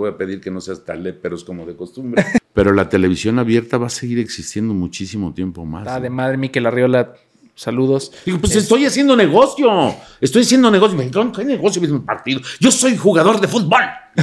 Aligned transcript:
voy 0.00 0.10
a 0.10 0.16
pedir 0.16 0.40
que 0.40 0.50
no 0.50 0.60
seas 0.60 0.82
es 0.86 1.44
como 1.44 1.64
de 1.64 1.76
costumbre. 1.76 2.24
Pero 2.52 2.72
la 2.72 2.88
televisión 2.88 3.38
abierta 3.38 3.78
va 3.78 3.86
a 3.86 3.90
seguir 3.90 4.18
existiendo 4.18 4.74
muchísimo 4.74 5.32
tiempo 5.32 5.64
más. 5.64 5.86
Ah, 5.86 6.00
de 6.00 6.10
madre, 6.10 6.36
Miquel 6.36 6.66
Arriola, 6.66 7.14
saludos. 7.54 8.12
Digo, 8.26 8.38
pues 8.38 8.56
estoy 8.56 8.86
haciendo 8.86 9.14
negocio. 9.14 9.94
Estoy 10.20 10.42
haciendo 10.42 10.70
negocio. 10.70 10.98
¿Qué 11.32 11.44
negocio 11.44 11.82
es 11.82 11.90
mi 11.90 12.00
partido? 12.00 12.40
Yo 12.58 12.70
soy 12.70 12.96
jugador 12.96 13.40
de 13.40 13.46
fútbol. 13.46 13.82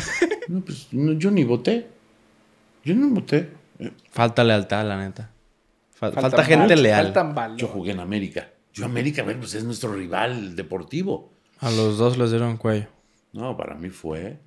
no, 0.49 0.61
pues 0.61 0.87
yo 0.91 1.31
ni 1.31 1.43
voté. 1.45 1.87
Yo 2.83 2.95
no 2.95 3.09
voté. 3.09 3.49
Falta 4.11 4.43
lealtad, 4.43 4.85
la 4.85 4.97
neta. 4.97 5.31
Falta, 5.91 6.43
gente 6.43 6.75
leal. 6.75 7.13
Yo 7.55 7.67
jugué 7.67 7.91
en 7.91 7.99
América. 7.99 8.49
Yo 8.73 8.85
América, 8.85 9.23
bueno, 9.23 9.39
pues 9.39 9.55
es 9.55 9.63
nuestro 9.63 9.93
rival 9.93 10.55
deportivo. 10.55 11.31
A 11.59 11.71
los 11.71 11.97
dos 11.97 12.17
les 12.17 12.29
dieron 12.29 12.57
cuello. 12.57 12.87
No, 13.33 13.57
para 13.57 13.75
mí 13.75 13.89
fue. 13.89 14.37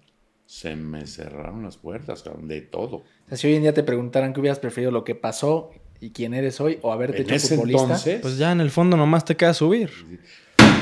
Se 0.51 0.75
me 0.75 1.07
cerraron 1.07 1.63
las 1.63 1.77
puertas, 1.77 2.25
de 2.43 2.61
todo. 2.61 2.97
O 2.97 3.05
sea, 3.29 3.39
si 3.39 3.47
hoy 3.47 3.55
en 3.55 3.63
día 3.63 3.73
te 3.73 3.85
preguntaran 3.85 4.33
qué 4.33 4.41
hubieras 4.41 4.59
preferido 4.59 4.91
lo 4.91 5.05
que 5.05 5.15
pasó 5.15 5.71
y 6.01 6.11
quién 6.11 6.35
eres 6.35 6.61
hoy 6.61 6.81
o 6.83 6.93
haberte 6.93 7.23
hecho 7.23 7.39
futbolista. 7.39 7.83
Entonces, 7.83 8.21
pues 8.21 8.37
ya 8.37 8.51
en 8.51 8.61
el 8.61 8.73
fondo 8.73 8.97
nomás 8.97 9.25
te 9.25 9.37
queda 9.37 9.55
subir. 9.55 9.93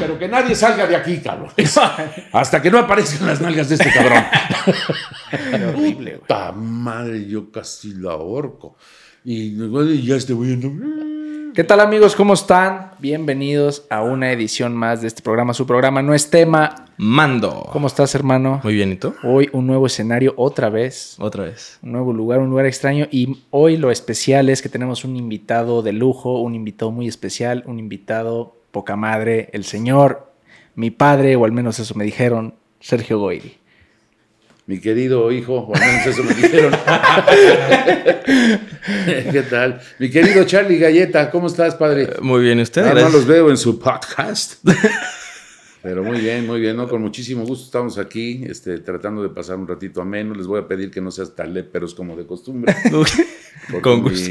Pero 0.01 0.19
que 0.19 0.27
nadie 0.27 0.55
salga 0.55 0.87
de 0.87 0.97
aquí, 0.97 1.19
cabrón. 1.19 1.51
Hasta 2.33 2.63
que 2.63 2.71
no 2.71 2.79
aparezcan 2.79 3.27
las 3.27 3.43
nalgas 3.43 3.69
de 3.69 3.75
este 3.75 3.93
cabrón. 3.93 4.25
horrible, 5.75 6.11
güey. 6.13 6.21
Puta 6.21 6.53
madre, 6.53 7.27
yo 7.27 7.53
casi 7.53 7.93
la 7.93 8.13
ahorco. 8.13 8.79
Y 9.23 9.55
ya 10.03 10.17
estoy 10.17 10.47
viendo. 10.47 10.73
¿Qué 11.59 11.65
tal 11.65 11.81
amigos? 11.81 12.15
¿Cómo 12.15 12.35
están? 12.35 12.93
Bienvenidos 13.01 13.85
a 13.91 14.05
una 14.05 14.31
edición 14.31 14.77
más 14.77 15.01
de 15.01 15.09
este 15.09 15.23
programa. 15.23 15.53
Su 15.55 15.67
programa 15.67 16.03
no 16.03 16.15
es 16.15 16.31
tema. 16.31 16.85
Mando. 16.99 17.69
¿Cómo 17.73 17.89
estás, 17.89 18.15
hermano? 18.15 18.61
Muy 18.63 18.75
bien, 18.75 18.93
¿y 18.93 18.95
tú? 18.95 19.13
Hoy 19.25 19.49
un 19.53 19.67
nuevo 19.67 19.89
escenario 19.89 20.35
otra 20.37 20.69
vez. 20.69 21.17
Otra 21.19 21.43
vez. 21.43 21.81
Un 21.83 21.91
nuevo 21.91 22.13
lugar, 22.13 22.39
un 22.39 22.51
lugar 22.51 22.67
extraño. 22.67 23.09
Y 23.11 23.39
hoy 23.51 23.77
lo 23.77 23.91
especial 23.91 24.51
es 24.51 24.63
que 24.63 24.69
tenemos 24.69 25.05
un 25.05 25.17
invitado 25.17 25.83
de 25.83 25.93
lujo, 25.93 26.41
un 26.41 26.55
invitado 26.55 26.93
muy 26.93 27.09
especial, 27.09 27.65
un 27.67 27.81
invitado 27.81 28.55
poca 28.71 28.95
madre, 28.95 29.51
el 29.53 29.65
señor, 29.65 30.33
mi 30.77 30.93
padre, 30.93 31.35
o 31.35 31.45
al 31.45 31.51
menos 31.51 31.81
eso 31.81 31.97
me 31.97 32.05
dijeron, 32.05 32.55
Sergio 32.79 33.19
Goiri 33.19 33.59
mi 34.69 34.79
querido 34.81 35.33
hijo, 35.33 35.55
o 35.61 35.75
al 35.75 35.81
menos 35.81 36.07
eso 36.07 36.23
me 36.23 36.35
dijeron. 36.35 36.73
¿Qué 39.33 39.43
tal? 39.49 39.81
Mi 39.99 40.11
querido 40.11 40.45
Charlie 40.45 40.77
Galleta, 40.77 41.31
¿cómo 41.31 41.47
estás, 41.47 41.75
padre? 41.75 42.11
Muy 42.21 42.43
bien, 42.43 42.61
¿usted? 42.61 42.85
no 42.85 43.09
los 43.09 43.27
veo 43.27 43.49
en 43.49 43.57
su 43.57 43.79
podcast. 43.79 44.63
Pero 45.83 46.05
muy 46.05 46.21
bien, 46.21 46.47
muy 46.47 46.61
bien, 46.61 46.77
¿no? 46.77 46.87
Con 46.87 47.01
muchísimo 47.01 47.47
gusto 47.47 47.65
estamos 47.65 47.97
aquí, 47.97 48.45
este, 48.47 48.81
tratando 48.81 49.23
de 49.23 49.31
pasar 49.31 49.57
un 49.57 49.67
ratito 49.67 50.03
ameno. 50.03 50.35
Les 50.35 50.47
voy 50.47 50.61
a 50.61 50.69
pedir 50.69 50.91
que 50.91 51.01
no 51.01 51.11
seas 51.11 51.35
tan 51.35 51.55
léperos 51.55 51.95
como 51.95 52.15
de 52.15 52.27
costumbre. 52.27 52.77
Con 53.81 54.03
gusto. 54.03 54.29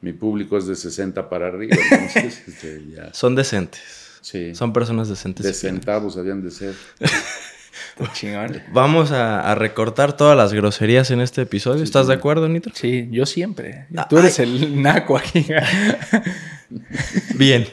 Mi, 0.00 0.12
público 0.12 0.58
es 0.58 0.66
de 0.66 0.74
60 0.74 1.28
para 1.28 1.46
arriba, 1.46 1.76
entonces 1.88 2.42
este, 2.48 2.84
ya. 2.92 3.14
Son 3.14 3.36
decentes. 3.36 3.80
Sí. 4.22 4.56
Son 4.56 4.72
personas 4.72 5.08
decentes. 5.08 5.46
De 5.46 5.54
centavos 5.54 6.16
habían 6.16 6.42
de 6.42 6.50
ser. 6.50 6.74
Vamos 8.72 9.10
a, 9.10 9.54
recortar 9.54 10.16
todas 10.16 10.36
las 10.36 10.52
groserías 10.52 11.10
en 11.10 11.20
este 11.20 11.42
episodio. 11.42 11.82
¿Estás 11.82 12.06
de 12.06 12.14
acuerdo, 12.14 12.48
Nitro? 12.48 12.72
Sí, 12.74 13.08
yo 13.10 13.24
siempre. 13.24 13.86
Ah, 13.96 14.06
Tú 14.08 14.18
eres 14.18 14.38
el 14.38 14.82
naco 14.82 15.16
aquí. 15.16 15.46
Bien. 17.34 17.66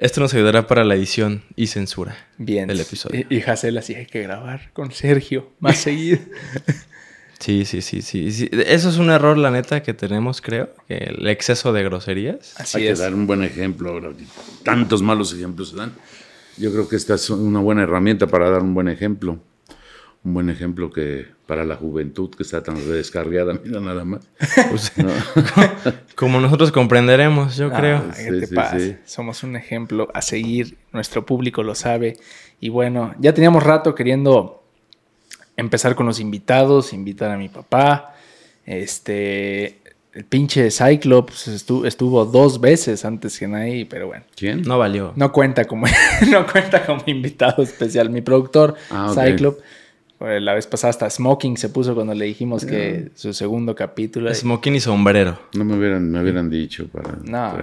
Esto 0.00 0.20
nos 0.20 0.32
ayudará 0.32 0.66
para 0.68 0.84
la 0.84 0.94
edición 0.94 1.42
y 1.56 1.66
censura 1.66 2.16
Bien. 2.38 2.68
del 2.68 2.80
episodio. 2.80 3.26
Y, 3.28 3.36
y 3.36 3.42
así 3.42 3.94
hay 3.94 4.06
que 4.06 4.22
grabar 4.22 4.72
con 4.72 4.92
Sergio 4.92 5.52
más 5.58 5.76
seguido. 5.82 6.20
Sí, 7.40 7.64
sí, 7.64 7.82
sí, 7.82 8.02
sí, 8.02 8.48
Eso 8.52 8.90
es 8.90 8.96
un 8.96 9.10
error, 9.10 9.38
la 9.38 9.50
neta, 9.50 9.82
que 9.82 9.94
tenemos, 9.94 10.40
creo. 10.40 10.70
el 10.88 11.26
exceso 11.28 11.72
de 11.72 11.82
groserías. 11.84 12.54
Así 12.60 12.78
Hay 12.78 12.94
que 12.94 12.94
dar 12.94 13.14
un 13.14 13.26
buen 13.26 13.42
ejemplo. 13.42 14.00
Tantos 14.64 15.02
malos 15.02 15.32
ejemplos 15.34 15.70
se 15.70 15.76
dan. 15.76 15.92
Yo 16.56 16.72
creo 16.72 16.88
que 16.88 16.96
esta 16.96 17.14
es 17.14 17.30
una 17.30 17.60
buena 17.60 17.82
herramienta 17.84 18.26
para 18.26 18.50
dar 18.50 18.62
un 18.62 18.74
buen 18.74 18.88
ejemplo 18.88 19.40
un 20.24 20.34
buen 20.34 20.50
ejemplo 20.50 20.90
que 20.90 21.26
para 21.46 21.64
la 21.64 21.76
juventud 21.76 22.30
que 22.30 22.42
está 22.42 22.62
tan 22.62 22.76
descargada, 22.90 23.58
mira 23.64 23.80
nada 23.80 24.04
más. 24.04 24.20
Pues, 24.70 24.92
Como 26.14 26.40
nosotros 26.40 26.72
comprenderemos, 26.72 27.56
yo 27.56 27.70
ah, 27.72 27.78
creo. 27.78 28.04
Somos 29.04 29.42
un 29.42 29.56
ejemplo 29.56 30.08
a 30.12 30.20
seguir, 30.20 30.76
nuestro 30.92 31.24
público 31.24 31.62
lo 31.62 31.74
sabe. 31.74 32.18
Y 32.60 32.68
bueno, 32.68 33.14
ya 33.18 33.32
teníamos 33.32 33.62
rato 33.62 33.94
queriendo 33.94 34.62
empezar 35.56 35.94
con 35.94 36.06
los 36.06 36.20
invitados, 36.20 36.92
invitar 36.92 37.30
a 37.30 37.38
mi 37.38 37.48
papá. 37.48 38.14
Este, 38.66 39.78
el 40.12 40.24
pinche 40.24 40.70
Cyclops 40.70 41.48
estuvo, 41.48 41.86
estuvo, 41.86 42.24
dos 42.26 42.60
veces 42.60 43.04
antes 43.04 43.38
que 43.38 43.48
nadie, 43.48 43.86
pero 43.86 44.08
bueno. 44.08 44.24
¿Quién? 44.36 44.62
No 44.62 44.78
valió. 44.78 45.12
No 45.16 45.32
cuenta 45.32 45.64
como, 45.64 45.86
no 46.30 46.46
cuenta 46.46 46.84
como 46.84 47.02
invitado 47.06 47.62
especial. 47.62 48.10
Mi 48.10 48.20
productor, 48.20 48.74
ah, 48.90 49.14
Cyclops 49.14 49.62
la 50.20 50.54
vez 50.54 50.66
pasada 50.66 50.90
hasta 50.90 51.08
Smoking 51.08 51.56
se 51.56 51.68
puso 51.68 51.94
cuando 51.94 52.14
le 52.14 52.24
dijimos 52.24 52.64
que 52.64 53.10
su 53.14 53.32
segundo 53.32 53.74
capítulo. 53.74 54.32
Smoking 54.34 54.74
y 54.74 54.80
sombrero. 54.80 55.38
No 55.54 55.64
me 55.64 55.76
hubieran, 55.76 56.10
me 56.10 56.20
hubieran 56.20 56.50
dicho 56.50 56.88
para. 56.88 57.18
No. 57.24 57.54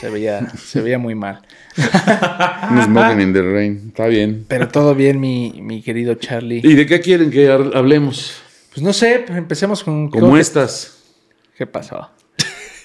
Se 0.00 0.10
veía, 0.10 0.48
se 0.50 0.82
veía 0.82 0.98
muy 0.98 1.14
mal. 1.14 1.42
Un 2.70 2.82
smoking 2.82 3.20
in 3.20 3.32
the 3.32 3.42
rain. 3.42 3.84
Está 3.88 4.08
bien. 4.08 4.44
Pero 4.48 4.68
todo 4.68 4.94
bien, 4.94 5.20
mi, 5.20 5.60
mi 5.62 5.80
querido 5.80 6.14
Charlie. 6.14 6.60
¿Y 6.62 6.74
de 6.74 6.86
qué 6.86 7.00
quieren 7.00 7.30
que 7.30 7.48
hablemos? 7.48 8.42
Pues 8.74 8.82
no 8.82 8.92
sé, 8.92 9.24
empecemos 9.28 9.84
con. 9.84 10.10
¿Cómo 10.10 10.36
estás? 10.36 11.02
¿Qué 11.56 11.66
pasó? 11.66 12.10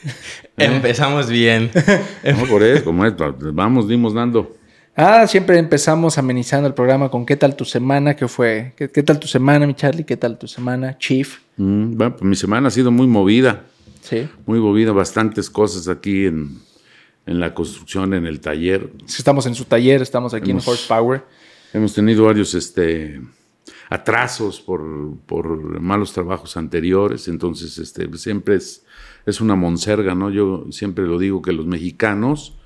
Empezamos 0.58 1.30
bien. 1.30 1.72
no, 2.24 2.46
por 2.46 2.64
eso, 2.64 2.86
como 2.86 3.06
es, 3.06 3.14
vamos, 3.54 3.88
dimos 3.88 4.14
dando. 4.14 4.56
Ah, 4.96 5.26
siempre 5.26 5.58
empezamos 5.58 6.18
amenizando 6.18 6.68
el 6.68 6.74
programa 6.74 7.10
con 7.10 7.26
¿qué 7.26 7.38
tal 7.38 7.56
tu 7.56 7.64
semana? 7.64 8.16
¿Qué 8.16 8.28
fue? 8.28 8.74
¿Qué, 8.76 9.04
tal 9.04 9.20
tu 9.20 9.28
semana, 9.28 9.66
mi 9.66 9.74
Charlie? 9.74 10.04
¿Qué 10.04 10.18
tal 10.18 10.38
tu 10.38 10.48
semana, 10.48 10.98
Chief? 10.98 11.40
Mm, 11.56 11.96
bueno, 11.96 12.16
pues 12.18 12.24
mi 12.24 12.36
semana 12.36 12.68
ha 12.68 12.72
sido 12.72 12.92
muy 12.92 13.08
movida. 13.08 13.64
Sí. 14.02 14.28
Muy 14.46 14.60
movida, 14.60 14.92
bastantes 14.92 15.50
cosas 15.50 15.88
aquí 15.88 16.26
en, 16.26 16.60
la 17.26 17.54
construcción, 17.54 18.14
en 18.14 18.26
el 18.26 18.42
taller. 18.42 18.92
Estamos 19.08 19.46
en 19.46 19.56
su 19.56 19.64
taller, 19.64 20.02
estamos 20.02 20.34
aquí 20.34 20.52
en 20.52 20.58
Horsepower. 20.58 21.24
Hemos 21.72 21.94
tenido 21.94 22.26
varios 22.26 22.54
este, 22.54 23.22
atrasos 23.90 24.60
por, 24.60 25.16
por 25.26 25.80
malos 25.80 26.12
trabajos 26.12 26.58
anteriores, 26.58 27.30
entonces 27.30 27.78
este, 27.78 28.10
siempre 28.18 28.56
es, 28.56 28.84
es 29.26 29.40
una 29.40 29.56
monserga, 29.56 30.16
¿no? 30.16 30.30
Yo 30.30 30.66
siempre 30.72 31.06
lo 31.06 31.18
digo 31.18 31.42
que 31.42 31.54
los 31.54 31.66
mexicanos 31.66 32.58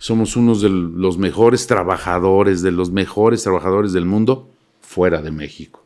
somos 0.00 0.34
unos 0.34 0.62
de 0.62 0.70
los 0.70 1.18
mejores 1.18 1.66
trabajadores, 1.66 2.62
de 2.62 2.72
los 2.72 2.90
mejores 2.90 3.42
trabajadores 3.42 3.92
del 3.92 4.06
mundo 4.06 4.48
fuera 4.80 5.20
de 5.20 5.30
México. 5.30 5.84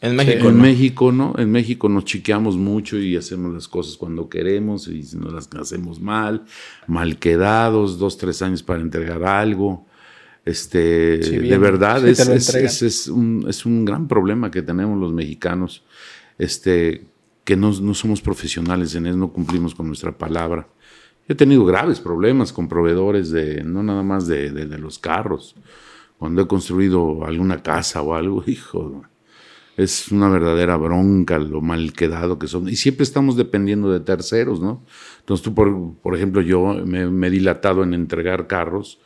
En 0.00 0.16
México. 0.16 0.48
en 0.48 0.60
México, 0.60 1.12
¿no? 1.12 1.34
En 1.38 1.52
México 1.52 1.88
nos 1.88 2.06
chiqueamos 2.06 2.56
mucho 2.56 2.98
y 2.98 3.16
hacemos 3.16 3.54
las 3.54 3.68
cosas 3.68 3.96
cuando 3.96 4.28
queremos 4.28 4.88
y 4.88 5.04
si 5.04 5.16
no 5.16 5.30
las 5.30 5.48
hacemos 5.54 6.00
mal, 6.00 6.44
mal 6.88 7.18
quedados, 7.18 8.00
dos, 8.00 8.18
tres 8.18 8.42
años 8.42 8.64
para 8.64 8.80
entregar 8.80 9.22
algo. 9.22 9.86
Este, 10.44 11.18
de 11.18 11.58
verdad, 11.58 12.04
es, 12.08 12.18
es, 12.18 13.06
un, 13.06 13.44
es, 13.48 13.64
un, 13.64 13.84
gran 13.84 14.08
problema 14.08 14.50
que 14.50 14.62
tenemos 14.62 14.98
los 14.98 15.12
mexicanos, 15.12 15.84
este, 16.36 17.04
que 17.44 17.56
no, 17.56 17.70
no 17.80 17.94
somos 17.94 18.20
profesionales 18.22 18.96
en 18.96 19.06
eso, 19.06 19.16
no 19.16 19.32
cumplimos 19.32 19.72
con 19.74 19.86
nuestra 19.86 20.10
palabra. 20.10 20.66
He 21.30 21.36
tenido 21.36 21.64
graves 21.64 22.00
problemas 22.00 22.52
con 22.52 22.66
proveedores 22.66 23.30
de, 23.30 23.62
no 23.62 23.84
nada 23.84 24.02
más 24.02 24.26
de, 24.26 24.50
los 24.78 24.98
carros. 24.98 25.54
Cuando 26.18 26.42
he 26.42 26.48
construido 26.48 27.24
alguna 27.24 27.62
casa 27.62 28.02
o 28.02 28.16
algo, 28.16 28.42
hijo, 28.48 29.04
es 29.76 30.10
una 30.10 30.28
verdadera 30.28 30.76
bronca 30.76 31.38
lo 31.38 31.60
mal 31.60 31.92
quedado 31.92 32.36
que 32.36 32.48
son. 32.48 32.68
Y 32.68 32.74
siempre 32.74 33.04
estamos 33.04 33.36
dependiendo 33.36 33.92
de 33.92 34.00
terceros, 34.00 34.60
¿no? 34.60 34.82
Entonces 35.20 35.44
tú, 35.44 35.54
por, 35.54 35.94
por 36.02 36.16
ejemplo, 36.16 36.42
yo 36.42 36.74
me, 36.84 37.26
he 37.28 37.30
dilatado 37.30 37.84
en 37.84 37.94
entregar 37.94 38.48
carros 38.48 38.98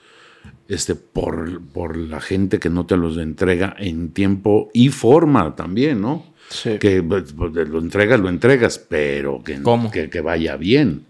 este, 0.67 0.95
por, 0.95 1.61
por 1.61 1.95
la 1.95 2.23
gente 2.23 2.59
que 2.59 2.71
no 2.71 2.87
te 2.87 2.97
los 2.97 3.19
entrega 3.19 3.77
en 3.79 4.13
tiempo 4.13 4.71
y 4.73 4.89
forma 4.89 5.55
también, 5.57 6.01
¿no? 6.01 6.25
Sí. 6.49 6.79
Que 6.79 7.03
pues, 7.03 7.35
lo 7.35 7.81
entregas, 7.81 8.19
lo 8.19 8.31
entregas, 8.31 8.79
pero 8.79 9.43
que, 9.45 9.61
que, 9.93 10.09
que 10.09 10.21
vaya 10.23 10.57
bien 10.57 11.05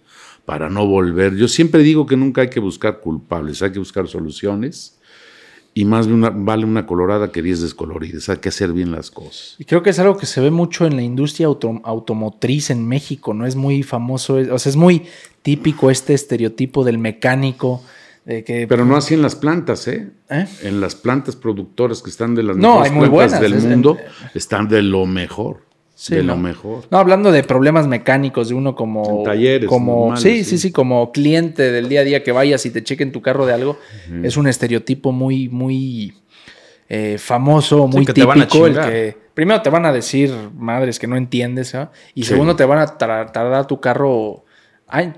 para 0.44 0.68
no 0.68 0.86
volver. 0.86 1.34
Yo 1.36 1.48
siempre 1.48 1.82
digo 1.82 2.06
que 2.06 2.16
nunca 2.16 2.42
hay 2.42 2.50
que 2.50 2.60
buscar 2.60 3.00
culpables, 3.00 3.62
hay 3.62 3.72
que 3.72 3.78
buscar 3.78 4.08
soluciones. 4.08 4.98
Y 5.76 5.86
más 5.86 6.06
vale 6.08 6.64
una 6.64 6.86
colorada 6.86 7.32
que 7.32 7.42
diez 7.42 7.60
descoloridas. 7.60 8.28
Hay 8.28 8.36
que 8.36 8.48
hacer 8.48 8.72
bien 8.72 8.92
las 8.92 9.10
cosas. 9.10 9.56
Y 9.58 9.64
creo 9.64 9.82
que 9.82 9.90
es 9.90 9.98
algo 9.98 10.16
que 10.16 10.26
se 10.26 10.40
ve 10.40 10.52
mucho 10.52 10.86
en 10.86 10.94
la 10.94 11.02
industria 11.02 11.48
automotriz 11.48 12.70
en 12.70 12.86
México. 12.86 13.34
No 13.34 13.44
es 13.44 13.56
muy 13.56 13.82
famoso, 13.82 14.34
o 14.52 14.58
sea, 14.60 14.70
es 14.70 14.76
muy 14.76 15.02
típico 15.42 15.90
este 15.90 16.14
estereotipo 16.14 16.84
del 16.84 16.98
mecánico 16.98 17.82
De 18.24 18.42
que, 18.44 18.66
Pero 18.68 18.84
no 18.86 18.96
así 18.96 19.14
en 19.14 19.20
las 19.22 19.34
plantas, 19.34 19.86
¿eh? 19.88 20.10
¿Eh? 20.30 20.46
En 20.62 20.80
las 20.80 20.94
plantas 20.94 21.34
productoras 21.36 22.00
que 22.02 22.08
están 22.08 22.34
de 22.36 22.42
las 22.44 22.56
No, 22.56 22.80
mejores 22.80 22.90
hay 22.92 22.96
muy 22.98 23.08
plantas 23.08 23.40
buenas, 23.40 23.40
del 23.40 23.52
es- 23.54 23.64
mundo, 23.64 23.98
están 24.32 24.68
de 24.68 24.80
lo 24.80 25.04
mejor. 25.06 25.63
Sí, 25.96 26.16
de 26.16 26.22
¿no? 26.24 26.34
lo 26.34 26.40
mejor. 26.40 26.84
No, 26.90 26.98
hablando 26.98 27.30
de 27.30 27.44
problemas 27.44 27.86
mecánicos 27.86 28.48
de 28.48 28.54
uno 28.54 28.74
como. 28.74 29.18
En 29.20 29.24
talleres 29.24 29.68
Como, 29.68 29.96
normales, 29.96 30.22
sí, 30.22 30.38
sí. 30.44 30.50
sí, 30.50 30.58
sí, 30.58 30.72
como 30.72 31.12
cliente 31.12 31.70
del 31.70 31.88
día 31.88 32.00
a 32.00 32.04
día 32.04 32.22
que 32.24 32.32
vayas 32.32 32.66
y 32.66 32.70
te 32.70 32.82
chequen 32.82 33.12
tu 33.12 33.22
carro 33.22 33.46
de 33.46 33.52
algo. 33.54 33.78
Es 34.22 34.36
un 34.36 34.46
estereotipo 34.48 35.12
muy, 35.12 35.48
muy 35.48 36.14
eh, 36.88 37.16
famoso, 37.18 37.86
muy 37.86 38.04
típico. 38.06 38.66
El 38.66 38.74
que 38.74 39.16
primero 39.34 39.62
te 39.62 39.70
van 39.70 39.86
a 39.86 39.92
decir 39.92 40.32
madres 40.56 40.98
que 40.98 41.06
no 41.06 41.16
entiendes, 41.16 41.74
¿ah? 41.74 41.90
Y 42.14 42.24
segundo 42.24 42.56
te 42.56 42.64
van 42.64 42.78
a 42.80 42.86
tar- 42.98 43.32
tardar 43.32 43.66
tu 43.66 43.80
carro. 43.80 44.43
Ay, 44.86 45.12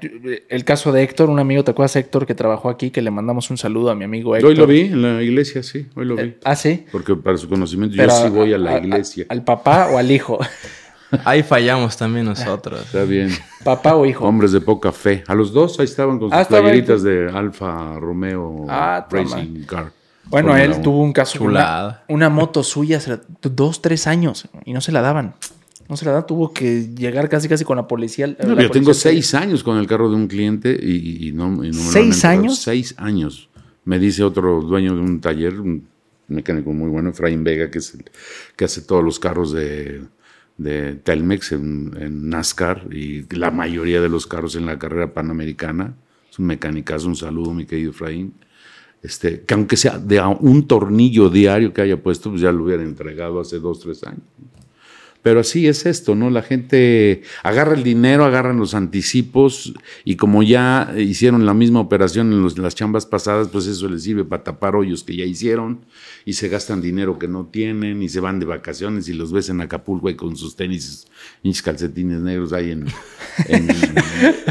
el 0.49 0.65
caso 0.65 0.93
de 0.93 1.03
Héctor, 1.03 1.29
un 1.29 1.39
amigo, 1.41 1.65
¿te 1.65 1.73
acuerdas 1.73 1.97
Héctor 1.97 2.25
que 2.25 2.35
trabajó 2.35 2.69
aquí? 2.71 2.91
Que 2.91 3.03
le 3.03 3.11
mandamos 3.11 3.51
un 3.51 3.59
saludo 3.59 3.91
a 3.91 3.95
mi 3.95 4.05
amigo 4.05 4.35
Héctor. 4.37 4.51
Hoy 4.51 4.57
lo 4.57 4.67
vi 4.67 4.81
en 4.83 5.03
la 5.03 5.23
iglesia, 5.23 5.63
sí, 5.63 5.87
hoy 5.97 6.05
lo 6.07 6.15
vi. 6.17 6.23
Eh, 6.23 6.39
ah, 6.45 6.55
sí. 6.57 6.87
Porque 6.93 7.15
para 7.17 7.37
su 7.37 7.49
conocimiento 7.49 7.97
Pero 7.97 8.13
yo 8.13 8.23
sí 8.25 8.29
voy 8.31 8.53
a 8.53 8.59
la 8.59 8.79
iglesia. 8.79 9.27
¿Al 9.29 9.43
papá 9.43 9.89
o 9.93 9.99
al 9.99 10.11
hijo? 10.11 10.39
Ahí 11.25 11.43
fallamos 11.43 11.97
también 11.97 12.27
nosotros. 12.27 12.81
Está 12.83 13.05
bien. 13.05 13.31
¿Papá 13.65 13.95
o 13.95 14.07
hijo? 14.07 14.25
Hombres 14.27 14.53
de 14.53 14.61
poca 14.61 14.91
fe. 14.93 15.23
A 15.29 15.35
los 15.35 15.53
dos 15.53 15.79
ahí 15.79 15.85
estaban 15.85 16.19
con 16.19 16.33
Ah, 16.33 16.39
sus 16.39 16.43
estaba 16.43 16.63
playeritas 16.63 17.03
de 17.05 17.31
Alfa 17.33 17.95
Romeo 18.01 18.67
Ah, 18.69 19.07
toma. 19.09 19.23
Racing 19.23 19.63
Car. 19.65 19.93
Bueno, 20.25 20.57
él 20.57 20.81
tuvo 20.81 21.03
un 21.03 21.13
caso 21.13 21.43
una, 21.45 22.03
una 22.09 22.29
moto 22.29 22.65
suya, 22.65 23.01
la- 23.07 23.21
dos, 23.41 23.81
tres 23.81 24.09
años, 24.09 24.49
y 24.65 24.73
no 24.73 24.81
se 24.81 24.91
la 24.91 25.01
daban. 25.01 25.35
No 25.89 25.97
se 25.97 26.05
la 26.05 26.13
daban, 26.13 26.27
tuvo 26.27 26.53
que 26.53 26.89
llegar 26.95 27.29
casi 27.29 27.49
casi 27.49 27.65
con 27.65 27.77
la 27.77 27.87
policía. 27.87 28.27
No, 28.27 28.33
la 28.33 28.39
yo 28.45 28.47
policía 28.55 28.71
tengo 28.73 28.89
que- 28.89 28.95
seis 28.95 29.35
años 29.35 29.63
con 29.63 29.79
el 29.79 29.87
carro 29.87 30.09
de 30.11 30.17
un 30.17 30.27
cliente 30.27 30.77
y, 30.81 31.29
y 31.29 31.33
no, 31.33 31.47
y 31.65 31.71
no 31.71 31.77
me 31.79 31.79
lo 31.79 31.83
han 31.85 31.93
¿Seis 31.93 32.25
años? 32.25 32.59
Seis 32.59 32.95
años. 32.99 33.49
Me 33.85 33.99
dice 33.99 34.23
otro 34.25 34.61
dueño 34.63 34.95
de 34.95 35.01
un 35.01 35.21
taller, 35.21 35.61
un 35.61 35.87
mecánico 36.29 36.73
muy 36.73 36.91
bueno, 36.91 37.11
Efraín 37.11 37.45
Vega, 37.45 37.71
que 37.71 37.79
es 37.79 37.95
el 37.95 38.05
que 38.57 38.65
hace 38.65 38.81
todos 38.81 39.05
los 39.05 39.21
carros 39.21 39.53
de, 39.53 40.03
de 40.57 40.95
Telmex 40.95 41.53
en, 41.53 41.97
en 42.01 42.29
NASCAR 42.29 42.89
y 42.93 43.23
la 43.37 43.53
mayoría 43.53 44.01
de 44.01 44.09
los 44.09 44.27
carros 44.27 44.57
en 44.57 44.67
la 44.67 44.77
carrera 44.79 45.15
panamericana. 45.15 45.95
Es 46.29 46.41
un 46.41 46.47
mecánicazo, 46.47 47.07
un 47.07 47.15
saludo, 47.17 47.55
mi 47.55 47.65
querido 47.65 47.91
Efraín. 47.93 48.35
Este, 49.03 49.43
que 49.43 49.55
aunque 49.55 49.77
sea 49.77 49.99
de 49.99 50.19
a 50.19 50.27
un 50.27 50.67
tornillo 50.67 51.29
diario 51.31 51.73
que 51.73 51.83
haya 51.83 52.03
puesto, 52.03 52.31
pues 52.31 52.43
ya 52.43 52.51
lo 52.51 52.65
hubiera 52.65 52.83
entregado 52.83 53.39
hace 53.39 53.61
dos, 53.61 53.79
tres 53.79 54.03
años. 54.03 54.23
Pero 55.27 55.41
así 55.41 55.67
es 55.67 55.87
esto, 55.87 56.15
¿no? 56.15 56.31
La 56.31 56.43
gente 56.43 57.23
agarra 57.43 57.75
el 57.75 57.83
dinero, 57.83 58.25
agarran 58.25 58.59
los 58.59 58.75
anticipos 58.75 59.75
y 60.05 60.15
como 60.15 60.45
ya 60.45 60.95
hicieron 60.97 61.45
la 61.45 61.53
misma 61.53 61.81
operación 61.81 62.33
en 62.33 62.45
los- 62.45 62.59
las 62.59 62.77
chambas 62.77 63.07
pasadas, 63.07 63.49
pues 63.49 63.67
eso 63.67 63.89
les 63.89 64.05
sirve 64.05 64.23
para 64.25 64.45
tapar 64.45 64.77
hoyos 64.77 65.03
que 65.03 65.17
ya 65.17 65.25
hicieron 65.25 65.81
y 66.25 66.35
se 66.35 66.47
gastan 66.49 66.81
dinero 66.81 67.19
que 67.19 67.27
no 67.27 67.47
tienen 67.47 68.05
y 68.05 68.09
se 68.09 68.21
van 68.21 68.39
de 68.39 68.47
vacaciones 68.47 69.09
y 69.09 69.15
los 69.15 69.33
ves 69.33 69.49
en 69.49 69.61
Acapulco 69.61 70.07
ahí 70.07 70.15
con 70.15 70.37
sus 70.37 70.55
tenis 70.55 71.09
y 71.43 71.53
calcetines 71.55 72.21
negros 72.21 72.53
ahí 72.53 72.71
en, 72.71 72.87
en, 73.49 73.69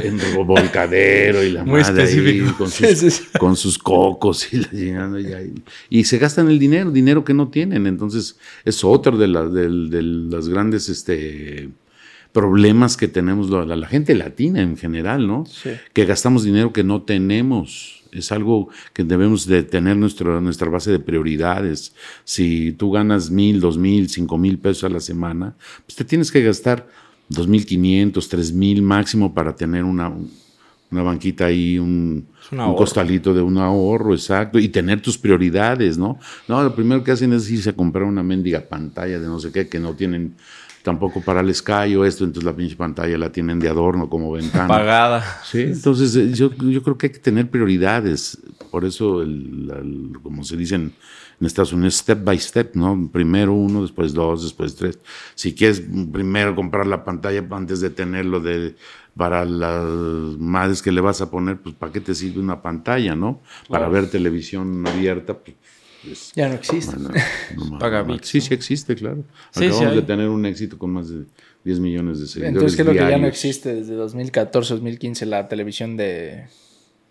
en 0.04 0.19
Volcadero 0.45 1.42
y 1.42 1.51
la 1.51 1.63
Muy 1.63 1.81
madre 1.83 2.04
ahí 2.04 2.39
con 2.57 2.69
sus, 2.69 2.98
sí. 3.13 3.24
con 3.39 3.56
sus 3.56 3.78
cocos 3.78 4.51
y 4.54 4.57
la 4.57 4.68
y, 5.19 5.54
y 6.00 6.04
se 6.04 6.18
gastan 6.18 6.50
el 6.50 6.60
dinero, 6.60 6.92
dinero 6.92 7.24
que 7.24 7.33
no 7.33 7.48
tienen. 7.48 7.88
Entonces, 7.88 8.38
es 8.66 8.83
otro 8.83 9.18
de, 9.18 9.28
la- 9.30 9.48
del- 9.48 9.89
de 9.89 10.01
las 10.01 10.50
grandes 10.50 10.64
este, 10.73 11.69
problemas 12.31 12.97
que 12.97 13.07
tenemos 13.07 13.50
la, 13.50 13.65
la- 13.65 13.75
la 13.75 13.88
gente 13.88 14.13
latina 14.15 14.62
en 14.62 14.77
general, 14.77 15.27
¿no? 15.27 15.45
Sí. 15.45 15.71
Que 15.94 16.06
gastamos 16.06 16.44
dinero 16.44 16.73
que 16.73 16.83
no 16.83 17.01
tenemos. 17.03 18.03
Es 18.12 18.31
algo 18.31 18.69
que 18.94 19.03
debemos 19.03 19.45
de 19.45 19.63
tener 19.63 19.97
nuestro, 19.97 20.39
nuestra 20.39 20.69
base 20.69 20.91
de 20.91 21.00
prioridades. 21.00 21.94
Si 22.23 22.71
tú 22.71 22.91
ganas 22.91 23.29
mil, 23.29 23.59
dos 23.59 23.77
mil, 23.77 24.09
cinco 24.09 24.38
mil 24.38 24.57
pesos 24.57 24.85
a 24.85 24.89
la 24.89 25.00
semana, 25.01 25.56
pues 25.85 25.95
te 25.95 26.06
tienes 26.06 26.31
que 26.31 26.41
gastar 26.41 26.88
dos 27.27 27.47
mil 27.47 27.65
quinientos, 27.65 28.29
tres 28.29 28.53
mil 28.53 28.81
máximo 28.81 29.33
para 29.33 29.56
tener 29.56 29.83
una, 29.83 30.13
una 30.91 31.03
banquita 31.03 31.45
ahí, 31.45 31.77
un, 31.79 32.27
un 32.51 32.75
costalito 32.75 33.33
de 33.33 33.41
un 33.41 33.57
ahorro, 33.57 34.13
exacto, 34.13 34.59
y 34.59 34.69
tener 34.69 35.01
tus 35.01 35.17
prioridades, 35.17 35.97
¿no? 35.97 36.19
No, 36.47 36.63
lo 36.63 36.73
primero 36.75 37.03
que 37.03 37.11
hacen 37.11 37.33
es 37.33 37.49
irse 37.49 37.71
a 37.71 37.73
comprar 37.73 38.03
una 38.05 38.23
mendiga 38.23 38.61
pantalla 38.61 39.19
de 39.19 39.25
no 39.25 39.39
sé 39.39 39.51
qué, 39.51 39.67
que 39.67 39.79
no 39.79 39.93
tienen 39.93 40.35
tampoco 40.83 41.19
para 41.21 41.41
el 41.41 41.53
Sky 41.53 41.95
o 41.95 42.05
esto, 42.05 42.23
entonces 42.23 42.43
la 42.45 42.55
pinche 42.55 42.75
pantalla 42.75 43.17
la 43.17 43.31
tienen 43.31 43.59
de 43.59 43.67
adorno 43.67 44.07
como 44.07 44.31
ventana. 44.31 44.67
Pagada. 44.67 45.41
Sí, 45.43 45.61
entonces 45.61 46.15
eh, 46.15 46.31
yo, 46.33 46.53
yo 46.53 46.83
creo 46.83 46.97
que 46.97 47.07
hay 47.07 47.11
que 47.11 47.19
tener 47.19 47.49
prioridades. 47.49 48.37
Por 48.69 48.85
eso, 48.85 49.23
el, 49.23 49.71
el- 49.75 50.19
como 50.21 50.43
se 50.43 50.55
dice 50.55 50.75
en, 50.75 50.93
Estados 51.41 51.73
Unidos, 51.73 51.95
step 51.95 52.23
by 52.23 52.39
step, 52.39 52.75
¿no? 52.75 53.09
Primero 53.11 53.53
uno, 53.53 53.81
después 53.81 54.13
dos, 54.13 54.43
después 54.43 54.75
tres. 54.75 54.99
Si 55.33 55.53
quieres 55.53 55.81
primero 56.11 56.55
comprar 56.55 56.87
la 56.87 57.03
pantalla 57.03 57.45
antes 57.51 57.81
de 57.81 57.89
tenerlo 57.89 58.39
de, 58.39 58.75
para 59.15 59.45
las 59.45 59.83
madres 60.39 60.81
que 60.81 60.91
le 60.91 61.01
vas 61.01 61.21
a 61.21 61.29
poner, 61.31 61.57
pues 61.57 61.73
¿para 61.75 61.91
qué 61.91 62.01
te 62.01 62.13
sirve 62.13 62.39
una 62.41 62.62
pantalla, 62.62 63.15
no? 63.15 63.41
Para 63.69 63.88
ver 63.88 64.09
televisión 64.09 64.85
abierta, 64.88 65.33
pues... 65.38 65.56
es- 66.12 66.31
Ya 66.35 66.50
no 66.50 66.56
existe. 66.56 66.95
bueno, 66.97 67.13
no 67.56 67.65
más, 67.65 67.79
Paga 67.79 68.03
no 68.03 68.17
Sí, 68.21 68.41
sí 68.41 68.53
existe, 68.53 68.95
claro. 68.95 69.23
Sí, 69.51 69.65
Acabamos 69.65 69.95
de 69.95 70.01
tener 70.01 70.27
un 70.29 70.45
éxito 70.45 70.77
con 70.77 70.91
más 70.91 71.09
de 71.09 71.25
10 71.63 71.79
millones 71.79 72.19
de 72.19 72.27
seguidores 72.27 72.53
Entonces, 72.56 72.75
¿qué 72.75 72.81
es 72.81 72.85
lo 72.88 72.94
que 72.94 73.09
ya 73.09 73.17
no 73.17 73.27
existe 73.27 73.73
desde 73.73 73.95
2014, 73.95 74.73
2015? 74.73 75.25
La 75.25 75.47
televisión 75.47 75.95
de. 75.97 76.47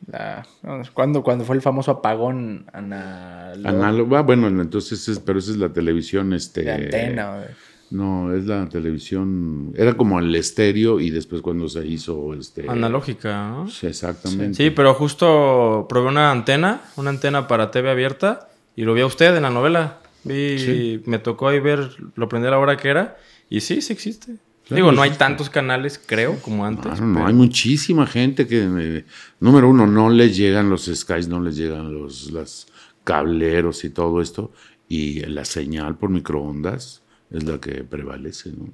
La, 0.07 0.47
¿cuándo, 0.93 1.23
cuando 1.23 1.45
fue 1.47 1.57
el 1.57 1.63
famoso 1.63 1.91
apagón 1.91 2.67
análogo? 2.75 3.69
Análogo, 3.69 4.17
ah, 4.17 4.21
bueno, 4.23 4.49
entonces, 4.49 5.09
es- 5.09 5.19
pero 5.19 5.39
esa 5.39 5.53
es 5.53 5.57
la 5.57 5.73
televisión, 5.73 6.35
este... 6.35 6.63
de 6.63 6.73
antena. 6.73 7.39
de- 7.41 7.49
No, 7.95 8.35
es 8.35 8.45
la 8.47 8.69
televisión, 8.69 9.73
era 9.77 9.95
como 9.97 10.19
el 10.19 10.35
estéreo 10.35 10.99
y 10.99 11.11
después 11.11 11.43
cuando 11.43 11.69
se 11.69 11.87
hizo, 11.87 12.35
este... 12.35 12.69
Analógica, 12.69 13.49
¿no? 13.51 13.69
Sí, 13.71 13.87
exactamente. 13.87 14.55
Sí, 14.55 14.71
pero 14.71 14.95
justo 14.95 15.87
probé 15.89 16.09
una 16.09 16.33
antena, 16.33 16.81
una 16.97 17.11
antena 17.11 17.47
para 17.47 17.71
TV 17.71 17.91
abierta, 17.91 18.49
y 18.75 18.83
lo 18.83 18.95
vi 18.95 19.03
a 19.03 19.07
usted 19.07 19.37
en 19.37 19.43
la 19.45 19.51
novela. 19.51 20.01
Vi, 20.25 20.59
Sí. 20.59 21.03
me 21.07 21.19
tocó 21.21 21.49
ahí 21.49 21.61
ver, 21.61 21.97
lo 22.17 22.25
aprendí 22.25 22.49
a 22.49 22.51
la 22.51 22.59
hora 22.59 22.77
que 22.77 22.89
era, 22.89 23.17
y 23.49 23.61
sí, 23.61 23.81
sí 23.81 23.93
existe. 23.93 24.35
Claro, 24.67 24.77
Digo, 24.77 24.93
no 24.93 25.03
hay 25.03 25.11
tantos 25.13 25.49
canales, 25.49 26.01
creo, 26.05 26.41
como 26.43 26.65
antes. 26.65 26.87
Claro, 26.87 27.07
no, 27.07 27.15
pero- 27.15 27.27
hay 27.29 27.35
muchísima 27.35 28.07
gente 28.09 28.49
que, 28.49 28.67
eh, 28.77 29.05
número 29.39 29.69
uno, 29.69 29.87
no 29.87 30.11
les 30.11 30.37
llegan 30.37 30.69
los 30.69 30.87
skies, 30.93 31.29
no 31.29 31.41
les 31.41 31.57
llegan 31.57 31.93
los 31.95 32.33
las 32.33 32.67
cableros 33.05 33.85
y 33.85 33.91
todo 33.91 34.21
esto, 34.21 34.51
y 34.89 35.21
la 35.27 35.45
señal 35.45 35.97
por 35.97 36.11
microondas 36.11 37.03
es 37.35 37.45
la 37.45 37.61
que 37.61 37.85
prevalece, 37.85 38.51
¿no? 38.51 38.69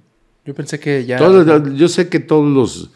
Yo 0.45 0.55
pensé 0.55 0.79
que 0.81 1.05
ya. 1.05 1.19
Todos- 1.19 1.75
yo 1.77 1.89
sé 1.89 2.09
que 2.09 2.21
todos 2.21 2.49
los 2.49 2.91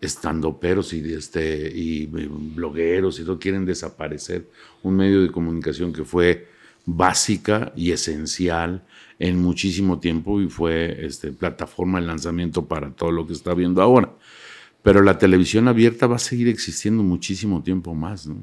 estandoperos 0.00 0.92
y, 0.92 1.12
este, 1.12 1.70
y 1.74 2.06
blogueros 2.06 3.20
y 3.20 3.24
todo 3.24 3.38
quieren 3.38 3.64
desaparecer 3.66 4.48
un 4.82 4.96
medio 4.96 5.20
de 5.22 5.30
comunicación 5.30 5.92
que 5.92 6.04
fue 6.04 6.48
básica 6.86 7.72
y 7.76 7.92
esencial 7.92 8.82
en 9.18 9.40
muchísimo 9.42 10.00
tiempo 10.00 10.40
y 10.40 10.48
fue 10.48 11.04
este, 11.04 11.30
plataforma 11.32 12.00
de 12.00 12.06
lanzamiento 12.06 12.64
para 12.66 12.90
todo 12.90 13.12
lo 13.12 13.26
que 13.26 13.34
está 13.34 13.52
viendo 13.54 13.82
ahora. 13.82 14.10
Pero 14.82 15.02
la 15.02 15.18
televisión 15.18 15.68
abierta 15.68 16.06
va 16.06 16.16
a 16.16 16.20
seguir 16.20 16.48
existiendo 16.48 17.02
muchísimo 17.02 17.62
tiempo 17.62 17.94
más, 17.94 18.26
¿no? 18.26 18.36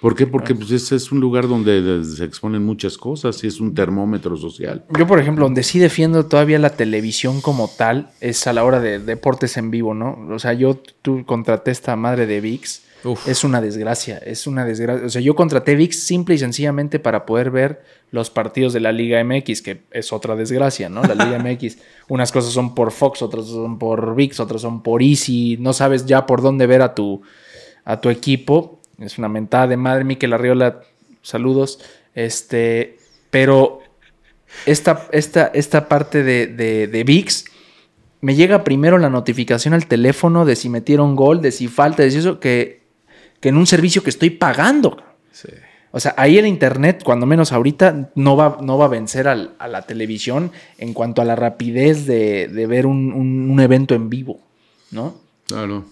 ¿Por 0.00 0.14
qué? 0.14 0.26
Porque 0.26 0.54
pues, 0.54 0.70
ese 0.70 0.94
es 0.94 1.10
un 1.10 1.18
lugar 1.18 1.48
donde 1.48 2.04
se 2.04 2.24
exponen 2.24 2.64
muchas 2.64 2.96
cosas 2.96 3.42
y 3.42 3.48
es 3.48 3.60
un 3.60 3.74
termómetro 3.74 4.36
social. 4.36 4.84
Yo, 4.96 5.06
por 5.06 5.18
ejemplo, 5.18 5.44
donde 5.44 5.64
sí 5.64 5.80
defiendo 5.80 6.26
todavía 6.26 6.58
la 6.60 6.70
televisión 6.70 7.40
como 7.40 7.68
tal 7.68 8.10
es 8.20 8.46
a 8.46 8.52
la 8.52 8.64
hora 8.64 8.80
de 8.80 9.00
deportes 9.00 9.56
en 9.56 9.70
vivo, 9.70 9.94
¿no? 9.94 10.16
O 10.30 10.38
sea, 10.38 10.52
yo 10.52 10.76
tú 11.02 11.24
contraté 11.26 11.72
esta 11.72 11.96
madre 11.96 12.26
de 12.26 12.40
VIX. 12.40 12.82
Uf. 13.04 13.28
Es 13.28 13.44
una 13.44 13.60
desgracia, 13.60 14.18
es 14.18 14.46
una 14.46 14.64
desgracia. 14.64 15.06
O 15.06 15.08
sea, 15.08 15.20
yo 15.20 15.34
contraté 15.34 15.74
VIX 15.74 15.98
simple 16.00 16.34
y 16.36 16.38
sencillamente 16.38 17.00
para 17.00 17.26
poder 17.26 17.50
ver 17.50 17.82
los 18.10 18.30
partidos 18.30 18.72
de 18.72 18.80
la 18.80 18.92
Liga 18.92 19.22
MX, 19.22 19.62
que 19.62 19.82
es 19.90 20.12
otra 20.12 20.36
desgracia, 20.36 20.88
¿no? 20.88 21.02
La 21.02 21.14
Liga 21.14 21.38
MX, 21.44 21.78
unas 22.08 22.30
cosas 22.30 22.52
son 22.52 22.74
por 22.74 22.92
Fox, 22.92 23.20
otras 23.22 23.46
son 23.46 23.78
por 23.78 24.14
VIX, 24.14 24.38
otras 24.40 24.62
son 24.62 24.82
por 24.82 25.02
Easy, 25.02 25.56
no 25.60 25.72
sabes 25.72 26.06
ya 26.06 26.24
por 26.24 26.40
dónde 26.40 26.66
ver 26.66 26.82
a 26.82 26.94
tu, 26.94 27.22
a 27.84 28.00
tu 28.00 28.10
equipo. 28.10 28.77
Es 28.98 29.18
una 29.18 29.28
mentada 29.28 29.66
de 29.66 29.76
madre, 29.76 30.04
Miquel 30.04 30.32
Arriola, 30.32 30.80
saludos. 31.22 31.80
Este, 32.14 32.98
pero 33.30 33.80
esta, 34.66 35.06
esta, 35.12 35.46
esta 35.54 35.88
parte 35.88 36.22
de, 36.22 36.46
de, 36.48 36.86
de 36.88 37.04
VIX 37.04 37.44
me 38.20 38.34
llega 38.34 38.64
primero 38.64 38.98
la 38.98 39.08
notificación 39.10 39.74
al 39.74 39.86
teléfono 39.86 40.44
de 40.44 40.56
si 40.56 40.68
metieron 40.68 41.14
gol, 41.14 41.40
de 41.40 41.52
si 41.52 41.68
falta, 41.68 42.02
de 42.02 42.10
si 42.10 42.18
eso, 42.18 42.40
que, 42.40 42.82
que 43.40 43.50
en 43.50 43.56
un 43.56 43.66
servicio 43.66 44.02
que 44.02 44.10
estoy 44.10 44.30
pagando. 44.30 44.96
Sí. 45.30 45.48
O 45.92 46.00
sea, 46.00 46.14
ahí 46.18 46.36
el 46.36 46.46
internet, 46.46 47.02
cuando 47.04 47.24
menos 47.24 47.52
ahorita, 47.52 48.10
no 48.14 48.36
va, 48.36 48.58
no 48.60 48.76
va 48.76 48.86
a 48.86 48.88
vencer 48.88 49.28
al- 49.28 49.54
a 49.58 49.68
la 49.68 49.82
televisión 49.82 50.50
en 50.76 50.92
cuanto 50.92 51.22
a 51.22 51.24
la 51.24 51.36
rapidez 51.36 52.04
de, 52.06 52.48
de 52.48 52.66
ver 52.66 52.84
un, 52.86 53.12
un- 53.12 53.48
un 53.50 53.60
evento 53.60 53.94
en 53.94 54.10
vivo, 54.10 54.40
¿no? 54.90 55.14
Claro. 55.46 55.84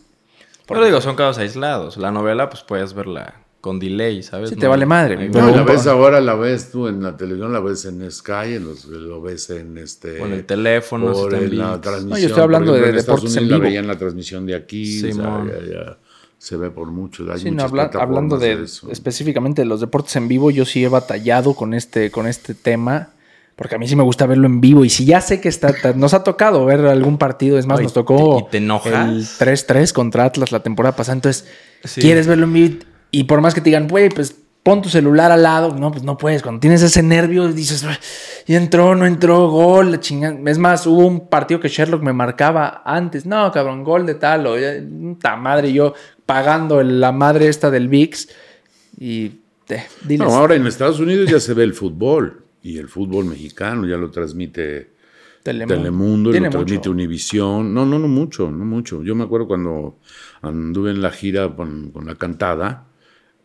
Pero 0.66 0.84
digo, 0.84 1.00
son 1.00 1.16
casos 1.16 1.38
aislados. 1.38 1.96
La 1.96 2.10
novela, 2.10 2.48
pues 2.48 2.62
puedes 2.62 2.92
verla 2.94 3.34
con 3.60 3.78
delay, 3.80 4.22
¿sabes? 4.22 4.50
Sí, 4.50 4.56
te 4.56 4.66
vale 4.68 4.86
madre. 4.86 5.16
Pero 5.32 5.46
No, 5.46 5.56
la 5.56 5.62
ves 5.64 5.86
ahora, 5.86 6.20
la 6.20 6.34
ves 6.34 6.70
tú 6.70 6.86
en 6.88 7.02
la 7.02 7.16
televisión, 7.16 7.52
la 7.52 7.60
ves 7.60 7.84
en 7.84 8.08
Sky, 8.10 8.54
en 8.54 8.64
los- 8.66 8.84
lo 8.84 9.20
ves 9.22 9.50
en 9.50 9.78
este. 9.78 10.18
Con 10.18 10.32
el 10.32 10.44
teléfono, 10.44 11.12
por 11.12 11.34
en 11.34 11.44
en 11.44 11.58
la 11.58 11.80
transmisión. 11.80 12.10
No, 12.10 12.18
yo 12.18 12.26
estoy 12.28 12.42
hablando 12.42 12.72
ejemplo, 12.72 12.86
de 12.86 12.92
en 12.92 12.98
Estados 12.98 13.20
deportes 13.22 13.36
en 13.42 13.48
vivo. 13.48 13.58
La 13.58 13.64
veían 13.64 13.86
la 13.88 13.96
transmisión 13.98 14.46
de 14.46 14.54
aquí. 14.54 14.98
o 14.98 15.00
sea, 15.00 15.12
Simón. 15.12 15.48
ya- 15.50 15.72
ya 15.72 15.98
se 16.38 16.56
ve 16.56 16.70
por 16.70 16.88
mucho. 16.92 17.24
Hay 17.32 17.40
Sí, 17.40 17.50
no, 17.50 17.62
habla- 17.64 17.90
hablando 17.94 18.36
de, 18.38 18.48
plataformas 18.50 18.70
eso. 18.70 18.90
específicamente 18.92 19.62
de 19.62 19.66
los 19.66 19.80
deportes 19.80 20.14
en 20.16 20.28
vivo, 20.28 20.50
yo 20.52 20.64
sí 20.64 20.84
he 20.84 20.88
batallado 20.88 21.54
con 21.54 21.74
este, 21.74 22.10
con 22.12 22.26
este 22.28 22.54
tema, 22.54 23.08
porque 23.56 23.74
a 23.74 23.78
mí 23.78 23.88
sí 23.88 23.96
me 23.96 24.02
gusta 24.02 24.26
verlo 24.26 24.46
en 24.46 24.60
vivo. 24.60 24.84
Y 24.84 24.90
si 24.90 25.04
ya 25.06 25.20
sé 25.20 25.40
que 25.40 25.48
está, 25.48 25.72
ta- 25.72 25.92
nos 25.94 26.14
ha 26.14 26.22
tocado 26.22 26.64
ver 26.66 26.80
algún 26.86 27.16
partido, 27.18 27.58
es 27.58 27.66
más, 27.66 27.80
nos 27.80 27.92
tocó 27.94 28.44
te- 28.50 28.58
te 28.60 28.64
el 28.64 28.64
3-3 29.26 29.92
contra 29.92 30.24
Atlas 30.24 30.52
la 30.52 30.60
temporada 30.60 30.94
pasada. 30.94 31.14
Entonces, 31.16 31.46
Sí. 31.84 32.00
quieres 32.00 32.26
verlo 32.26 32.44
en 32.44 32.52
vivo 32.52 32.84
y 33.10 33.24
por 33.24 33.40
más 33.40 33.54
que 33.54 33.60
te 33.60 33.70
digan, 33.70 33.88
güey, 33.88 34.10
pues 34.10 34.36
pon 34.62 34.82
tu 34.82 34.88
celular 34.88 35.30
al 35.30 35.44
lado, 35.44 35.74
no, 35.78 35.90
pues 35.92 36.02
no 36.02 36.16
puedes. 36.18 36.42
Cuando 36.42 36.58
tienes 36.60 36.82
ese 36.82 37.00
nervio, 37.02 37.52
dices, 37.52 37.84
"Ay, 37.84 37.96
y 38.46 38.56
entró, 38.56 38.94
no 38.96 39.06
entró, 39.06 39.48
gol, 39.48 39.92
la 39.92 40.00
chingada. 40.00 40.36
Es 40.50 40.58
más, 40.58 40.86
hubo 40.88 41.06
un 41.06 41.28
partido 41.28 41.60
que 41.60 41.68
Sherlock 41.68 42.02
me 42.02 42.12
marcaba 42.12 42.82
antes, 42.84 43.24
no, 43.26 43.50
cabrón, 43.52 43.84
gol 43.84 44.06
de 44.06 44.16
tal, 44.16 44.44
o 44.48 44.58
ya, 44.58 44.72
puta 44.82 45.36
madre, 45.36 45.72
yo 45.72 45.94
pagando 46.26 46.80
el- 46.80 47.00
la 47.00 47.12
madre 47.12 47.46
esta 47.48 47.70
del 47.70 47.88
VIX 47.88 48.28
y 48.98 49.26
eh, 49.68 49.84
diles. 50.04 50.26
No, 50.26 50.34
ahora 50.34 50.56
en 50.56 50.66
Estados 50.66 50.98
Unidos 51.00 51.30
ya 51.30 51.38
se 51.40 51.54
ve 51.54 51.62
el 51.62 51.72
fútbol. 51.72 52.42
Y 52.66 52.78
el 52.78 52.88
fútbol 52.88 53.26
mexicano 53.26 53.86
ya 53.86 53.96
lo 53.96 54.10
transmite 54.10 54.90
Telemundo, 55.44 55.74
Telemundo, 55.76 56.30
y 56.30 56.40
lo 56.40 56.50
transmite. 56.50 56.88
Univisión. 56.88 57.72
No, 57.72 57.86
no, 57.86 57.96
no 58.00 58.08
mucho, 58.08 58.50
no 58.50 58.64
mucho. 58.64 59.04
Yo 59.04 59.14
me 59.14 59.22
acuerdo 59.22 59.46
cuando 59.46 60.00
anduve 60.42 60.90
en 60.90 61.00
la 61.00 61.12
gira 61.12 61.54
con, 61.54 61.92
con 61.92 62.06
la 62.06 62.16
cantada, 62.16 62.88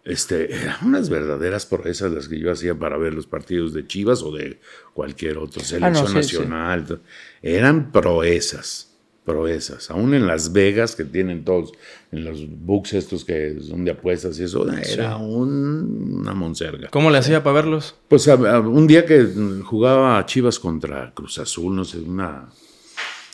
este, 0.04 0.52
eran 0.56 0.78
unas 0.88 1.10
verdaderas 1.10 1.68
proezas 1.68 2.12
las 2.12 2.28
que 2.28 2.40
yo 2.40 2.52
hacía 2.52 2.74
para 2.74 2.98
ver 2.98 3.14
los 3.14 3.28
partidos 3.28 3.74
de 3.74 3.86
Chivas 3.86 4.24
o 4.24 4.32
de 4.32 4.60
cualquier 4.96 5.38
otro, 5.38 5.62
selección 5.64 6.08
Ah, 6.08 6.10
sí, 6.10 6.16
nacional. 6.16 7.02
Eran 7.44 7.92
proezas, 7.92 8.91
proezas. 9.26 9.92
Aún 9.92 10.14
en 10.14 10.26
Las 10.28 10.52
Vegas, 10.52 10.96
que 10.96 11.04
tienen 11.06 11.44
todos, 11.46 11.72
en 12.12 12.24
los 12.26 12.40
books 12.50 12.94
estos 12.94 13.24
que 13.24 13.58
son 13.62 13.86
de 13.86 13.92
apuestas 13.92 14.40
y 14.40 14.44
eso, 14.44 14.66
era 14.94 15.18
un- 15.18 16.18
una 16.22 16.34
monserga. 16.34 16.90
¿Cómo 16.90 17.10
le 17.12 17.18
hacía 17.20 17.44
para 17.44 17.56
verlos? 17.56 17.96
Pues 18.08 18.28
a- 18.28 18.34
a- 18.34 18.60
un 18.60 18.88
día 18.88 19.06
que 19.06 19.28
jugaba 19.64 20.26
Chivas 20.26 20.58
contra 20.60 21.14
Cruz 21.14 21.38
Azul, 21.40 21.76
no 21.76 21.86
sé, 21.86 22.00
una. 22.00 22.50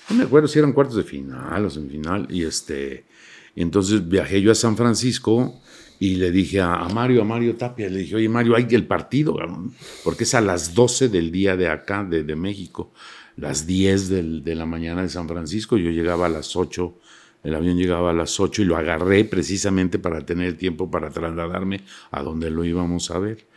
No 0.09 0.15
me 0.15 0.23
acuerdo 0.23 0.47
si 0.47 0.59
eran 0.59 0.73
cuartos 0.73 0.95
de 0.97 1.03
final 1.03 1.65
o 1.65 1.69
semifinal. 1.69 2.27
Y 2.29 2.43
este. 2.43 3.05
Y 3.55 3.61
entonces 3.61 4.07
viajé 4.07 4.41
yo 4.41 4.51
a 4.51 4.55
San 4.55 4.77
Francisco 4.77 5.59
y 5.99 6.15
le 6.15 6.29
dije 6.31 6.61
a, 6.61 6.75
a 6.75 6.89
Mario, 6.89 7.23
a 7.23 7.25
Mario 7.25 7.55
Tapia, 7.55 7.89
le 7.89 7.99
dije, 7.99 8.15
oye 8.15 8.29
Mario, 8.29 8.55
hay 8.55 8.67
el 8.69 8.85
partido, 8.85 9.35
cabrón", 9.35 9.73
porque 10.03 10.25
es 10.25 10.35
a 10.35 10.41
las 10.41 10.75
12 10.75 11.09
del 11.09 11.31
día 11.31 11.57
de 11.57 11.67
acá, 11.67 12.03
de, 12.03 12.23
de 12.23 12.35
México, 12.35 12.93
las 13.37 13.65
10 13.65 14.09
del- 14.09 14.43
de 14.43 14.55
la 14.55 14.65
mañana 14.65 15.01
de 15.03 15.09
San 15.09 15.27
Francisco. 15.27 15.77
Yo 15.77 15.89
llegaba 15.91 16.25
a 16.25 16.29
las 16.29 16.55
8, 16.55 16.97
el 17.43 17.55
avión 17.55 17.77
llegaba 17.77 18.09
a 18.09 18.13
las 18.13 18.39
8 18.39 18.61
y 18.61 18.65
lo 18.65 18.75
agarré 18.77 19.23
precisamente 19.25 19.99
para 19.99 20.25
tener 20.25 20.57
tiempo 20.57 20.91
para 20.91 21.09
trasladarme 21.09 21.81
a 22.11 22.23
donde 22.23 22.49
lo 22.49 22.65
íbamos 22.65 23.09
a 23.11 23.19
ver. 23.19 23.47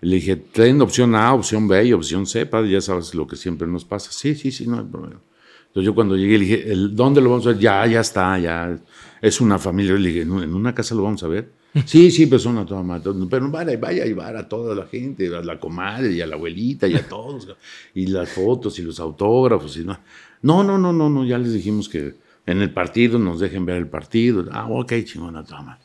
Le 0.00 0.16
dije, 0.16 0.36
ten 0.36 0.80
opción 0.80 1.14
A, 1.14 1.32
opción 1.34 1.66
B 1.68 1.84
y 1.86 1.92
opción 1.92 2.26
C, 2.26 2.46
padre, 2.46 2.70
ya 2.70 2.80
sabes 2.80 3.14
lo 3.14 3.26
que 3.26 3.36
siempre 3.36 3.66
nos 3.68 3.84
pasa. 3.84 4.10
Sí, 4.12 4.34
sí, 4.34 4.50
sí, 4.52 4.66
no 4.66 4.78
hay 4.78 4.84
problema. 4.84 5.20
Entonces 5.66 5.84
yo 5.86 5.94
cuando 5.94 6.16
llegué 6.16 6.38
le 6.38 6.44
dije, 6.44 6.72
"¿El- 6.72 6.94
¿dónde 6.96 7.20
lo 7.20 7.30
vamos 7.30 7.46
a 7.46 7.50
ver? 7.50 7.58
Ya, 7.58 7.86
ya 7.86 8.00
está, 8.00 8.38
ya. 8.38 8.78
Es 9.20 9.40
una 9.40 9.58
familia. 9.58 9.94
Le 9.94 10.08
dije, 10.08 10.22
"¿En- 10.22 10.42
¿en 10.42 10.54
una 10.54 10.74
casa 10.74 10.94
lo 10.94 11.02
vamos 11.02 11.22
a 11.24 11.28
ver? 11.28 11.52
Sí, 11.84 12.10
sí, 12.10 12.26
pues 12.26 12.46
una 12.46 12.64
toda 12.64 12.82
madre. 12.82 13.12
Pero 13.28 13.50
vaya, 13.50 13.76
vaya 13.78 14.02
a 14.02 14.06
llevar 14.06 14.36
a 14.36 14.48
toda 14.48 14.74
la 14.74 14.86
gente, 14.86 15.34
a 15.34 15.42
la 15.42 15.60
comadre 15.60 16.12
y 16.12 16.20
a 16.20 16.26
la 16.26 16.36
abuelita 16.36 16.86
y 16.86 16.94
a 16.94 17.06
todos. 17.08 17.48
y 17.94 18.06
las 18.06 18.30
fotos 18.30 18.78
y 18.78 18.82
los 18.82 18.98
autógrafos. 19.00 19.76
Y 19.76 19.84
no. 19.84 19.98
no, 20.42 20.64
no, 20.64 20.78
no, 20.78 20.92
no, 20.92 21.10
no, 21.10 21.24
ya 21.24 21.38
les 21.38 21.52
dijimos 21.52 21.88
que 21.88 22.14
en 22.46 22.62
el 22.62 22.72
partido 22.72 23.18
nos 23.18 23.40
dejen 23.40 23.66
ver 23.66 23.76
el 23.76 23.88
partido. 23.88 24.46
Ah, 24.50 24.66
ok, 24.68 24.92
chingona, 25.04 25.44
toda 25.44 25.62
madre. 25.62 25.82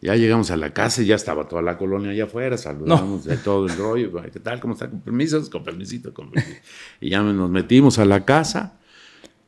Ya 0.00 0.14
llegamos 0.14 0.50
a 0.50 0.56
la 0.56 0.72
casa 0.72 1.02
y 1.02 1.06
ya 1.06 1.16
estaba 1.16 1.48
toda 1.48 1.62
la 1.62 1.78
colonia 1.78 2.10
allá 2.10 2.24
afuera, 2.24 2.56
saludamos 2.58 3.24
de 3.24 3.36
todo 3.38 3.66
el 3.66 3.76
rollo. 3.76 4.12
¿Qué 4.32 4.40
tal? 4.40 4.60
¿Cómo 4.60 4.74
está? 4.74 4.88
Con 4.88 5.00
permisos, 5.00 5.48
con 5.48 5.64
permisito, 5.64 6.12
con 6.12 6.30
permisito. 6.30 6.60
Y 7.00 7.10
ya 7.10 7.22
nos 7.22 7.50
metimos 7.50 7.98
a 7.98 8.04
la 8.04 8.24
casa 8.24 8.78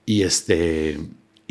y 0.06 0.22
este 0.22 0.98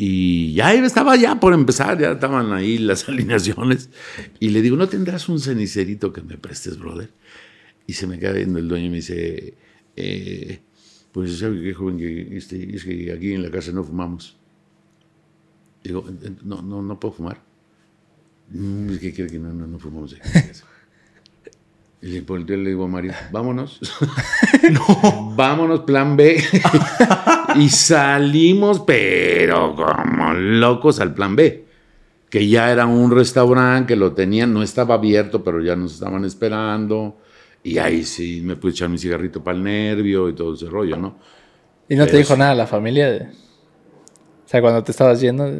y 0.00 0.54
ya 0.54 0.72
estaba 0.74 1.16
ya 1.16 1.40
por 1.40 1.52
empezar, 1.52 1.98
ya 1.98 2.12
estaban 2.12 2.52
ahí 2.52 2.78
las 2.78 3.08
alineaciones. 3.08 3.90
Y 4.38 4.50
le 4.50 4.62
digo, 4.62 4.76
¿no 4.76 4.88
tendrás 4.88 5.28
un 5.28 5.40
cenicerito 5.40 6.12
que 6.12 6.22
me 6.22 6.38
prestes, 6.38 6.78
brother? 6.78 7.10
Y 7.84 7.94
se 7.94 8.06
me 8.06 8.16
queda 8.20 8.32
viendo 8.32 8.60
el 8.60 8.68
dueño 8.68 8.86
y 8.86 8.90
me 8.90 8.96
dice, 8.96 9.54
eh, 9.96 10.60
pues 11.10 11.36
sabe 11.38 11.60
qué 11.60 11.74
joven 11.74 11.98
que 11.98 12.36
este, 12.36 12.76
es 12.76 12.84
que 12.84 13.12
aquí 13.12 13.34
en 13.34 13.42
la 13.42 13.50
casa 13.50 13.72
no 13.72 13.82
fumamos. 13.82 14.36
Digo, 15.82 16.08
no, 16.44 16.62
no, 16.62 16.80
no 16.80 17.00
puedo 17.00 17.14
fumar. 17.14 17.42
Mm, 18.50 18.98
¿Qué 18.98 19.12
quiere 19.12 19.32
que 19.32 19.38
no, 19.40 19.52
no, 19.52 19.66
no 19.66 19.80
fumamos 19.80 20.14
aquí 20.14 20.22
en 20.28 20.34
la 20.34 20.46
casa? 20.46 20.64
Y 22.02 22.06
le, 22.06 22.56
le 22.56 22.70
digo 22.70 22.84
a 22.84 22.88
Mario, 22.88 23.14
vámonos. 23.32 23.80
Vámonos, 25.36 25.80
plan 25.80 26.16
B. 26.16 26.40
y 27.60 27.68
salimos, 27.68 28.80
pero 28.80 29.74
como 29.74 30.32
locos 30.34 31.00
al 31.00 31.14
plan 31.14 31.36
B. 31.36 31.64
Que 32.30 32.46
ya 32.46 32.70
era 32.70 32.84
un 32.86 33.10
restaurante, 33.10 33.86
que 33.94 33.96
lo 33.96 34.12
tenían, 34.12 34.52
no 34.52 34.62
estaba 34.62 34.96
abierto, 34.96 35.42
pero 35.42 35.62
ya 35.62 35.74
nos 35.76 35.94
estaban 35.94 36.24
esperando. 36.24 37.16
Y 37.62 37.78
ahí 37.78 38.04
sí 38.04 38.42
me 38.44 38.54
pude 38.56 38.72
echar 38.72 38.88
mi 38.88 38.98
cigarrito 38.98 39.42
para 39.42 39.56
el 39.56 39.64
nervio 39.64 40.28
y 40.28 40.34
todo 40.34 40.54
ese 40.54 40.66
rollo, 40.66 40.96
¿no? 40.96 41.18
Y 41.88 41.96
no 41.96 42.06
te 42.06 42.18
dijo 42.18 42.34
sí. 42.34 42.38
nada 42.38 42.54
la 42.54 42.66
familia. 42.66 43.10
de- 43.10 43.22
O 43.22 44.46
sea, 44.48 44.60
cuando 44.60 44.84
te 44.84 44.90
estabas 44.92 45.20
yendo. 45.20 45.50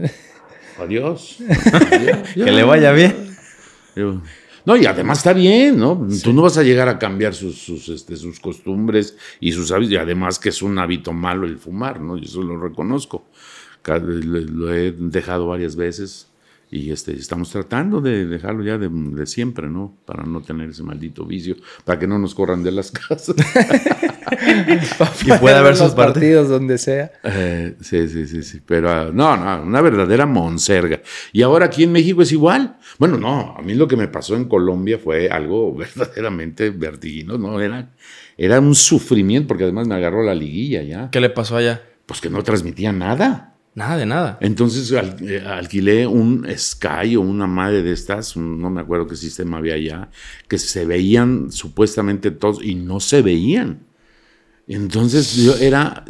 Adiós. 0.79 1.39
Que 2.35 2.53
le 2.53 2.65
vaya 2.65 2.93
bien. 2.93 3.35
Digo, 3.97 4.23
No, 4.69 4.77
y 4.77 4.85
además 4.85 5.17
está 5.17 5.33
bien, 5.33 5.79
¿no? 5.79 6.07
Tú 6.23 6.35
no 6.35 6.43
vas 6.43 6.59
a 6.59 6.63
llegar 6.63 6.91
a 6.91 6.99
cambiar 6.99 7.33
sus, 7.33 7.57
sus, 7.57 7.89
este, 7.89 8.17
sus 8.17 8.39
costumbres 8.39 9.17
y 9.41 9.53
sus 9.53 9.73
hábitos, 9.73 9.95
y 9.95 9.97
además 9.97 10.39
que 10.39 10.51
es 10.51 10.61
un 10.61 10.79
hábito 10.79 11.15
malo 11.15 11.47
el 11.47 11.57
fumar, 11.57 12.03
¿no? 12.03 12.19
Yo 12.19 12.25
eso 12.25 12.43
lo 12.43 12.61
reconozco. 12.61 13.25
Lo 13.87 14.75
he 14.75 14.93
dejado 14.93 15.47
varias 15.47 15.75
veces 15.75 16.28
y 16.71 16.91
este, 16.91 17.13
estamos 17.13 17.51
tratando 17.51 18.01
de 18.01 18.27
dejarlo 18.27 18.63
ya 18.63 18.77
de, 18.77 18.89
de 18.91 19.27
siempre, 19.27 19.69
¿no? 19.69 19.97
Para 20.05 20.25
no 20.25 20.43
tener 20.43 20.71
ese 20.71 20.83
maldito 20.83 21.25
vicio, 21.25 21.57
para 21.85 21.99
que 21.99 22.07
no 22.07 22.19
nos 22.19 22.35
corran 22.35 22.63
de 22.63 22.73
las 22.73 22.91
casas. 23.09 23.37
Que 25.25 25.35
pueda 25.35 25.61
haber 25.61 25.71
los 25.71 25.79
sus 25.79 25.93
partidos 25.93 26.49
donde 26.49 26.79
sea. 26.79 27.13
Eh, 27.23 27.77
sí, 27.81 28.09
sí, 28.09 28.27
sí, 28.27 28.43
sí. 28.43 28.61
Pero 28.65 28.91
ah, 28.91 29.11
no, 29.13 29.37
no, 29.37 29.63
una 29.63 29.81
verdadera 29.81 30.27
monserga. 30.27 31.01
Y 31.33 31.43
ahora 31.43 31.67
aquí 31.67 31.85
en 31.85 31.93
México 31.93 32.23
es 32.23 32.33
igual. 32.33 32.77
Bueno, 32.99 33.17
no, 33.17 33.55
a 33.57 33.63
mí 33.63 33.75
lo 33.75 33.89
que 33.89 33.97
me 33.97 34.09
pasó 34.09 34.37
en 34.37 34.45
Colombia 34.45 34.99
fue 34.99 35.29
algo 35.29 35.75
verdaderamente 35.77 36.71
vertiginoso, 36.71 37.39
¿no? 37.39 37.61
Era, 37.61 37.91
era 38.37 38.61
un 38.61 38.75
sufrimiento, 38.75 39.49
porque 39.49 39.65
además 39.65 39.89
me 39.89 39.95
agarró 39.95 40.23
la 40.23 40.35
liguilla 40.35 40.83
ya. 40.83 41.11
¿Qué 41.11 41.21
le 41.21 41.31
pasó 41.31 41.57
allá? 41.57 41.83
Pues 42.07 42.21
que 42.21 42.31
no 42.31 42.43
transmitía 42.43 42.93
nada. 42.93 43.55
Nada 43.79 43.97
de 43.97 44.07
nada. 44.07 44.39
Entonces 44.41 44.91
eh, 44.91 45.41
alquilé 45.41 46.05
un 46.05 46.45
Sky 46.57 47.15
o 47.15 47.21
una 47.21 47.47
madre 47.47 47.85
de 47.85 47.93
estas, 47.93 48.37
no 48.37 48.71
me 48.71 48.81
acuerdo 48.81 49.07
qué 49.07 49.15
sistema 49.15 49.59
había 49.59 49.75
allá, 49.75 50.11
que 50.49 50.59
se 50.59 50.85
veían 50.85 51.53
supuestamente 51.53 52.33
todos 52.33 52.59
y 52.61 52.75
no 52.75 52.99
se 52.99 53.23
veían. 53.23 53.87
Entonces 54.67 55.37
yo 55.37 55.55
era, 55.59 56.05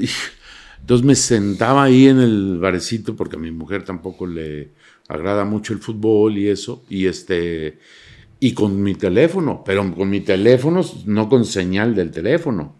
entonces 0.81 1.05
me 1.05 1.15
sentaba 1.15 1.83
ahí 1.83 2.07
en 2.07 2.21
el 2.21 2.59
barecito 2.59 3.15
porque 3.15 3.37
a 3.37 3.39
mi 3.39 3.51
mujer 3.51 3.85
tampoco 3.85 4.27
le 4.27 4.71
agrada 5.07 5.45
mucho 5.45 5.75
el 5.75 5.81
fútbol 5.81 6.39
y 6.39 6.49
eso, 6.49 6.87
y 6.89 7.05
este, 7.05 7.81
y 8.41 8.55
con 8.55 8.83
mi 8.83 8.95
teléfono, 8.95 9.63
pero 9.63 9.95
con 9.95 10.09
mi 10.09 10.21
teléfono, 10.21 10.81
no 11.05 11.29
con 11.29 11.45
señal 11.45 11.95
del 11.95 12.13
teléfono. 12.13 12.77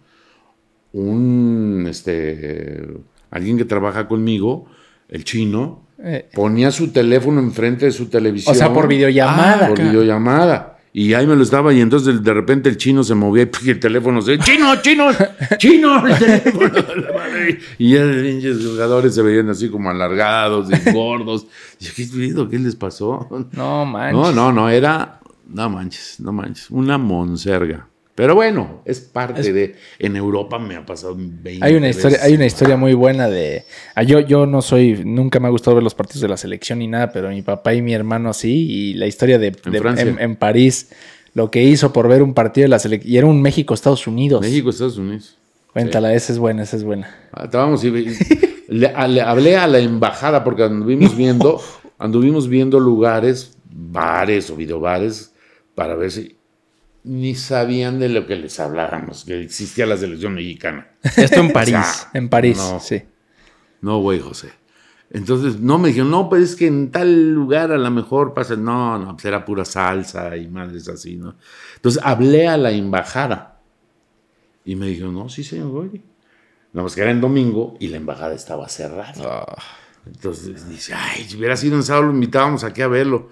Un, 0.93 1.85
este, 1.91 2.89
alguien 3.31 3.59
que 3.59 3.67
trabaja 3.67 4.09
conmigo, 4.09 4.67
el 5.09 5.25
chino, 5.25 5.87
Eh, 6.01 6.29
ponía 6.33 6.71
su 6.71 6.89
teléfono 6.93 7.41
enfrente 7.41 7.87
de 7.87 7.91
su 7.91 8.07
televisión. 8.07 8.55
o 8.55 8.59
sea, 8.59 8.73
por 8.73 8.87
videollamada. 8.87 9.69
Por 9.69 9.83
videollamada. 9.83 10.75
Y 10.93 11.13
ahí 11.15 11.27
me 11.27 11.35
lo 11.37 11.43
estaba, 11.43 11.73
y 11.75 11.81
entonces 11.81 12.23
de 12.23 12.33
repente 12.35 12.69
el 12.69 12.77
chino 12.77 13.03
se 13.05 13.15
movía 13.15 13.49
y 13.65 13.71
el 13.71 13.81
teléfono 13.81 14.23
se. 14.23 14.39
¡Chino, 14.39 14.81
chino! 14.81 15.09
¡Chino! 15.59 16.07
El 16.07 16.19
teléfono! 16.19 16.69
La 16.69 17.13
madre. 17.13 17.59
y 17.79 17.95
ya 17.95 18.05
los 18.05 18.65
jugadores 18.65 19.15
se 19.15 19.23
veían 19.23 19.49
así 19.51 19.69
como 19.69 19.91
alargados 19.91 20.69
y 20.71 20.91
gordos. 20.93 21.47
Y 21.81 21.87
¿qué? 21.87 22.09
¿Qué 22.51 22.59
les 22.59 22.77
pasó? 22.77 23.29
No 23.53 23.85
manches. 23.85 24.15
No, 24.17 24.33
no, 24.33 24.53
no, 24.53 24.69
era. 24.71 25.19
No 25.49 25.69
manches, 25.69 26.21
no 26.21 26.33
manches. 26.33 26.71
Una 26.71 26.97
monserga. 26.97 27.88
Pero 28.19 28.35
bueno, 28.35 28.83
es 28.85 28.99
parte 28.99 29.53
de. 29.53 29.77
En 30.01 30.17
Europa 30.17 30.59
me 30.59 30.75
ha 30.75 30.85
pasado 30.85 31.15
20 31.17 31.65
Hay 31.65 31.77
una 31.77 31.89
historia, 31.89 32.17
veces. 32.17 32.25
hay 32.29 32.35
una 32.35 32.47
historia 32.47 32.77
muy 32.77 32.93
buena 32.95 33.29
de. 33.29 33.63
ah, 33.95 34.03
yo, 34.03 34.19
yo 34.19 34.45
no 34.45 34.61
soy, 34.61 35.05
nunca 35.05 35.39
me 35.39 35.47
ha 35.47 35.51
gustado 35.53 35.77
ver 35.77 35.85
los 35.85 35.95
partidos 35.95 36.23
de 36.23 36.29
la 36.29 36.37
selección 36.37 36.81
ni 36.81 36.89
nada, 36.89 37.13
pero 37.13 37.29
mi 37.29 37.43
papá 37.43 37.75
y 37.75 37.81
mi 37.83 37.95
hermano 37.95 38.33
sí. 38.33 38.67
Y 38.69 38.95
la 38.95 39.07
historia 39.07 39.39
de, 39.39 39.53
En 39.65 39.71
de- 39.73 39.79
Francia. 39.81 40.05
en, 40.05 40.19
en 40.21 40.35
París, 40.35 40.91
lo 41.35 41.49
que 41.53 41.63
hizo 41.63 41.93
por 41.93 42.09
ver 42.09 42.25
un 42.25 42.35
partido 42.35 42.65
de 42.65 42.71
la 42.71 42.81
selección. 42.81 43.13
Y 43.13 43.19
era 43.19 43.29
un 43.29 43.41
México-Estados 43.41 44.09
Unidos. 44.09 44.41
México, 44.41 44.71
Estados 44.71 44.99
Unidos. 44.99 45.37
Cuéntala, 45.73 46.13
esa 46.13 46.33
es 46.33 46.41
buena, 46.41 46.65
esa 46.65 46.77
es 46.77 46.83
buena. 46.83 47.15
Ah, 47.33 47.45
Estábamos 47.45 47.85
y, 47.85 47.89
y- 47.89 48.17
le, 48.67 48.89
a- 48.89 49.07
le 49.07 49.21
hablé 49.21 49.57
a 49.57 49.69
la 49.69 49.79
embajada 49.79 50.43
porque 50.43 50.65
anduvimos 50.65 51.17
viendo, 51.17 51.63
anduvimos 51.99 52.49
viendo 52.49 52.81
lugares, 52.81 53.57
bares 53.71 54.51
o 54.51 54.57
videobares 54.57 55.33
para 55.77 55.95
ver 55.95 56.11
si 56.11 56.37
ni 57.09 57.35
sabían 57.35 57.99
de 57.99 58.09
lo 58.09 58.27
que 58.27 58.37
les 58.37 58.61
hablábamos, 58.61 59.25
que 59.25 59.41
existía 59.43 59.87
la 59.87 59.97
selección 59.97 60.35
mexicana. 60.35 60.89
Esto 61.17 61.41
en 61.41 61.53
París. 61.53 61.73
sea, 61.75 62.11
En 62.15 62.29
París, 62.29 62.59
No. 62.59 62.81
sí. 62.81 63.03
No, 63.81 64.01
güey, 64.01 64.21
José. 64.21 64.51
Entonces, 65.11 65.59
no 65.61 65.79
me 65.79 65.89
dijeron, 65.89 66.11
no, 66.11 66.29
pues 66.29 66.43
es 66.43 66.57
que 66.57 66.67
en 66.67 66.91
tal 66.91 67.33
lugar 67.33 67.73
a 67.73 67.79
lo 67.79 67.91
mejor 67.91 68.35
pasa. 68.35 68.57
No, 68.57 68.99
no, 68.99 69.13
pues 69.15 69.25
era 69.25 69.45
pura 69.45 69.65
salsa 69.65 70.37
y 70.37 70.49
madres 70.49 70.89
así, 70.89 71.17
¿no? 71.17 71.37
Entonces, 71.77 72.03
hablé 72.05 72.47
a 72.49 72.57
la 72.59 72.71
embajada 72.73 73.61
y 74.65 74.77
me 74.77 74.87
dijeron, 74.89 75.15
no, 75.15 75.29
sí, 75.29 75.43
señor, 75.45 75.69
voy. 75.69 76.03
No, 76.75 76.83
pues 76.83 76.95
que 76.95 77.01
era 77.01 77.11
en 77.11 77.21
domingo 77.23 77.77
y 77.81 77.89
la 77.89 77.97
embajada 77.97 78.35
estaba 78.35 78.69
cerrada. 78.69 79.15
Ah, 79.25 79.57
Entonces 80.07 80.69
dice, 80.69 80.93
ay, 80.95 81.25
si 81.27 81.37
hubiera 81.39 81.57
sido 81.57 81.77
en 81.77 81.83
sábado, 81.83 82.07
lo 82.09 82.13
invitábamos 82.13 82.63
aquí 82.65 82.83
a 82.83 82.89
verlo. 82.89 83.31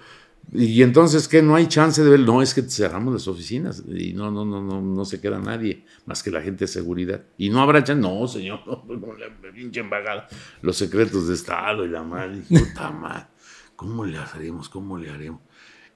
Y 0.53 0.83
entonces, 0.83 1.27
¿qué? 1.27 1.43
No 1.43 1.57
hay 1.57 1.67
chance 1.67 2.03
de 2.05 2.09
verlo. 2.11 2.35
No, 2.35 2.43
es 2.43 2.55
que 2.55 2.63
cerramos 2.63 3.13
las 3.13 3.27
oficinas 3.27 3.83
y 3.89 4.13
no, 4.13 4.31
no, 4.31 4.45
no, 4.45 4.63
no, 4.63 4.81
no 4.81 5.05
se 5.05 5.21
queda 5.21 5.39
nadie 5.41 5.85
más 6.07 6.23
que 6.23 6.31
la 6.31 6.41
gente 6.41 6.65
de 6.65 6.69
seguridad. 6.69 7.21
Y 7.37 7.51
no 7.51 7.61
habrá 7.61 7.83
chance. 7.83 8.01
No, 8.01 8.27
señor, 8.29 8.61
no, 8.67 9.13
la 9.15 9.27
pinche 9.53 9.81
embajada. 9.81 10.29
Los 10.63 10.77
secretos 10.77 11.27
de 11.29 11.35
Estado 11.35 11.85
y 11.85 11.89
la 11.89 12.03
madre. 12.05 12.43
Puta 12.49 12.91
madre, 12.91 13.27
¿cómo 13.75 14.05
le 14.05 14.19
haremos? 14.19 14.69
¿Cómo 14.69 14.97
le 14.99 15.11
haremos? 15.11 15.41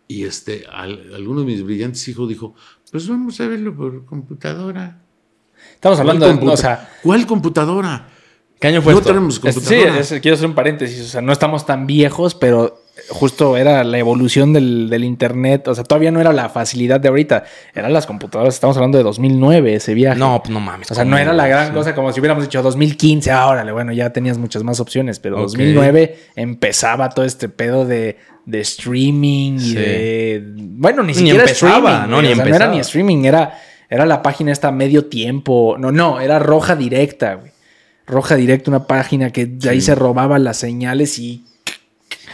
Y 0.09 0.25
este, 0.25 0.65
al- 0.69 1.15
alguno 1.15 1.41
de 1.41 1.47
mis 1.47 1.63
brillantes 1.63 2.07
hijos 2.09 2.29
dijo, 2.29 2.55
pues 2.91 3.07
vamos 3.09 3.41
a 3.41 3.47
verlo 3.47 3.75
por 3.77 4.05
computadora. 4.05 5.01
Estamos 5.75 6.01
hablando 6.01 6.27
de. 6.27 6.37
¿Cuál 6.39 6.51
O 6.51 6.57
sea, 6.57 6.91
¿Cuál 7.03 7.27
computadora? 7.27 8.09
¿Qué 8.59 8.67
año 8.67 8.83
fue 8.83 8.93
no 8.93 8.99
esto? 8.99 9.11
tenemos 9.11 9.37
sí, 9.37 9.41
computadora. 9.41 10.01
es- 10.01 10.19
quiero 10.21 10.35
hacer 10.35 10.47
un 10.49 10.55
paréntesis. 10.57 11.01
O 11.03 11.09
sea, 11.09 11.23
no 11.23 11.31
estamos 11.33 11.65
tan 11.65 11.87
viejos, 11.87 12.35
pero 12.35 12.80
justo 13.11 13.57
era 13.57 13.85
la 13.85 13.99
evolución 13.99 14.53
del, 14.53 14.89
del 14.89 15.05
Internet. 15.05 15.69
O 15.69 15.75
sea, 15.75 15.85
todavía 15.85 16.11
no 16.11 16.21
era 16.21 16.33
la 16.33 16.49
facilidad 16.49 17.01
de 17.01 17.09
ahorita. 17.09 17.45
Eran 17.75 17.93
las 17.93 18.07
computadoras. 18.07 18.55
Estamos 18.55 18.77
hablando 18.77 18.99
de 18.99 19.05
2009, 19.05 19.75
ese 19.75 19.95
viaje. 19.95 20.19
No, 20.19 20.41
pues 20.43 20.51
no 20.53 20.61
mames. 20.61 20.91
O 20.91 20.95
sea, 20.95 21.05
no 21.05 21.19
era 21.19 21.33
la 21.33 21.47
gran 21.47 21.69
Sí. 21.69 21.73
cosa 21.75 21.95
como 21.95 22.13
si 22.13 22.21
hubiéramos 22.21 22.45
dicho 22.45 22.63
2015, 22.63 23.31
ahora, 23.31 23.71
bueno, 23.73 23.93
ya 23.93 24.13
tenías 24.13 24.39
muchas 24.39 24.63
más 24.63 24.81
opciones, 24.81 25.19
pero 25.19 25.37
Ok. 25.37 25.43
2009 25.43 26.19
empezaba 26.37 27.09
todo 27.11 27.25
este 27.25 27.49
pedo 27.49 27.85
de, 27.85 28.17
de 28.47 28.61
streaming 28.61 29.53
y 29.55 29.61
Sí. 29.61 29.75
de... 29.75 30.43
Bueno, 30.57 31.03
ni 31.03 31.09
Ni 31.09 31.15
siquiera 31.15 31.41
empezaba, 31.43 31.91
streaming, 31.91 32.11
¿no? 32.11 32.23
Ni 32.23 32.29
o 32.29 32.35
sea, 32.35 32.37
no 32.37 32.43
era 32.43 32.55
empezaba. 32.57 32.75
ni 32.75 32.81
streaming, 32.81 33.25
era, 33.25 33.59
era 33.89 34.07
la 34.07 34.23
página 34.23 34.53
esta 34.53 34.71
medio 34.73 35.07
tiempo. 35.07 35.77
No, 35.79 35.93
no, 35.93 36.21
era 36.21 36.39
Roja 36.39 36.77
Directa, 36.77 37.35
güey. 37.35 37.51
Roja 38.07 38.35
Directa, 38.35 38.71
una 38.71 38.87
página 38.89 39.31
que 39.31 39.47
de 39.47 39.71
ahí 39.71 39.81
se 39.81 39.95
robaban 39.95 40.43
las 40.45 40.57
señales 40.57 41.19
y... 41.19 41.45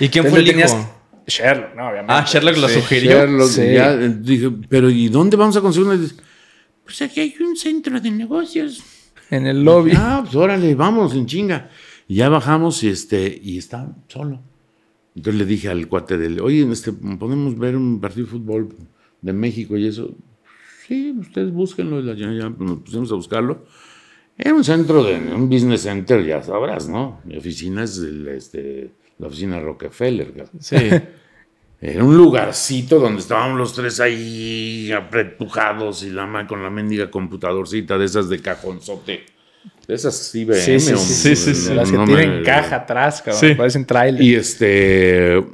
¿Y 0.00 0.08
quién 0.08 0.26
fue 0.26 0.40
el 0.40 0.48
Entonces 0.48 0.72
hijo? 0.72 0.78
tenías- 0.78 0.96
Sherlock, 1.28 1.74
no, 1.74 1.82
obviamente. 1.88 2.12
Ah, 2.12 2.24
Sherlock 2.26 2.56
lo 2.58 2.68
Sí. 2.68 2.74
sugirió. 2.80 3.10
Sherlock, 3.12 3.48
Sí. 3.48 3.60
ya, 3.72 3.92
eh, 3.94 4.16
dije, 4.20 4.50
pero 4.68 4.88
¿y 4.90 5.08
dónde 5.08 5.36
vamos 5.36 5.56
a 5.56 5.60
conseguir 5.60 5.88
una? 5.88 6.00
Pues 6.84 7.02
aquí 7.02 7.20
hay 7.20 7.34
un 7.40 7.56
centro 7.56 8.00
de 8.00 8.10
negocios. 8.12 8.82
En 9.30 9.44
el 9.46 9.64
lobby. 9.64 9.90
Ah, 9.96 10.20
pues 10.22 10.36
órale, 10.36 10.74
vamos, 10.76 11.14
en 11.14 11.26
chinga. 11.26 11.68
Y 12.06 12.16
ya 12.16 12.28
bajamos 12.28 12.82
y 12.84 12.88
este, 12.90 13.40
y 13.42 13.58
está 13.58 13.92
solo. 14.06 14.40
Entonces 15.16 15.38
le 15.40 15.46
dije 15.46 15.68
al 15.68 15.88
cuate 15.88 16.16
del, 16.16 16.40
oye, 16.40 16.64
este, 16.70 16.92
podemos 16.92 17.58
ver 17.58 17.74
un 17.76 18.00
partido 18.00 18.26
de 18.26 18.30
fútbol 18.32 18.68
de 19.20 19.32
México 19.32 19.76
y 19.76 19.88
eso. 19.88 20.14
Sí, 20.86 21.12
ustedes 21.18 21.50
búsquenlo. 21.50 21.98
Y 22.00 22.16
Ya, 22.16 22.30
ya 22.32 22.50
nos 22.50 22.80
pusimos 22.82 23.10
a 23.10 23.16
buscarlo. 23.16 23.64
Era 24.38 24.54
un 24.54 24.62
centro 24.62 25.02
de, 25.02 25.14
un 25.34 25.48
business 25.48 25.82
center, 25.82 26.24
ya 26.24 26.40
sabrás, 26.42 26.88
¿no? 26.88 27.20
Mi 27.24 27.36
oficina 27.38 27.82
es 27.82 27.98
el, 27.98 28.28
este, 28.28 28.92
la 29.18 29.26
oficina 29.28 29.60
Rockefeller. 29.60 30.32
Sí. 30.60 30.76
Era 31.80 32.02
un 32.04 32.16
lugarcito 32.16 32.98
donde 32.98 33.20
estábamos 33.20 33.58
los 33.58 33.74
tres 33.74 34.00
ahí 34.00 34.90
apretujados 34.92 36.02
y 36.04 36.10
la 36.10 36.46
con 36.48 36.62
la 36.62 36.70
mendiga 36.70 37.10
computadorcita 37.10 37.98
de 37.98 38.06
esas 38.06 38.28
de 38.30 38.40
cajonzote. 38.40 39.26
De 39.86 39.94
esas 39.94 40.34
IBM. 40.34 40.54
Sí, 40.58 40.80
sí, 40.80 40.96
sí, 40.96 40.96
sí, 40.96 41.36
sí, 41.36 41.54
sí. 41.54 41.74
Las 41.74 41.90
que 41.90 41.96
no 41.98 42.04
tienen 42.06 42.38
me- 42.38 42.42
caja 42.42 42.76
atrás, 42.76 43.20
cabrón. 43.22 43.40
Sí. 43.40 43.54
Parecen 43.54 43.84
trailer. 43.84 44.22
Y 44.22 44.34
este. 44.34 45.44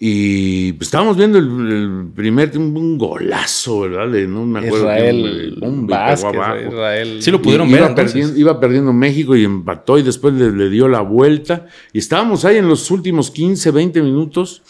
Y 0.00 0.72
pues, 0.74 0.88
estábamos 0.88 1.16
viendo 1.16 1.38
el, 1.38 1.46
el 1.46 2.06
primer 2.14 2.50
tiempo, 2.50 2.78
un 2.78 2.96
golazo, 2.96 3.80
¿verdad? 3.80 4.08
De, 4.08 4.28
no 4.28 4.46
me 4.46 4.60
acuerdo. 4.60 4.84
Israel 4.84 5.56
quién, 5.58 5.86
Vázquez. 5.88 6.68
Israel. 6.68 7.22
Sí 7.22 7.30
lo 7.32 7.42
pudieron 7.42 7.68
Y 7.68 7.72
ver 7.72 7.80
iba 7.82 7.94
perdiendo, 7.94 8.38
iba 8.38 8.60
perdiendo 8.60 8.92
México 8.92 9.34
y 9.34 9.44
empató 9.44 9.98
y 9.98 10.02
después 10.02 10.34
le, 10.34 10.52
le 10.52 10.70
dio 10.70 10.86
la 10.86 11.00
vuelta. 11.00 11.66
Y 11.92 11.98
estábamos 11.98 12.44
ahí 12.44 12.58
en 12.58 12.68
los 12.68 12.90
últimos 12.92 13.30
15, 13.32 13.72
20 13.72 14.02
minutos 14.02 14.62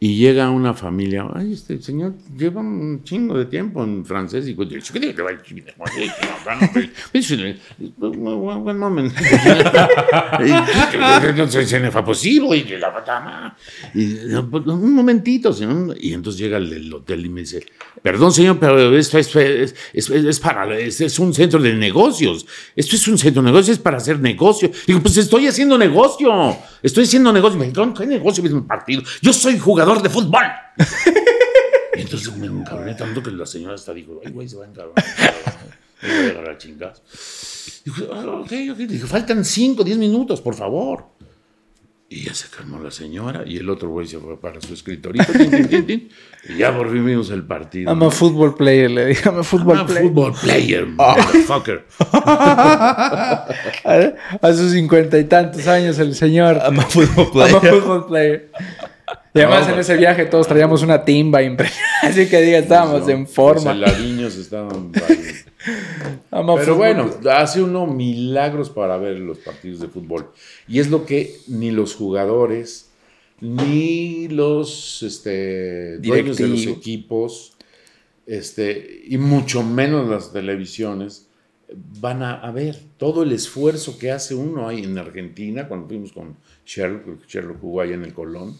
y 0.00 0.16
llega 0.16 0.48
una 0.50 0.74
familia. 0.74 1.26
Ay, 1.34 1.54
este 1.54 1.82
señor 1.82 2.14
lleva 2.36 2.60
un 2.60 3.02
chingo 3.02 3.36
de 3.36 3.46
tiempo 3.46 3.82
en 3.82 4.04
francés. 4.04 4.46
Y 4.46 4.54
pues, 4.54 4.68
One 8.00 8.74
moment. 8.74 9.12
Se 11.48 11.80
me 11.80 11.90
fue 11.90 12.04
posible. 12.04 12.58
Y 12.58 12.76
la 12.76 12.94
patama. 12.94 13.56
Un 13.94 14.94
momentito, 14.94 15.52
señor. 15.52 15.96
Y 15.98 16.12
entonces 16.12 16.40
llega 16.40 16.58
el 16.58 16.94
hotel 16.94 17.26
y 17.26 17.28
me 17.28 17.40
dice, 17.40 17.66
perdón, 18.00 18.32
señor, 18.32 18.60
pero 18.60 18.96
esto 18.96 19.18
es, 19.18 19.34
es, 19.34 19.74
es, 20.10 20.38
para, 20.38 20.78
es, 20.78 21.18
un 21.18 21.34
centro 21.34 21.60
de 21.60 21.74
negocios. 21.74 22.46
Esto 22.76 22.94
es 22.94 23.08
un 23.08 23.18
centro 23.18 23.42
de 23.42 23.46
negocios, 23.46 23.78
es 23.78 23.82
para 23.82 23.96
hacer 23.96 24.20
negocio. 24.20 24.70
Digo, 24.86 25.00
pues 25.00 25.16
estoy 25.16 25.48
haciendo 25.48 25.76
negocio. 25.76 26.56
Estoy 26.84 27.02
haciendo 27.02 27.32
negocio. 27.32 27.58
Me 27.58 27.66
dijeron, 27.66 27.92
¿qué 27.92 28.06
negocio 28.06 28.44
un 28.44 28.64
partido? 28.64 29.02
Yo 29.20 29.32
soy 29.32 29.58
jugador 29.58 29.87
de 30.02 30.08
fútbol. 30.10 30.44
y 31.96 32.00
entonces 32.02 32.36
me 32.36 32.46
encabroné 32.46 32.94
tanto 32.94 33.22
que 33.22 33.30
la 33.30 33.46
señora 33.46 33.74
hasta 33.74 33.92
dijo, 33.94 34.20
ay, 34.24 34.30
güey, 34.32 34.48
se 34.48 34.56
va 34.56 34.64
a 34.64 34.68
encabronar. 34.68 35.04
Me 36.02 36.08
voy 36.08 36.26
a 36.26 36.30
agarrar 36.30 36.58
chingas. 36.58 37.02
Dijo, 37.84 38.04
"Ah, 38.12 38.24
ok, 38.42 38.52
ok. 38.72 38.76
Dije, 38.78 39.06
faltan 39.06 39.44
5, 39.44 39.82
10 39.82 39.98
minutos, 39.98 40.40
por 40.40 40.54
favor. 40.54 41.06
Y 42.10 42.22
ya 42.24 42.32
se 42.32 42.48
calmó 42.48 42.78
la 42.78 42.90
señora 42.90 43.42
y 43.46 43.58
el 43.58 43.68
otro 43.68 43.90
güey 43.90 44.06
se 44.06 44.18
fue 44.18 44.40
para 44.40 44.58
su 44.62 44.72
escritorito. 44.72 45.30
tin, 45.30 45.50
tin, 45.50 45.68
tin, 45.68 45.86
tin, 45.86 46.08
y 46.48 46.56
ya 46.56 46.74
por 46.74 46.90
fin 46.90 47.04
vimos 47.04 47.28
el 47.30 47.42
partido. 47.44 47.90
I'm 47.92 48.02
a 48.02 48.10
football 48.10 48.54
player, 48.54 48.90
le 48.90 49.06
dije, 49.06 49.28
I'm 49.28 49.40
a 49.40 49.42
football 49.42 49.76
I'm 49.76 49.82
a 49.82 49.86
player. 49.86 50.02
football 50.04 50.32
player, 50.32 50.86
motherfucker. 50.86 51.84
A 54.40 54.52
sus 54.54 54.72
cincuenta 54.72 55.18
y 55.18 55.24
tantos 55.24 55.66
años 55.66 55.98
el 55.98 56.14
señor. 56.14 56.56
I'm 56.64 56.78
a 56.78 56.82
football 56.82 57.26
I'm 57.46 57.54
a 57.56 57.60
player. 57.60 57.74
football 57.80 58.06
player. 58.06 58.50
Y 59.38 59.42
además 59.42 59.68
No, 59.68 59.74
en 59.74 59.80
ese 59.80 59.96
viaje 59.96 60.26
todos 60.26 60.48
traíamos 60.48 60.82
una 60.82 61.04
timba 61.04 61.42
impresionante. 61.42 61.88
Así 62.06 62.28
que 62.28 62.40
diga, 62.42 62.58
estábamos 62.58 63.08
en 63.08 63.26
forma. 63.26 63.72
Los 63.74 63.92
heladiños 63.92 64.36
estaban 64.36 64.92
Pero 66.30 66.76
bueno, 66.76 67.10
hace 67.30 67.62
uno 67.62 67.86
milagros 67.86 68.70
para 68.70 68.96
ver 68.96 69.18
los 69.18 69.38
partidos 69.38 69.80
de 69.80 69.88
fútbol. 69.88 70.30
Y 70.66 70.78
es 70.78 70.90
lo 70.90 71.04
que 71.04 71.36
ni 71.48 71.70
los 71.70 71.94
jugadores, 71.94 72.90
ni 73.40 74.28
los 74.28 75.02
este, 75.02 75.98
dueños 75.98 76.36
de 76.36 76.48
los 76.48 76.66
equipos, 76.66 77.54
este, 78.26 79.02
y 79.06 79.18
mucho 79.18 79.62
menos 79.62 80.08
las 80.08 80.32
televisiones, 80.32 81.28
van 82.00 82.22
a, 82.22 82.34
a 82.34 82.50
ver 82.50 82.78
todo 82.96 83.22
el 83.22 83.32
esfuerzo 83.32 83.98
que 83.98 84.10
hace 84.10 84.34
uno 84.34 84.68
ahí 84.68 84.84
en 84.84 84.96
Argentina, 84.96 85.68
cuando 85.68 85.88
fuimos 85.88 86.12
con 86.12 86.36
Sherlock, 86.64 87.02
porque 87.02 87.24
Sherlock 87.28 87.60
jugó 87.60 87.80
allá 87.80 87.94
en 87.94 88.04
el 88.04 88.14
Colón. 88.14 88.56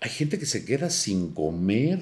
Hay 0.00 0.10
gente 0.10 0.38
que 0.38 0.46
se 0.46 0.64
queda 0.64 0.90
sin 0.90 1.32
comer. 1.32 2.00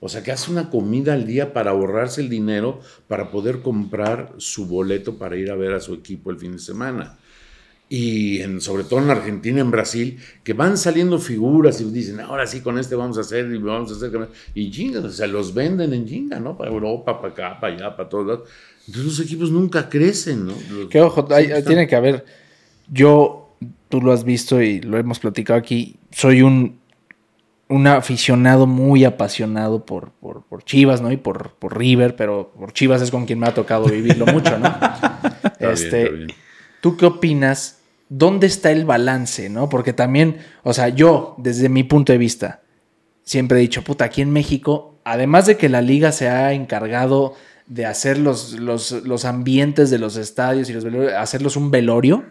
O 0.00 0.08
sea, 0.08 0.22
que 0.24 0.32
hace 0.32 0.50
una 0.50 0.68
comida 0.68 1.12
al 1.14 1.26
día 1.26 1.52
para 1.52 1.70
ahorrarse 1.70 2.20
el 2.20 2.28
dinero 2.28 2.80
para 3.06 3.30
poder 3.30 3.62
comprar 3.62 4.32
su 4.38 4.66
boleto 4.66 5.16
para 5.16 5.36
ir 5.36 5.50
a 5.50 5.54
ver 5.54 5.72
a 5.74 5.80
su 5.80 5.94
equipo 5.94 6.30
el 6.30 6.38
fin 6.38 6.52
de 6.52 6.58
semana. 6.58 7.18
Y 7.88 8.40
en- 8.40 8.60
sobre 8.60 8.82
todo 8.84 9.00
en 9.00 9.10
Argentina, 9.10 9.60
en 9.60 9.70
Brasil, 9.70 10.18
que 10.42 10.54
van 10.54 10.76
saliendo 10.76 11.18
figuras 11.18 11.80
y 11.80 11.84
dicen, 11.84 12.18
ahora 12.20 12.46
sí, 12.46 12.60
con 12.60 12.78
este 12.78 12.96
vamos 12.96 13.16
a 13.18 13.20
hacer 13.20 13.46
y 13.52 13.58
vamos 13.58 13.92
a 13.92 13.94
hacer. 13.94 14.28
Y 14.54 14.72
jinga, 14.72 15.00
o 15.00 15.10
sea, 15.10 15.26
los 15.28 15.54
venden 15.54 15.92
en 15.92 16.08
jinga, 16.08 16.40
¿no? 16.40 16.56
Para 16.56 16.70
Europa, 16.72 17.20
para 17.20 17.32
acá, 17.32 17.60
para 17.60 17.74
allá, 17.74 17.96
para 17.96 18.08
todos 18.08 18.26
lados. 18.26 18.48
Entonces 18.86 19.04
los 19.18 19.20
equipos 19.20 19.50
nunca 19.52 19.88
crecen, 19.88 20.46
¿no? 20.46 20.54
Los- 20.72 20.88
Que 20.88 21.00
ojo, 21.00 21.28
hay- 21.30 21.52
tiene 21.64 21.86
que 21.86 21.94
haber. 21.94 22.24
Yo, 22.90 23.54
tú 23.88 24.00
lo 24.00 24.10
has 24.12 24.24
visto 24.24 24.60
y 24.60 24.80
lo 24.80 24.98
hemos 24.98 25.20
platicado 25.20 25.58
aquí. 25.58 25.96
Soy 26.10 26.42
un, 26.42 26.80
un 27.72 27.86
aficionado 27.86 28.66
muy 28.66 29.04
apasionado 29.04 29.86
por, 29.86 30.12
por, 30.12 30.44
por 30.44 30.62
Chivas, 30.62 31.00
¿no? 31.00 31.10
Y 31.10 31.16
por, 31.16 31.54
por, 31.54 31.78
River, 31.78 32.16
pero 32.16 32.52
por 32.58 32.72
Chivas 32.72 33.00
es 33.00 33.10
con 33.10 33.24
quien 33.24 33.38
me 33.38 33.46
ha 33.46 33.54
tocado 33.54 33.86
vivirlo 33.86 34.26
mucho, 34.26 34.58
¿no? 34.58 34.74
este, 35.58 36.26
¿Tú 36.82 36.96
qué 36.96 37.06
opinas? 37.06 37.78
¿Dónde 38.10 38.46
está 38.46 38.70
el 38.70 38.84
balance, 38.84 39.48
no? 39.48 39.70
Porque 39.70 39.94
también, 39.94 40.38
o 40.62 40.74
sea, 40.74 40.90
yo, 40.90 41.34
desde 41.38 41.70
mi 41.70 41.82
punto 41.82 42.12
de 42.12 42.18
vista, 42.18 42.60
siempre 43.22 43.58
he 43.58 43.62
dicho, 43.62 43.82
puta, 43.82 44.04
aquí 44.04 44.20
en 44.20 44.30
México, 44.30 44.98
además 45.04 45.46
de 45.46 45.56
que 45.56 45.70
la 45.70 45.80
liga 45.80 46.12
se 46.12 46.28
ha 46.28 46.52
encargado 46.52 47.34
de 47.66 47.86
hacer 47.86 48.18
los, 48.18 48.52
los, 48.52 48.92
los 48.92 49.24
ambientes 49.24 49.88
de 49.88 49.98
los 49.98 50.16
estadios 50.16 50.68
y 50.68 50.74
los 50.74 50.84
hacerlos 51.14 51.56
un 51.56 51.70
velorio, 51.70 52.24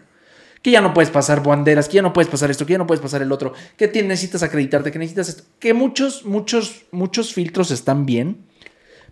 que 0.62 0.70
ya 0.70 0.80
no 0.80 0.94
puedes 0.94 1.10
pasar 1.10 1.42
banderas, 1.42 1.88
que 1.88 1.96
ya 1.96 2.02
no 2.02 2.12
puedes 2.12 2.30
pasar 2.30 2.50
esto, 2.50 2.64
que 2.64 2.72
ya 2.72 2.78
no 2.78 2.86
puedes 2.86 3.02
pasar 3.02 3.20
el 3.20 3.32
otro, 3.32 3.52
que 3.76 3.88
necesitas 4.02 4.42
acreditarte, 4.42 4.92
que 4.92 4.98
necesitas 4.98 5.28
esto, 5.28 5.42
que 5.58 5.74
muchos, 5.74 6.24
muchos, 6.24 6.86
muchos 6.92 7.34
filtros 7.34 7.70
están 7.70 8.06
bien, 8.06 8.46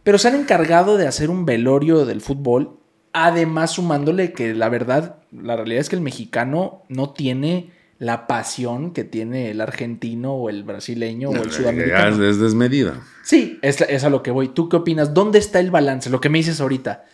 pero 0.05 0.17
se 0.17 0.29
han 0.29 0.37
encargado 0.37 0.97
de 0.97 1.07
hacer 1.07 1.29
un 1.29 1.45
velorio 1.45 2.07
del 2.07 2.21
fútbol, 2.21 2.79
además 3.13 3.73
sumándole 3.73 4.33
que 4.33 4.55
la 4.55 4.69
verdad, 4.69 5.17
la 5.33 5.57
realidad 5.57 5.81
es 5.81 5.89
que 5.89 5.97
el 5.97 6.03
mexicano 6.03 6.85
no 6.89 7.11
tiene 7.11 7.73
la 7.99 8.27
pasión 8.27 8.93
que 8.93 9.05
tiene 9.05 9.51
el 9.51 9.61
argentino 9.61 10.33
o 10.33 10.49
el 10.49 10.63
brasileño 10.65 11.31
o 11.31 11.37
el 11.37 11.53
sudamericano. 11.53 12.25
Es 12.25 12.39
desmedida. 12.39 13.03
Sí, 13.25 13.59
es, 13.61 13.79
es 13.83 14.05
a 14.05 14.11
lo 14.11 14.23
que 14.23 14.31
voy. 14.31 14.49
¿Tú 14.49 14.71
qué 14.71 14.77
opinas? 14.77 15.13
¿Dónde 15.13 15.39
está 15.39 15.61
el 15.61 15.71
balance? 15.71 16.09
Lo 16.09 16.19
que 16.19 16.31
me 16.31 16.39
dices 16.39 16.63
ahorita 16.63 17.05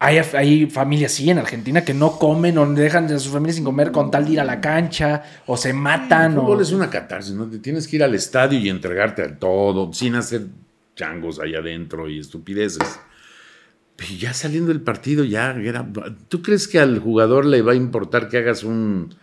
hay, 0.00 0.66
familias, 0.66 1.12
sí, 1.12 1.28
en 1.28 1.38
Argentina 1.38 1.84
que 1.84 1.92
no 1.92 2.18
comen 2.18 2.56
o 2.58 2.72
dejan 2.72 3.06
a 3.06 3.18
sus 3.18 3.32
familias 3.32 3.56
sin 3.56 3.64
comer 3.64 3.90
con 3.90 4.10
tal 4.10 4.26
de 4.26 4.32
ir 4.32 4.40
a 4.40 4.44
la 4.44 4.60
cancha 4.60 5.24
o 5.46 5.56
se 5.56 5.72
matan. 5.72 6.32
El 6.32 6.38
fútbol 6.38 6.58
o... 6.58 6.62
es 6.62 6.72
una 6.72 6.88
catarsis, 6.88 7.34
¿no? 7.34 7.46
Tienes 7.46 7.88
que 7.88 7.96
ir 7.96 8.04
al 8.04 8.14
estadio 8.14 8.58
y 8.60 8.68
entregarte 8.68 9.22
a 9.22 9.38
todo 9.38 9.92
sin 9.92 10.14
hacer 10.14 10.46
changos 10.94 11.40
allá 11.40 11.58
adentro 11.58 12.08
y 12.08 12.20
estupideces. 12.20 13.00
Pero 13.96 14.10
ya 14.16 14.32
saliendo 14.32 14.68
del 14.68 14.82
partido, 14.82 15.24
ya 15.24 15.50
era. 15.50 15.84
¿Tú 16.28 16.42
crees 16.42 16.68
que 16.68 16.78
al 16.78 17.00
jugador 17.00 17.44
le 17.44 17.62
va 17.62 17.72
a 17.72 17.76
importar 17.76 18.28
que 18.28 18.38
hagas 18.38 18.62
un 18.62 19.14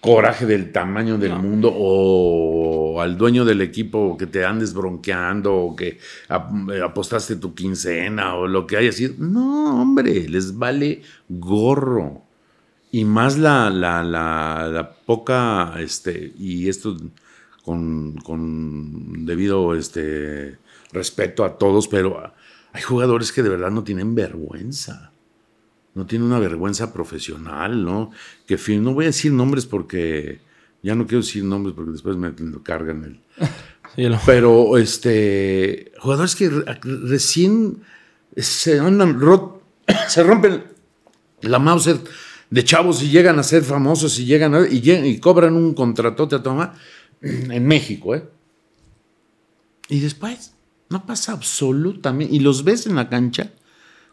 coraje 0.00 0.46
del 0.46 0.72
tamaño 0.72 1.18
del 1.18 1.36
mundo 1.36 1.72
o 1.74 3.00
al 3.00 3.16
dueño 3.16 3.44
del 3.44 3.60
equipo 3.60 4.16
que 4.16 4.26
te 4.26 4.44
andes 4.44 4.72
bronqueando 4.72 5.54
o 5.54 5.76
que 5.76 5.98
apostaste 6.28 7.36
tu 7.36 7.54
quincena 7.54 8.34
o 8.34 8.46
lo 8.46 8.66
que 8.66 8.76
haya 8.76 8.92
sido. 8.92 9.14
No, 9.18 9.82
hombre, 9.82 10.28
les 10.28 10.56
vale 10.56 11.02
gorro. 11.28 12.22
Y 12.92 13.04
más 13.04 13.38
la, 13.38 13.70
la, 13.70 14.02
la, 14.02 14.92
poca, 15.06 15.74
este, 15.78 16.32
y 16.36 16.68
esto 16.68 16.96
con, 17.62 18.16
con, 18.16 19.24
debido 19.26 19.76
este, 19.76 20.58
respeto 20.92 21.44
a 21.44 21.56
todos, 21.56 21.86
pero 21.86 22.32
hay 22.72 22.82
jugadores 22.82 23.30
que 23.30 23.44
de 23.44 23.48
verdad 23.48 23.70
no 23.70 23.84
tienen 23.84 24.16
vergüenza 24.16 25.09
no 25.94 26.06
tiene 26.06 26.24
una 26.24 26.38
vergüenza 26.38 26.92
profesional, 26.92 27.84
¿no? 27.84 28.10
Que 28.46 28.58
fin, 28.58 28.82
no 28.82 28.94
voy 28.94 29.04
a 29.04 29.08
decir 29.08 29.32
nombres 29.32 29.66
porque 29.66 30.40
ya 30.82 30.94
no 30.94 31.06
quiero 31.06 31.22
decir 31.22 31.44
nombres 31.44 31.74
porque 31.74 31.92
después 31.92 32.16
me 32.16 32.30
lo 32.30 32.62
cargan 32.62 33.04
el. 33.04 34.18
Pero 34.26 34.78
este 34.78 35.92
jugadores 35.98 36.36
que 36.36 36.48
recién 36.48 37.82
se 38.36 38.78
andan 38.78 39.18
se 40.08 40.22
rompen 40.22 40.64
la 41.42 41.58
mouse 41.58 42.00
de 42.50 42.64
chavos 42.64 43.02
y 43.02 43.10
llegan 43.10 43.38
a 43.38 43.42
ser 43.42 43.62
famosos 43.64 44.18
y 44.18 44.26
llegan 44.26 44.54
y, 44.70 44.90
y 44.90 45.18
cobran 45.18 45.54
un 45.54 45.74
contratote 45.74 46.36
a 46.36 46.42
tomar 46.42 46.74
en 47.20 47.66
México, 47.66 48.14
¿eh? 48.14 48.24
Y 49.88 49.98
después 49.98 50.54
no 50.88 51.04
pasa 51.04 51.32
absolutamente 51.32 52.32
y 52.32 52.38
los 52.38 52.62
ves 52.62 52.86
en 52.86 52.94
la 52.94 53.08
cancha 53.08 53.52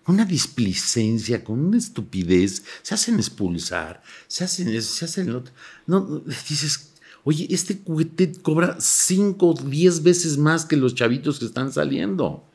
una 0.07 0.25
displicencia, 0.25 1.43
con 1.43 1.59
una 1.59 1.77
estupidez, 1.77 2.63
se 2.81 2.93
hacen 2.93 3.15
expulsar, 3.15 4.01
se 4.27 4.43
hacen 4.43 4.81
se 4.81 5.05
hacen... 5.05 5.43
No, 5.85 6.23
dices, 6.49 6.93
oye, 7.23 7.47
este 7.49 7.81
juguete 7.85 8.31
cobra 8.41 8.77
5 8.79 9.45
o 9.45 9.53
10 9.53 10.03
veces 10.03 10.37
más 10.37 10.65
que 10.65 10.77
los 10.77 10.95
chavitos 10.95 11.39
que 11.39 11.45
están 11.45 11.73
saliendo. 11.73 12.45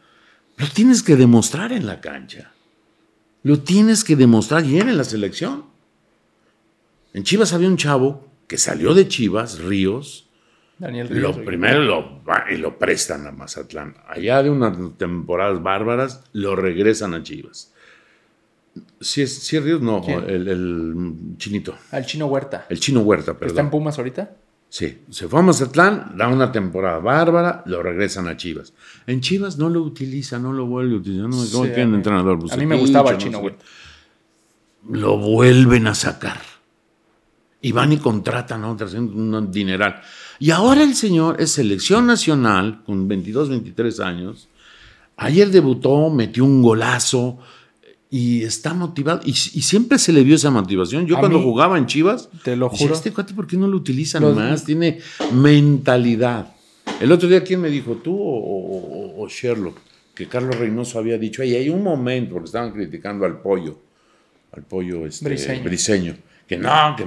Lo 0.57 0.67
tienes 0.69 1.03
que 1.03 1.17
demostrar 1.17 1.73
en 1.73 1.87
la 1.87 2.01
cancha. 2.01 2.53
Lo 3.43 3.61
tienes 3.61 4.05
que 4.05 4.17
demostrar 4.17 4.65
y 4.65 4.79
en 4.79 4.97
la 4.97 5.05
selección. 5.05 5.65
En 7.13 7.25
Chivas 7.25 7.53
había 7.53 7.69
un 7.69 7.77
chavo 7.77 8.29
que 8.47 8.57
salió 8.57 8.95
de 8.95 9.09
Chivas, 9.09 9.59
Ríos, 9.59 10.27
lo 10.91 11.45
primero 11.45 11.83
lo, 11.83 12.23
y 12.51 12.57
lo 12.57 12.79
prestan 12.79 13.27
a 13.27 13.33
Mazatlán. 13.33 13.95
Allá 14.09 14.43
de 14.43 14.51
unas 14.51 14.77
temporadas 14.99 15.63
bárbaras, 15.63 16.25
lo 16.33 16.57
regresan 16.57 17.15
a 17.15 17.23
Chivas. 17.23 17.73
Si 19.01 19.23
es, 19.23 19.39
si 19.39 19.59
Ríos, 19.59 19.81
no, 19.83 20.03
el, 20.07 21.15
chinito. 21.37 21.75
Al 21.91 22.07
chino 22.07 22.27
Huerta. 22.27 22.67
El 22.69 22.81
chino 22.81 23.01
Huerta, 23.01 23.35
perdón. 23.35 23.49
¿Está 23.49 23.61
en 23.61 23.71
Pumas 23.71 23.99
ahorita? 23.99 24.31
Sí, 24.69 25.03
se 25.11 25.29
fue 25.29 25.41
a 25.41 25.43
Mazatlán, 25.43 26.17
da 26.17 26.29
una 26.29 26.51
temporada 26.51 26.99
bárbara, 26.99 27.63
lo 27.67 27.83
regresan 27.83 28.27
a 28.27 28.37
Chivas. 28.39 28.73
En 29.07 29.21
Chivas 29.21 29.59
no 29.59 29.69
lo 29.69 29.83
utiliza, 29.83 30.39
no 30.39 30.53
lo 30.53 30.65
vuelve 30.65 30.95
a 30.95 30.99
utilizar. 30.99 31.29
No, 31.29 31.37
sí, 31.37 31.73
entrenador? 31.77 32.39
a 32.51 32.57
mí 32.57 32.65
me 32.65 32.77
gustaba 32.77 33.11
el 33.11 33.19
chino 33.19 33.41
Huerta. 33.41 33.65
Lo 34.89 35.19
vuelven 35.19 35.87
a 35.87 35.95
sacar. 35.95 36.41
Y 37.61 37.73
van 37.73 37.93
y 37.93 37.99
contratan 37.99 38.65
a 38.65 38.71
otra, 38.71 38.87
un 38.99 39.53
dineral. 39.53 40.01
Y 40.43 40.51
ahora 40.51 40.83
el 40.83 40.97
señor 40.97 41.41
es 41.41 41.53
selección 41.53 42.05
nacional 42.05 42.83
con 42.85 43.07
22, 43.07 43.49
23 43.49 44.01
años. 44.01 44.49
Ayer 45.17 45.49
debutó, 45.51 46.11
metió 46.11 46.45
un 46.45 46.63
golazo 46.63 47.39
y 48.11 48.43
está 48.43 48.75
motivado. 48.75 49.21
Y, 49.25 49.35
siempre 49.35 50.01
se 50.01 50.13
le 50.13 50.25
vio 50.25 50.35
esa 50.35 50.51
motivación. 50.51 51.07
Yo 51.07 51.21
cuando 51.21 51.41
jugaba 51.41 51.79
en 51.79 51.87
Chivas, 51.87 52.29
te 52.43 52.57
lo 52.57 52.71
juro. 52.71 52.93
este 52.93 53.13
cuate, 53.13 53.35
¿por 53.35 53.47
qué 53.47 53.57
no 53.57 53.69
lo 53.69 53.77
utilizan 53.77 54.35
más? 54.35 54.65
Tiene 54.65 54.99
mentalidad. 55.33 56.53
El 57.01 57.13
otro 57.13 57.29
día, 57.29 57.45
¿quién 57.45 57.61
me 57.61 57.71
dijo? 57.71 57.99
¿Tú 58.03 58.19
o, 58.19 59.25
Sherlock? 59.29 59.79
Que 60.13 60.27
Carlos 60.27 60.57
Reynoso 60.59 60.99
había 60.99 61.19
dicho, 61.19 61.43
ahí 61.43 61.55
hay 61.55 61.69
un 61.69 61.85
momento, 61.85 62.33
porque 62.33 62.47
estaban 62.47 62.73
criticando 62.73 63.25
al 63.25 63.41
pollo, 63.41 63.79
al 64.51 64.65
pollo 64.65 65.07
este, 65.07 65.25
briseño. 65.61 66.17
que 66.49 66.57
no, 66.57 66.97
que 66.97 67.07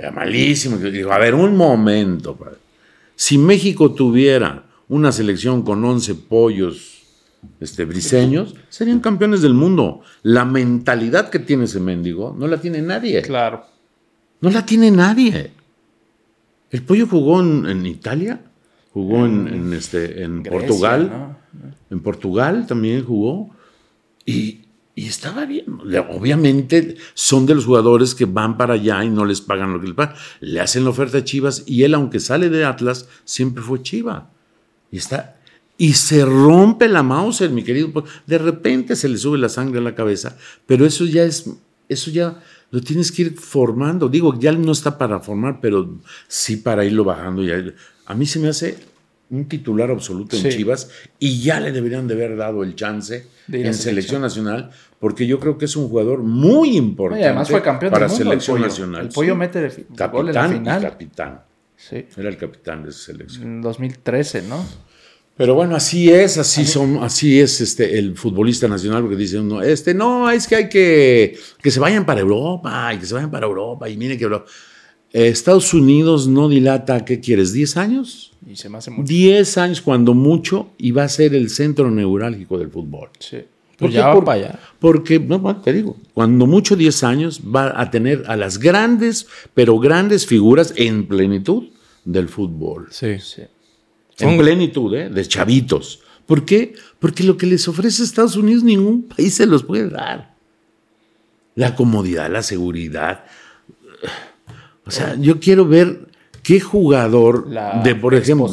era 0.00 0.10
malísimo. 0.10 0.78
Dijo, 0.78 1.12
a 1.12 1.18
ver, 1.18 1.34
un 1.34 1.56
momento. 1.56 2.34
Padre. 2.34 2.56
Si 3.14 3.36
México 3.36 3.92
tuviera 3.92 4.64
una 4.88 5.12
selección 5.12 5.62
con 5.62 5.84
11 5.84 6.14
pollos 6.14 7.02
este, 7.60 7.84
briseños, 7.84 8.54
serían 8.70 9.00
campeones 9.00 9.42
del 9.42 9.52
mundo. 9.52 10.00
La 10.22 10.46
mentalidad 10.46 11.28
que 11.28 11.38
tiene 11.38 11.64
ese 11.64 11.80
mendigo 11.80 12.34
no 12.36 12.46
la 12.46 12.58
tiene 12.58 12.80
nadie. 12.80 13.20
Claro. 13.22 13.66
No 14.40 14.50
la 14.50 14.64
tiene 14.64 14.90
nadie. 14.90 15.50
El 16.70 16.82
pollo 16.82 17.06
jugó 17.06 17.40
en, 17.42 17.84
Italia, 17.84 18.40
jugó 18.94 19.26
en, 19.26 19.72
este, 19.74 20.22
en 20.22 20.42
Portugal. 20.42 21.36
En 21.90 22.00
Portugal 22.00 22.66
también 22.66 23.04
jugó. 23.04 23.50
Y, 24.24 24.60
y 24.94 25.06
estaba 25.06 25.46
bien. 25.46 25.78
Obviamente 26.10 26.96
son 27.14 27.46
de 27.46 27.54
los 27.54 27.64
jugadores 27.64 28.14
que 28.14 28.24
van 28.24 28.56
para 28.56 28.74
allá 28.74 29.02
y 29.04 29.08
no 29.08 29.24
les 29.24 29.40
pagan 29.40 29.72
lo 29.72 29.80
que 29.80 29.86
les 29.86 29.96
pagan. 29.96 30.16
Le 30.40 30.60
hacen 30.60 30.84
la 30.84 30.90
oferta 30.90 31.18
a 31.18 31.24
Chivas 31.24 31.64
y 31.66 31.84
él, 31.84 31.94
aunque 31.94 32.20
sale 32.20 32.50
de 32.50 32.64
Atlas, 32.64 33.08
siempre 33.24 33.62
fue 33.62 33.82
Chiva. 33.82 34.30
Y 34.90 34.98
está. 34.98 35.40
Y 35.78 35.94
se 35.94 36.24
rompe 36.24 36.88
la 36.88 37.02
mouse, 37.02 37.48
mi 37.50 37.62
querido. 37.62 38.04
De 38.26 38.38
repente 38.38 38.96
se 38.96 39.08
le 39.08 39.16
sube 39.16 39.38
la 39.38 39.48
sangre 39.48 39.78
a 39.78 39.82
la 39.82 39.94
cabeza, 39.94 40.36
pero 40.66 40.84
eso 40.84 41.04
ya 41.06 41.24
es. 41.24 41.48
Eso 41.88 42.10
ya 42.10 42.40
lo 42.70 42.80
tienes 42.80 43.10
que 43.10 43.22
ir 43.22 43.36
formando. 43.36 44.08
Digo, 44.08 44.38
ya 44.38 44.52
no 44.52 44.72
está 44.72 44.96
para 44.96 45.18
formar, 45.20 45.60
pero 45.60 45.98
sí 46.28 46.56
para 46.56 46.84
irlo 46.84 47.02
bajando. 47.04 47.42
A 48.06 48.14
mí 48.14 48.26
se 48.26 48.38
me 48.38 48.48
hace 48.48 48.78
un 49.30 49.48
titular 49.48 49.90
absoluto 49.90 50.36
en 50.36 50.48
Chivas 50.48 50.90
y 51.18 51.40
ya 51.40 51.60
le 51.60 51.72
deberían 51.72 52.06
de 52.08 52.14
haber 52.14 52.36
dado 52.36 52.62
el 52.62 52.74
chance 52.74 53.26
en 53.50 53.74
selección. 53.74 54.22
nacional 54.22 54.70
porque 54.98 55.26
yo 55.26 55.40
creo 55.40 55.56
que 55.56 55.64
es 55.64 55.76
un 55.76 55.88
jugador 55.88 56.22
muy 56.22 56.76
importante. 56.76 57.24
además 57.24 57.48
fue 57.48 57.62
campeón 57.62 57.92
para 57.92 58.08
selección 58.08 58.60
nacional. 58.60 59.06
El 59.06 59.08
pollo 59.08 59.34
mete 59.34 59.64
el 59.64 59.86
capitán 59.96 60.28
en 60.28 60.34
la 60.34 60.48
final. 60.48 60.82
capitán. 60.82 61.40
Sí. 61.76 62.06
Era 62.16 62.28
el 62.28 62.36
capitán 62.36 62.82
de 62.82 62.90
esa 62.90 63.06
selección. 63.06 63.44
En 63.44 63.62
2013, 63.62 64.42
¿no? 64.42 64.62
Pero 65.40 65.54
bueno, 65.54 65.74
así 65.74 66.10
es, 66.10 66.36
así 66.36 66.66
son, 66.66 67.02
así 67.02 67.40
es 67.40 67.62
este 67.62 67.98
el 67.98 68.14
futbolista 68.14 68.68
nacional, 68.68 69.00
porque 69.00 69.16
dice 69.16 69.38
uno, 69.38 69.62
este, 69.62 69.94
no, 69.94 70.30
es 70.30 70.46
que 70.46 70.56
hay 70.56 70.68
que 70.68 71.38
que 71.62 71.70
se 71.70 71.80
vayan 71.80 72.04
para 72.04 72.20
Europa, 72.20 72.92
y 72.92 72.98
que 72.98 73.06
se 73.06 73.14
vayan 73.14 73.30
para 73.30 73.46
Europa, 73.46 73.88
y 73.88 73.96
mire 73.96 74.18
que 74.18 74.28
Estados 75.12 75.74
Unidos 75.74 76.28
no 76.28 76.48
dilata, 76.48 77.04
¿qué 77.04 77.20
quieres? 77.20 77.54
¿10 77.54 77.76
años? 77.76 78.32
Y 78.46 78.56
se 78.56 78.68
me 78.68 78.78
hace 78.78 78.90
mucho. 78.90 79.08
10 79.08 79.58
años 79.58 79.80
cuando 79.80 80.14
mucho 80.14 80.70
y 80.78 80.92
va 80.92 81.04
a 81.04 81.08
ser 81.08 81.34
el 81.34 81.50
centro 81.50 81.90
neurálgico 81.90 82.58
del 82.58 82.70
fútbol. 82.70 83.10
Sí. 83.18 83.38
Pues 83.76 83.94
ya 83.94 84.08
va 84.08 84.24
para 84.24 84.38
allá. 84.38 84.60
Porque, 84.78 85.18
no, 85.18 85.56
te 85.56 85.72
digo, 85.72 85.96
cuando 86.12 86.46
mucho 86.46 86.76
10 86.76 87.02
años 87.04 87.40
va 87.42 87.80
a 87.80 87.90
tener 87.90 88.24
a 88.26 88.36
las 88.36 88.58
grandes, 88.58 89.26
pero 89.54 89.78
grandes 89.78 90.26
figuras 90.26 90.74
en 90.76 91.06
plenitud 91.06 91.70
del 92.04 92.28
fútbol. 92.28 92.88
Sí. 92.90 93.18
sí. 93.18 93.42
En 94.18 94.36
plenitud, 94.36 94.94
¿eh? 94.94 95.08
De 95.08 95.26
chavitos. 95.26 96.00
¿Por 96.26 96.44
qué? 96.44 96.74
Porque 96.98 97.24
lo 97.24 97.36
que 97.36 97.46
les 97.46 97.66
ofrece 97.68 98.02
Estados 98.02 98.36
Unidos 98.36 98.62
ningún 98.62 99.04
país 99.04 99.34
se 99.34 99.46
los 99.46 99.64
puede 99.64 99.88
dar. 99.88 100.34
La 101.54 101.74
comodidad, 101.74 102.30
la 102.30 102.42
seguridad. 102.42 103.24
O 104.86 104.90
sea, 104.90 105.16
yo 105.20 105.38
quiero 105.40 105.66
ver 105.66 106.08
qué 106.42 106.58
jugador 106.60 107.46
La 107.50 107.82
de, 107.82 107.94
por 107.94 108.14
ejemplo, 108.14 108.48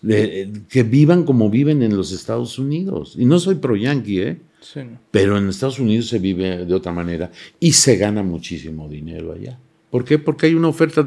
de- 0.00 0.50
que 0.68 0.82
vivan 0.82 1.24
como 1.24 1.50
viven 1.50 1.82
en 1.82 1.96
los 1.96 2.10
Estados 2.12 2.58
Unidos. 2.58 3.14
Y 3.18 3.24
no 3.26 3.38
soy 3.38 3.56
pro 3.56 3.76
yankee, 3.76 4.20
¿eh? 4.20 4.40
Sí, 4.60 4.80
no. 4.80 4.98
Pero 5.10 5.36
en 5.38 5.48
Estados 5.48 5.78
Unidos 5.78 6.08
se 6.08 6.18
vive 6.18 6.64
de 6.64 6.74
otra 6.74 6.92
manera 6.92 7.30
y 7.60 7.72
se 7.72 7.96
gana 7.96 8.22
muchísimo 8.22 8.88
dinero 8.88 9.32
allá. 9.32 9.58
¿Por 9.90 10.04
qué? 10.06 10.18
Porque 10.18 10.46
hay 10.46 10.54
una 10.54 10.68
oferta. 10.68 11.06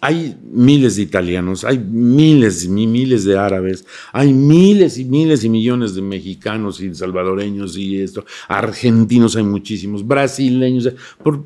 Hay 0.00 0.36
miles 0.50 0.96
de 0.96 1.02
italianos, 1.02 1.64
hay 1.64 1.78
miles 1.78 2.64
y 2.64 2.68
mi- 2.68 2.88
miles 2.88 3.24
de 3.24 3.38
árabes, 3.38 3.84
hay 4.12 4.32
miles 4.32 4.98
y 4.98 5.04
miles 5.04 5.44
y 5.44 5.48
millones 5.48 5.94
de 5.94 6.02
mexicanos 6.02 6.80
y 6.80 6.92
salvadoreños 6.94 7.76
y 7.78 8.00
esto. 8.00 8.24
Argentinos 8.48 9.36
hay 9.36 9.44
muchísimos, 9.44 10.04
brasileños. 10.04 10.90
Por 11.22 11.44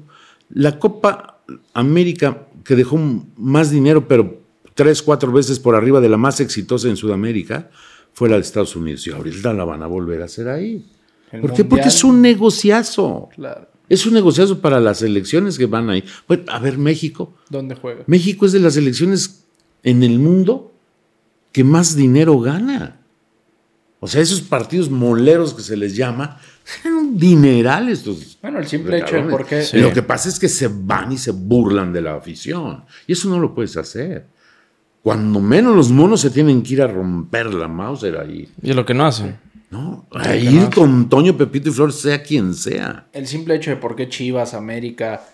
la 0.54 0.78
Copa 0.78 1.35
América 1.74 2.46
que 2.64 2.76
dejó 2.76 2.98
más 3.36 3.70
dinero, 3.70 4.08
pero 4.08 4.40
tres, 4.74 5.02
cuatro 5.02 5.32
veces 5.32 5.58
por 5.58 5.74
arriba 5.74 6.00
de 6.00 6.08
la 6.08 6.16
más 6.16 6.40
exitosa 6.40 6.88
en 6.88 6.96
Sudamérica, 6.96 7.70
fue 8.12 8.28
la 8.28 8.36
de 8.36 8.42
Estados 8.42 8.74
Unidos. 8.76 9.06
Y 9.06 9.10
ahorita 9.10 9.52
la 9.52 9.64
van 9.64 9.82
a 9.82 9.86
volver 9.86 10.22
a 10.22 10.24
hacer 10.24 10.48
ahí. 10.48 10.86
¿Por 11.40 11.52
qué? 11.52 11.64
Porque 11.64 11.88
es 11.88 12.04
un 12.04 12.22
negociazo. 12.22 13.28
Claro. 13.34 13.68
Es 13.88 14.06
un 14.06 14.14
negociazo 14.14 14.60
para 14.60 14.80
las 14.80 15.02
elecciones 15.02 15.58
que 15.58 15.66
van 15.66 15.90
ahí. 15.90 16.02
Bueno, 16.26 16.44
a 16.48 16.58
ver, 16.58 16.76
México. 16.76 17.34
¿Dónde 17.48 17.76
juega? 17.76 18.02
México 18.06 18.46
es 18.46 18.52
de 18.52 18.60
las 18.60 18.76
elecciones 18.76 19.44
en 19.82 20.02
el 20.02 20.18
mundo 20.18 20.72
que 21.52 21.62
más 21.62 21.94
dinero 21.94 22.40
gana. 22.40 23.00
O 24.06 24.08
sea, 24.08 24.22
esos 24.22 24.40
partidos 24.40 24.88
moleros 24.88 25.52
que 25.52 25.62
se 25.62 25.76
les 25.76 25.96
llama, 25.96 26.38
son 26.80 27.18
dinerales 27.18 27.98
estos. 27.98 28.38
Bueno, 28.40 28.60
el 28.60 28.66
simple 28.68 28.98
hecho 28.98 29.06
de 29.06 29.12
cabrones. 29.22 29.36
por 29.36 29.46
qué. 29.46 29.62
Sí. 29.62 29.78
Lo 29.78 29.92
que 29.92 30.02
pasa 30.02 30.28
es 30.28 30.38
que 30.38 30.48
se 30.48 30.68
van 30.68 31.10
y 31.10 31.18
se 31.18 31.32
burlan 31.32 31.92
de 31.92 32.02
la 32.02 32.14
afición. 32.14 32.84
Y 33.08 33.14
eso 33.14 33.28
no 33.28 33.40
lo 33.40 33.52
puedes 33.52 33.76
hacer. 33.76 34.26
Cuando 35.02 35.40
menos 35.40 35.74
los 35.74 35.90
monos 35.90 36.20
se 36.20 36.30
tienen 36.30 36.62
que 36.62 36.74
ir 36.74 36.82
a 36.82 36.86
romper 36.86 37.52
la 37.52 37.66
Mauser 37.66 38.16
ahí. 38.16 38.48
Y 38.62 38.70
es 38.70 38.76
lo 38.76 38.86
que 38.86 38.94
no 38.94 39.06
hacen. 39.06 39.38
¿no? 39.72 40.06
A 40.12 40.36
ir 40.36 40.70
con 40.72 41.08
Toño, 41.08 41.36
Pepito 41.36 41.70
y 41.70 41.72
Flor, 41.72 41.92
sea 41.92 42.22
quien 42.22 42.54
sea. 42.54 43.08
El 43.12 43.26
simple 43.26 43.56
hecho 43.56 43.70
de 43.70 43.76
por 43.76 43.96
qué 43.96 44.08
Chivas, 44.08 44.54
América, 44.54 45.24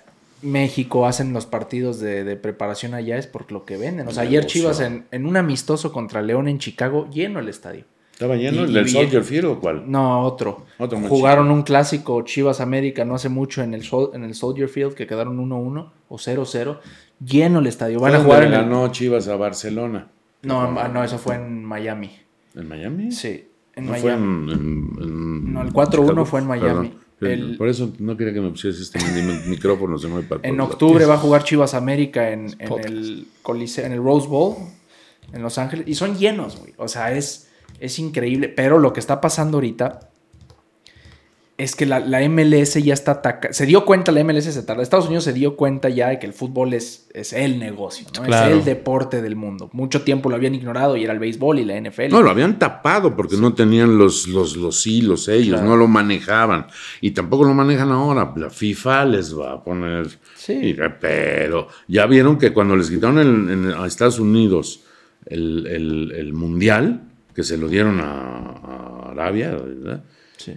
México 0.41 1.07
hacen 1.07 1.35
los 1.35 1.45
partidos 1.45 2.01
de, 2.01 2.25
de 2.25 2.37
preparación 2.37 2.95
allá 2.95 3.19
es 3.19 3.27
por 3.27 3.53
lo 3.53 3.67
que 3.67 3.77
venden. 3.77 4.09
O 4.09 4.13
sea, 4.13 4.23
ayer. 4.23 4.47
Chivas 4.47 4.81
en, 4.81 5.05
en 5.11 5.27
un 5.27 5.37
amistoso 5.37 5.93
contra 5.93 6.23
León 6.23 6.49
en 6.49 6.59
Chicago, 6.59 7.11
lleno 7.11 7.39
el 7.39 7.51
estadio. 7.51 7.85
¿Estaba 8.23 8.37
lleno 8.37 8.65
el 8.65 8.73
del 8.73 8.89
Soldier 8.89 9.23
Field 9.25 9.45
o 9.47 9.61
cuál? 9.61 9.85
No, 9.91 10.21
otro. 10.23 10.65
Otro 10.79 10.99
Jugaron 11.01 11.51
un 11.51 11.63
clásico 11.63 12.23
Chivas 12.23 12.61
América 12.61 13.05
no 13.05 13.15
hace 13.17 13.29
mucho 13.29 13.63
en 13.63 13.75
el, 13.75 13.83
Sol- 13.83 14.11
en 14.15 14.23
el 14.25 14.35
Soldier 14.35 14.69
Field 14.69 14.95
que 14.95 15.07
quedaron 15.07 15.39
1-1 15.39 15.91
o 16.09 16.17
0-0. 16.17 16.79
Lleno 17.25 17.59
el 17.59 17.67
estadio. 17.67 18.01
Van 18.01 18.15
a 18.15 18.21
jugar 18.21 18.45
en 18.45 18.53
el... 18.55 18.61
ganó 18.63 18.91
Chivas 18.93 19.29
a 19.29 19.37
Barcelona. 19.37 20.09
No, 20.43 20.61
ah, 20.61 20.89
no, 20.89 21.03
eso 21.05 21.19
fue 21.19 21.37
en 21.37 21.65
Miami. 21.65 22.11
¿En 22.55 22.69
Miami? 22.69 23.13
Sí, 23.13 23.45
en 23.75 23.87
No 23.87 23.93
Miami. 23.93 24.03
fue 24.03 24.13
en, 24.13 24.49
en- 24.51 25.03
en 25.03 25.53
No, 25.55 25.63
el 25.63 25.73
4-1 25.73 25.91
Chicago. 25.91 26.25
fue 26.25 26.41
en 26.41 26.47
Miami. 26.47 26.95
El- 27.21 27.57
Por 27.57 27.69
eso 27.69 27.93
no 28.01 28.17
quería 28.17 28.33
que 28.35 28.41
me 28.41 28.51
pusieras 28.51 28.81
este 28.81 28.99
mi- 29.23 29.51
micrófono, 29.51 29.97
se 29.99 30.09
me 30.09 30.23
para 30.23 30.41
En 30.47 30.61
octubre 30.61 31.05
va 31.07 31.15
a 31.15 31.19
jugar 31.19 31.45
Chivas 31.45 31.75
América 31.75 32.31
en, 32.31 32.47
el 32.59 33.27
Coliseo, 33.43 33.87
en 33.87 33.93
el 33.93 34.03
Rose 34.03 34.27
Bowl 34.29 34.57
en 35.33 35.41
Los 35.41 35.57
Ángeles 35.59 35.87
y 35.89 35.95
son 35.95 36.17
llenos, 36.19 36.59
güey. 36.59 36.75
O 36.77 36.89
sea, 36.89 37.13
es, 37.13 37.49
es 37.83 37.99
increíble. 37.99 38.49
Pero 38.49 38.79
lo 38.79 38.93
que 38.93 39.01
está 39.01 39.21
pasando 39.21 39.59
ahorita 39.59 40.01
es 41.59 41.77
que 41.77 41.87
la, 41.87 42.01
la 42.01 42.27
MLS 42.29 42.75
ya 42.83 42.95
está 42.95 43.13
atacando. 43.13 43.55
Se 43.55 43.67
dio 43.67 43.85
cuenta, 43.85 44.11
la 44.11 44.25
MLS 44.25 44.45
se 44.47 44.63
tarda. 44.63 44.83
Estados 44.83 45.07
Unidos 45.07 45.23
se 45.25 45.33
dio 45.33 45.55
cuenta 45.55 45.89
ya 45.91 46.09
de 46.09 46.19
que 46.19 46.27
el 46.27 46.33
fútbol 46.33 46.73
es, 46.75 47.09
es 47.13 47.33
el 47.33 47.61
negocio, 47.61 48.07
¿no? 48.17 48.23
Claro. 48.25 48.51
Es 48.53 48.59
el 48.59 48.65
deporte 48.65 49.23
del 49.23 49.37
mundo. 49.37 49.69
Mucho 49.73 50.03
tiempo 50.03 50.29
lo 50.29 50.35
habían 50.37 50.55
ignorado 50.57 50.97
y 50.97 51.05
era 51.05 51.13
el 51.13 51.21
béisbol 51.21 51.61
y 51.61 51.65
la 51.65 51.79
NFL. 51.81 52.09
No, 52.11 52.23
lo 52.23 52.31
habían 52.31 52.59
tapado 52.59 53.15
porque 53.15 53.37
no 53.37 53.55
tenían 53.55 53.97
los, 53.97 54.27
los, 54.27 54.57
los 54.57 54.85
hilos 54.87 55.29
ellos, 55.29 55.59
Claro. 55.61 55.69
no 55.69 55.77
lo 55.77 55.87
manejaban. 55.87 56.67
Y 57.01 57.13
tampoco 57.13 57.45
lo 57.45 57.55
manejan 57.55 57.91
ahora. 57.93 58.33
La 58.35 58.51
FIFA 58.51 59.05
les 59.05 59.39
va 59.39 59.53
a 59.53 59.63
poner. 59.63 60.09
Sí. 60.35 60.75
Pero 61.01 61.69
ya 61.87 62.07
vieron 62.07 62.39
que 62.39 62.53
cuando 62.53 62.75
les 62.77 62.91
quitaron 62.91 63.19
el- 63.19 63.51
en- 63.51 63.73
a 63.73 63.87
Estados 63.87 64.19
Unidos 64.19 64.81
el, 65.27 65.67
el- 65.69 66.13
el 66.17 66.33
mundial, 66.33 67.03
que 67.35 67.43
se 67.43 67.57
lo 67.57 67.69
dieron 67.69 68.01
a, 68.01 68.05
a 68.05 69.11
Arabia, 69.11 69.51
¿verdad? 69.53 70.05
Sí. 70.37 70.53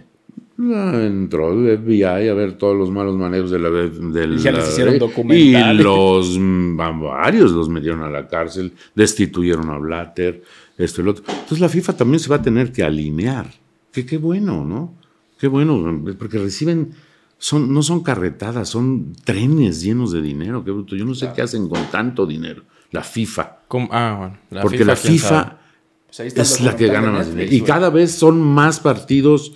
Ah, 0.58 1.02
Entró 1.04 1.52
el 1.52 1.78
FBI 1.78 2.02
a 2.04 2.34
ver 2.34 2.54
todos 2.54 2.76
los 2.76 2.90
malos 2.90 3.14
manejos 3.16 3.50
de 3.50 3.58
la 3.58 3.68
del 3.70 4.34
Y 4.34 4.38
ya 4.38 4.52
les 4.52 4.68
hicieron 4.70 4.94
y 4.96 4.98
documentales. 4.98 5.84
los 5.84 6.38
mm, 6.38 6.76
varios 6.76 7.52
los 7.52 7.68
metieron 7.68 8.02
a 8.02 8.10
la 8.10 8.26
cárcel, 8.26 8.72
destituyeron 8.94 9.68
a 9.70 9.76
Blatter, 9.78 10.42
esto 10.78 11.02
y 11.02 11.04
lo 11.04 11.10
otro. 11.10 11.24
Entonces 11.28 11.60
la 11.60 11.68
FIFA 11.68 11.96
también 11.96 12.20
se 12.20 12.30
va 12.30 12.36
a 12.36 12.42
tener 12.42 12.72
que 12.72 12.82
alinear. 12.82 13.46
Que 13.92 14.06
qué 14.06 14.16
bueno, 14.16 14.64
¿no? 14.64 14.94
Qué 15.38 15.48
bueno, 15.48 16.02
porque 16.18 16.38
reciben 16.38 16.92
son 17.38 17.72
no 17.74 17.82
son 17.82 18.02
carretadas, 18.02 18.70
son 18.70 19.12
trenes 19.24 19.82
llenos 19.82 20.10
de 20.12 20.22
dinero, 20.22 20.64
qué 20.64 20.70
bruto. 20.70 20.96
Yo 20.96 21.04
no 21.04 21.14
sé 21.14 21.30
qué 21.34 21.42
hacen 21.42 21.68
con 21.68 21.84
tanto 21.90 22.26
dinero. 22.26 22.62
La 22.92 23.02
FIFA, 23.02 23.58
¿Cómo? 23.68 23.88
Ah, 23.90 24.16
bueno. 24.18 24.38
La 24.50 24.62
porque 24.62 24.78
FIFA, 24.78 24.90
la 24.90 24.96
FIFA 24.96 25.58
es 26.18 26.60
la 26.60 26.76
que 26.76 26.88
gana 26.88 27.10
más 27.10 27.30
dinero. 27.30 27.52
Y 27.52 27.60
cada 27.62 27.90
vez 27.90 28.12
son 28.12 28.40
más 28.40 28.80
partidos 28.80 29.52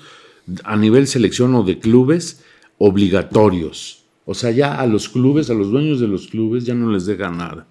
a 0.64 0.76
nivel 0.76 1.06
selección 1.06 1.54
o 1.54 1.62
de 1.62 1.78
clubes 1.78 2.42
obligatorios. 2.78 4.04
O 4.24 4.34
sea, 4.34 4.50
ya 4.50 4.80
a 4.80 4.86
los 4.86 5.08
clubes, 5.08 5.50
a 5.50 5.54
los 5.54 5.70
dueños 5.70 6.00
de 6.00 6.08
los 6.08 6.28
clubes, 6.28 6.64
ya 6.64 6.74
no 6.74 6.90
les 6.90 7.06
deja 7.06 7.30
nada. 7.30 7.66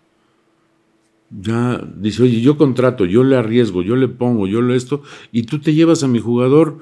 Ya 1.30 1.82
dice, 1.96 2.24
oye, 2.24 2.42
yo 2.42 2.58
contrato, 2.58 3.06
yo 3.06 3.24
le 3.24 3.38
arriesgo, 3.38 3.82
yo 3.84 3.96
le 3.96 4.08
pongo, 4.08 4.48
yo 4.48 4.62
le 4.62 4.76
esto, 4.76 5.04
y 5.32 5.44
tú 5.44 5.60
te 5.60 5.74
llevas 5.74 6.04
a 6.04 6.08
mi 6.08 6.20
jugador 6.20 6.82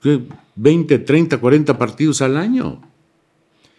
¿qué? 0.00 0.20
20, 0.56 0.98
30, 1.00 1.38
40 1.38 1.78
partidos 1.78 2.22
al 2.22 2.36
año. 2.36 2.80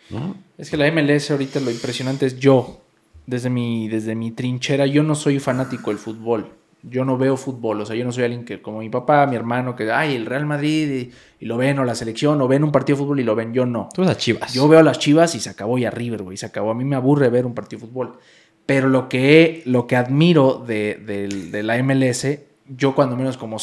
¿No? 0.09 0.35
Es 0.57 0.69
que 0.69 0.77
la 0.77 0.91
MLS 0.91 1.31
ahorita 1.31 1.59
lo 1.59 1.71
impresionante 1.71 2.25
es 2.25 2.37
yo, 2.37 2.81
desde 3.25 3.49
mi, 3.49 3.87
desde 3.87 4.15
mi 4.15 4.31
trinchera, 4.31 4.85
yo 4.85 5.03
no 5.03 5.15
soy 5.15 5.39
fanático 5.39 5.89
del 5.89 5.99
fútbol. 5.99 6.47
Yo 6.83 7.05
no 7.05 7.17
veo 7.17 7.37
fútbol, 7.37 7.79
o 7.81 7.85
sea, 7.85 7.95
yo 7.95 8.03
no 8.03 8.11
soy 8.11 8.25
alguien 8.25 8.43
que, 8.43 8.61
como 8.61 8.79
mi 8.79 8.89
papá, 8.89 9.25
mi 9.25 9.37
hermano, 9.37 9.75
que, 9.75 9.89
ay, 9.91 10.15
el 10.15 10.25
Real 10.25 10.45
Madrid, 10.45 10.89
y, 10.91 11.11
y 11.43 11.45
lo 11.45 11.55
ven, 11.55 11.79
o 11.79 11.85
la 11.85 11.95
selección, 11.95 12.41
o 12.41 12.47
ven 12.47 12.63
un 12.63 12.73
partido 12.73 12.97
de 12.97 13.03
fútbol 13.03 13.21
y 13.21 13.23
lo 13.23 13.35
ven, 13.35 13.53
yo 13.53 13.65
no. 13.65 13.87
Tú 13.93 14.03
a 14.03 14.15
Chivas. 14.17 14.53
Yo 14.53 14.67
veo 14.67 14.79
a 14.79 14.83
las 14.83 14.99
Chivas 14.99 15.33
y 15.35 15.39
se 15.39 15.49
acabó 15.49 15.77
y 15.77 15.85
a 15.85 15.91
River, 15.91 16.23
güey, 16.23 16.35
se 16.35 16.45
acabó. 16.45 16.71
A 16.71 16.75
mí 16.75 16.83
me 16.83 16.95
aburre 16.97 17.29
ver 17.29 17.45
un 17.45 17.53
partido 17.53 17.79
de 17.81 17.87
fútbol. 17.87 18.19
Pero 18.65 18.89
lo 18.89 19.09
que, 19.09 19.63
lo 19.65 19.87
que 19.87 19.95
admiro 19.95 20.63
de, 20.65 20.95
de 21.51 21.63
la 21.63 21.81
MLS, 21.81 22.27
yo 22.67 22.95
cuando 22.95 23.15
menos 23.15 23.37
como, 23.37 23.57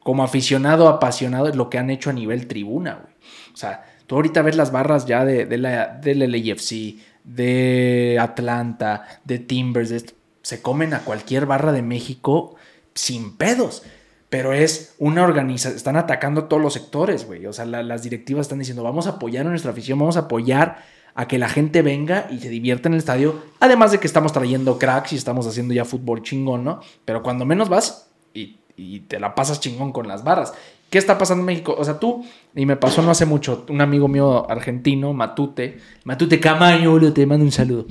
como 0.00 0.22
aficionado, 0.24 0.88
apasionado, 0.88 1.48
es 1.48 1.56
lo 1.56 1.70
que 1.70 1.78
han 1.78 1.90
hecho 1.90 2.10
a 2.10 2.12
nivel 2.12 2.46
tribuna, 2.46 3.00
güey. 3.02 3.14
O 3.52 3.56
sea, 3.56 3.84
tú 4.06 4.16
ahorita 4.16 4.42
ves 4.42 4.56
las 4.56 4.72
barras 4.72 5.06
ya 5.06 5.24
de, 5.24 5.46
de 5.46 5.58
la, 5.58 5.98
del 6.02 6.18
LAFC, 6.20 6.96
de 7.24 8.18
Atlanta, 8.20 9.20
de 9.24 9.38
Timbers, 9.38 9.90
de 9.90 9.96
esto, 9.96 10.14
se 10.42 10.60
comen 10.62 10.94
a 10.94 11.00
cualquier 11.00 11.46
barra 11.46 11.72
de 11.72 11.82
México 11.82 12.54
sin 12.94 13.36
pedos. 13.36 13.82
Pero 14.28 14.54
es 14.54 14.94
una 14.98 15.24
organización, 15.24 15.76
están 15.76 15.96
atacando 15.96 16.44
todos 16.44 16.62
los 16.62 16.72
sectores, 16.72 17.26
güey. 17.26 17.44
O 17.46 17.52
sea, 17.52 17.66
la- 17.66 17.82
las 17.82 18.02
directivas 18.02 18.46
están 18.46 18.58
diciendo, 18.60 18.82
vamos 18.82 19.06
a 19.06 19.10
apoyar 19.10 19.46
a 19.46 19.50
nuestra 19.50 19.72
afición, 19.72 19.98
vamos 19.98 20.16
a 20.16 20.20
apoyar 20.20 20.84
a 21.14 21.28
que 21.28 21.36
la 21.38 21.50
gente 21.50 21.82
venga 21.82 22.26
y 22.30 22.38
se 22.38 22.48
divierta 22.48 22.88
en 22.88 22.94
el 22.94 22.98
estadio. 23.00 23.42
Además 23.60 23.92
de 23.92 23.98
que 24.00 24.06
estamos 24.06 24.32
trayendo 24.32 24.78
cracks 24.78 25.12
y 25.12 25.16
estamos 25.16 25.46
haciendo 25.46 25.74
ya 25.74 25.84
fútbol 25.84 26.22
chingón, 26.22 26.64
¿no? 26.64 26.80
Pero 27.04 27.22
cuando 27.22 27.44
menos 27.44 27.68
vas 27.68 28.08
y, 28.32 29.00
te 29.00 29.20
la 29.20 29.34
pasas 29.34 29.60
chingón 29.60 29.92
con 29.92 30.08
las 30.08 30.24
barras. 30.24 30.54
¿Qué 30.88 30.96
está 30.96 31.18
pasando 31.18 31.42
en 31.42 31.46
México? 31.46 31.74
O 31.78 31.84
sea, 31.84 31.98
tú, 31.98 32.24
y 32.54 32.64
me 32.64 32.76
pasó 32.76 33.02
no 33.02 33.10
hace 33.10 33.26
mucho, 33.26 33.66
un 33.68 33.82
amigo 33.82 34.08
mío 34.08 34.50
argentino, 34.50 35.12
Matute, 35.12 35.78
Matute 36.04 36.40
Camaño, 36.40 37.12
te 37.12 37.26
mando 37.26 37.44
un 37.44 37.52
saludo. 37.52 37.86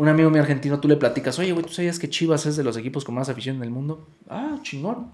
Un 0.00 0.08
amigo 0.08 0.30
mío 0.30 0.40
argentino, 0.40 0.80
tú 0.80 0.88
le 0.88 0.96
platicas, 0.96 1.38
oye, 1.38 1.52
güey, 1.52 1.62
¿tú 1.64 1.74
sabías 1.74 1.98
que 1.98 2.08
Chivas 2.08 2.46
es 2.46 2.56
de 2.56 2.64
los 2.64 2.74
equipos 2.78 3.04
con 3.04 3.14
más 3.14 3.28
afición 3.28 3.56
en 3.56 3.62
el 3.64 3.70
mundo? 3.70 4.08
Ah, 4.30 4.56
chingón. 4.62 5.10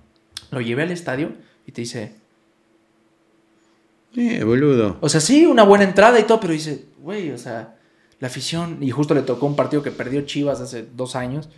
Lo 0.52 0.60
llevé 0.60 0.84
al 0.84 0.92
estadio 0.92 1.32
y 1.66 1.72
te 1.72 1.80
dice, 1.80 2.14
Eh, 4.14 4.44
boludo. 4.44 4.96
o 5.00 5.08
sea, 5.08 5.20
sí, 5.20 5.44
una 5.44 5.64
buena 5.64 5.82
entrada 5.84 6.20
y 6.20 6.22
todo, 6.22 6.38
pero 6.38 6.52
dice, 6.52 6.84
güey, 7.02 7.32
o 7.32 7.38
sea, 7.38 7.76
la 8.20 8.28
afición. 8.28 8.78
Y 8.80 8.92
justo 8.92 9.12
le 9.12 9.22
tocó 9.22 9.46
un 9.46 9.56
partido 9.56 9.82
que 9.82 9.90
perdió 9.90 10.20
Chivas 10.22 10.60
hace 10.60 10.86
dos 10.94 11.16
años 11.16 11.48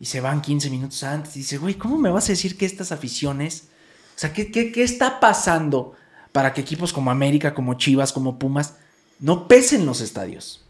y 0.00 0.06
se 0.06 0.22
van 0.22 0.40
15 0.40 0.70
minutos 0.70 1.02
antes. 1.02 1.36
Y 1.36 1.40
dice, 1.40 1.58
güey, 1.58 1.74
¿cómo 1.74 1.98
me 1.98 2.08
vas 2.10 2.24
a 2.24 2.32
decir 2.32 2.56
que 2.56 2.64
estas 2.64 2.90
aficiones, 2.90 3.68
o 4.16 4.18
sea, 4.18 4.32
¿qué, 4.32 4.50
qué, 4.50 4.72
qué 4.72 4.82
está 4.82 5.20
pasando 5.20 5.92
para 6.32 6.54
que 6.54 6.62
equipos 6.62 6.94
como 6.94 7.10
América, 7.10 7.52
como 7.52 7.74
Chivas, 7.74 8.14
como 8.14 8.38
Pumas, 8.38 8.76
no 9.20 9.46
pesen 9.46 9.84
los 9.84 10.00
estadios? 10.00 10.62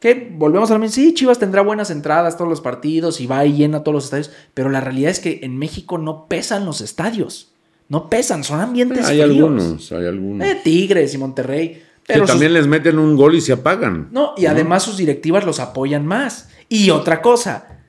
Que 0.00 0.32
volvemos 0.36 0.70
a 0.70 0.74
lo 0.74 0.80
mismo. 0.80 0.94
Sí, 0.94 1.12
Chivas 1.14 1.38
tendrá 1.38 1.62
buenas 1.62 1.90
entradas 1.90 2.36
todos 2.36 2.48
los 2.48 2.60
partidos 2.60 3.20
y 3.20 3.26
va 3.26 3.44
y 3.44 3.54
llena 3.54 3.82
todos 3.82 3.94
los 3.94 4.04
estadios. 4.04 4.30
Pero 4.54 4.68
la 4.70 4.80
realidad 4.80 5.10
es 5.10 5.18
que 5.20 5.40
en 5.42 5.58
México 5.58 5.98
no 5.98 6.26
pesan 6.26 6.64
los 6.64 6.80
estadios. 6.80 7.52
No 7.88 8.08
pesan, 8.10 8.44
son 8.44 8.60
ambientes 8.60 9.06
Hay 9.06 9.18
fríos. 9.20 9.24
algunos, 9.30 9.92
hay 9.92 10.06
algunos. 10.06 10.46
Eh, 10.46 10.60
Tigres 10.62 11.14
y 11.14 11.18
Monterrey. 11.18 11.82
Pero 12.06 12.20
que 12.20 12.26
sus- 12.26 12.30
también 12.34 12.52
les 12.52 12.66
meten 12.66 12.98
un 12.98 13.16
gol 13.16 13.34
y 13.34 13.40
se 13.40 13.52
apagan. 13.52 14.08
No, 14.12 14.34
y 14.36 14.46
además 14.46 14.82
sus 14.82 14.96
directivas 14.98 15.44
los 15.44 15.58
apoyan 15.58 16.06
más. 16.06 16.48
Y 16.68 16.90
otra 16.90 17.20
cosa, 17.22 17.80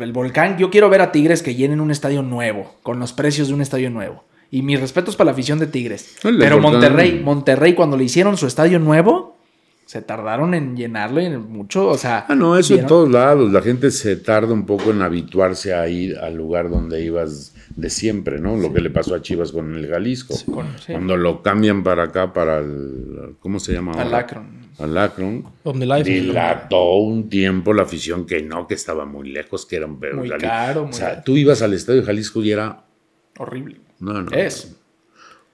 el 0.00 0.12
volcán, 0.12 0.58
yo 0.58 0.70
quiero 0.70 0.90
ver 0.90 1.00
a 1.00 1.12
Tigres 1.12 1.42
que 1.42 1.54
llenen 1.54 1.80
un 1.80 1.90
estadio 1.90 2.22
nuevo, 2.22 2.74
con 2.82 2.98
los 2.98 3.12
precios 3.12 3.48
de 3.48 3.54
un 3.54 3.62
estadio 3.62 3.90
nuevo. 3.90 4.24
Y 4.50 4.62
mis 4.62 4.80
respetos 4.80 5.14
para 5.16 5.26
la 5.26 5.32
afición 5.32 5.58
de 5.58 5.66
Tigres. 5.68 6.16
Pero 6.22 6.60
Monterrey, 6.60 7.20
Monterrey 7.24 7.74
cuando 7.74 7.96
le 7.96 8.04
hicieron 8.04 8.36
su 8.36 8.46
estadio 8.46 8.78
nuevo, 8.78 9.37
se 9.88 10.02
tardaron 10.02 10.52
en 10.52 10.76
llenarlo 10.76 11.18
y 11.18 11.24
en 11.24 11.50
mucho, 11.50 11.88
o 11.88 11.96
sea... 11.96 12.26
Ah, 12.28 12.34
no, 12.34 12.58
eso 12.58 12.74
en 12.74 12.84
todos 12.86 13.10
lados. 13.10 13.50
La 13.50 13.62
gente 13.62 13.90
se 13.90 14.16
tarda 14.16 14.52
un 14.52 14.66
poco 14.66 14.90
en 14.90 15.00
habituarse 15.00 15.72
a 15.72 15.88
ir 15.88 16.18
al 16.18 16.34
lugar 16.34 16.68
donde 16.68 17.02
ibas 17.02 17.54
de 17.74 17.88
siempre, 17.88 18.38
¿no? 18.38 18.54
Lo 18.58 18.70
que 18.70 18.82
le 18.82 18.90
pasó 18.90 19.14
a 19.14 19.22
Chivas 19.22 19.50
con 19.50 19.74
el 19.74 19.88
Jalisco. 19.88 20.34
con- 20.52 20.66
sí. 20.78 20.92
Cuando 20.92 21.16
lo 21.16 21.42
cambian 21.42 21.82
para 21.82 22.02
acá, 22.02 22.34
para 22.34 22.58
el. 22.58 23.36
¿Cómo 23.40 23.58
se 23.60 23.72
llama? 23.72 23.92
Al 23.92 24.08
ahora? 24.08 24.18
Akron. 24.18 24.46
Al 24.78 24.98
Akron. 24.98 25.44
Dilató 26.04 26.96
un 26.98 27.30
tiempo 27.30 27.72
la 27.72 27.84
afición 27.84 28.26
que 28.26 28.42
no, 28.42 28.66
que 28.66 28.74
estaba 28.74 29.06
muy 29.06 29.30
lejos, 29.30 29.64
que 29.64 29.76
era 29.76 29.86
un 29.86 29.98
Muy 29.98 30.28
Jalisco- 30.28 30.38
caro, 30.40 30.84
O 30.84 30.92
sea, 30.92 31.08
caro. 31.12 31.22
tú 31.24 31.36
ibas 31.38 31.62
al 31.62 31.72
estadio 31.72 32.00
de 32.02 32.06
Jalisco 32.06 32.42
y 32.42 32.50
era. 32.52 32.84
Horrible. 33.38 33.76
No, 34.00 34.20
no. 34.20 34.30
Es. 34.32 34.76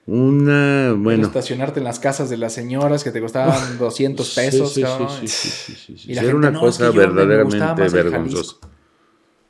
Una. 0.07 0.93
Bueno. 0.97 1.25
Estacionarte 1.25 1.79
en 1.79 1.83
las 1.85 1.99
casas 1.99 2.29
de 2.29 2.37
las 2.37 2.53
señoras 2.53 3.03
que 3.03 3.11
te 3.11 3.19
costaban 3.21 3.77
200 3.79 4.27
Sí, 4.27 4.35
pesos, 4.39 4.69
sí, 4.69 4.75
sí, 4.75 4.81
cabrón. 4.81 5.09
sí. 5.27 5.95
Y 6.05 6.13
la 6.13 6.21
Era 6.21 6.31
gente, 6.31 6.35
una 6.37 6.51
"No, 6.51 6.59
cosa 6.59 6.85
es 6.85 6.91
que 6.91 6.97
verdaderamente 6.97 7.89
vergonzosa. 7.89 8.55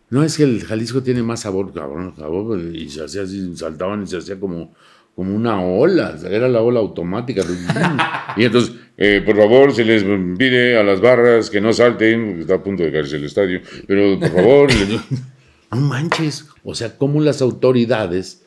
No, 0.09 0.23
es 0.23 0.37
que 0.37 0.43
el 0.43 0.63
Jalisco 0.63 1.01
tiene 1.03 1.23
más 1.23 1.41
sabor, 1.41 1.73
cabrón. 1.73 2.13
sabor, 2.15 2.59
y 2.59 2.87
se 2.89 3.03
hacía 3.03 3.23
así, 3.23 3.55
saltaban 3.57 4.03
y 4.03 4.07
se 4.07 4.17
hacía 4.17 4.39
como, 4.39 4.73
como 5.15 5.35
una 5.35 5.61
ola. 5.61 6.15
Era 6.29 6.47
la 6.47 6.61
ola 6.61 6.79
automática. 6.79 7.41
y 8.37 8.45
entonces, 8.45 8.75
eh, 8.97 9.23
por 9.25 9.35
favor, 9.35 9.73
se 9.73 9.83
les 9.83 10.03
pide 10.37 10.77
a 10.77 10.83
las 10.83 11.01
barras 11.01 11.49
que 11.49 11.59
no 11.59 11.73
salten, 11.73 12.25
porque 12.27 12.41
está 12.41 12.53
a 12.55 12.63
punto 12.63 12.83
de 12.83 12.91
caerse 12.93 13.17
el 13.17 13.25
estadio. 13.25 13.59
Pero, 13.87 14.17
por 14.19 14.29
favor, 14.29 14.73
les- 14.73 15.01
no 15.71 15.77
manches. 15.81 16.45
O 16.63 16.75
sea, 16.75 16.97
¿cómo 16.97 17.19
las 17.19 17.41
autoridades 17.41 18.43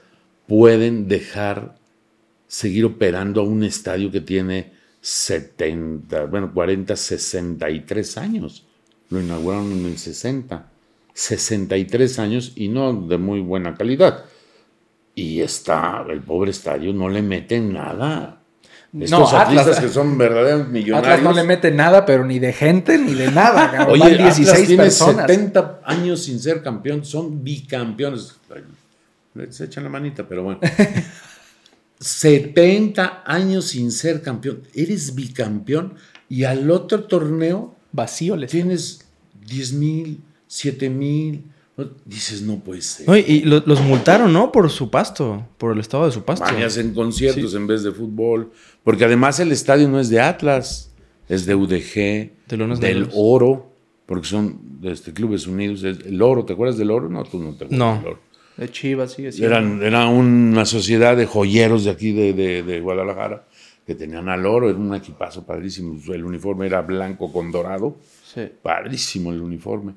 pueden 0.46 1.08
dejar 1.08 1.76
seguir 2.48 2.84
operando 2.86 3.42
a 3.42 3.44
un 3.44 3.62
estadio 3.62 4.10
que 4.10 4.20
tiene 4.20 4.72
70, 5.00 6.24
bueno, 6.24 6.52
40, 6.52 6.96
63 6.96 8.18
años. 8.18 8.64
Lo 9.10 9.20
inauguraron 9.20 9.70
en 9.72 9.86
el 9.86 9.96
60. 9.98 10.66
63 11.14 12.18
años 12.18 12.52
y 12.56 12.68
no 12.68 12.92
de 13.06 13.18
muy 13.18 13.40
buena 13.40 13.74
calidad. 13.74 14.24
Y 15.14 15.40
está, 15.40 16.04
el 16.08 16.20
pobre 16.22 16.50
estadio 16.50 16.92
no 16.92 17.08
le 17.08 17.22
meten 17.22 17.72
nada. 17.72 18.40
Estos 18.98 19.10
No, 19.32 19.38
atletas 19.38 19.66
Atlas- 19.66 19.80
que 19.80 19.88
son 19.88 20.16
verdaderos 20.16 20.68
millonarios. 20.68 21.12
Atlas 21.12 21.22
no 21.22 21.32
le 21.38 21.46
mete 21.46 21.70
nada, 21.70 22.06
pero 22.06 22.24
ni 22.24 22.38
de 22.38 22.52
gente 22.52 22.96
ni 22.98 23.14
de 23.14 23.30
nada. 23.30 23.70
cabrón. 23.72 23.90
Oye, 24.00 24.02
Van 24.04 24.12
Atlas 24.14 24.36
16 24.36 24.66
tiene 24.66 24.82
personas. 24.84 25.26
70 25.26 25.80
años 25.84 26.22
sin 26.22 26.38
ser 26.40 26.62
campeón, 26.62 27.04
son 27.04 27.42
bicampeones. 27.44 28.36
Se 29.50 29.64
echan 29.64 29.84
la 29.84 29.90
manita, 29.90 30.26
pero 30.26 30.42
bueno. 30.44 30.60
70 32.00 33.22
años 33.26 33.66
sin 33.66 33.90
ser 33.92 34.22
campeón. 34.22 34.62
Eres 34.74 35.14
bicampeón 35.14 35.94
y 36.28 36.44
al 36.44 36.70
otro 36.70 37.04
torneo 37.04 37.74
Vacío 37.92 38.36
les 38.36 38.50
tienes 38.50 39.06
10 39.46 39.72
mil, 39.74 40.20
7 40.46 40.90
mil. 40.90 41.44
Dices, 42.04 42.42
no 42.42 42.58
puede 42.58 42.82
ser. 42.82 43.06
No, 43.06 43.16
y, 43.16 43.20
y 43.20 43.40
lo- 43.42 43.62
los 43.64 43.80
multaron, 43.80 44.32
¿no? 44.32 44.50
Por 44.50 44.68
su 44.68 44.90
pasto, 44.90 45.46
por 45.58 45.72
el 45.72 45.78
estado 45.78 46.06
de 46.06 46.12
su 46.12 46.24
pasto. 46.24 46.44
Y 46.58 46.62
hacen 46.64 46.92
conciertos 46.92 47.54
en 47.54 47.68
vez 47.68 47.84
de 47.84 47.92
fútbol. 47.92 48.50
Porque 48.82 49.04
además 49.04 49.38
el 49.38 49.52
estadio 49.52 49.88
no 49.88 50.00
es 50.00 50.08
de 50.08 50.20
Atlas, 50.20 50.90
es 51.28 51.46
de 51.46 51.54
UDG, 51.54 51.94
De 52.48 52.56
del. 52.80 53.08
Oro, 53.14 53.72
porque 54.06 54.26
son 54.26 54.58
de 54.80 54.90
este, 54.90 55.12
Clubes 55.12 55.46
Unidos. 55.46 55.84
El 55.84 56.20
Oro, 56.20 56.44
¿te 56.44 56.52
acuerdas 56.54 56.78
del 56.78 56.90
Oro? 56.90 57.08
No, 57.08 57.22
tú 57.22 57.38
no 57.38 57.50
te 57.54 57.66
acuerdas 57.66 57.78
No. 57.78 57.94
del 57.98 58.06
Oro. 58.12 58.20
De 58.58 58.70
Chivas 58.70 59.12
sigue 59.12 59.32
siendo. 59.32 59.54
Eran, 59.54 59.82
era 59.82 60.06
una 60.08 60.66
sociedad 60.66 61.16
de 61.16 61.26
joyeros 61.26 61.84
de 61.84 61.90
aquí 61.90 62.12
de, 62.12 62.32
de- 62.32 62.62
de 62.62 62.80
Guadalajara 62.80 63.46
que 63.86 63.94
tenían 63.94 64.28
al 64.28 64.44
oro, 64.44 64.68
era 64.68 64.78
un 64.78 64.94
equipazo 64.94 65.46
padrísimo. 65.46 65.98
El 66.12 66.24
uniforme 66.24 66.66
era 66.66 66.82
blanco 66.82 67.32
con 67.32 67.50
dorado, 67.50 67.96
Sí. 68.34 68.42
padrísimo 68.62 69.32
el 69.32 69.40
uniforme. 69.40 69.94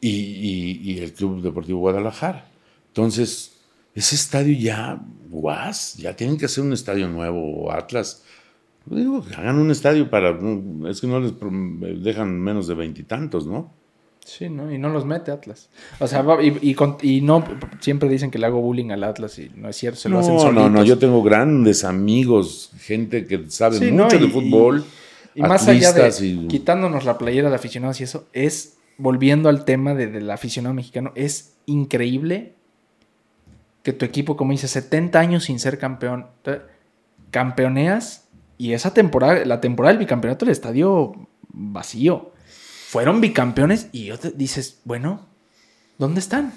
Y, 0.00 0.08
y- 0.10 0.80
y 0.92 0.98
el 0.98 1.12
Club 1.12 1.40
Deportivo 1.42 1.78
Guadalajara. 1.80 2.46
Entonces, 2.88 3.60
ese 3.94 4.16
estadio 4.16 4.58
ya, 4.58 5.00
guas, 5.28 5.94
ya 5.96 6.16
tienen 6.16 6.36
que 6.38 6.46
hacer 6.46 6.64
un 6.64 6.72
estadio 6.72 7.06
nuevo, 7.08 7.70
Atlas. 7.70 8.24
Digo, 8.86 9.24
hagan 9.36 9.58
un 9.58 9.70
estadio 9.70 10.08
para. 10.10 10.36
Es 10.88 11.00
que 11.00 11.06
no 11.06 11.20
les 11.20 11.34
dejan 12.02 12.40
menos 12.40 12.66
de 12.66 12.74
veintitantos, 12.74 13.46
¿no? 13.46 13.72
Sí, 14.24 14.48
¿no? 14.48 14.70
Y 14.72 14.78
no 14.78 14.90
los 14.90 15.04
mete 15.06 15.30
Atlas. 15.32 15.68
O 15.98 16.06
sea, 16.06 16.24
y, 16.42 16.56
y 16.70 16.74
con- 16.74 16.98
y 17.02 17.20
no, 17.20 17.42
siempre 17.80 18.08
dicen 18.08 18.30
que 18.30 18.38
le 18.38 18.46
hago 18.46 18.60
bullying 18.60 18.90
al 18.90 19.02
Atlas 19.04 19.38
y 19.38 19.50
no 19.56 19.68
es 19.68 19.76
cierto, 19.76 19.98
se 19.98 20.08
lo 20.08 20.18
hacen 20.20 20.34
No, 20.34 20.40
solitos. 20.40 20.62
no, 20.64 20.70
no, 20.70 20.84
yo 20.84 20.98
tengo 20.98 21.22
grandes 21.22 21.84
amigos, 21.84 22.70
gente 22.78 23.26
que 23.26 23.44
sabe 23.50 23.78
Sí, 23.78 23.90
¿no? 23.90 24.04
mucho 24.04 24.16
Y- 24.16 24.20
de 24.20 24.28
fútbol. 24.28 24.84
Y 25.34 25.42
más 25.42 25.66
allá 25.68 25.92
de 25.92 26.46
quitándonos 26.48 27.04
la 27.04 27.16
playera 27.18 27.48
de 27.48 27.54
aficionados 27.56 28.00
y 28.00 28.04
eso, 28.04 28.26
es, 28.32 28.76
volviendo 28.98 29.48
al 29.48 29.64
tema 29.64 29.94
de- 29.94 30.06
del 30.08 30.30
aficionado 30.30 30.74
mexicano, 30.74 31.12
es 31.14 31.54
increíble 31.66 32.52
que 33.82 33.92
tu 33.92 34.04
equipo, 34.04 34.36
como 34.36 34.52
dice, 34.52 34.68
70 34.68 35.18
años 35.18 35.44
sin 35.44 35.58
ser 35.58 35.78
campeón, 35.78 36.26
te- 36.42 36.60
campeoneas 37.30 38.28
y 38.58 38.72
esa 38.74 38.92
temporada, 38.92 39.44
la 39.44 39.60
temporada 39.60 39.92
del 39.94 40.00
bicampeonato 40.00 40.44
del 40.44 40.52
estadio 40.52 41.14
vacío. 41.48 42.32
Fueron 42.90 43.20
bicampeones 43.20 43.86
y 43.92 44.06
yo 44.06 44.18
te- 44.18 44.32
dices, 44.32 44.80
bueno, 44.84 45.20
¿dónde 45.96 46.18
están? 46.18 46.52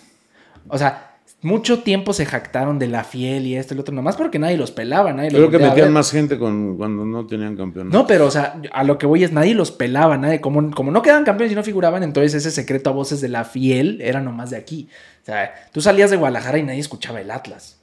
O 0.68 0.80
sea, 0.80 1.12
mucho 1.44 1.84
tiempo 1.84 2.12
se 2.12 2.26
jactaron 2.26 2.80
de 2.80 2.88
la 2.88 3.04
fiel 3.04 3.46
y 3.46 3.56
esto 3.56 3.76
y 3.76 3.78
lo 3.78 3.82
otro, 3.82 3.94
nomás 3.94 4.16
porque 4.16 4.40
nadie 4.40 4.58
los 4.58 4.72
pelaba, 4.72 5.14
nadie 5.14 5.30
los 5.30 5.38
Creo 5.38 5.52
que 5.52 5.58
volteaba 5.58 5.74
a 5.74 5.76
metían 5.76 5.94
más 5.94 6.10
gente 6.10 6.40
con, 6.40 6.76
cuando 6.76 7.06
no 7.06 7.28
tenían 7.28 7.56
campeonato. 7.56 7.96
No, 7.96 8.08
pero, 8.08 8.26
o 8.26 8.32
sea, 8.32 8.60
a 8.72 8.84
lo 8.84 8.98
que 8.98 9.06
voy 9.06 9.24
es 9.24 9.32
nadie 9.32 9.54
los 9.54 9.70
pelaba, 9.70 10.18
nadie, 10.18 10.42
como, 10.42 10.72
como 10.72 10.90
no 10.90 11.04
quedaban 11.04 11.24
campeones 11.24 11.52
y 11.52 11.56
no 11.56 11.64
figuraban, 11.64 12.02
entonces 12.02 12.34
ese 12.34 12.50
secreto 12.50 12.90
a 12.90 12.94
voces 12.94 13.22
de 13.22 13.30
la 13.30 13.44
fiel 13.44 14.00
era 14.02 14.20
nomás 14.20 14.50
de 14.50 14.58
aquí. 14.58 14.90
O 15.22 15.26
sea, 15.28 15.54
tú 15.72 15.82
salías 15.82 16.10
de 16.10 16.18
Guadalajara 16.18 16.58
y 16.58 16.64
nadie 16.64 16.80
escuchaba 16.80 17.22
el 17.22 17.30
Atlas. 17.30 17.78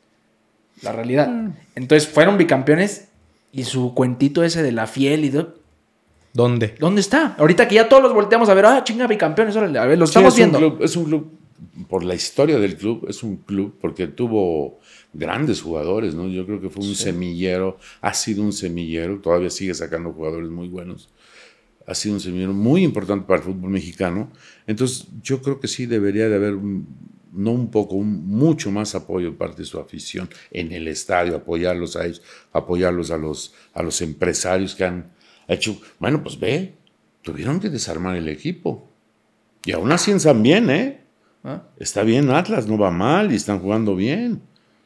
La 0.83 0.91
realidad. 0.91 1.29
Mm. 1.29 1.53
Entonces 1.77 2.09
fueron 2.09 2.37
bicampeones 2.37 3.07
y 3.53 3.63
su 3.63 3.95
cuentito 3.95 4.43
ese 4.43 4.65
de 4.65 4.73
la 4.73 4.89
fiel 4.89 5.25
y 5.25 5.29
de- 5.31 5.60
¿Dónde? 6.33 6.75
¿Dónde 6.79 7.01
está? 7.01 7.35
Ahorita 7.39 7.67
que 7.67 7.75
ya 7.77 7.89
todos 7.89 8.03
los 8.03 8.15
volteamos 8.15 8.49
a 8.49 8.55
ver, 8.55 8.67
ah, 8.67 8.85
chinga, 8.85 9.07
bicampeones, 9.07 9.57
órale, 9.57 9.79
a 9.79 9.85
ver, 9.87 9.99
Sí, 9.99 10.05
estamos 10.05 10.33
es 10.35 10.37
viendo. 10.39 10.59
Un 10.59 10.71
club, 10.71 10.85
es 10.85 10.97
un 10.97 11.05
club, 11.05 11.31
por 11.89 12.05
la 12.05 12.15
historia 12.15 12.59
del 12.59 12.77
club, 12.77 13.07
es 13.09 13.23
un 13.23 13.39
club 13.39 13.77
porque 13.81 14.07
tuvo 14.07 14.79
grandes 15.13 15.61
jugadores, 15.61 16.15
¿no? 16.15 16.29
Yo 16.29 16.47
creo 16.47 16.61
que 16.61 16.71
fue 16.71 16.85
un 16.85 16.95
semillero, 16.95 17.79
ha 18.01 18.15
sido 18.15 18.43
un 18.45 18.53
semillero, 18.53 19.19
todavía 19.21 19.51
sigue 19.51 19.75
sacando 19.75 20.13
jugadores 20.13 20.51
muy 20.51 20.69
buenos. 20.69 21.09
Ha 21.87 21.95
sido 21.95 22.15
un 22.15 22.21
semillero 22.21 22.53
muy 22.53 22.85
importante 22.85 23.27
para 23.27 23.39
el 23.41 23.45
fútbol 23.47 23.71
mexicano. 23.71 24.31
Entonces, 24.69 25.09
yo 25.23 25.43
creo 25.43 25.59
que 25.59 25.67
sí 25.67 25.87
debería 25.87 26.29
de 26.29 26.37
haber, 26.37 26.55
un- 26.55 26.87
no 27.33 27.51
un 27.51 27.71
poco, 27.73 27.97
un- 27.97 28.25
mucho 28.29 28.71
más 28.71 28.95
apoyo 28.95 29.31
de 29.33 29.37
parte 29.37 29.63
de 29.63 29.67
su 29.67 29.81
afición 29.81 30.29
en 30.53 30.71
el 30.73 30.87
estadio, 30.87 31.35
apoyarlos 31.35 31.97
a 31.97 32.05
ellos, 32.07 32.23
apoyarlos 32.53 33.11
a 33.11 33.17
los, 33.17 33.55
a 33.75 33.83
los 33.83 34.01
empresarios 34.03 34.77
que 34.77 34.85
han. 34.85 35.11
Bueno, 35.99 36.23
pues 36.23 36.39
ve, 36.39 36.75
tuvieron 37.23 37.61
que 37.61 37.69
desarmar 37.71 38.17
el 38.17 38.29
equipo. 38.29 38.87
Y 39.65 39.73
aún 39.73 39.91
así 39.93 40.11
están 40.11 40.43
bien, 40.43 40.71
¿eh? 40.71 41.01
¿Ah? 41.45 41.63
Está 41.79 42.03
bien 42.03 42.31
Atlas, 42.31 42.67
no 42.67 42.77
va 42.79 42.91
mal 42.91 43.33
y 43.33 43.37
están 43.37 43.59
jugando 43.61 43.97
bien. 43.97 44.43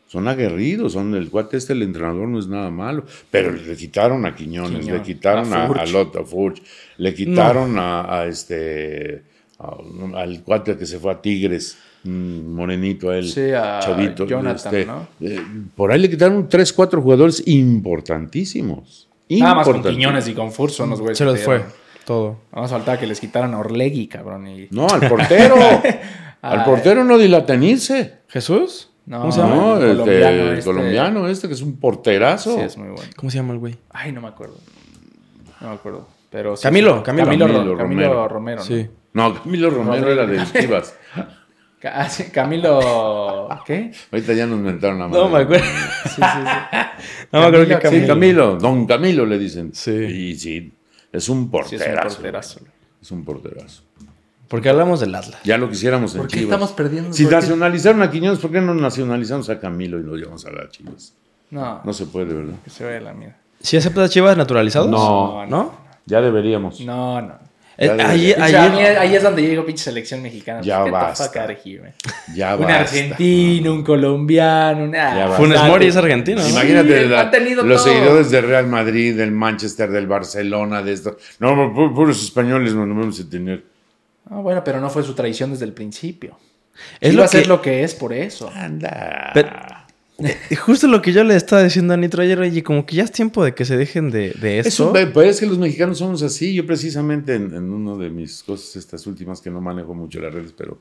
Son 0.06 0.28
aguerridos, 0.28 0.92
son 0.92 1.14
el 1.14 1.28
cuate 1.30 1.56
este, 1.56 1.72
el 1.72 1.82
entrenador 1.82 2.28
no 2.28 2.38
es 2.38 2.46
nada 2.46 2.70
malo. 2.70 3.04
Pero 3.30 3.50
le 3.52 3.76
quitaron 3.76 4.24
a 4.26 4.34
Quiñones, 4.34 4.86
le 4.86 5.02
quitaron 5.02 5.52
a 5.52 5.64
a, 5.66 5.86
Lota 5.86 6.22
Furch, 6.24 6.62
le 6.98 7.12
quitaron 7.14 7.78
a, 7.78 8.20
a 8.20 8.26
este 8.26 9.22
a- 9.58 9.76
al 10.20 10.42
cuate 10.44 10.76
que 10.76 10.86
se 10.86 10.98
fue 11.00 11.10
a 11.12 11.20
Tigres, 11.20 11.76
morenito 12.04 13.12
él, 13.12 13.28
Sí, 13.28 13.50
a 13.50 13.80
chavito. 13.80 14.26
Jonathan, 14.26 14.74
este, 14.74 14.86
¿no? 14.86 15.08
eh, 15.20 15.40
por 15.74 15.90
ahí 15.90 15.98
le 16.00 16.10
quitaron 16.10 16.48
tres, 16.48 16.72
cuatro 16.72 17.02
jugadores 17.02 17.42
importantísimos. 17.46 19.08
Nada 19.30 19.54
más 19.54 19.68
con. 19.68 19.82
Quiñones 19.82 20.28
y 20.28 20.34
con 20.34 20.52
Furch 20.52 20.72
son 20.72 20.90
los 20.90 21.00
güeyes. 21.00 21.18
Se 21.18 21.24
les 21.24 21.42
fue 21.44 21.62
todo. 22.04 22.38
Nada 22.52 22.62
más 22.62 22.70
faltaba 22.70 22.98
que 22.98 23.06
les 23.06 23.20
quitaran 23.20 23.54
a 23.54 23.58
Orlegui, 23.58 24.06
cabrón. 24.08 24.46
Y... 24.46 24.68
No, 24.70 24.86
al 24.88 25.08
portero. 25.08 25.54
al 26.42 26.64
portero 26.64 27.04
no 27.04 27.16
dilata 27.18 27.54
en 27.54 27.62
irse. 27.62 28.18
¿Jesús? 28.28 28.90
No, 29.06 29.20
¿Cómo 29.20 29.32
se 29.32 29.40
llama? 29.40 29.54
No, 29.56 29.76
el 29.76 29.82
el 29.90 29.96
colombiano 29.98 30.52
este. 30.52 30.64
colombiano 30.64 31.28
este 31.28 31.48
que 31.48 31.54
es 31.54 31.62
un 31.62 31.76
porterazo. 31.78 32.54
Sí, 32.56 32.60
es 32.62 32.76
muy 32.78 32.88
bueno. 32.88 33.10
¿Cómo 33.16 33.30
se 33.30 33.36
llama 33.36 33.52
el 33.52 33.58
güey? 33.58 33.76
Ay, 33.90 34.12
no 34.12 34.20
me 34.20 34.28
acuerdo. 34.28 34.56
No 35.60 35.68
me 35.68 35.74
acuerdo. 35.74 36.08
Pero 36.30 36.56
sí, 36.56 36.62
Camilo. 36.62 37.02
Camilo. 37.02 37.24
Camilo, 37.26 37.46
Camilo 37.46 37.62
Ro- 37.72 37.78
Camilo 37.78 38.02
Romero. 38.08 38.28
Romero. 38.28 38.58
¿no? 38.60 38.64
Sí. 38.64 38.88
No, 39.12 39.34
Camilo 39.34 39.70
Romero 39.70 40.10
era 40.10 40.26
de 40.26 40.42
Chivas. 40.60 40.96
Ah, 41.92 42.08
sí, 42.08 42.24
Camilo. 42.24 43.48
¿Qué? 43.66 43.92
Ahorita 44.12 44.32
ya 44.32 44.46
nos 44.46 44.58
inventaron 44.58 44.98
la 44.98 45.08
No 45.08 45.24
me 45.26 45.30
madre. 45.32 45.44
acuerdo. 45.44 45.64
Sí, 46.04 46.10
sí, 46.10 46.22
sí. 46.22 46.22
No 47.32 47.40
me 47.40 47.46
acuerdo 47.46 47.66
que 47.66 47.78
Camilo, 47.78 48.02
Sí, 48.02 48.06
Camilo. 48.08 48.56
Don 48.56 48.86
Camilo 48.86 49.26
le 49.26 49.38
dicen. 49.38 49.74
Sí. 49.74 49.90
Y 49.92 50.34
sí, 50.36 50.72
es 51.12 51.12
un 51.12 51.12
Sí, 51.12 51.16
es 51.16 51.28
un 51.28 51.50
porterazo. 51.50 52.08
porterazo. 52.16 52.60
Es 53.02 53.10
un 53.10 53.24
porterazo. 53.24 53.82
Porque 54.48 54.68
hablamos 54.68 55.00
del 55.00 55.14
Atlas. 55.14 55.40
Ya 55.44 55.58
lo 55.58 55.68
quisiéramos 55.68 56.14
en 56.14 56.20
¿Por 56.22 56.28
qué 56.28 56.38
Chivas. 56.38 56.52
estamos 56.52 56.72
perdiendo? 56.72 57.12
Si 57.12 57.24
nacionalizaron 57.26 58.02
a 58.02 58.10
Quiñones, 58.10 58.38
¿por 58.38 58.50
qué 58.52 58.60
no 58.60 58.74
nacionalizamos 58.74 59.48
a 59.50 59.58
Camilo 59.58 59.98
y 59.98 60.02
lo 60.04 60.16
llevamos 60.16 60.44
a 60.46 60.50
las 60.52 60.70
Chivas? 60.70 61.14
No, 61.50 61.80
No 61.84 61.92
se 61.92 62.06
puede, 62.06 62.32
¿verdad? 62.34 62.54
que 62.64 62.70
se 62.70 62.84
vaya 62.84 63.00
la 63.00 63.12
mierda. 63.14 63.36
¿Sí 63.60 63.76
aceptas 63.76 64.10
Chivas 64.10 64.36
naturalizados? 64.36 64.88
No. 64.88 65.44
¿No? 65.46 65.72
Ya 66.06 66.20
deberíamos. 66.20 66.80
No, 66.82 67.20
no. 67.20 67.34
Eh, 67.76 67.90
ahí, 67.90 67.96
debería. 68.28 68.44
O 68.44 68.48
sea, 68.48 68.64
a 68.64 68.68
mí- 68.70 68.78
ayer, 68.78 68.98
ahí 68.98 69.16
es 69.16 69.22
donde 69.22 69.42
yo 69.42 69.48
digo 69.50 69.66
pinche 69.66 69.82
selección 69.84 70.22
mexicana. 70.22 70.60
Ya 70.62 70.78
basta. 70.84 71.46
here. 71.64 71.92
Ya 72.34 72.54
Un 72.54 72.62
basta. 72.62 72.80
argentino, 72.80 73.72
un 73.72 73.82
colombiano, 73.82 74.84
un... 74.84 74.92
Ya 74.92 75.14
basta. 75.26 75.36
Funes. 75.36 75.62
Mori 75.64 75.86
es 75.86 75.96
argentino. 75.96 76.40
¿no? 76.40 76.48
Imagínate 76.48 77.02
Sí, 77.02 77.08
la- 77.08 77.20
han 77.22 77.30
tenido 77.30 77.62
los 77.64 77.82
todo. 77.82 77.92
seguidores 77.92 78.30
del 78.30 78.46
Real 78.46 78.66
Madrid, 78.68 79.16
del 79.16 79.32
Manchester, 79.32 79.90
del 79.90 80.06
Barcelona, 80.06 80.82
de 80.82 80.92
esto. 80.92 81.16
No, 81.40 81.54
pu- 81.74 81.94
puros 81.94 82.22
españoles 82.22 82.74
no 82.74 82.86
nos 82.86 82.96
vamos 82.96 83.20
a 83.20 83.28
tener. 83.28 83.64
Ah, 84.30 84.36
bueno, 84.36 84.62
pero 84.64 84.80
no 84.80 84.88
fue 84.88 85.02
su 85.02 85.14
tradición 85.14 85.50
desde 85.50 85.64
el 85.64 85.72
principio. 85.72 86.38
Es 87.00 87.12
Iba 87.12 87.20
lo 87.20 87.24
a 87.24 87.28
ser 87.28 87.46
lo 87.46 87.60
que 87.60 87.82
es 87.84 87.94
por 87.94 88.12
eso. 88.12 88.50
Anda. 88.54 89.30
Pero- 89.34 89.50
Justo 90.64 90.86
lo 90.86 91.02
que 91.02 91.12
yo 91.12 91.24
le 91.24 91.34
estaba 91.34 91.62
diciendo 91.64 91.92
a 91.94 91.96
Nitro 91.96 92.22
ayer, 92.22 92.38
oye, 92.38 92.62
como 92.62 92.86
que 92.86 92.96
ya 92.96 93.02
es 93.04 93.10
tiempo 93.12 93.44
de 93.44 93.54
que 93.54 93.64
se 93.64 93.76
dejen 93.76 94.10
de, 94.10 94.30
de 94.40 94.60
Eso, 94.60 94.94
esto. 94.96 95.12
pues 95.12 95.30
es 95.30 95.40
que 95.40 95.46
los 95.46 95.58
mexicanos 95.58 95.98
somos 95.98 96.22
así. 96.22 96.54
Yo 96.54 96.64
precisamente 96.66 97.34
en, 97.34 97.52
en 97.54 97.70
uno 97.72 97.98
de 97.98 98.10
mis 98.10 98.42
cosas, 98.44 98.76
estas 98.76 99.06
últimas 99.06 99.40
que 99.40 99.50
no 99.50 99.60
manejo 99.60 99.92
mucho 99.94 100.20
las 100.20 100.32
redes, 100.32 100.54
pero 100.56 100.78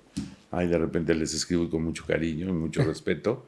ay, 0.51 0.67
de 0.67 0.77
repente 0.77 1.15
les 1.15 1.33
escribo 1.33 1.69
con 1.69 1.83
mucho 1.83 2.05
cariño 2.05 2.47
y 2.49 2.53
mucho 2.53 2.83
respeto, 2.85 3.47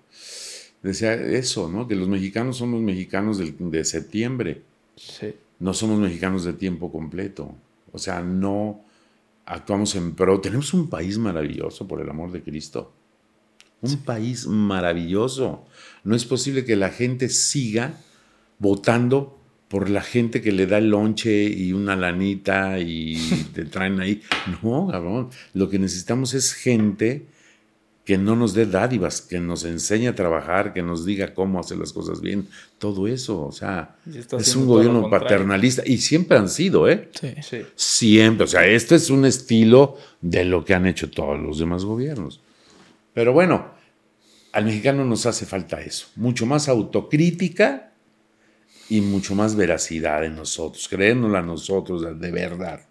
decía 0.81 1.13
eso, 1.13 1.69
¿no? 1.69 1.87
Que 1.87 1.95
los 1.95 2.07
mexicanos 2.07 2.57
somos 2.57 2.81
mexicanos 2.81 3.37
del- 3.37 3.55
de 3.71 3.85
septiembre, 3.85 4.61
Sí. 4.95 5.33
no 5.59 5.73
somos 5.73 5.99
mexicanos 5.99 6.45
de 6.45 6.53
tiempo 6.53 6.91
completo. 6.91 7.53
O 7.91 7.97
sea, 7.99 8.21
no 8.21 8.81
actuamos 9.45 9.95
en 9.95 10.15
pro. 10.15 10.41
Tenemos 10.41 10.73
un 10.73 10.89
país 10.89 11.17
maravilloso, 11.17 11.87
por 11.87 12.01
el 12.01 12.09
amor 12.09 12.31
de 12.31 12.41
Cristo. 12.41 12.91
Un 13.91 13.97
país 14.03 14.47
maravilloso. 14.47 15.65
No 16.03 16.15
es 16.15 16.25
posible 16.25 16.65
que 16.65 16.75
la 16.75 16.89
gente 16.89 17.29
siga 17.29 17.93
votando 18.59 19.39
por 19.67 19.89
la 19.89 20.01
gente 20.01 20.41
que 20.41 20.51
le 20.51 20.67
da 20.67 20.77
el 20.77 20.89
lonche 20.89 21.43
y 21.43 21.73
una 21.73 21.95
lanita 21.95 22.79
y 22.79 23.17
te 23.53 23.65
traen 23.65 23.99
ahí. 23.99 24.21
No, 24.61 24.87
cabrón. 24.91 25.29
Lo 25.53 25.69
que 25.69 25.79
necesitamos 25.79 26.33
es 26.33 26.53
gente 26.53 27.25
que 28.05 28.19
no 28.19 28.35
nos 28.35 28.53
dé 28.53 28.67
dádivas, 28.67 29.19
que 29.19 29.39
nos 29.39 29.65
enseñe 29.65 30.07
a 30.07 30.15
trabajar, 30.15 30.73
que 30.73 30.83
nos 30.83 31.05
diga 31.05 31.33
cómo 31.33 31.59
hacer 31.59 31.79
las 31.79 31.91
cosas 31.91 32.21
bien. 32.21 32.47
Todo 32.77 33.07
eso, 33.07 33.43
o 33.43 33.51
sea, 33.51 33.95
es 34.37 34.55
un 34.55 34.67
gobierno 34.67 35.09
paternalista. 35.09 35.81
Y 35.83 35.97
siempre 35.97 36.37
han 36.37 36.47
sido, 36.47 36.87
¿eh? 36.87 37.09
Sí. 37.19 37.33
Sí. 37.41 37.61
Siempre. 37.75 38.43
O 38.43 38.47
sea, 38.47 38.67
este 38.67 38.93
es 38.93 39.09
un 39.09 39.25
estilo 39.25 39.97
de 40.21 40.45
lo 40.45 40.63
que 40.63 40.75
han 40.75 40.85
hecho 40.85 41.09
todos 41.09 41.39
los 41.39 41.57
demás 41.57 41.83
gobiernos. 41.83 42.41
Pero 43.15 43.33
bueno, 43.33 43.74
al 44.55 44.65
mexicano 44.65 45.05
nos 45.05 45.25
hace 45.25 45.45
falta 45.45 45.81
eso. 45.81 46.07
Mucho 46.15 46.45
más 46.45 46.67
autocrítica 46.69 47.91
y 48.89 49.01
mucho 49.01 49.35
más 49.35 49.55
veracidad 49.55 50.23
en 50.25 50.35
nosotros. 50.35 50.87
Creérnosla 50.87 51.39
a 51.39 51.43
nosotros 51.43 52.01
de 52.19 52.31
verdad. 52.31 52.81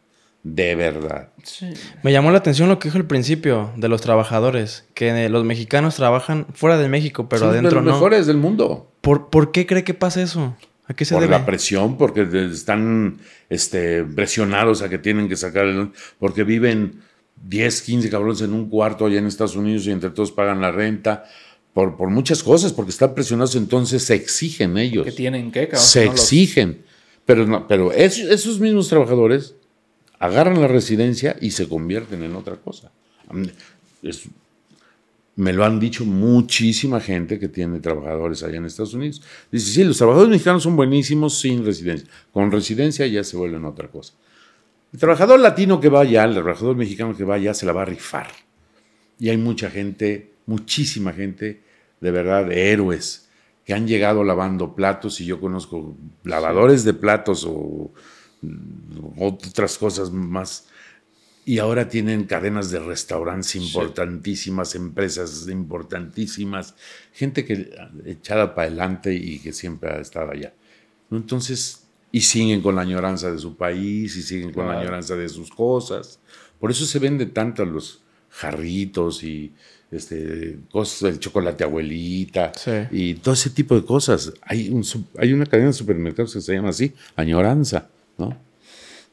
De 0.43 0.75
verdad. 0.75 1.31
Sí. 1.43 1.71
Me 2.03 2.13
llamó 2.13 2.31
la 2.31 2.37
atención 2.39 2.69
lo 2.69 2.79
que 2.79 2.89
dijo 2.89 2.99
al 2.99 3.07
principio 3.07 3.73
de 3.77 3.89
los 3.89 4.03
trabajadores, 4.03 4.85
que 4.93 5.29
los 5.31 5.43
mexicanos 5.45 5.97
trabajan 5.97 6.47
fuera 6.53 6.77
de 6.77 6.89
México, 6.91 7.29
pero 7.31 7.47
de 7.47 7.59
adentro 7.61 7.77
los 7.81 7.85
no. 7.87 7.93
mejores 7.93 8.27
del 8.27 8.37
mundo. 8.37 8.93
¿Por, 9.01 9.31
por 9.31 9.53
qué 9.53 9.67
cree 9.67 9.85
que 9.85 9.95
pasa 9.95 10.21
eso? 10.21 10.55
¿A 10.87 10.93
qué 10.93 11.07
se 11.07 11.15
Por 11.15 11.23
debe? 11.23 11.31
la 11.39 11.47
presión, 11.47 11.97
porque 11.97 12.27
de- 12.27 12.53
están 12.53 13.21
este, 13.49 14.05
presionados 14.05 14.83
a 14.83 14.91
que 14.91 14.99
tienen 14.99 15.31
que 15.31 15.37
sacar 15.37 15.65
el... 15.65 15.93
Porque 16.19 16.45
viven 16.45 17.01
10, 17.43 17.81
15 17.81 18.11
cabrones 18.11 18.43
en 18.43 18.53
un 18.53 18.69
cuarto 18.69 19.07
allá 19.07 19.19
en 19.19 19.27
Estados 19.27 19.57
Unidos 19.57 19.87
y 19.87 19.93
entre 19.93 20.11
todos 20.11 20.31
pagan 20.31 20.61
la 20.61 20.73
renta. 20.73 21.25
Por, 21.75 21.97
por 21.97 22.09
muchas 22.09 22.43
cosas, 22.43 22.73
porque 22.73 22.91
están 22.93 23.15
presionados, 23.15 23.57
entonces 23.57 24.03
se 24.05 24.15
exigen 24.15 24.79
ellos. 24.79 25.05
¿Qué 25.05 25.13
tienen 25.13 25.51
qué, 25.53 25.67
cabrón? 25.69 25.85
se 25.87 26.07
No 26.07 26.13
los- 26.13 26.21
exigen. 26.23 26.83
Pero, 27.27 27.47
no, 27.47 27.67
pero 27.67 27.91
es- 27.93 28.19
esos 28.19 28.61
mismos 28.61 28.89
trabajadores 28.89 29.55
agarran 30.21 30.61
la 30.61 30.69
residencia 30.69 31.37
y 31.41 31.51
se 31.51 31.69
convierten 31.69 32.23
en 32.23 32.37
otra 32.37 32.57
cosa. 32.57 32.93
Es- 34.03 34.23
me 35.37 35.53
lo 35.53 35.65
han 35.65 35.81
dicho 35.81 36.05
muchísima 36.05 37.01
gente 37.01 37.41
que 37.41 37.49
tiene 37.49 37.81
trabajadores 37.81 38.45
allá 38.45 38.59
en 38.59 38.67
Estados 38.67 38.95
Unidos. 38.95 39.21
Dice, 39.51 39.73
sí, 39.73 39.83
los 39.85 39.99
trabajadores 39.99 40.31
mexicanos 40.31 40.63
son 40.63 40.77
buenísimos 40.77 41.41
sin 41.41 41.65
residencia. 41.67 42.09
Con 42.33 42.53
residencia 42.53 43.05
ya 43.09 43.25
se 43.25 43.37
vuelven 43.37 43.65
otra 43.65 43.89
cosa. 43.89 44.13
El 44.93 45.01
trabajador 45.01 45.41
latino 45.41 45.81
que 45.81 45.89
va 45.89 46.03
allá, 46.03 46.23
el 46.23 46.35
trabajador 46.35 46.77
mexicano 46.77 47.17
que 47.17 47.25
va 47.25 47.35
allá, 47.35 47.53
se 47.53 47.67
la 47.67 47.73
va 47.73 47.83
a 47.83 47.87
rifar. 47.87 48.29
Y 49.19 49.29
hay 49.29 49.37
mucha 49.39 49.69
gente, 49.71 50.31
muchísima 50.47 51.13
gente, 51.13 51.63
de 52.05 52.11
verdad, 52.11 52.53
héroes, 52.53 53.31
que 53.65 53.73
han 53.73 53.89
llegado 53.89 54.25
lavando 54.25 54.75
platos 54.75 55.23
y 55.23 55.25
yo 55.25 55.41
conozco 55.41 55.97
lavadores 56.23 56.85
de 56.85 56.93
platos 56.93 57.47
o 57.49 57.95
mm, 58.43 59.23
otras 59.23 59.79
cosas 59.79 60.11
más. 60.13 60.69
Y 61.47 61.61
ahora 61.61 61.89
tienen 61.89 62.25
cadenas 62.25 62.71
de 62.71 62.81
restaurantes 62.81 63.57
importantísimas, 63.57 64.75
empresas 64.75 65.49
importantísimas, 65.49 66.75
gente 67.15 67.47
que 67.47 67.75
echada 68.05 68.55
para 68.55 68.69
adelante 68.69 69.15
y 69.15 69.39
que 69.39 69.55
siempre 69.55 69.91
ha 69.91 70.01
estado 70.01 70.33
allá. 70.33 70.53
Entonces, 71.11 71.87
y 72.13 72.21
siguen 72.21 72.61
con 72.61 72.77
la 72.77 72.83
añoranza 72.83 73.33
de 73.33 73.39
su 73.39 73.57
país 73.57 74.15
y 74.15 74.23
siguen 74.23 74.53
con 74.53 74.69
la 74.69 74.79
añoranza 74.79 75.17
de 75.17 75.31
sus 75.31 75.49
cosas. 75.49 76.21
Por 76.61 76.71
eso 76.71 76.85
se 76.85 76.99
venden 76.99 77.33
tanto 77.33 77.65
los 77.65 78.03
jarritos 78.29 79.23
y 79.23 79.55
este, 79.97 80.57
cosas, 80.71 81.03
el 81.15 81.19
chocolate 81.21 81.65
abuelita 81.65 82.53
Sí. 82.57 82.71
y 82.91 83.15
todo 83.15 83.35
ese 83.35 83.51
tipo 83.51 83.75
de 83.75 83.85
cosas. 83.85 84.33
Hay, 84.43 84.69
un, 84.71 84.85
su- 84.85 85.05
hay 85.19 85.33
una 85.33 85.47
cadena 85.47 85.69
de 85.69 85.73
supermercados 85.75 86.33
que 86.35 86.41
se 86.41 86.55
llama 86.55 86.71
así, 86.71 86.93
añoranza, 87.17 87.87
¿no? 88.19 88.37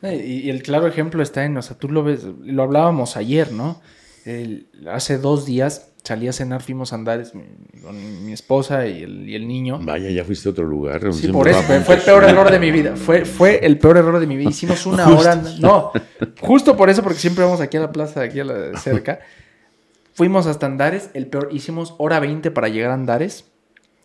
Eh, 0.01 0.23
Y, 0.25 0.47
y 0.47 0.49
el 0.49 0.63
claro 0.63 0.87
ejemplo 0.87 1.21
está 1.21 1.45
en, 1.45 1.57
o 1.57 1.61
sea, 1.61 1.77
tú 1.77 1.89
lo 1.89 2.03
ves, 2.03 2.21
lo 2.43 2.63
hablábamos 2.63 3.17
ayer, 3.17 3.51
¿no? 3.51 3.81
El- 4.25 4.67
hace 4.91 5.17
dos 5.17 5.45
días 5.45 5.87
salí 6.03 6.27
a 6.27 6.33
cenar, 6.33 6.63
fuimos 6.63 6.93
a 6.93 6.95
Andares 6.95 7.33
mi- 7.35 7.43
con 7.83 8.25
mi 8.25 8.33
esposa 8.33 8.87
y 8.87 9.03
el, 9.03 9.29
y 9.29 9.35
el 9.35 9.47
niño. 9.47 9.79
Vaya, 9.83 10.09
ya 10.09 10.23
fuiste 10.23 10.49
a 10.49 10.51
otro 10.51 10.65
lugar. 10.65 11.01
Sí, 11.13 11.27
por 11.27 11.47
eso, 11.47 11.61
fue, 11.61 11.95
el 11.95 12.01
peor 12.01 12.23
error 12.23 12.51
de 12.51 12.59
mi 12.59 12.71
vida. 12.71 12.95
Fue, 12.95 13.25
fue 13.25 13.63
el 13.65 13.77
peor 13.77 13.97
error 13.97 14.19
de 14.19 14.25
mi 14.27 14.35
vida. 14.37 14.49
Hicimos 14.49 14.85
una 14.87 15.07
hora. 15.15 15.35
No, 15.59 15.91
justo 16.39 16.75
por 16.75 16.89
eso, 16.89 17.03
porque 17.03 17.19
siempre 17.19 17.43
vamos 17.43 17.61
aquí 17.61 17.77
a 17.77 17.81
la 17.81 17.91
plaza, 17.91 18.21
aquí 18.21 18.39
a 18.39 18.45
la 18.45 18.79
cerca. 18.79 19.19
Fuimos 20.13 20.47
hasta 20.47 20.65
Andares, 20.65 21.09
el 21.13 21.27
peor. 21.27 21.49
Hicimos 21.51 21.95
hora 21.97 22.19
20 22.19 22.51
para 22.51 22.67
llegar 22.67 22.91
a 22.91 22.95
Andares. 22.95 23.45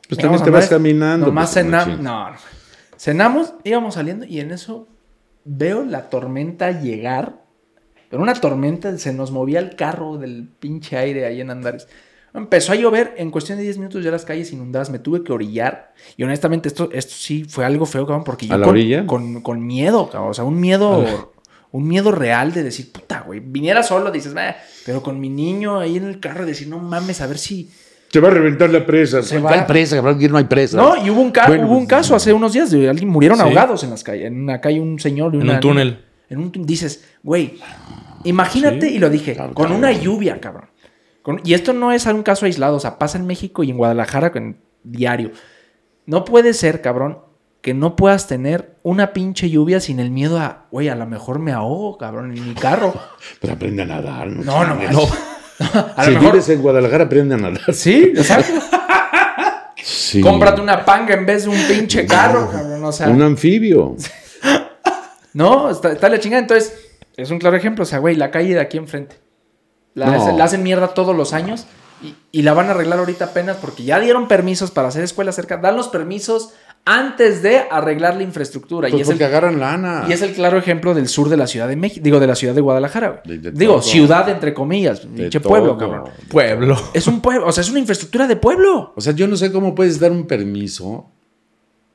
Pues 0.09 0.20
también 0.20 0.42
te 0.42 0.50
vas 0.50 0.64
Andares, 0.64 0.68
caminando. 0.68 1.26
Nomás 1.26 1.52
pues, 1.52 1.64
cenamos. 1.64 2.00
No, 2.00 2.30
no. 2.30 2.36
Cenamos, 2.96 3.54
íbamos 3.64 3.94
saliendo 3.94 4.24
y 4.24 4.40
en 4.40 4.52
eso 4.52 4.88
veo 5.44 5.84
la 5.84 6.09
tormenta 6.11 6.70
llegar. 6.70 7.44
Pero 8.09 8.22
una 8.22 8.34
tormenta, 8.34 8.96
se 8.98 9.12
nos 9.12 9.32
movía 9.32 9.59
el 9.59 9.74
carro 9.74 10.16
del 10.16 10.48
pinche 10.48 10.96
aire 10.96 11.26
ahí 11.26 11.40
en 11.40 11.50
Andares. 11.50 11.88
Empezó 12.32 12.72
a 12.72 12.74
llover, 12.74 13.14
en 13.16 13.30
cuestión 13.30 13.57
de 13.57 13.64
10 13.64 13.78
minutos 13.78 14.04
ya 14.04 14.11
las 14.11 14.26
calles 14.26 14.52
inundadas, 14.52 14.90
me 14.90 14.98
tuve 14.98 15.24
que 15.24 15.32
orillar. 15.32 15.94
Y 16.18 16.22
honestamente, 16.22 16.68
esto, 16.68 16.90
esto 16.92 17.14
sí 17.16 17.44
fue 17.44 17.64
algo 17.64 17.86
feo, 17.86 18.07
cabrón, 18.07 18.24
porque 18.24 18.46
yo 18.46 18.54
¿A 18.54 18.59
la 18.59 18.66
con, 18.66 18.74
orilla? 18.74 19.07
Con, 19.07 19.40
con 19.40 19.66
miedo, 19.66 20.11
cabrón. 20.11 20.30
O 20.30 20.34
sea, 20.34 20.44
un 20.44 20.61
miedo, 20.61 21.32
un 21.72 21.86
miedo 21.88 22.12
real 22.12 22.52
de 22.52 22.62
decir, 22.62 22.90
puta, 22.92 23.22
güey. 23.26 23.40
Viniera 23.40 23.82
solo, 23.82 24.10
dices, 24.10 24.32
"Bah", 24.34 24.56
pero 24.84 25.02
con 25.02 25.20
mi 25.20 25.28
niño 25.28 25.78
ahí 25.78 25.96
en 25.96 26.04
el 26.06 26.20
carro, 26.20 26.46
decir, 26.46 26.68
no 26.68 26.78
mames, 26.78 27.20
a 27.20 27.26
ver 27.26 27.38
si. 27.38 27.70
Se 28.10 28.20
va 28.20 28.28
a 28.28 28.30
reventar 28.30 28.70
la 28.70 28.86
presa. 28.86 29.22
Se 29.22 29.40
¿Cuál 29.40 29.60
va- 29.60 29.66
presa? 29.66 29.96
cabrón? 29.96 30.16
Aquí 30.16 30.28
no 30.28 30.38
hay 30.38 30.44
presa. 30.44 30.76
No, 30.78 30.96
y 31.04 31.10
hubo 31.10 31.20
un, 31.20 31.32
ca- 31.32 31.48
Bueno, 31.48 31.66
hubo 31.66 31.72
un 31.76 31.86
pues, 31.86 31.88
caso 31.90 32.14
hace 32.14 32.32
unos 32.32 32.52
días 32.52 32.70
de 32.70 32.88
alguien 32.88 33.08
murieron 33.10 33.36
Sí. 33.36 33.42
ahogados 33.44 33.82
en 33.84 33.90
las 33.90 34.02
calles. 34.04 34.26
En 34.26 34.40
una 34.42 34.60
calle 34.60 34.80
un 34.80 34.98
señor 34.98 35.34
y 35.34 35.38
En 35.40 35.50
un 35.50 35.60
túnel. 35.60 36.04
En 36.30 36.38
un 36.38 36.50
túnel. 36.52 36.66
Dices, 36.66 37.04
güey, 37.22 37.58
imagínate, 38.24 38.88
Sí. 38.88 38.94
y 38.94 38.98
lo 38.98 39.10
dije, 39.10 39.34
Claro, 39.34 39.54
con 39.54 39.66
claro. 39.66 39.78
una 39.78 39.92
lluvia, 39.92 40.40
cabrón. 40.40 40.66
Con- 41.22 41.40
y 41.44 41.54
esto 41.54 41.72
no 41.72 41.90
es 41.92 42.06
un 42.06 42.22
caso 42.22 42.46
aislado, 42.46 42.76
o 42.76 42.80
sea, 42.80 42.98
pasa 42.98 43.18
en 43.18 43.26
México 43.26 43.64
y 43.64 43.70
en 43.70 43.76
Guadalajara 43.76 44.30
con, 44.32 44.56
diario. 44.84 45.32
No 46.06 46.24
puede 46.24 46.54
ser, 46.54 46.80
cabrón, 46.80 47.18
que 47.66 47.74
no 47.74 47.96
puedas 47.96 48.28
tener 48.28 48.76
una 48.84 49.12
pinche 49.12 49.50
lluvia 49.50 49.80
sin 49.80 49.98
el 49.98 50.12
miedo 50.12 50.38
a, 50.38 50.66
güey, 50.70 50.88
a 50.88 50.94
lo 50.94 51.04
mejor 51.04 51.40
me 51.40 51.50
ahogo, 51.50 51.98
cabrón, 51.98 52.30
en 52.36 52.46
mi 52.48 52.54
carro. 52.54 52.94
Pero 53.40 53.54
aprende 53.54 53.82
a 53.82 53.86
nadar. 53.86 54.28
No, 54.28 54.64
No, 54.64 54.76
no, 54.76 54.90
no. 54.92 55.00
A 55.96 56.04
si 56.04 56.12
lo 56.12 56.18
mejor. 56.20 56.32
vives 56.34 56.48
en 56.50 56.62
Guadalajara, 56.62 57.04
aprende 57.06 57.34
a 57.34 57.38
nadar. 57.38 57.74
Sí, 57.74 58.12
exacto. 58.14 58.52
Sí. 59.82 60.20
Cómprate 60.20 60.60
una 60.60 60.84
panga 60.84 61.14
en 61.14 61.26
vez 61.26 61.44
de 61.44 61.50
un 61.50 61.60
pinche 61.68 62.06
carro, 62.06 62.48
cabrón. 62.50 62.84
O 62.84 62.90
sea, 62.92 63.08
Un 63.08 63.22
anfibio. 63.22 63.96
No, 65.32 65.70
está, 65.70 65.92
está 65.92 66.08
la 66.08 66.18
chingada. 66.18 66.42
Entonces, 66.42 66.72
es 67.16 67.30
un 67.30 67.38
claro 67.38 67.56
ejemplo. 67.56 67.82
O 67.82 67.86
sea, 67.86 67.98
güey, 67.98 68.14
la 68.16 68.30
calle 68.30 68.54
de 68.54 68.60
aquí 68.60 68.78
enfrente. 68.78 69.16
La, 69.94 70.06
No. 70.06 70.36
la 70.36 70.44
hacen 70.44 70.62
mierda 70.62 70.88
todos 70.94 71.14
los 71.16 71.32
años 71.32 71.66
y, 72.02 72.14
y 72.32 72.42
la 72.42 72.52
van 72.52 72.66
a 72.68 72.72
arreglar 72.72 72.98
ahorita 72.98 73.26
apenas 73.26 73.56
porque 73.58 73.84
ya 73.84 73.98
dieron 74.00 74.28
permisos 74.28 74.70
para 74.70 74.88
hacer 74.88 75.04
escuelas 75.04 75.36
cerca. 75.36 75.56
Dan 75.58 75.76
los 75.76 75.88
permisos 75.88 76.52
antes 76.89 77.43
de 77.43 77.59
arreglar 77.70 78.16
la 78.16 78.22
infraestructura. 78.22 78.89
Pues 78.89 79.01
y, 79.01 79.03
es 79.03 79.09
porque 79.09 79.24
el, 79.24 79.28
agarran 79.30 79.59
lana. 79.59 80.07
y 80.09 80.12
es 80.12 80.22
el 80.22 80.32
claro 80.32 80.57
ejemplo 80.57 80.95
del 80.95 81.09
sur 81.09 81.28
de 81.28 81.37
la 81.37 81.47
Ciudad 81.49 81.66
de 81.68 81.74
México. 81.76 82.01
Digo, 82.03 82.20
de 82.20 82.26
la 82.28 82.34
ciudad 82.37 82.55
de 82.55 82.61
Guadalajara, 82.61 83.22
güey. 83.24 83.39
De- 83.39 83.51
de 83.51 83.59
Digo, 83.59 83.74
todo. 83.74 83.82
ciudad 83.82 84.28
entre 84.28 84.55
comillas. 84.55 85.01
Pinche 85.01 85.41
pueblo, 85.41 85.70
todo. 85.76 85.78
cabrón. 85.78 86.05
Pueblo. 86.30 86.76
Es 86.95 87.07
un 87.09 87.20
pueblo, 87.20 87.47
o 87.49 87.53
sea, 87.53 87.62
es 87.62 87.70
una 87.70 87.80
infraestructura 87.80 88.26
de 88.28 88.37
pueblo. 88.37 88.93
O 88.97 89.01
sea, 89.01 89.12
yo 89.12 89.26
no 89.26 89.37
sé 89.37 89.51
cómo 89.53 89.74
puedes 89.74 89.99
dar 89.99 90.12
un 90.12 90.26
permiso 90.26 91.11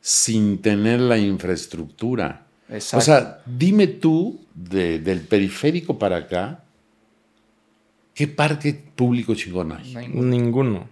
sin 0.01 0.57
tener 0.61 0.99
la 0.99 1.17
infraestructura. 1.17 2.45
Exacto. 2.69 2.97
O 2.97 3.01
sea, 3.01 3.39
dime 3.45 3.87
tú, 3.87 4.41
de- 4.53 4.99
del 4.99 5.21
periférico 5.21 5.97
para 5.97 6.17
acá, 6.17 6.63
¿qué 8.13 8.27
parque 8.27 8.77
público 8.95 9.35
chingón 9.35 9.71
hay? 9.71 9.95
Ninguno. 9.95 10.87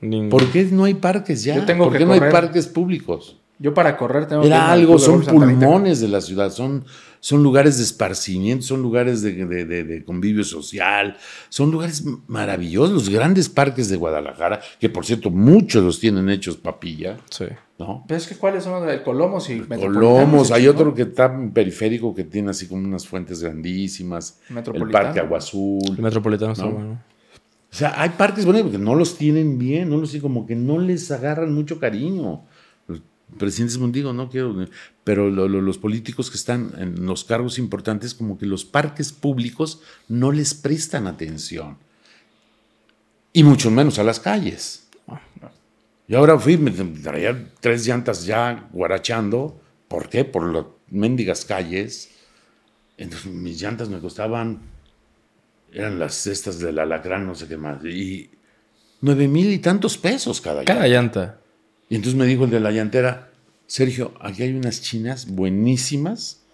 Ninguno. 0.00 0.30
¿Por 0.30 0.46
qué 0.52 0.64
no 0.70 0.84
hay 0.84 0.94
parques 0.94 1.42
ya? 1.44 1.56
Yo 1.56 1.64
tengo 1.66 1.84
¿Por 1.84 1.92
que 1.94 1.98
qué 1.98 2.06
no 2.06 2.12
hay 2.12 2.20
parques 2.20 2.66
públicos? 2.68 3.36
Yo 3.62 3.74
para 3.74 3.96
correr 3.98 4.26
tengo 4.26 4.40
que 4.40 4.48
Era 4.48 4.72
al 4.72 4.80
algo, 4.80 4.94
de 4.94 4.98
son 5.00 5.22
pulmones 5.22 6.00
de 6.00 6.08
la 6.08 6.22
ciudad, 6.22 6.50
son, 6.50 6.82
son 7.20 7.42
lugares 7.42 7.76
de 7.76 7.84
esparcimiento, 7.84 8.64
son 8.64 8.80
lugares 8.80 9.20
de, 9.20 9.44
de- 9.44 9.66
de- 9.66 9.84
de 9.84 10.02
convivio 10.04 10.44
social, 10.44 11.18
son 11.50 11.70
lugares 11.70 12.02
maravillosos, 12.26 12.90
los 12.94 13.08
grandes 13.10 13.50
parques 13.50 13.90
de 13.90 13.96
Guadalajara, 13.96 14.60
que 14.80 14.88
por 14.88 15.04
cierto 15.04 15.30
muchos 15.30 15.84
los 15.84 16.00
tienen 16.00 16.30
hechos 16.30 16.56
papilla, 16.56 17.18
Sí. 17.28 17.44
¿no? 17.78 18.02
Pero 18.08 18.16
es 18.16 18.26
que 18.26 18.36
¿cuáles 18.36 18.64
son 18.64 18.72
los 18.80 18.86
del 18.86 19.02
Colomos 19.02 19.50
y? 19.50 19.60
Colomos, 19.60 20.50
hay 20.52 20.66
otro 20.66 20.94
que 20.94 21.02
está 21.02 21.26
en 21.26 21.50
periférico 21.52 22.14
que 22.14 22.24
tiene 22.24 22.50
así 22.52 22.66
como 22.66 22.82
unas 22.86 23.06
fuentes 23.06 23.42
grandísimas, 23.42 24.40
el. 24.48 25.04
Parque 25.04 25.20
Agua 25.20 25.36
Azul. 25.38 25.82
El 25.96 26.02
metropolitano 26.02 26.52
está 26.52 26.64
No. 26.64 26.72
bueno. 26.72 27.02
O 27.72 27.76
sea, 27.76 27.94
hay 28.00 28.08
parques 28.08 28.44
bonitos 28.46 28.72
que 28.72 28.78
no 28.78 28.96
los 28.96 29.16
tienen 29.16 29.56
bien, 29.56 29.90
no 29.90 29.98
los 29.98 30.12
como 30.16 30.44
que 30.44 30.56
no 30.56 30.78
les 30.78 31.08
agarran 31.12 31.54
mucho 31.54 31.78
cariño. 31.78 32.42
Presidentes 33.38 33.78
mundigo, 33.78 34.12
no 34.12 34.28
quiero, 34.28 34.66
pero 35.04 35.30
lo- 35.30 35.48
lo- 35.48 35.60
los 35.62 35.78
políticos 35.78 36.30
que 36.30 36.36
están 36.36 36.72
en 36.78 37.06
los 37.06 37.24
cargos 37.24 37.58
importantes, 37.58 38.14
como 38.14 38.36
que 38.38 38.46
los 38.46 38.64
parques 38.64 39.12
públicos 39.12 39.80
no 40.08 40.32
les 40.32 40.52
prestan 40.54 41.06
atención. 41.06 41.78
Y 43.32 43.44
mucho 43.44 43.70
menos 43.70 43.98
a 43.98 44.02
las 44.04 44.20
calles. 44.20 44.88
Y 46.08 46.14
ahora 46.14 46.38
fui, 46.38 46.56
me 46.56 46.70
traía 46.72 47.48
tres 47.60 47.86
llantas 47.86 48.26
ya 48.26 48.68
guarachando. 48.72 49.60
¿Por 49.86 50.08
qué? 50.08 50.24
Por 50.24 50.52
las 50.52 50.64
mendigas 50.90 51.44
calles. 51.44 52.10
Entonces 52.98 53.32
mis 53.32 53.60
llantas 53.60 53.88
me 53.88 54.00
costaban 54.00 54.60
eran 55.72 56.00
las 56.00 56.14
cestas 56.14 56.58
del 56.58 56.80
alacrán, 56.80 57.24
no 57.26 57.34
sé 57.36 57.46
qué 57.46 57.56
más. 57.56 57.84
Y 57.84 58.28
nueve 59.00 59.28
mil 59.28 59.50
y 59.52 59.58
tantos 59.60 59.96
pesos 59.96 60.40
cada, 60.40 60.64
Cada 60.64 60.88
llanta. 60.88 61.20
llanta. 61.20 61.39
Y 61.90 61.96
entonces 61.96 62.18
me 62.18 62.24
dijo 62.24 62.44
el 62.44 62.50
de 62.50 62.60
la 62.60 62.70
llantera, 62.70 63.30
Sergio, 63.66 64.12
aquí 64.20 64.42
hay 64.44 64.54
unas 64.54 64.80
chinas 64.80 65.26
buenísimas, 65.30 66.46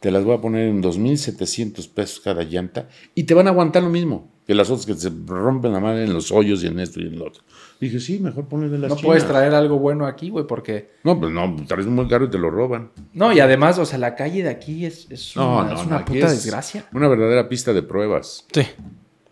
te 0.00 0.10
las 0.10 0.24
voy 0.24 0.34
a 0.36 0.40
poner 0.40 0.68
en 0.68 0.82
2.700 0.82 1.88
pesos 1.92 2.20
cada 2.20 2.42
llanta 2.42 2.88
y 3.14 3.22
te 3.24 3.34
van 3.34 3.46
a 3.46 3.50
aguantar 3.50 3.82
lo 3.82 3.90
mismo 3.90 4.28
que 4.46 4.54
las 4.54 4.68
otras 4.68 4.84
que 4.86 4.94
se 4.94 5.10
rompen 5.26 5.72
la 5.72 5.78
madre 5.78 6.02
en 6.04 6.12
los 6.12 6.32
hoyos 6.32 6.64
y 6.64 6.66
en 6.66 6.80
esto 6.80 7.00
y 7.00 7.06
en 7.06 7.18
lo 7.20 7.26
otro. 7.28 7.44
Dije, 7.80 8.00
sí, 8.00 8.18
mejor 8.18 8.48
ponle 8.48 8.68
de 8.68 8.78
las 8.78 8.88
No 8.90 8.96
chinas. 8.96 9.06
puedes 9.06 9.26
traer 9.28 9.54
algo 9.54 9.78
bueno 9.78 10.06
aquí, 10.06 10.28
güey, 10.30 10.44
porque... 10.44 10.90
No, 11.04 11.20
pues 11.20 11.32
no, 11.32 11.54
traes 11.68 11.86
muy 11.86 12.08
caro 12.08 12.24
y 12.24 12.30
te 12.30 12.38
lo 12.38 12.50
roban. 12.50 12.90
No, 13.12 13.32
y 13.32 13.38
además, 13.38 13.78
o 13.78 13.86
sea, 13.86 13.98
la 13.98 14.16
calle 14.16 14.42
de 14.42 14.48
aquí 14.48 14.84
es, 14.86 15.06
es 15.08 15.36
No, 15.36 15.58
una, 15.58 15.64
no, 15.68 15.74
es 15.74 15.80
no, 15.82 15.86
una 15.86 15.96
aquí 15.98 16.14
puta 16.14 16.26
es 16.26 16.32
desgracia. 16.42 16.86
Una 16.92 17.06
verdadera 17.06 17.48
pista 17.48 17.72
de 17.72 17.82
pruebas. 17.84 18.44
Sí. 18.52 18.62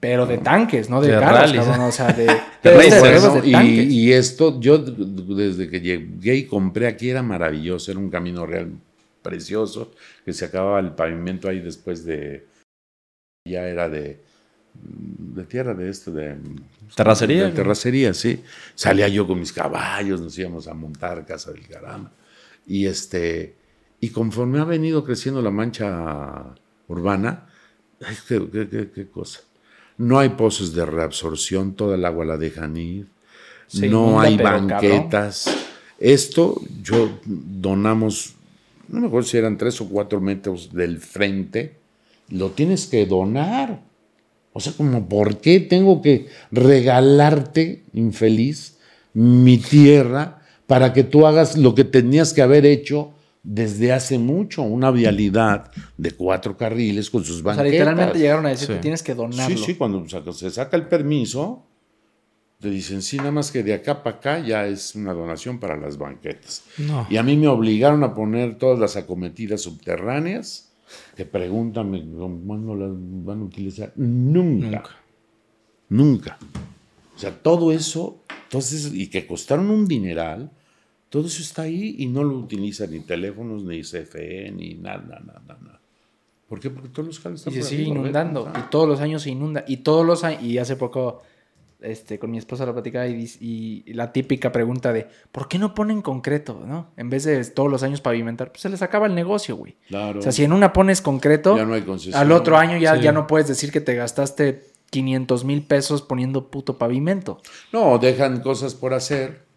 Pero 0.01 0.27
de 0.27 0.39
tanques, 0.39 0.89
no 0.89 1.01
de, 1.01 1.13
De 1.13 1.21
carros, 1.21 1.53
cabrón. 1.53 1.81
O 1.89 1.93
sea, 1.93 2.13
de, 2.13 2.25
De 2.63 2.71
de 2.71 2.73
racers, 2.73 3.45
y, 3.45 3.53
tanques. 3.53 3.91
y 3.93 4.13
esto, 4.13 4.61
yo 4.61 4.79
desde 4.79 5.69
que 5.69 5.81
llegué 5.81 6.37
y 6.37 6.45
compré 6.47 6.87
aquí 6.87 7.11
era 7.11 7.23
maravilloso, 7.23 7.91
era 7.91 7.99
un 7.99 8.09
camino 8.11 8.47
real 8.47 8.71
precioso, 9.23 9.93
que 10.25 10.33
se 10.33 10.45
acababa 10.45 10.79
el 10.81 10.93
pavimento 10.93 11.49
ahí 11.49 11.59
después 11.61 12.05
de, 12.05 12.47
ya 13.45 13.67
era 13.69 13.89
de, 13.89 14.21
de 14.75 15.45
tierra 15.45 15.75
de 15.75 15.91
esto, 15.91 16.13
de... 16.13 16.37
Terracería, 16.95 17.45
De 17.47 17.53
terracería, 17.53 18.15
sí. 18.15 18.43
Salía 18.75 19.09
yo 19.09 19.27
con 19.27 19.39
mis 19.41 19.53
caballos, 19.53 20.21
nos 20.21 20.39
íbamos 20.39 20.69
a 20.69 20.75
montar 20.75 21.19
a 21.19 21.25
casa 21.27 21.53
del 21.53 21.67
caramba. 21.67 22.13
Y 22.67 22.87
este, 22.87 23.57
y 24.01 24.11
conforme 24.11 24.59
ha 24.61 24.65
venido 24.65 25.05
creciendo 25.05 25.43
la 25.43 25.51
mancha 25.51 26.55
urbana, 26.87 27.47
ay, 28.01 28.17
qué, 28.27 28.49
qué- 28.51 28.69
qué- 28.69 28.91
qué 28.91 29.09
cosa. 29.09 29.41
No 29.99 30.19
hay 30.19 30.31
pozos 30.31 30.75
de 30.75 30.87
reabsorción, 30.87 31.75
toda 31.75 31.97
el 31.97 32.05
agua 32.05 32.25
la 32.25 32.37
dejan 32.37 32.77
ir. 32.77 33.09
No 33.75 34.21
hay 34.21 34.37
banquetas. 34.37 35.55
Esto 35.99 36.63
yo 36.83 37.19
donamos, 37.25 38.35
no 38.89 39.01
me 39.01 39.09
acuerdo 39.09 39.29
si 39.29 39.37
eran 39.37 39.59
tres 39.59 39.81
o 39.81 39.89
cuatro 39.89 40.21
metros 40.21 40.73
del 40.73 40.99
frente, 40.99 41.75
lo 42.31 42.51
tienes 42.51 42.87
que 42.87 43.05
donar. 43.05 43.81
O 44.53 44.61
sea, 44.61 44.73
como, 44.73 45.09
¿por 45.09 45.39
qué 45.39 45.61
tengo 45.61 46.01
que 46.01 46.29
regalarte, 46.51 47.83
infeliz, 47.93 48.79
mi 49.13 49.59
tierra 49.59 50.39
para 50.69 50.93
que 50.93 51.03
tú 51.03 51.27
hagas 51.27 51.57
lo 51.57 51.75
que 51.75 51.85
tenías 51.85 52.33
que 52.33 52.43
haber 52.43 52.67
hecho 52.67 53.15
desde 53.51 53.93
hace 53.93 54.19
mucho? 54.19 54.63
Una 54.63 54.91
vialidad 54.91 55.71
de 55.97 56.11
cuatro 56.13 56.57
carriles 56.57 57.09
con 57.09 57.25
sus 57.25 57.37
O 57.37 57.43
sea, 57.43 57.45
banquetas. 57.45 57.71
literalmente 57.73 58.19
llegaron 58.19 58.45
a 58.47 58.51
decir 58.51 58.67
Sí. 58.67 58.73
que 58.75 58.79
tienes 58.81 59.03
que 59.03 59.15
donarlo. 59.15 59.57
Sí, 59.57 59.63
sí, 59.65 59.75
cuando 59.75 60.07
se 60.35 60.51
saca 60.51 60.77
el 60.77 60.87
permiso, 60.87 61.65
te 62.61 62.69
dicen, 62.69 63.01
sí, 63.01 63.17
nada 63.17 63.31
más 63.31 63.51
que 63.51 63.63
de 63.63 63.73
acá 63.73 64.03
para 64.03 64.17
acá 64.17 64.39
ya 64.41 64.67
es 64.67 64.95
una 64.95 65.15
donación 65.15 65.59
para 65.61 65.77
las 65.79 65.97
banquetas. 65.97 66.65
No. 66.77 67.07
Y 67.09 67.17
a 67.17 67.23
mí 67.23 67.37
me 67.37 67.49
obligaron 67.49 68.05
a 68.05 68.15
poner 68.15 68.59
todas 68.59 68.79
las 68.79 68.97
acometidas 68.97 69.63
subterráneas 69.63 70.71
que 71.17 71.25
preguntan 71.25 71.91
cuándo 72.47 72.75
las 72.75 72.91
van 72.93 73.41
a 73.41 73.45
utilizar. 73.45 73.93
Nunca. 73.97 74.67
Nunca. 74.67 74.91
Nunca. 75.89 76.39
O 77.17 77.19
sea, 77.19 77.31
todo 77.33 77.73
eso, 77.73 78.23
entonces, 78.45 78.91
y 78.93 79.07
que 79.09 79.27
costaron 79.27 79.71
un 79.71 79.87
dineral, 79.87 80.51
todo 81.09 81.27
eso 81.27 81.43
está 81.43 81.63
ahí 81.63 81.97
y 81.99 82.07
no 82.07 82.23
lo 82.25 82.37
utilizan 82.39 82.91
ni 82.91 83.01
teléfonos, 83.01 83.65
ni 83.65 83.81
CFE, 83.83 84.51
ni 84.53 84.75
nada, 84.75 84.99
nada, 84.99 85.43
nada. 85.47 85.59
nada. 85.63 85.81
¿Por 86.49 86.61
qué? 86.61 86.71
Porque 86.71 86.89
todos 86.89 87.07
los 87.07 87.21
cables 87.21 87.41
Y 87.41 87.41
están 87.41 87.53
se 87.55 87.61
por 87.61 87.69
sigue 87.69 87.83
arriba, 87.83 87.99
inundando. 88.01 88.45
¿verdad? 88.45 88.65
Y 88.67 88.71
todos 88.71 88.89
los 88.89 89.01
años 89.01 89.23
se 89.23 89.31
inunda. 89.31 89.65
Y 89.69 89.79
todos 89.79 90.07
los 90.07 90.25
años. 90.25 90.43
Y 90.43 90.57
hace 90.59 90.77
poco, 90.77 91.23
este, 91.81 92.19
con 92.19 92.31
mi 92.31 92.39
esposa 92.39 92.65
la 92.65 92.73
platicaba 92.73 93.07
y, 93.07 93.31
y 93.41 93.93
la 93.93 94.13
típica 94.13 94.51
pregunta 94.51 94.93
de 94.93 95.07
¿por 95.31 95.47
qué 95.47 95.59
no 95.59 95.75
ponen 95.75 96.01
concreto? 96.01 96.63
¿No? 96.67 96.89
En 96.97 97.11
vez 97.11 97.25
de 97.25 97.45
todos 97.45 97.71
los 97.71 97.83
años 97.83 98.01
pavimentar, 98.01 98.51
pues 98.51 98.63
se 98.63 98.71
les 98.71 98.81
acaba 98.81 99.07
el 99.07 99.15
negocio, 99.15 99.57
güey. 99.57 99.77
Claro. 99.89 100.21
O 100.21 100.23
sea, 100.23 100.33
si 100.33 100.43
en 100.45 100.53
una 100.55 100.73
pones 100.73 101.03
concreto, 101.03 101.57
Ya 101.57 101.67
no 101.67 101.75
hay 101.75 101.85
al 102.15 102.33
otro 102.33 102.57
año 102.57 102.79
ya, 102.79 102.97
Sí. 102.97 103.03
ya 103.03 103.13
no 103.13 103.27
puedes 103.27 103.47
decir 103.47 103.71
que 103.71 103.83
te 103.83 103.95
gastaste 103.95 104.65
500 104.91 105.45
mil 105.45 105.63
pesos 105.63 106.01
poniendo 106.01 106.51
puto 106.51 106.79
pavimento. 106.79 107.43
No, 107.75 107.99
dejan 107.99 108.41
cosas 108.41 108.75
por 108.75 108.95
hacer. 108.95 109.48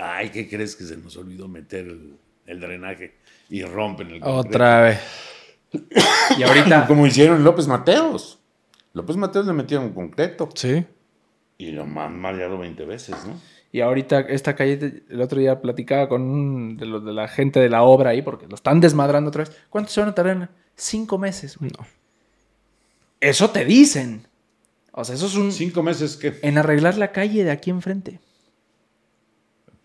Ay, 0.00 0.30
¿qué 0.30 0.48
crees 0.48 0.76
que 0.76 0.84
se 0.84 0.96
nos 0.96 1.16
olvidó 1.16 1.48
meter 1.48 1.86
el, 1.86 2.16
el 2.46 2.60
drenaje 2.60 3.14
y 3.48 3.62
rompen 3.62 4.08
el 4.10 4.20
concreto? 4.20 4.48
Otra 4.48 4.82
vez. 4.82 5.00
Y 6.38 6.42
ahorita, 6.42 6.86
Como 6.88 7.06
hicieron 7.06 7.42
López 7.44 7.66
Mateos. 7.66 8.38
López 8.92 9.16
Mateos 9.16 9.46
le 9.46 9.52
metieron 9.52 9.92
concreto 9.92 10.48
Sí. 10.54 10.84
y 11.58 11.70
lo 11.72 11.82
han 11.82 12.18
mareado 12.18 12.58
20 12.58 12.84
veces, 12.84 13.16
¿no? 13.26 13.38
y 13.70 13.80
ahorita 13.82 14.20
esta 14.20 14.56
calle, 14.56 15.02
el 15.10 15.20
otro 15.20 15.38
día 15.40 15.60
platicaba 15.60 16.08
con 16.08 16.22
un 16.22 16.76
de 16.78 16.86
los 16.86 17.04
de 17.04 17.12
la 17.12 17.28
gente 17.28 17.60
de 17.60 17.68
la 17.68 17.82
obra 17.82 18.10
ahí, 18.10 18.22
porque 18.22 18.46
lo 18.46 18.54
están 18.54 18.80
desmadrando 18.80 19.28
otra 19.28 19.44
vez. 19.44 19.54
¿Cuánto 19.68 19.90
se 19.90 20.00
van 20.00 20.08
a 20.08 20.14
tardar? 20.14 20.36
en- 20.36 20.48
Cinco 20.74 21.18
meses, 21.18 21.58
güey. 21.58 21.70
No. 21.78 21.86
Eso 23.20 23.50
te 23.50 23.64
dicen. 23.64 24.26
O 24.92 25.04
sea, 25.04 25.14
eso 25.16 25.26
es 25.26 25.34
un... 25.34 25.52
Cinco 25.52 25.82
meses 25.82 26.16
que... 26.16 26.38
En 26.42 26.56
arreglar 26.56 26.96
la 26.96 27.12
calle 27.12 27.44
de 27.44 27.50
aquí 27.50 27.68
enfrente. 27.70 28.20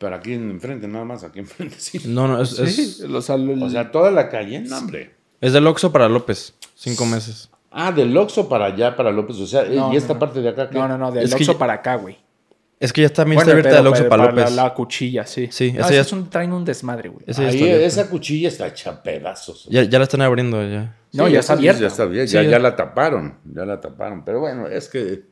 Pero 0.03 0.15
aquí 0.17 0.33
enfrente, 0.33 0.85
nada 0.85 1.05
más, 1.05 1.23
aquí 1.23 1.39
enfrente, 1.45 1.75
sí. 1.79 2.01
No, 2.05 2.27
no, 2.27 2.41
es, 2.41 2.49
Sí, 2.49 2.81
es, 2.81 3.01
O 3.09 3.21
sea, 3.69 3.89
toda 3.89 4.11
la 4.11 4.27
calle, 4.27 4.59
no, 4.59 4.77
hombre. 4.77 5.11
es 5.39 5.53
del 5.53 5.65
Oxxo 5.65 5.93
para 5.93 6.09
López. 6.09 6.53
Cinco 6.75 7.05
meses. 7.05 7.49
Ah, 7.71 7.91
del 7.93 8.15
Oxxo 8.17 8.49
para 8.49 8.65
allá, 8.65 8.95
para 8.97 9.11
López. 9.11 9.37
O 9.37 9.47
sea, 9.47 9.63
No, 9.63 9.93
y 9.93 9.95
esta 9.95 10.13
no, 10.15 10.19
parte 10.19 10.41
de 10.41 10.49
acá. 10.49 10.69
¿qué? 10.69 10.77
No, 10.77 10.89
no, 10.89 10.97
no, 10.97 11.09
del 11.11 11.31
Oxxo 11.33 11.53
ya- 11.53 11.57
para 11.57 11.73
acá, 11.73 11.95
güey. 11.95 12.17
Es 12.81 12.91
que 12.91 13.01
ya 13.01 13.07
también 13.09 13.37
Bueno, 13.37 13.51
está 13.51 13.51
abierta 13.53 13.69
pero- 13.69 13.81
el 13.81 13.87
Oxxo 13.87 14.09
para 14.09 14.25
la- 14.25 14.31
López. 14.31 14.55
La, 14.57 14.73
cuchilla, 14.73 15.25
sí. 15.25 15.47
Sí, 15.51 15.71
No, 15.71 15.85
ese 15.85 15.93
ya- 15.95 16.01
es 16.01 16.11
un, 16.11 16.29
traen 16.29 16.51
un 16.51 16.65
desmadre, 16.65 17.07
güey. 17.07 17.23
Ese 17.25 17.43
ya 17.43 17.47
Ahí, 17.47 17.63
está 17.63 17.85
esa 18.01 18.09
cuchilla 18.09 18.49
está 18.49 18.67
hecha 18.67 19.01
pedazos. 19.01 19.67
Ya, 19.69 19.83
ya 19.83 19.97
la 19.99 20.03
están 20.03 20.21
abriendo 20.21 20.61
ya. 20.67 20.97
No, 21.13 21.29
ya 21.29 21.39
está 21.39 21.53
esa 21.53 21.59
abierta. 21.59 21.79
Ya 21.81 21.87
está 21.87 22.43
Sí, 22.43 22.49
ya, 22.49 22.59
la 22.59 22.75
taparon, 22.75 23.37
ya 23.45 23.63
la 23.65 23.79
taparon. 23.79 24.25
Pero 24.25 24.41
bueno, 24.41 24.67
es 24.67 24.89
que 24.89 25.23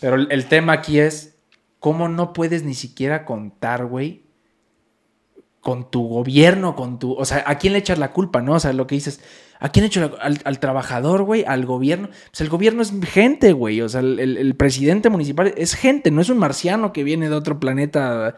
Pero 0.00 0.14
el 0.16 0.46
tema 0.46 0.74
aquí 0.74 0.98
es 1.00 1.27
cómo 1.80 2.08
no 2.08 2.32
puedes 2.32 2.62
ni 2.64 2.74
siquiera 2.74 3.24
contar, 3.24 3.86
güey, 3.86 4.22
con 5.60 5.90
tu 5.90 6.06
gobierno, 6.08 6.76
con 6.76 6.98
tu... 6.98 7.12
O 7.14 7.24
sea, 7.24 7.42
¿a 7.46 7.58
quién 7.58 7.72
le 7.72 7.80
echas 7.80 7.98
la 7.98 8.12
culpa, 8.12 8.40
no? 8.40 8.54
O 8.54 8.60
sea, 8.60 8.72
lo 8.72 8.86
que 8.86 8.94
dices, 8.94 9.20
¿a 9.58 9.68
quién 9.70 9.82
le 9.82 9.88
echas 9.88 10.10
la- 10.10 10.16
al, 10.18 10.38
al 10.44 10.60
trabajador, 10.60 11.24
güey? 11.24 11.44
¿Al 11.46 11.66
gobierno? 11.66 12.08
Pues 12.30 12.40
el 12.40 12.48
gobierno 12.48 12.80
es 12.82 12.92
gente, 13.06 13.52
güey. 13.52 13.80
O 13.82 13.88
sea, 13.88 14.00
el, 14.00 14.18
el- 14.20 14.36
el 14.38 14.54
presidente 14.54 15.10
municipal 15.10 15.52
es 15.56 15.74
gente, 15.74 16.10
no 16.10 16.20
es 16.22 16.30
un 16.30 16.38
marciano 16.38 16.92
que 16.92 17.02
viene 17.04 17.28
de 17.28 17.34
otro 17.34 17.58
planeta. 17.60 18.36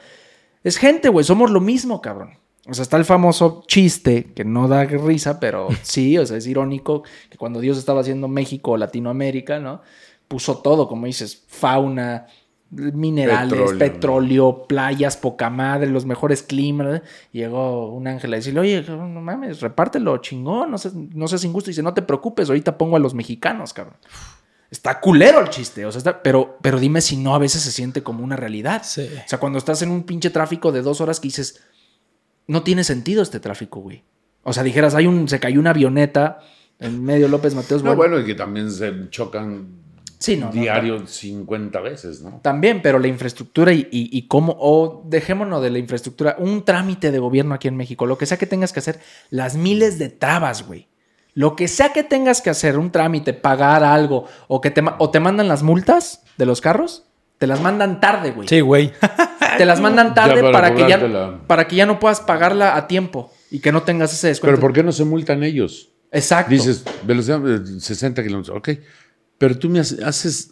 Es 0.64 0.78
gente, 0.78 1.08
güey. 1.08 1.24
Somos 1.24 1.50
lo 1.50 1.60
mismo, 1.60 2.00
cabrón. 2.00 2.38
O 2.66 2.74
sea, 2.74 2.82
está 2.82 2.96
el 2.96 3.04
famoso 3.04 3.64
chiste, 3.66 4.32
que 4.34 4.44
no 4.44 4.66
da 4.66 4.84
risa, 4.84 5.38
pero 5.40 5.68
sí, 5.82 6.16
o 6.18 6.26
sea, 6.26 6.36
es 6.38 6.46
irónico, 6.46 7.04
que 7.28 7.36
cuando 7.38 7.60
Dios 7.60 7.78
estaba 7.78 8.00
haciendo 8.00 8.28
México 8.28 8.72
o 8.72 8.76
Latinoamérica, 8.76 9.58
¿no? 9.60 9.82
Puso 10.26 10.58
todo, 10.58 10.88
como 10.88 11.06
dices, 11.06 11.44
fauna, 11.48 12.26
minerales, 12.70 13.50
Petróleo. 13.52 13.78
petróleo, 13.78 14.66
playas, 14.68 15.16
poca 15.16 15.50
madre, 15.50 15.88
los 15.90 16.06
mejores 16.06 16.42
climas. 16.42 17.02
Llegó 17.32 17.92
un 17.92 18.06
ángel 18.06 18.32
a 18.32 18.36
decirle, 18.36 18.60
oye, 18.60 18.84
no 18.88 19.20
mames, 19.20 19.60
repártelo, 19.60 20.18
chingón, 20.18 20.70
no 20.70 20.78
seas, 20.78 20.94
no 20.94 21.26
seas 21.28 21.44
injusto. 21.44 21.70
Y 21.70 21.72
dice, 21.72 21.82
no 21.82 21.94
te 21.94 22.02
preocupes, 22.02 22.48
ahorita 22.48 22.78
pongo 22.78 22.96
a 22.96 23.00
los 23.00 23.14
mexicanos, 23.14 23.72
cabrón. 23.72 23.96
Está 24.70 25.00
culero 25.00 25.40
el 25.40 25.48
chiste, 25.50 25.84
o 25.84 25.90
sea, 25.90 25.98
está- 25.98 26.22
pero, 26.22 26.56
pero 26.62 26.78
dime 26.78 27.00
si 27.00 27.16
no 27.16 27.34
a 27.34 27.38
veces 27.40 27.60
se 27.62 27.72
siente 27.72 28.04
como 28.04 28.22
una 28.22 28.36
realidad. 28.36 28.82
Sí. 28.84 29.02
O 29.24 29.28
sea, 29.28 29.40
cuando 29.40 29.58
estás 29.58 29.82
en 29.82 29.90
un 29.90 30.04
pinche 30.04 30.30
tráfico 30.30 30.70
de 30.70 30.82
dos 30.82 31.00
horas 31.00 31.18
que 31.18 31.26
dices, 31.26 31.60
no 32.46 32.62
tiene 32.62 32.84
sentido 32.84 33.20
este 33.22 33.40
tráfico, 33.40 33.80
güey. 33.80 34.04
O 34.44 34.52
sea, 34.52 34.62
dijeras, 34.62 34.94
hay 34.94 35.06
un, 35.08 35.28
se 35.28 35.40
cayó 35.40 35.58
una 35.58 35.70
avioneta 35.70 36.38
en 36.78 37.02
medio 37.02 37.26
de 37.26 37.30
López 37.32 37.54
Mateos. 37.56 37.82
No, 37.82 37.96
bueno, 37.96 38.12
bueno, 38.14 38.24
y 38.24 38.26
que 38.28 38.36
también 38.36 38.70
se 38.70 39.10
chocan 39.10 39.68
Sí, 40.20 40.36
no, 40.36 40.46
no, 40.46 40.52
diario 40.52 41.06
50 41.06 41.80
veces, 41.80 42.20
¿no? 42.20 42.40
También, 42.42 42.82
pero 42.82 42.98
la 42.98 43.08
infraestructura 43.08 43.72
y, 43.72 43.88
y- 43.90 44.10
y 44.16 44.28
cómo, 44.28 44.54
o 44.60 45.02
dejémonos 45.06 45.62
de 45.62 45.70
la 45.70 45.78
infraestructura, 45.78 46.36
un 46.38 46.62
trámite 46.64 47.10
de 47.10 47.18
gobierno 47.18 47.54
aquí 47.54 47.68
en 47.68 47.76
México, 47.76 48.04
lo 48.04 48.18
que 48.18 48.26
sea 48.26 48.36
que 48.36 48.46
tengas 48.46 48.72
que 48.74 48.80
hacer, 48.80 49.00
las 49.30 49.56
miles 49.56 49.98
de 49.98 50.10
trabas, 50.10 50.66
güey. 50.66 50.88
Lo 51.32 51.56
que 51.56 51.68
sea 51.68 51.92
que 51.94 52.02
tengas 52.02 52.42
que 52.42 52.50
hacer, 52.50 52.76
un 52.76 52.90
trámite, 52.92 53.32
pagar 53.32 53.82
algo, 53.82 54.26
o 54.46 54.60
que 54.60 54.70
te, 54.70 54.82
o 54.98 55.10
te 55.10 55.20
mandan 55.20 55.48
las 55.48 55.62
multas 55.62 56.22
de 56.36 56.44
los 56.44 56.60
carros, 56.60 57.06
te 57.38 57.46
las 57.46 57.60
mandan 57.62 58.00
tarde, 58.00 58.32
güey. 58.32 58.46
Sí, 58.46 58.60
güey. 58.60 58.92
Te 59.56 59.64
las 59.64 59.80
mandan 59.80 60.14
tarde 60.14 60.36
Ya 60.36 60.40
para 60.42 60.52
para, 60.52 60.74
que 60.74 60.88
ya, 60.88 61.40
para 61.46 61.66
que 61.68 61.76
ya 61.76 61.84
no 61.86 61.98
puedas 61.98 62.20
pagarla 62.20 62.76
a 62.76 62.86
tiempo 62.86 63.32
y 63.50 63.58
que 63.60 63.72
no 63.72 63.82
tengas 63.82 64.12
ese 64.12 64.28
descuento. 64.28 64.56
Pero 64.56 64.60
¿por 64.60 64.72
qué 64.72 64.82
no 64.82 64.92
se 64.92 65.04
multan 65.04 65.42
ellos? 65.42 65.88
Exacto. 66.12 66.50
Dices, 66.50 66.84
velocidad 67.04 67.40
de 67.40 67.80
60 67.80 68.22
kilómetros, 68.22 68.56
ok. 68.56 68.68
Pero 69.40 69.58
tú 69.58 69.70
me 69.70 69.80
hace- 69.80 70.04
haces 70.04 70.50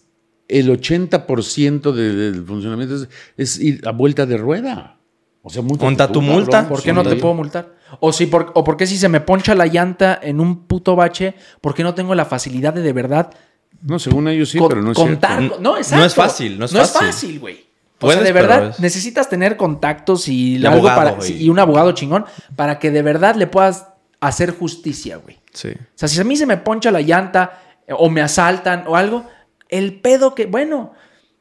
el 0.49 0.71
80% 0.71 1.93
de- 1.93 2.15
del 2.15 2.43
funcionamiento 2.47 2.95
es, 2.97 3.09
es 3.37 3.59
ir 3.61 3.87
a 3.87 3.93
vuelta 3.93 4.25
de 4.25 4.39
rueda. 4.39 4.97
O 5.43 5.51
sea, 5.51 5.61
multa. 5.61 5.85
Monta 5.85 6.11
tu 6.11 6.23
multa. 6.23 6.67
¿Por 6.67 6.83
qué 6.83 6.95
no 6.95 7.03
te 7.05 7.17
puedo 7.17 7.35
multar? 7.35 7.75
O, 8.01 8.15
si 8.15 8.25
por, 8.27 8.51
o 8.55 8.65
por 8.65 8.79
qué 8.79 8.87
si 8.87 8.97
se 8.97 9.11
me 9.11 9.21
poncha 9.21 9.55
la 9.55 9.67
llanta 9.67 10.19
en 10.23 10.41
un 10.41 10.67
puto 10.67 10.97
bache, 10.97 11.35
¿por 11.61 11.75
qué 11.75 11.83
no 11.83 11.95
tengo 11.95 12.15
la 12.15 12.25
facilidad 12.25 12.73
de 12.73 12.81
de 12.81 12.93
verdad 12.95 13.31
No, 13.83 13.99
según 13.99 14.27
ellos 14.29 14.49
sí, 14.49 14.59
con- 14.59 14.69
pero 14.71 14.81
no 14.83 14.93
es 14.93 14.97
contar? 14.97 15.39
cierto. 15.39 15.59
No, 15.61 15.77
exacto. 15.77 16.07
es 16.07 16.15
fácil, 16.15 16.59
no 16.59 16.65
es 16.65 16.73
fácil. 16.91 17.39
güey. 17.41 17.69
O 18.01 18.11
sea, 18.11 18.23
de 18.23 18.33
verdad 18.33 18.69
es- 18.71 18.81
necesitas 18.81 19.29
tener 19.29 19.59
contactos 19.59 20.29
y, 20.29 20.57
Y 20.57 20.65
algo 20.65 20.89
abogado, 20.89 21.17
para, 21.19 21.29
y- 21.29 21.45
y 21.45 21.49
un 21.51 21.59
abogado 21.59 21.93
chingón 21.93 22.25
para 22.57 22.79
que 22.79 22.91
de 22.91 23.03
verdad 23.03 23.35
le 23.37 23.47
puedas 23.49 23.87
hacer 24.21 24.57
justicia, 24.57 25.17
güey. 25.19 25.39
Sí. 25.53 25.69
O 25.69 25.87
sea, 25.95 26.09
si 26.09 26.19
a 26.21 26.25
mí 26.25 26.37
se 26.37 26.47
me 26.47 26.57
poncha 26.57 26.91
la 26.91 27.01
llanta 27.03 27.63
o 27.97 28.11
me 28.11 28.21
asaltan 28.21 28.85
o 28.87 28.97
algo, 28.97 29.25
el 29.69 30.01
pedo 30.01 30.35
que, 30.35 30.47
bueno, 30.47 30.93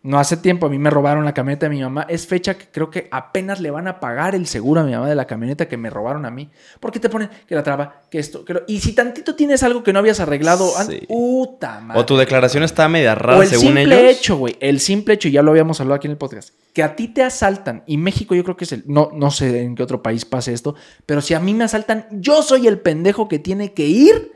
no 0.03 0.19
hace 0.19 0.37
tiempo 0.37 0.67
a 0.67 0.69
mí 0.69 0.77
me 0.77 0.89
robaron 0.89 1.25
la 1.25 1.33
camioneta 1.33 1.65
de 1.65 1.69
mi 1.75 1.81
mamá. 1.81 2.05
Es 2.07 2.27
fecha 2.27 2.53
que 2.57 2.67
creo 2.71 2.89
que 2.89 3.09
apenas 3.11 3.59
le 3.59 3.71
van 3.71 3.89
a 3.89 3.99
pagar 3.99 4.35
el 4.35 4.47
seguro 4.47 4.79
a 4.79 4.83
mi 4.85 4.93
mamá 4.93 5.09
de 5.09 5.15
la 5.15 5.27
camioneta 5.27 5.67
que 5.67 5.75
me 5.75 5.89
robaron 5.89 6.25
a 6.25 6.31
mí. 6.31 6.49
Porque 6.79 6.99
te 7.01 7.09
ponen 7.09 7.29
que 7.45 7.55
la 7.55 7.63
traba, 7.63 8.03
que 8.09 8.19
esto, 8.19 8.45
que 8.45 8.53
lo... 8.53 8.61
Y 8.67 8.79
si 8.79 8.93
tantito 8.93 9.35
tienes 9.35 9.63
algo 9.63 9.83
que 9.83 9.91
no 9.91 9.99
habías 9.99 10.21
arreglado 10.21 10.77
antes, 10.77 10.99
Sí. 11.01 11.05
puta 11.07 11.81
madre. 11.81 11.99
O 11.99 12.05
tu 12.05 12.15
declaración 12.15 12.63
está 12.63 12.87
media 12.87 13.15
rara 13.15 13.39
O 13.39 13.41
el 13.41 13.49
según 13.49 13.65
simple 13.75 13.99
ellos. 13.99 14.17
hecho, 14.19 14.37
güey. 14.37 14.55
El 14.61 14.79
simple 14.79 15.15
hecho, 15.15 15.27
y 15.27 15.31
ya 15.31 15.41
lo 15.41 15.51
habíamos 15.51 15.81
hablado 15.81 15.95
aquí 15.97 16.07
en 16.07 16.11
el 16.11 16.17
podcast, 16.17 16.51
que 16.73 16.83
a 16.83 16.95
ti 16.95 17.09
te 17.09 17.23
asaltan, 17.23 17.83
y 17.85 17.97
México 17.97 18.33
yo 18.33 18.45
creo 18.45 18.55
que 18.55 18.63
es 18.63 18.71
el. 18.71 18.83
No, 18.85 19.09
no 19.13 19.29
sé 19.29 19.63
en 19.63 19.75
qué 19.75 19.83
otro 19.83 20.01
país 20.01 20.23
pase 20.23 20.53
esto, 20.53 20.75
pero 21.05 21.19
si 21.21 21.33
a 21.33 21.41
mí 21.41 21.53
me 21.53 21.65
asaltan, 21.65 22.05
yo 22.11 22.43
soy 22.43 22.67
el 22.67 22.79
pendejo 22.79 23.27
que 23.27 23.39
tiene 23.39 23.73
que 23.73 23.87
ir 23.87 24.31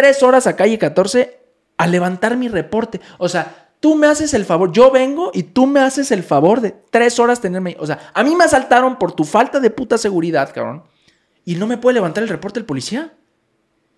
tres 0.00 0.22
horas 0.22 0.46
a 0.46 0.56
calle 0.56 0.78
14 0.78 1.38
a 1.76 1.86
levantar 1.86 2.36
mi 2.36 2.48
reporte. 2.48 3.00
O 3.18 3.28
sea, 3.28 3.72
tú 3.80 3.94
me 3.96 4.06
haces 4.06 4.32
el 4.34 4.44
favor, 4.44 4.72
yo 4.72 4.90
vengo 4.90 5.30
y 5.34 5.42
tú 5.44 5.66
me 5.66 5.80
haces 5.80 6.10
el 6.10 6.22
favor 6.22 6.60
de 6.60 6.74
tres 6.90 7.18
horas 7.18 7.40
tenerme. 7.40 7.76
O 7.78 7.86
sea, 7.86 8.10
a 8.14 8.22
mí 8.24 8.34
me 8.34 8.44
asaltaron 8.44 8.98
por 8.98 9.12
tu 9.12 9.24
falta 9.24 9.60
de 9.60 9.70
puta 9.70 9.98
seguridad, 9.98 10.50
cabrón. 10.54 10.82
Y 11.44 11.54
no 11.56 11.66
me 11.66 11.78
puede 11.78 11.94
levantar 11.94 12.22
el 12.22 12.28
reporte 12.28 12.58
el 12.58 12.66
policía. 12.66 13.12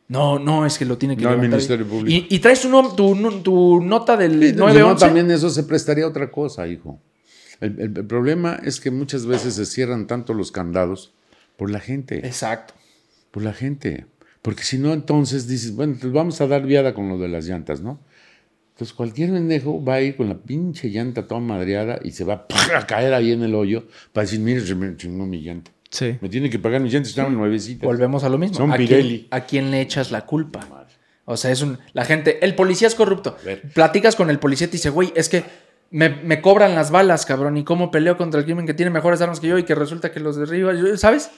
No, 0.09 0.39
no, 0.39 0.67
es 0.67 0.79
que 0.79 0.85
lo 0.85 0.99
tiene 0.99 1.17
que 1.17 1.23
No, 1.25 1.31
el 1.31 1.37
levantar. 1.37 1.59
Ministerio 1.59 1.87
Público. 1.87 2.27
Y, 2.31 2.35
y 2.37 2.39
traes 2.41 2.61
tu, 2.61 2.69
no- 2.69 2.95
tu, 2.95 3.15
tu 3.43 3.81
nota 3.81 4.17
del 4.17 4.41
Sí, 4.41 4.51
si 4.51 4.57
911. 4.57 4.81
no, 4.83 4.97
también 4.97 5.31
eso 5.31 5.49
se 5.51 5.63
prestaría 5.63 6.05
a 6.05 6.09
otra 6.09 6.31
cosa, 6.31 6.67
hijo. 6.67 7.01
El, 7.61 7.81
el- 7.81 7.97
el 7.97 8.07
problema 8.07 8.59
es 8.63 8.81
que 8.81 8.91
muchas 8.91 9.25
veces 9.27 9.55
se 9.55 9.65
cierran 9.67 10.07
tanto 10.07 10.35
los 10.35 10.53
candados 10.53 11.15
por 11.57 11.71
la 11.71 11.81
gente. 11.81 12.27
Exacto. 12.27 12.75
Por 13.31 13.43
la 13.43 13.53
gente. 13.55 14.07
Porque 14.43 14.65
si 14.65 14.79
no, 14.79 14.93
entonces 14.93 15.47
dices, 15.47 15.75
bueno, 15.75 15.97
pues 16.01 16.13
vamos 16.13 16.41
a 16.41 16.47
dar 16.49 16.67
viada 16.67 16.95
con 16.95 17.09
lo 17.09 17.17
de 17.19 17.29
las 17.29 17.47
llantas, 17.47 17.81
¿no? 17.81 18.01
Entonces 18.75 18.93
cualquier 18.95 19.31
pendejo 19.31 19.83
va 19.85 19.95
a 19.95 20.01
ir 20.01 20.17
con 20.17 20.29
la 20.29 20.37
pinche 20.37 20.89
llanta 20.89 21.27
toda 21.29 21.41
madreada 21.41 22.01
y 22.03 22.11
se 22.11 22.25
va 22.25 22.47
a 22.75 22.87
caer 22.87 23.15
ahí 23.15 23.31
en 23.31 23.43
el 23.43 23.55
hoyo 23.55 23.85
para 24.13 24.25
decir, 24.25 24.41
mire, 24.41 24.61
se 24.61 24.75
me 24.75 24.97
chingó 24.97 25.27
mi 25.27 25.41
llanta. 25.41 25.71
Sí. 25.91 26.17
Me 26.21 26.29
tiene 26.29 26.51
que 26.51 26.59
pagar 26.59 26.81
mis 26.81 26.93
llantas, 26.93 27.11
estaban 27.11 27.35
nuevecitas. 27.37 27.85
Volvemos 27.85 28.25
a 28.25 28.29
lo 28.29 28.39
mismo. 28.39 28.57
Son 28.57 28.73
¿A 28.73 28.77
Pirelli. 28.77 29.19
quién, 29.21 29.29
¿A 29.31 29.41
quién 29.47 29.71
le 29.71 29.81
echas 29.81 30.11
la 30.11 30.27
culpa? 30.27 30.67
O 31.27 31.37
sea, 31.37 31.51
es 31.53 31.63
un. 31.63 31.79
La 31.93 32.05
gente. 32.05 32.45
El 32.45 32.55
policía 32.55 32.89
es 32.89 32.95
corrupto. 32.95 33.37
Platicas 33.75 34.17
con 34.17 34.29
el 34.31 34.39
policía 34.39 34.67
y 34.67 34.71
te 34.71 34.77
dice, 34.79 34.91
güey, 34.91 35.13
es 35.15 35.29
que 35.29 35.45
me, 35.91 36.09
me 36.09 36.41
cobran 36.41 36.75
las 36.75 36.91
balas, 36.91 37.27
cabrón. 37.27 37.59
¿Y 37.59 37.65
cómo 37.65 37.91
peleo 37.91 38.17
contra 38.17 38.41
el 38.41 38.47
crimen 38.47 38.67
que 38.67 38.75
tiene 38.75 38.91
mejores 38.91 39.21
armas 39.21 39.39
que 39.39 39.49
yo 39.49 39.59
y 39.59 39.65
que 39.65 39.75
resulta 39.75 40.11
que 40.11 40.19
los 40.19 40.37
derriba? 40.37 40.73
¿Sabes? 40.97 41.31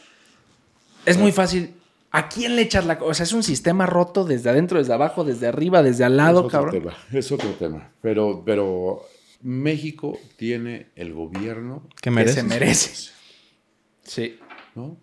Es 1.05 1.19
muy 1.19 1.33
fácil. 1.33 1.75
¿A 2.17 2.29
quién 2.29 2.55
le 2.57 2.63
echas 2.63 2.87
la.? 2.87 2.99
O 3.03 3.13
sea, 3.13 3.25
es 3.25 3.33
un 3.33 3.43
sistema 3.43 3.87
roto 3.87 4.25
desde 4.25 4.49
adentro, 4.51 4.79
desde 4.79 4.93
abajo, 4.93 5.25
desde 5.25 5.47
arriba, 5.49 5.83
desde 5.83 6.05
al 6.05 6.13
es 6.13 6.17
lado, 6.17 6.39
otro 6.41 6.51
cabrón. 6.51 6.73
tema, 6.73 6.97
es 7.13 7.33
otro 7.33 7.51
tema. 7.55 7.91
Pero, 8.01 8.43
pero 8.45 9.03
México 9.43 10.19
tiene 10.37 10.91
el 10.97 11.13
gobierno, 11.13 11.89
¿Qué 12.01 12.11
Que 12.15 12.29
se 12.29 12.43
merece. 12.43 13.11
Sí. 14.03 14.39
¿no? 14.75 14.97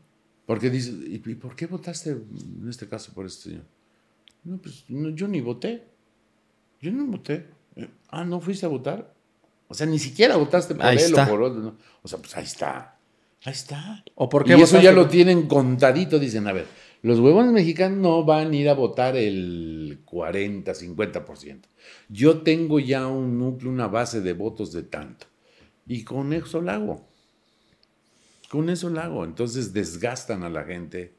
Porque 0.45 0.69
dices, 0.69 0.93
¿y, 1.07 1.15
y 1.15 1.35
por 1.35 1.55
qué 1.55 1.65
votaste 1.67 2.11
en 2.11 2.67
este 2.69 2.87
caso 2.87 3.13
por 3.13 3.25
este 3.25 3.49
señor? 3.49 3.63
No, 4.43 4.57
pues 4.57 4.85
no, 4.89 5.09
yo 5.09 5.27
ni 5.27 5.41
voté. 5.41 5.83
Yo 6.81 6.91
no 6.91 7.05
voté. 7.05 7.47
Eh, 7.75 7.87
Ah, 8.09 8.23
¿no 8.25 8.39
fuiste 8.41 8.65
a 8.65 8.69
votar? 8.69 9.13
O 9.67 9.73
sea, 9.73 9.85
ni 9.85 9.99
siquiera 9.99 10.35
votaste 10.35 10.75
por 10.75 10.85
Ahí 10.85 10.97
él 10.97 11.03
está. 11.05 11.25
o 11.25 11.29
por 11.29 11.41
otro. 11.43 11.61
¿no? 11.61 11.75
O 12.01 12.07
sea, 12.07 12.19
pues 12.19 12.35
ahí 12.35 12.43
está. 12.43 12.97
Ahí 13.45 13.53
está. 13.53 14.03
¿O 14.15 14.27
por 14.27 14.41
y 14.43 14.45
qué 14.47 14.53
eso 14.55 14.61
votaste? 14.63 14.83
ya 14.83 14.91
lo 14.91 15.07
tienen 15.07 15.47
contadito. 15.47 16.19
Dicen, 16.19 16.47
a 16.47 16.53
ver, 16.53 16.67
los 17.03 17.19
huevones 17.19 17.51
mexicanos 17.51 17.97
no 17.97 18.23
van 18.23 18.51
a 18.51 18.55
ir 18.55 18.69
a 18.69 18.73
votar 18.73 19.15
el 19.15 20.01
40, 20.05 20.71
50%. 20.71 21.61
Yo 22.09 22.41
tengo 22.41 22.79
ya 22.79 23.07
un 23.07 23.39
núcleo, 23.39 23.71
una 23.71 23.87
base 23.87 24.21
de 24.21 24.33
votos 24.33 24.71
de 24.71 24.83
tanto. 24.83 25.25
Y 25.87 26.03
con 26.03 26.31
eso 26.33 26.61
lo 26.61 26.71
hago. 26.71 27.07
Con 28.49 28.69
eso 28.69 28.89
lo 28.89 29.01
hago. 29.01 29.25
Entonces 29.25 29.73
desgastan 29.73 30.43
a 30.43 30.49
la 30.49 30.63
gente 30.63 31.15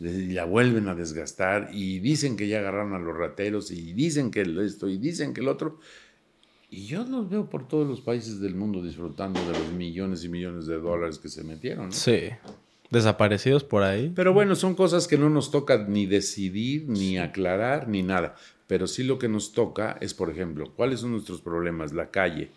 y 0.00 0.32
la 0.32 0.44
vuelven 0.44 0.88
a 0.88 0.94
desgastar 0.94 1.70
y 1.72 2.00
dicen 2.00 2.36
que 2.36 2.48
ya 2.48 2.58
agarraron 2.58 2.92
a 2.92 2.98
los 2.98 3.16
rateros 3.16 3.70
y 3.70 3.94
dicen 3.94 4.30
que 4.30 4.42
esto 4.42 4.88
y 4.88 4.98
dicen 4.98 5.32
que 5.32 5.40
el 5.40 5.48
otro. 5.48 5.78
Y 6.68 6.86
yo 6.86 7.04
los 7.04 7.30
veo 7.30 7.48
por 7.48 7.66
todos 7.68 7.86
los 7.86 8.00
países 8.00 8.40
del 8.40 8.56
mundo 8.56 8.82
disfrutando 8.82 9.40
de 9.40 9.58
los 9.58 9.72
millones 9.72 10.24
y 10.24 10.28
millones 10.28 10.66
de 10.66 10.76
dólares 10.78 11.18
que 11.18 11.28
se 11.28 11.44
metieron. 11.44 11.92
Sí. 11.92 12.30
Desaparecidos 12.94 13.64
por 13.64 13.82
ahí. 13.82 14.12
Pero 14.14 14.32
bueno, 14.32 14.54
son 14.54 14.74
cosas 14.74 15.08
que 15.08 15.18
no 15.18 15.28
nos 15.28 15.50
toca 15.50 15.84
ni 15.88 16.06
decidir, 16.06 16.88
ni 16.88 17.18
aclarar, 17.18 17.88
ni 17.88 18.02
nada. 18.02 18.36
Pero 18.66 18.86
sí 18.86 19.02
lo 19.02 19.18
que 19.18 19.28
nos 19.28 19.52
toca 19.52 19.98
es, 20.00 20.14
por 20.14 20.30
ejemplo, 20.30 20.72
¿cuáles 20.74 21.00
son 21.00 21.12
nuestros 21.12 21.40
problemas? 21.40 21.92
La 21.92 22.10
calle. 22.10 22.50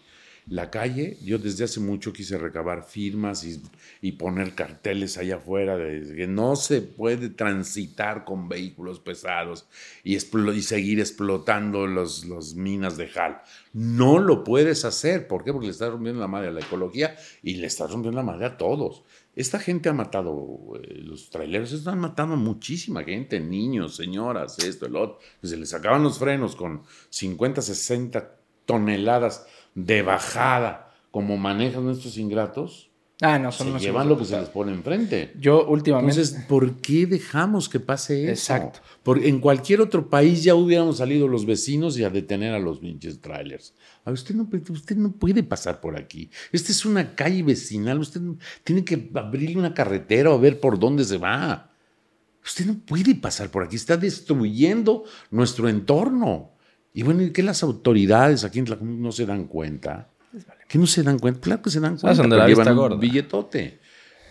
La 0.50 0.70
calle, 0.70 1.18
yo 1.22 1.40
desde 1.40 1.66
hace 1.66 1.82
mucho 1.82 2.14
quise 2.14 2.38
recabar 2.38 2.86
firmas 2.86 3.44
y, 3.44 3.62
y 4.02 4.14
poner 4.14 4.56
carteles 4.56 5.18
allá 5.18 5.36
afuera 5.36 5.76
de 5.76 6.16
que 6.16 6.26
no 6.26 6.56
se 6.56 6.82
puede 6.82 7.28
transitar 7.28 8.24
con 8.24 8.48
vehículos 8.48 9.02
pesados 9.02 9.68
y, 10.06 10.16
y 10.16 10.62
seguir 10.62 11.02
explotando 11.02 11.86
los, 11.86 12.24
los 12.26 12.56
minas 12.56 12.96
de 12.96 13.10
Jal. 13.10 13.42
No 13.74 14.20
lo 14.20 14.46
puedes 14.46 14.86
hacer. 14.86 15.28
¿Por 15.28 15.44
qué? 15.44 15.52
Porque 15.52 15.68
le 15.68 15.74
estás 15.74 15.92
rompiendo 15.92 16.22
la 16.22 16.30
madre 16.30 16.48
a 16.48 16.52
la 16.52 16.62
ecología 16.62 17.18
y 17.44 17.56
le 17.56 17.68
estás 17.68 17.92
rompiendo 17.92 18.16
la 18.16 18.26
madre 18.26 18.46
a 18.46 18.58
todos. 18.58 19.04
Esta 19.38 19.60
gente 19.60 19.88
ha 19.88 19.94
matado, 19.94 20.74
eh, 20.82 20.96
los 21.04 21.30
traileros 21.30 21.72
están 21.72 22.00
matando 22.00 22.34
a 22.34 22.38
muchísima 22.38 23.04
gente, 23.04 23.40
niños, 23.40 23.96
señoras, 23.96 24.58
esto, 24.58 24.88
el 24.88 24.96
otro. 24.96 25.20
Se 25.44 25.56
les 25.56 25.70
sacaban 25.70 26.02
los 26.02 26.18
frenos 26.18 26.56
con 26.56 26.82
50, 27.12 27.62
60 27.62 28.36
toneladas 28.66 29.46
de 29.76 30.02
bajada, 30.02 30.92
como 31.12 31.38
manejan 31.38 31.88
estos 31.88 32.18
ingratos. 32.18 32.87
Ah, 33.20 33.40
no, 33.40 33.52
se 33.52 33.58
son 33.60 33.70
unos 33.70 33.82
llevan 33.82 34.08
lo 34.08 34.16
que 34.16 34.26
se 34.26 34.40
les 34.40 34.50
pone 34.50 34.72
enfrente. 34.72 35.34
Yo 35.40 35.66
últimamente. 35.68 36.20
Entonces, 36.22 36.46
¿por 36.46 36.76
qué 36.82 37.08
dejamos 37.08 37.68
que 37.68 37.80
pase 37.80 38.26
eso? 38.26 38.32
Exacto. 38.54 38.80
Porque 39.02 39.28
en 39.28 39.40
cualquier 39.40 39.82
otro 39.82 40.08
país 40.08 40.44
ya 40.44 40.54
hubiéramos 40.54 40.98
salido 40.98 41.28
los 41.28 41.44
vecinos 41.46 41.98
y 41.98 42.04
a 42.04 42.12
detener 42.12 42.54
a 42.54 42.60
los 42.60 42.78
pinches 42.78 43.20
trailers. 43.20 43.74
A 44.06 44.12
usted 44.12 44.36
no, 44.36 44.48
puede- 44.48 44.72
usted 44.72 44.96
no 44.98 45.12
puede 45.14 45.42
pasar 45.42 45.82
por 45.82 45.98
aquí. 45.98 46.30
Esta 46.52 46.72
es 46.72 46.86
una 46.86 47.16
calle 47.16 47.42
vecinal. 47.42 47.98
Usted 48.00 48.22
tiene 48.64 48.86
que 48.86 49.10
abrirle 49.16 49.58
una 49.58 49.74
carretera 49.74 50.30
o 50.32 50.40
ver 50.40 50.60
por 50.60 50.78
dónde 50.78 51.04
se 51.04 51.18
va. 51.18 51.72
Usted 52.46 52.68
no 52.68 52.78
puede 52.86 53.16
pasar 53.16 53.50
por 53.50 53.64
aquí. 53.64 53.76
Está 53.78 53.98
destruyendo 53.98 55.06
nuestro 55.32 55.68
entorno. 55.68 56.52
Y 56.94 57.02
bueno, 57.02 57.24
¿y 57.24 57.32
qué 57.32 57.42
las 57.42 57.64
autoridades 57.64 58.44
aquí 58.44 58.60
en 58.60 58.66
Tlacomulco 58.66 59.02
no 59.02 59.12
se 59.12 59.26
dan 59.26 59.46
cuenta? 59.48 60.10
¿Que 60.68 60.78
no 60.78 60.88
se 60.88 61.04
dan 61.04 61.20
cuenta? 61.20 61.42
Claro 61.42 61.62
que 61.62 61.70
se 61.70 61.80
dan 61.80 61.98
cuenta. 61.98 62.22
pero 62.22 62.36
la 62.36 62.48
llevan 62.48 62.78
un 62.78 63.00
billetote. 63.00 63.80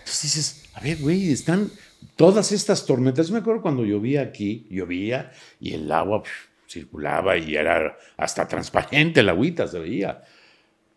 Entonces 0.00 0.22
dices, 0.22 0.64
a 0.74 0.80
ver, 0.80 0.98
güey, 0.98 1.32
están 1.32 1.70
todas 2.16 2.52
estas 2.52 2.84
tormentas. 2.86 3.28
Yo 3.28 3.32
me 3.32 3.40
acuerdo 3.40 3.62
cuando 3.62 3.84
llovía 3.84 4.22
aquí, 4.22 4.66
llovía 4.70 5.32
y 5.60 5.74
el 5.74 5.90
agua 5.90 6.22
pf, 6.22 6.48
circulaba 6.68 7.36
y 7.36 7.56
era 7.56 7.96
hasta 8.16 8.46
transparente 8.46 9.22
la 9.22 9.32
agüita, 9.32 9.66
se 9.66 9.78
veía. 9.78 10.22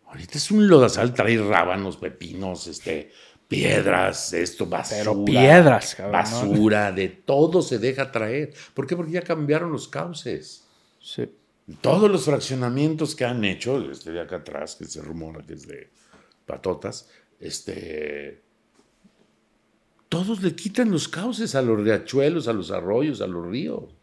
Ahorita 0.08 0.38
es 0.38 0.52
un 0.52 0.68
lodazal, 0.68 1.14
trae 1.14 1.38
rábanos, 1.38 1.97
pepinos, 1.97 2.68
este, 2.68 3.12
piedras, 3.47 4.34
esto, 4.34 4.66
basura. 4.66 4.97
Pero 5.00 5.26
piedras, 5.26 5.95
cabrón, 5.95 6.12
¿no? 6.12 6.18
Basura, 6.18 6.91
de 6.91 7.10
todo 7.10 7.62
se 7.62 7.80
deja 7.80 8.12
traer. 8.12 8.54
¿Por 8.74 8.88
qué? 8.88 8.95
Porque 8.95 9.12
ya 9.14 9.22
cambiaron 9.22 9.72
los 9.72 9.88
cauces. 9.88 10.66
Sí. 11.00 11.30
Todos 11.82 12.09
los 12.09 12.26
fraccionamientos 12.26 13.15
que 13.15 13.26
han 13.26 13.43
hecho, 13.45 13.91
este 13.91 14.11
de 14.11 14.22
acá 14.22 14.38
atrás, 14.38 14.76
que 14.76 14.86
se 14.86 15.01
rumora 15.01 15.45
que 15.45 15.53
es 15.53 15.67
de 15.67 15.91
patotas, 16.45 17.09
este, 17.39 18.41
todos 20.09 20.41
le 20.41 20.55
quitan 20.55 20.89
los 20.91 21.07
cauces 21.07 21.53
a 21.55 21.61
los 21.61 21.80
riachuelos, 21.80 22.47
a 22.47 22.53
los 22.53 22.72
arroyos, 22.72 23.22
a 23.22 23.28
los 23.28 23.45
ríos. 23.47 23.95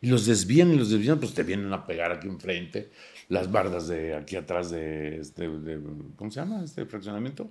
Y 0.00 0.08
los 0.08 0.24
desvían 0.24 0.72
y 0.72 0.76
los 0.78 0.88
desvían, 0.88 1.20
pues 1.20 1.34
te 1.34 1.42
vienen 1.42 1.70
a 1.74 1.86
pegar 1.86 2.10
aquí 2.10 2.26
enfrente, 2.26 2.90
las 3.28 3.52
bardas 3.52 3.86
de 3.88 4.14
aquí 4.14 4.34
atrás 4.36 4.70
de, 4.70 5.18
este, 5.18 5.46
de- 5.46 5.78
¿cómo 6.16 6.30
se 6.30 6.40
llama 6.40 6.64
este 6.64 6.86
fraccionamiento? 6.86 7.50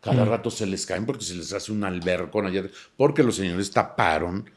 Cada 0.00 0.24
rato 0.24 0.50
se 0.50 0.66
les 0.66 0.86
caen 0.86 1.04
porque 1.04 1.24
se 1.24 1.34
les 1.34 1.52
hace 1.52 1.70
un 1.72 1.84
albercón 1.84 2.46
allá, 2.46 2.64
porque 2.96 3.22
los 3.22 3.36
señores 3.36 3.70
taparon 3.70 4.48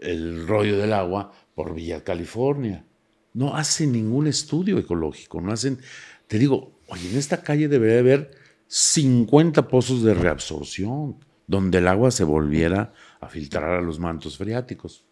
el 0.00 0.46
rollo 0.46 0.78
del 0.78 0.92
agua 0.92 1.32
por 1.54 1.74
Villa 1.74 2.02
California. 2.04 2.84
No 3.32 3.54
hacen 3.54 3.92
ningún 3.92 4.26
estudio 4.26 4.78
ecológico, 4.78 5.40
no 5.40 5.52
hacen, 5.52 5.78
te 6.26 6.38
digo, 6.38 6.72
oye, 6.88 7.10
en 7.10 7.16
esta 7.18 7.42
calle 7.42 7.68
debería 7.68 8.00
haber 8.00 8.30
50 8.66 9.68
pozos 9.68 10.02
de 10.02 10.14
reabsorción, 10.14 11.16
donde 11.46 11.78
el 11.78 11.88
agua 11.88 12.10
se 12.10 12.24
volviera 12.24 12.92
a 13.20 13.28
filtrar 13.28 13.70
a 13.70 13.80
los 13.80 13.98
mantos 13.98 14.36
freáticos. 14.38 15.04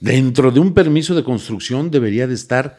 Dentro 0.00 0.50
de 0.50 0.60
un 0.60 0.74
permiso 0.74 1.14
de 1.14 1.24
construcción 1.24 1.90
debería 1.90 2.26
de 2.26 2.34
estar 2.34 2.76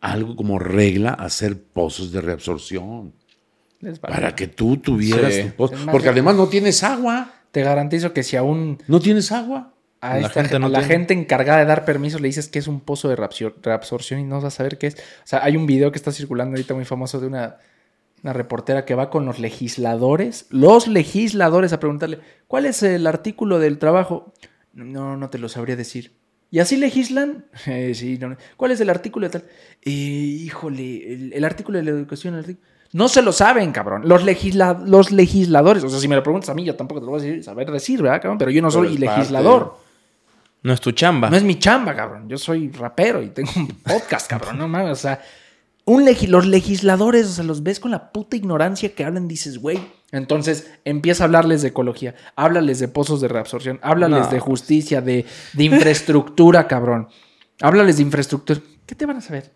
algo 0.00 0.34
como 0.36 0.58
regla 0.58 1.10
hacer 1.10 1.60
pozos 1.62 2.12
de 2.12 2.20
reabsorción, 2.20 3.12
para 4.00 4.34
que 4.34 4.48
tú 4.48 4.76
tuvieras 4.78 5.34
Sí. 5.34 5.42
tu 5.42 5.50
pozo, 5.56 5.74
porque 5.90 6.08
además 6.08 6.36
no 6.36 6.48
tienes 6.48 6.82
agua, 6.82 7.32
Te 7.52 7.62
garantizo 7.62 8.12
que 8.12 8.22
si 8.22 8.36
aún 8.36 8.82
no 8.86 9.00
tienes 9.00 9.32
agua. 9.32 9.72
A, 10.12 10.14
La 10.20 10.26
esta 10.26 10.40
gente 10.40 10.48
gen- 10.50 10.60
no 10.62 10.66
a 10.66 10.70
la 10.70 10.82
gente 10.82 11.14
encargada 11.14 11.58
de 11.60 11.64
dar 11.66 11.84
permisos 11.84 12.20
le 12.20 12.28
dices 12.28 12.48
que 12.48 12.58
es 12.58 12.66
un 12.68 12.80
pozo 12.80 13.08
de 13.08 13.16
reabsor- 13.16 13.54
reabsorción 13.62 14.20
y 14.20 14.24
no 14.24 14.36
vas 14.36 14.44
a 14.44 14.50
saber 14.50 14.78
qué 14.78 14.88
es. 14.88 14.94
O 14.94 14.98
sea, 15.26 15.42
hay 15.44 15.56
un 15.56 15.66
video 15.66 15.90
que 15.92 15.98
está 15.98 16.12
circulando 16.12 16.52
ahorita 16.56 16.74
muy 16.74 16.84
famoso 16.84 17.20
de 17.20 17.26
una, 17.26 17.56
una 18.22 18.32
reportera 18.32 18.84
que 18.84 18.94
va 18.94 19.10
con 19.10 19.24
los 19.26 19.38
legisladores, 19.38 20.46
los 20.50 20.88
legisladores 20.88 21.72
a 21.72 21.80
preguntarle, 21.80 22.20
¿cuál 22.48 22.66
es 22.66 22.82
el 22.82 23.06
artículo 23.06 23.58
del 23.58 23.78
trabajo? 23.78 24.32
No, 24.72 25.16
no 25.16 25.30
te 25.30 25.38
lo 25.38 25.48
sabría 25.48 25.76
decir. 25.76 26.12
¿Y 26.50 26.60
así 26.60 26.76
legislan? 26.76 27.46
Eh, 27.66 27.92
sí, 27.94 28.18
no, 28.20 28.28
no. 28.30 28.36
¿Cuál 28.56 28.70
es 28.72 28.80
el 28.80 28.90
artículo 28.90 29.26
de 29.26 29.30
tal? 29.40 29.44
Eh, 29.82 29.90
híjole, 29.90 31.12
el, 31.12 31.32
el 31.32 31.44
artículo 31.44 31.78
de 31.78 31.84
la 31.84 31.90
educación. 31.90 32.34
el 32.34 32.40
artículo- 32.40 32.66
No 32.92 33.08
se 33.08 33.20
lo 33.22 33.32
saben, 33.32 33.72
cabrón. 33.72 34.02
Los, 34.08 34.24
legisla- 34.24 34.78
los 34.86 35.10
legisladores, 35.10 35.82
o 35.84 35.88
sea, 35.88 35.98
si 35.98 36.06
me 36.08 36.14
lo 36.14 36.22
preguntas 36.22 36.48
a 36.50 36.54
mí, 36.54 36.64
yo 36.64 36.76
tampoco 36.76 37.00
te 37.00 37.06
lo 37.06 37.12
voy 37.12 37.20
a 37.20 37.24
decir, 37.24 37.42
saber 37.44 37.70
decir, 37.70 38.00
¿verdad, 38.00 38.22
cabrón? 38.22 38.38
Pero 38.38 38.50
yo 38.52 38.62
no 38.62 38.70
soy 38.70 38.96
parte- 38.96 39.00
legislador. 39.18 39.76
No 40.62 40.72
es 40.72 40.80
tu 40.80 40.92
chamba. 40.92 41.30
No 41.30 41.36
es 41.36 41.42
mi 41.44 41.58
chamba, 41.58 41.94
cabrón. 41.94 42.28
Yo 42.28 42.38
soy 42.38 42.70
rapero 42.70 43.22
y 43.22 43.28
tengo 43.28 43.50
un 43.56 43.68
podcast, 43.68 44.28
cabrón. 44.28 44.58
No 44.58 44.66
mames, 44.68 44.92
o 44.92 44.96
sea, 44.96 45.22
un 45.84 46.04
legi- 46.04 46.26
los 46.28 46.46
legisladores, 46.46 47.26
o 47.26 47.32
sea, 47.32 47.44
los 47.44 47.62
ves 47.62 47.78
con 47.78 47.92
la 47.92 48.10
puta 48.10 48.36
ignorancia 48.36 48.92
que 48.94 49.04
hablan, 49.04 49.28
dices, 49.28 49.58
güey. 49.58 49.78
Entonces 50.12 50.70
empieza 50.84 51.22
a 51.22 51.26
hablarles 51.26 51.62
de 51.62 51.68
ecología, 51.68 52.14
háblales 52.34 52.78
de 52.80 52.88
pozos 52.88 53.20
de 53.20 53.28
reabsorción, 53.28 53.78
háblales 53.82 54.24
No. 54.26 54.28
de 54.30 54.40
justicia, 54.40 55.00
de, 55.00 55.24
de 55.52 55.64
infraestructura, 55.64 56.66
cabrón. 56.66 57.08
Háblales 57.60 57.96
de 57.96 58.02
infraestructura. 58.02 58.60
¿Qué 58.86 58.94
te 58.94 59.06
van 59.06 59.16
a 59.18 59.20
saber? 59.20 59.52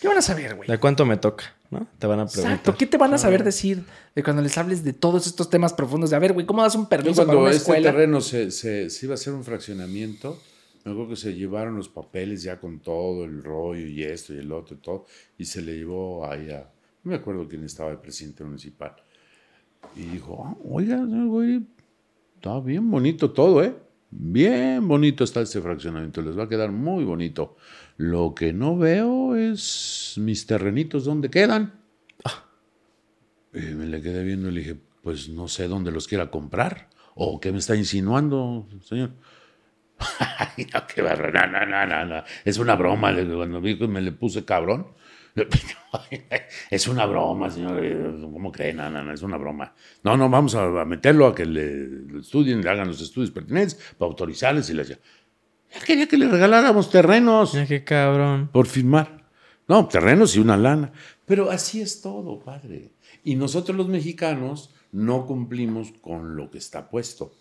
¿Qué 0.00 0.08
van 0.08 0.18
a 0.18 0.22
saber, 0.22 0.54
güey? 0.56 0.68
¿De 0.68 0.78
cuánto 0.78 1.04
me 1.06 1.16
toca? 1.16 1.54
¿No? 1.80 1.86
Te 1.98 2.06
van 2.06 2.20
a 2.20 2.26
preguntar. 2.26 2.52
Exacto, 2.52 2.74
¿qué 2.78 2.86
te 2.86 2.96
van 2.96 3.12
a 3.14 3.18
saber 3.18 3.42
decir 3.44 3.84
de 4.14 4.22
cuando 4.22 4.42
les 4.42 4.56
hables 4.58 4.84
de 4.84 4.92
todos 4.92 5.26
estos 5.26 5.50
temas 5.50 5.72
profundos? 5.72 6.10
De 6.10 6.16
a 6.16 6.18
ver, 6.18 6.32
güey, 6.32 6.46
¿cómo 6.46 6.62
das 6.62 6.74
un 6.74 6.88
permiso 6.88 7.16
para 7.16 7.26
cuando 7.26 7.42
una 7.42 7.50
este 7.50 7.62
escuela? 7.62 7.90
terreno 7.90 8.20
se, 8.20 8.50
se- 8.50 8.88
se 8.90 9.06
iba 9.06 9.14
a 9.14 9.16
hacer 9.16 9.32
un 9.34 9.44
fraccionamiento, 9.44 10.38
me 10.84 10.92
acuerdo 10.92 11.10
que 11.10 11.16
se 11.16 11.34
llevaron 11.34 11.76
los 11.76 11.88
papeles 11.88 12.42
ya 12.42 12.60
con 12.60 12.80
todo 12.80 13.24
el 13.24 13.42
rollo 13.42 13.86
y 13.86 14.02
esto 14.02 14.34
y 14.34 14.38
el 14.38 14.52
otro 14.52 14.76
y 14.76 14.80
todo, 14.80 15.06
y 15.38 15.44
se 15.44 15.62
le 15.62 15.76
llevó 15.76 16.26
ahí 16.30 16.50
a, 16.50 16.70
no 17.02 17.10
me 17.10 17.14
acuerdo 17.16 17.48
quién 17.48 17.64
estaba 17.64 17.90
de 17.90 17.96
presidente 17.98 18.44
municipal, 18.44 18.94
y 19.96 20.02
dijo, 20.02 20.44
"Ah, 20.46 20.56
oiga, 20.64 20.96
güey, 21.04 21.62
está 22.36 22.60
bien 22.60 22.90
bonito 22.90 23.30
todo, 23.32 23.62
¿eh? 23.64 23.74
Bien 24.16 24.86
bonito 24.86 25.24
está 25.24 25.40
este 25.40 25.60
fraccionamiento, 25.60 26.22
les 26.22 26.38
va 26.38 26.44
a 26.44 26.48
quedar 26.48 26.70
muy 26.70 27.02
bonito. 27.04 27.56
Lo 27.96 28.34
que 28.34 28.52
no 28.52 28.76
veo 28.76 29.36
es 29.36 30.14
mis 30.18 30.46
terrenitos, 30.46 31.04
¿dónde 31.04 31.30
quedan? 31.30 31.80
Y 33.52 33.60
me 33.60 33.86
le 33.86 34.02
quedé 34.02 34.24
viendo 34.24 34.48
y 34.48 34.52
le 34.52 34.60
dije, 34.60 34.76
pues 35.02 35.28
no 35.28 35.46
sé 35.46 35.68
dónde 35.68 35.92
los 35.92 36.08
quiera 36.08 36.30
comprar. 36.30 36.88
¿O 37.14 37.38
qué 37.38 37.52
me 37.52 37.58
está 37.58 37.76
insinuando, 37.76 38.66
señor? 38.82 39.12
Ay, 40.18 40.66
no, 40.74 40.84
qué 40.88 41.02
barra- 41.02 41.30
no, 41.30 41.46
no, 41.46 41.66
no, 41.66 41.86
no, 41.86 42.04
no. 42.16 42.24
Es 42.44 42.58
una 42.58 42.74
broma. 42.74 43.12
le 43.12 43.24
Cuando 43.32 43.60
vi 43.60 43.78
que 43.78 43.86
me 43.86 44.00
le 44.00 44.10
puse 44.12 44.44
cabrón. 44.44 44.88
Es 46.70 46.88
una 46.88 47.06
broma, 47.06 47.50
señor. 47.50 47.80
¿Cómo 48.20 48.50
cree? 48.50 48.72
No, 48.72 48.90
no, 48.90 49.02
no, 49.04 49.12
es 49.12 49.22
una 49.22 49.36
broma. 49.36 49.72
No, 50.02 50.16
no, 50.16 50.28
vamos 50.28 50.54
a, 50.54 50.84
meterlo 50.84 51.26
a 51.26 51.34
que 51.34 51.44
le, 51.44 51.86
le 51.86 52.20
estudien, 52.20 52.62
le 52.62 52.70
hagan 52.70 52.88
los 52.88 53.00
estudios 53.00 53.30
pertinentes 53.30 53.74
para 53.98 54.08
autorizarles 54.08 54.68
y 54.70 54.74
les 54.74 54.98
Él 55.76 55.82
quería 55.84 56.06
que 56.06 56.16
le 56.16 56.28
regaláramos 56.28 56.90
terrenos 56.90 57.54
Mira 57.54 57.66
qué 57.66 57.84
cabrón. 57.84 58.48
por 58.52 58.66
firmar. 58.66 59.24
No, 59.66 59.88
terrenos 59.88 60.36
y 60.36 60.40
una 60.40 60.56
lana. 60.56 60.92
Pero 61.26 61.50
así 61.50 61.80
es 61.80 62.02
todo, 62.02 62.38
padre. 62.40 62.92
Y 63.24 63.34
nosotros 63.34 63.76
los 63.76 63.88
mexicanos 63.88 64.70
no 64.92 65.26
cumplimos 65.26 65.92
con 66.00 66.36
lo 66.36 66.50
que 66.50 66.58
está 66.58 66.88
puesto. 66.90 67.32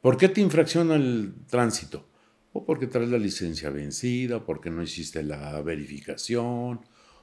¿Por 0.00 0.16
qué 0.16 0.28
te 0.28 0.40
infracciona 0.40 0.94
el 0.94 1.34
tránsito? 1.48 2.08
O 2.52 2.64
porque 2.64 2.86
traes 2.86 3.08
la 3.08 3.18
licencia 3.18 3.70
vencida, 3.70 4.36
o 4.36 4.44
porque 4.44 4.70
no 4.70 4.82
hiciste 4.82 5.22
la 5.22 5.60
verificación, 5.62 6.80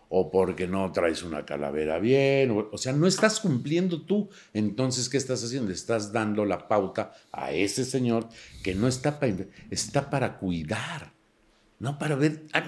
o 0.10 0.32
porque 0.32 0.68
no 0.68 0.92
traes 0.92 1.24
una 1.24 1.46
calavera 1.46 2.00
bien. 2.00 2.68
O, 2.72 2.78
sea, 2.78 2.94
no 2.94 3.08
estás 3.08 3.40
cumpliendo 3.40 4.02
tú. 4.02 4.30
Entonces, 4.54 5.08
¿qué 5.08 5.18
estás 5.18 5.44
haciendo? 5.44 5.72
Estás 5.72 6.12
dando 6.12 6.46
la 6.46 6.68
pauta 6.68 7.14
a 7.32 7.52
ese 7.52 7.86
señor 7.86 8.28
que 8.64 8.76
no 8.76 8.88
está 8.88 9.20
para 10.10 10.40
cuidar. 10.40 11.19
No 11.80 11.98
para 11.98 12.16
ver. 12.16 12.44
"Ah, 12.54 12.62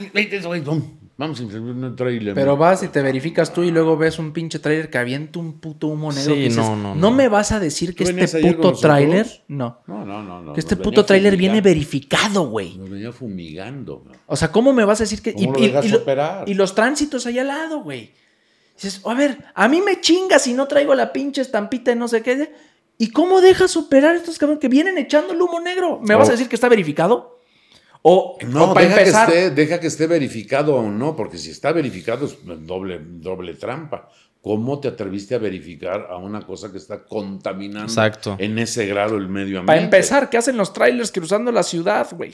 vamos, 1.18 1.40
a 1.40 1.44
un 1.44 1.96
trailer. 1.98 2.34
Pero 2.34 2.56
vas 2.58 2.82
y 2.84 2.88
te 2.88 3.02
verificas 3.02 3.54
tú 3.54 3.62
y 3.64 3.70
luego 3.72 3.98
ves 3.98 4.18
un 4.20 4.32
pinche 4.32 4.60
trailer 4.60 4.90
que 4.90 4.98
avienta 4.98 5.38
un 5.40 5.60
puto 5.60 5.88
humo 5.88 6.12
negro. 6.12 6.34
Sí, 6.34 6.40
que 6.40 6.48
dices, 6.48 6.58
no, 6.66 6.76
no, 6.78 6.96
no. 6.96 7.12
me 7.12 7.28
vas 7.28 7.52
a 7.52 7.60
decir 7.60 7.94
que 7.94 8.06
¿Tú 8.06 8.10
venías 8.12 8.34
este 8.34 8.54
puto 8.54 8.72
trailer. 8.74 9.44
No. 9.50 9.80
No, 9.86 10.06
no, 10.06 10.24
no. 10.24 10.42
no 10.42 10.54
Que 10.54 10.62
este 10.62 10.78
puto 10.78 11.04
trailer 11.06 11.36
viene 11.36 11.62
verificado, 11.62 12.48
güey. 12.48 12.78
Nos 12.78 12.90
venía 12.90 13.12
fumigando. 13.12 14.04
¿no? 14.06 14.14
O 14.28 14.36
sea, 14.36 14.52
¿cómo 14.52 14.72
me 14.74 14.86
vas 14.86 15.02
a 15.02 15.04
decir 15.04 15.22
que.? 15.22 15.34
¿Cómo 15.34 15.54
lo 15.54 15.60
dejas 15.60 15.94
operar? 15.94 16.48
y 16.50 16.54
los 16.54 16.74
tránsitos 16.74 17.26
ahí 17.26 17.38
al 17.38 17.48
lado, 17.48 17.84
güey. 17.84 18.14
Dices, 18.76 19.02
a 19.06 19.14
ver, 19.14 19.38
a 19.54 19.68
mí 19.68 19.82
me 19.82 20.00
chingas 20.02 20.42
si 20.44 20.54
no 20.54 20.68
traigo 20.68 20.96
la 20.96 21.12
pinche 21.14 21.42
estampita 21.42 21.92
de 21.92 21.98
no 21.98 22.08
sé 22.08 22.24
qué. 22.24 22.52
¿Y 22.98 23.12
cómo 23.12 23.42
dejas 23.42 23.76
operar 23.78 24.16
estos 24.16 24.38
cabrones 24.38 24.62
que 24.62 24.70
vienen 24.70 24.98
echando 24.98 25.34
el 25.34 25.42
humo 25.42 25.60
negro? 25.60 26.00
¿Me 26.02 26.16
vas 26.16 26.28
Oh. 26.30 26.32
a 26.32 26.34
decir 26.34 26.48
que 26.48 26.56
está 26.56 26.70
verificado? 26.70 27.41
O, 28.04 28.38
No, 28.48 28.72
o 28.72 28.74
para 28.74 28.88
deja, 28.88 29.00
empezar. 29.00 29.30
que 29.30 29.38
esté, 29.38 29.50
deja 29.52 29.80
que 29.80 29.88
esté 29.88 30.08
verificado 30.08 30.76
o 30.76 30.90
no, 30.90 31.16
porque 31.16 31.38
si 31.38 31.52
está 31.52 31.72
verificado 31.72 32.26
es 32.26 32.38
doble, 32.66 33.00
doble 33.04 33.54
trampa. 33.54 34.10
¿Cómo 34.42 34.80
te 34.80 34.88
atreviste 34.88 35.36
a 35.36 35.38
verificar 35.38 36.08
a 36.10 36.18
una 36.18 36.42
cosa 36.42 36.72
que 36.72 36.80
está 36.80 37.04
contaminando 37.04 37.84
Exacto. 37.84 38.36
en 38.40 38.58
ese 38.58 38.88
grado 38.88 39.18
el 39.18 39.28
medio 39.28 39.60
ambiente? 39.60 39.68
Para 39.68 39.82
empezar, 39.82 40.32
¿qué 40.32 40.38
hacen 40.38 40.58
los 40.58 40.74
trailers 40.74 41.12
cruzando 41.12 41.52
la 41.52 41.62
ciudad, 41.64 42.08
güey? 42.16 42.34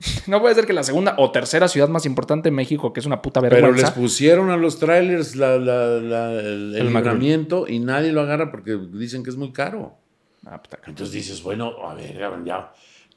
No 0.26 0.40
puede 0.40 0.54
ser 0.54 0.64
que 0.66 0.72
la 0.72 0.82
segunda 0.82 1.14
o 1.18 1.30
tercera 1.30 1.68
ciudad 1.68 1.88
más 1.90 2.06
importante 2.06 2.48
de 2.48 2.56
México, 2.56 2.92
que 2.94 3.00
es 3.00 3.06
una 3.06 3.20
puta 3.20 3.40
Pero 3.42 3.54
les 3.56 3.62
vergüenza. 3.62 3.94
pusieron 3.94 4.50
a 4.50 4.56
los 4.56 4.78
trailers 4.78 5.36
la- 5.36 5.58
la- 5.58 6.00
la- 6.00 6.32
el, 6.40 6.74
el 6.74 6.86
libramiento 6.92 7.68
y 7.68 7.78
nadie 7.80 8.12
lo 8.12 8.22
agarra 8.22 8.50
porque 8.50 8.78
dicen 8.94 9.22
que 9.22 9.28
es 9.30 9.36
muy 9.36 9.52
caro. 9.52 9.94
Ah. 10.46 10.60
Entonces 10.86 11.12
dices, 11.12 11.42
bueno, 11.42 11.72
a 11.86 11.94
ver, 11.94 12.18
ya 12.44 12.72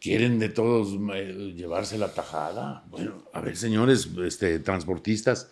quieren 0.06 0.39
de 0.39 0.49
todos 0.49 0.97
eh, 1.16 1.53
llevarse 1.56 1.97
la 1.97 2.14
tajada. 2.14 2.84
Bueno, 2.89 3.24
a 3.34 3.41
ver, 3.41 3.58
señores 3.58 4.10
este, 4.26 4.60
transportistas, 4.60 5.49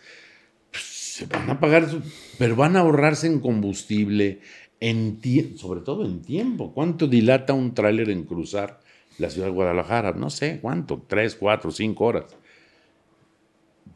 pues, 0.70 0.82
se 0.84 1.26
van 1.26 1.50
a 1.50 1.58
pagar, 1.60 1.90
su- 1.90 2.02
pero 2.38 2.56
van 2.56 2.76
a 2.76 2.80
ahorrarse 2.80 3.26
en 3.26 3.40
combustible, 3.40 4.40
en 4.80 5.20
sobre 5.56 5.80
todo 5.80 6.04
en 6.04 6.22
tiempo. 6.22 6.72
¿Cuánto 6.72 7.06
dilata 7.06 7.52
un 7.52 7.74
tráiler 7.74 8.10
en 8.10 8.24
cruzar 8.24 8.80
la 9.18 9.30
ciudad 9.30 9.48
de 9.48 9.52
Guadalajara? 9.52 10.12
No 10.12 10.30
sé, 10.30 10.58
¿cuánto? 10.60 11.02
Tres, 11.06 11.34
cuatro, 11.34 11.70
cinco 11.70 12.04
horas. 12.04 12.36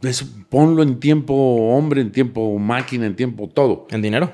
Eso, 0.03 0.27
ponlo 0.49 0.83
en 0.83 1.01
tiempo 1.01 1.35
hombre, 1.35 2.01
en 2.01 2.13
tiempo 2.13 2.57
máquina, 2.59 3.07
en 3.07 3.17
tiempo 3.17 3.49
todo 3.49 3.87
¿En 3.91 4.01
dinero? 4.03 4.33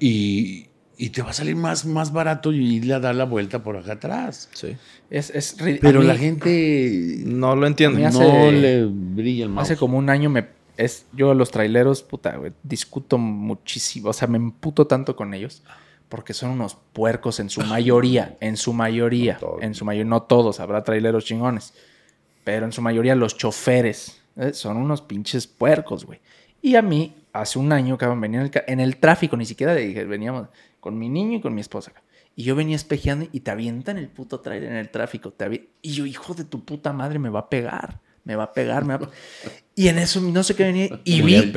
y, 0.00 0.66
y 1.04 1.10
te 1.10 1.22
va 1.22 1.30
a 1.30 1.32
salir 1.32 1.56
más, 1.56 1.84
más 1.84 2.12
barato 2.12 2.52
y 2.52 2.76
irle 2.76 2.94
a 2.94 3.00
dar 3.00 3.14
la 3.14 3.24
vuelta 3.24 3.62
por 3.62 3.76
acá 3.76 3.94
atrás. 3.94 4.48
Sí. 4.52 4.76
Es, 5.10 5.30
es 5.30 5.56
Pero 5.80 6.00
mí 6.00 6.06
la 6.06 6.16
gente 6.16 7.22
No 7.24 7.56
lo 7.56 7.66
hace- 8.06 8.18
no 8.20 8.50
le 8.50 8.86
brilla 8.86 9.44
el 9.44 9.50
mouse. 9.50 9.64
Hace 9.70 9.76
como 9.76 9.98
un 9.98 10.08
año 10.10 10.30
me 10.30 10.46
es 10.76 11.06
yo 11.12 11.34
los 11.34 11.50
traileros, 11.50 12.02
puta, 12.02 12.36
güey, 12.36 12.52
discuto 12.62 13.18
muchísimo, 13.18 14.08
o 14.08 14.12
sea, 14.12 14.26
me 14.28 14.38
emputo 14.38 14.86
tanto 14.86 15.14
con 15.16 15.34
ellos 15.34 15.62
porque 16.08 16.32
son 16.34 16.50
unos 16.50 16.76
puercos 16.92 17.40
en 17.40 17.50
su 17.50 17.60
mayoría, 17.66 18.36
en 18.40 18.56
su 18.56 18.72
mayoría, 18.72 19.34
No 19.34 19.38
todos. 19.40 19.62
en 19.62 19.74
su 19.74 19.84
mayoría, 19.84 20.08
no 20.08 20.22
todos, 20.22 20.60
habrá 20.60 20.82
traileros 20.84 21.24
chingones, 21.24 21.74
pero 22.44 22.64
en 22.64 22.72
su 22.72 22.80
mayoría 22.80 23.14
los 23.14 23.36
choferes 23.36 24.20
¿eh? 24.36 24.52
son 24.54 24.76
unos 24.76 25.02
pinches 25.02 25.46
puercos, 25.46 26.04
güey. 26.06 26.20
Y 26.62 26.76
a 26.76 26.82
mí 26.82 27.14
hace 27.32 27.58
un 27.58 27.72
año, 27.72 27.98
cabrón, 27.98 28.20
venía 28.20 28.40
en 28.40 28.46
el, 28.46 28.52
en 28.66 28.80
el 28.80 28.96
tráfico, 28.96 29.36
ni 29.36 29.44
siquiera 29.46 29.74
de, 29.74 29.86
dije, 29.86 30.04
veníamos 30.04 30.48
con 30.82 30.98
mi 30.98 31.08
niño 31.08 31.38
y 31.38 31.40
con 31.40 31.54
mi 31.54 31.60
esposa. 31.60 31.92
Y 32.34 32.42
yo 32.42 32.56
venía 32.56 32.74
espejeando 32.74 33.28
y 33.30 33.40
te 33.40 33.52
avientan 33.52 33.98
el 33.98 34.08
puto 34.08 34.40
trailer 34.40 34.72
en 34.72 34.78
el 34.78 34.90
tráfico. 34.90 35.30
te 35.30 35.68
y 35.80 35.92
yo, 35.92 36.06
hijo 36.06 36.34
de 36.34 36.42
tu 36.42 36.64
puta 36.64 36.92
madre, 36.92 37.20
me 37.20 37.28
va 37.28 37.38
a 37.38 37.48
pegar. 37.48 38.00
Me 38.24 38.34
va 38.34 38.44
a 38.44 38.52
pegar, 38.52 38.84
me 38.84 38.96
va 38.96 39.06
a... 39.06 39.10
Y 39.76 39.86
en 39.86 39.98
eso 39.98 40.20
no 40.20 40.42
sé 40.42 40.56
qué 40.56 40.64
venía. 40.64 41.00
Y 41.04 41.22
vi, 41.22 41.52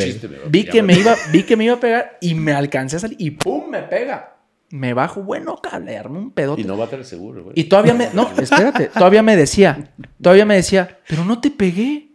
vi 0.48 0.66
que 0.66 0.84
me 0.84 0.94
iba, 0.94 1.16
vi 1.32 1.42
que 1.42 1.58
me 1.58 1.66
iba 1.66 1.74
a 1.74 1.80
pegar 1.80 2.20
y 2.22 2.36
me 2.36 2.54
alcancé 2.54 2.98
a 2.98 3.00
salir 3.00 3.18
y 3.20 3.32
¡pum! 3.32 3.68
me 3.68 3.82
pega. 3.82 4.38
Me 4.70 4.94
bajo, 4.94 5.24
bueno, 5.24 5.60
cable, 5.60 5.98
armé 5.98 6.20
un 6.20 6.30
pedote. 6.30 6.62
Y 6.62 6.66
no 6.66 6.78
va 6.78 6.86
a 6.86 6.90
tener 6.90 7.04
seguro, 7.04 7.46
güey. 7.46 7.60
Y 7.60 7.64
todavía 7.64 7.96
me. 7.96 8.12
No, 8.14 8.30
espérate. 8.38 8.90
Todavía 8.90 9.24
me 9.24 9.36
decía. 9.36 9.92
Todavía 10.22 10.46
me 10.46 10.56
decía, 10.56 11.00
pero 11.10 11.26
no 11.26 11.42
te 11.42 11.50
pegué. 11.50 12.12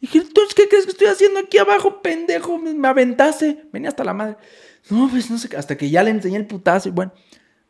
Dije, 0.00 0.18
entonces, 0.18 0.54
¿qué 0.54 0.66
crees 0.66 0.86
que 0.86 0.92
estoy 0.92 1.08
haciendo 1.08 1.40
aquí 1.40 1.58
abajo, 1.58 2.00
pendejo? 2.00 2.58
Me, 2.58 2.72
me 2.72 2.88
aventaste. 2.88 3.64
Venía 3.70 3.90
hasta 3.90 4.02
la 4.02 4.14
madre. 4.14 4.36
No, 4.90 5.08
pues 5.10 5.30
no 5.30 5.38
sé 5.38 5.48
qué. 5.48 5.56
Hasta 5.56 5.76
que 5.76 5.90
ya 5.90 6.02
le 6.02 6.10
enseñé 6.10 6.36
el 6.36 6.46
putazo. 6.46 6.88
Y 6.88 6.92
bueno, 6.92 7.12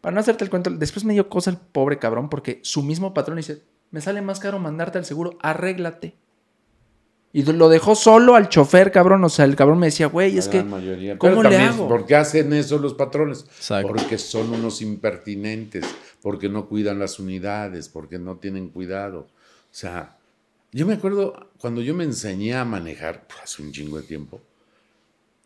para 0.00 0.14
no 0.14 0.20
hacerte 0.20 0.44
el 0.44 0.50
cuento, 0.50 0.70
después 0.70 1.04
me 1.04 1.12
dio 1.12 1.28
cosa 1.28 1.50
el 1.50 1.56
pobre 1.56 1.98
cabrón 1.98 2.28
porque 2.28 2.60
su 2.62 2.82
mismo 2.82 3.14
patrón 3.14 3.36
dice: 3.36 3.62
Me 3.90 4.00
sale 4.00 4.22
más 4.22 4.40
caro 4.40 4.58
mandarte 4.58 4.98
al 4.98 5.04
seguro, 5.04 5.38
arréglate. 5.40 6.16
Y 7.34 7.44
lo 7.44 7.70
dejó 7.70 7.94
solo 7.94 8.34
al 8.34 8.50
chofer, 8.50 8.92
cabrón. 8.92 9.24
O 9.24 9.28
sea, 9.30 9.46
el 9.46 9.56
cabrón 9.56 9.78
me 9.78 9.86
decía, 9.86 10.06
güey, 10.06 10.36
es 10.36 10.48
que. 10.48 10.62
mayoría. 10.62 11.16
¿Cómo 11.16 11.36
Pero 11.36 11.42
le 11.48 11.56
también, 11.56 11.74
hago? 11.74 11.88
¿Por 11.88 12.04
qué 12.04 12.16
hacen 12.16 12.52
eso 12.52 12.78
los 12.78 12.92
patrones? 12.92 13.46
Exacto. 13.56 13.88
Porque 13.88 14.18
son 14.18 14.52
unos 14.52 14.82
impertinentes, 14.82 15.86
porque 16.20 16.50
no 16.50 16.68
cuidan 16.68 16.98
las 16.98 17.18
unidades, 17.18 17.88
porque 17.88 18.18
no 18.18 18.36
tienen 18.36 18.68
cuidado. 18.68 19.20
O 19.20 19.74
sea, 19.74 20.18
yo 20.72 20.86
me 20.86 20.94
acuerdo 20.94 21.48
cuando 21.58 21.80
yo 21.80 21.94
me 21.94 22.04
enseñé 22.04 22.54
a 22.54 22.66
manejar, 22.66 23.26
pues, 23.26 23.40
hace 23.44 23.62
un 23.62 23.72
chingo 23.72 23.96
de 23.96 24.02
tiempo, 24.02 24.38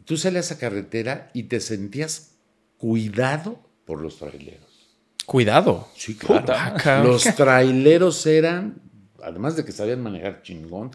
tú 0.06 0.16
salías 0.16 0.50
a 0.52 0.58
carretera 0.58 1.30
y 1.34 1.44
te 1.44 1.60
sentías 1.60 2.36
cuidado 2.78 3.60
por 3.84 4.00
los 4.00 4.18
traileros. 4.18 4.96
Cuidado. 5.26 5.88
Sí, 5.96 6.14
claro. 6.14 6.40
Puta, 6.40 6.74
cabrón. 6.82 7.12
Los 7.12 7.24
traileros 7.34 8.24
eran, 8.26 8.80
además 9.22 9.56
de 9.56 9.64
que 9.64 9.72
sabían 9.72 10.02
manejar 10.02 10.42
chingón, 10.42 10.92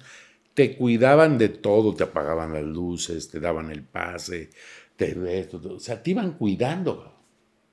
te 0.53 0.76
cuidaban 0.76 1.38
de 1.38 1.49
todo, 1.49 1.93
te 1.93 2.03
apagaban 2.03 2.53
las 2.53 2.64
luces, 2.64 3.30
te 3.30 3.39
daban 3.39 3.70
el 3.72 3.84
pase, 3.84 4.49
te 4.95 5.16
o 5.53 5.80
sea, 5.80 6.01
te 6.01 6.12
iban 6.12 6.34
cuidando, 6.34 7.14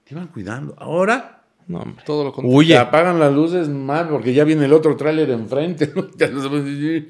te 0.05 0.15
iban 0.15 0.29
cuidando. 0.29 0.75
Ahora 0.79 1.38
No, 1.69 1.81
hombre. 1.81 2.03
Todo 2.05 2.25
lo 2.25 2.33
contrario. 2.33 2.59
Huye. 2.59 2.73
te 2.75 2.79
apagan 2.79 3.19
las 3.21 3.33
luces 3.33 3.69
mal 3.69 4.09
porque 4.09 4.33
ya 4.35 4.43
viene 4.45 4.65
el 4.65 4.73
otro 4.73 4.97
tráiler 4.97 5.31
enfrente, 5.31 5.93
¿no? 5.95 6.09
Ya 6.17 6.29
no 6.29 6.43
sabes, 6.43 6.65
y 6.67 7.09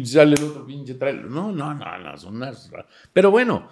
y 0.00 0.06
sale 0.06 0.36
el 0.36 0.44
otro 0.44 0.64
pinche 0.66 0.94
tráiler. 0.94 1.24
No, 1.24 1.50
no, 1.50 1.72
no, 1.74 1.98
no, 1.98 2.16
son 2.18 2.36
unas- 2.36 2.70
Pero 3.12 3.30
bueno, 3.30 3.68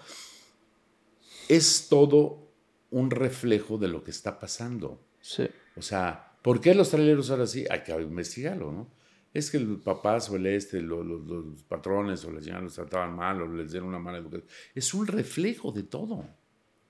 es 1.49 1.89
todo 1.89 2.49
un 2.91 3.11
reflejo 3.11 3.79
de 3.79 3.89
lo 3.89 4.03
que 4.03 4.11
está 4.11 4.39
pasando. 4.39 5.01
Sí. 5.21 5.47
O 5.77 5.83
sea, 5.83 6.33
¿por 6.43 6.61
qué 6.61 6.75
los 6.75 6.91
traileros 6.91 7.31
ahora 7.31 7.47
sí? 7.47 7.65
Hay 7.71 7.83
que 7.83 7.93
investigarlo, 8.01 8.73
¿no? 8.73 8.89
Es 9.33 9.51
que 9.51 9.61
los 9.61 9.81
papás 9.83 10.29
o 10.31 10.37
el 10.37 10.47
este, 10.47 10.81
lo- 10.81 11.05
lo- 11.05 11.19
los, 11.19 11.63
patrones 11.65 12.25
o 12.25 12.33
las 12.33 12.43
señoras 12.45 12.65
los 12.65 12.75
trataban 12.75 13.15
mal 13.15 13.41
o 13.43 13.47
les 13.47 13.71
dieron 13.71 13.89
una 13.91 13.99
mala 14.01 14.19
educación. 14.19 14.49
Es 14.75 14.93
un 14.93 15.07
reflejo 15.07 15.71
de 15.71 15.85
todo. 15.85 16.25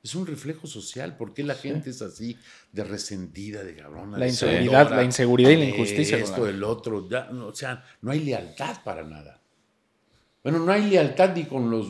Es 0.03 0.15
un 0.15 0.27
reflejo 0.27 0.67
social. 0.67 1.17
¿Por 1.17 1.35
qué 1.35 1.43
la 1.45 1.55
gente 1.55 1.91
es 1.91 2.01
así 2.01 2.37
de 2.73 2.85
resentida, 2.85 3.63
de 3.63 3.75
cabrona? 3.77 4.17
La 4.17 4.25
de 4.25 4.31
inseguridad- 4.31 4.91
la 4.91 5.05
inseguridad 5.05 5.51
y 5.51 5.57
la 5.57 5.65
injusticia 5.67 6.17
Esto, 6.17 6.47
el 6.49 6.65
otro. 6.65 7.09
ya, 7.09 7.29
no, 7.31 7.49
o 7.49 7.55
sea, 7.55 7.85
no 8.01 8.11
hay 8.11 8.21
lealtad 8.21 8.79
para 8.83 9.03
nada. 9.03 9.41
Bueno, 10.43 10.59
no 10.61 10.73
hay 10.73 10.89
lealtad 10.89 11.35
ni 11.37 11.45
con 11.45 11.71
los, 11.71 11.89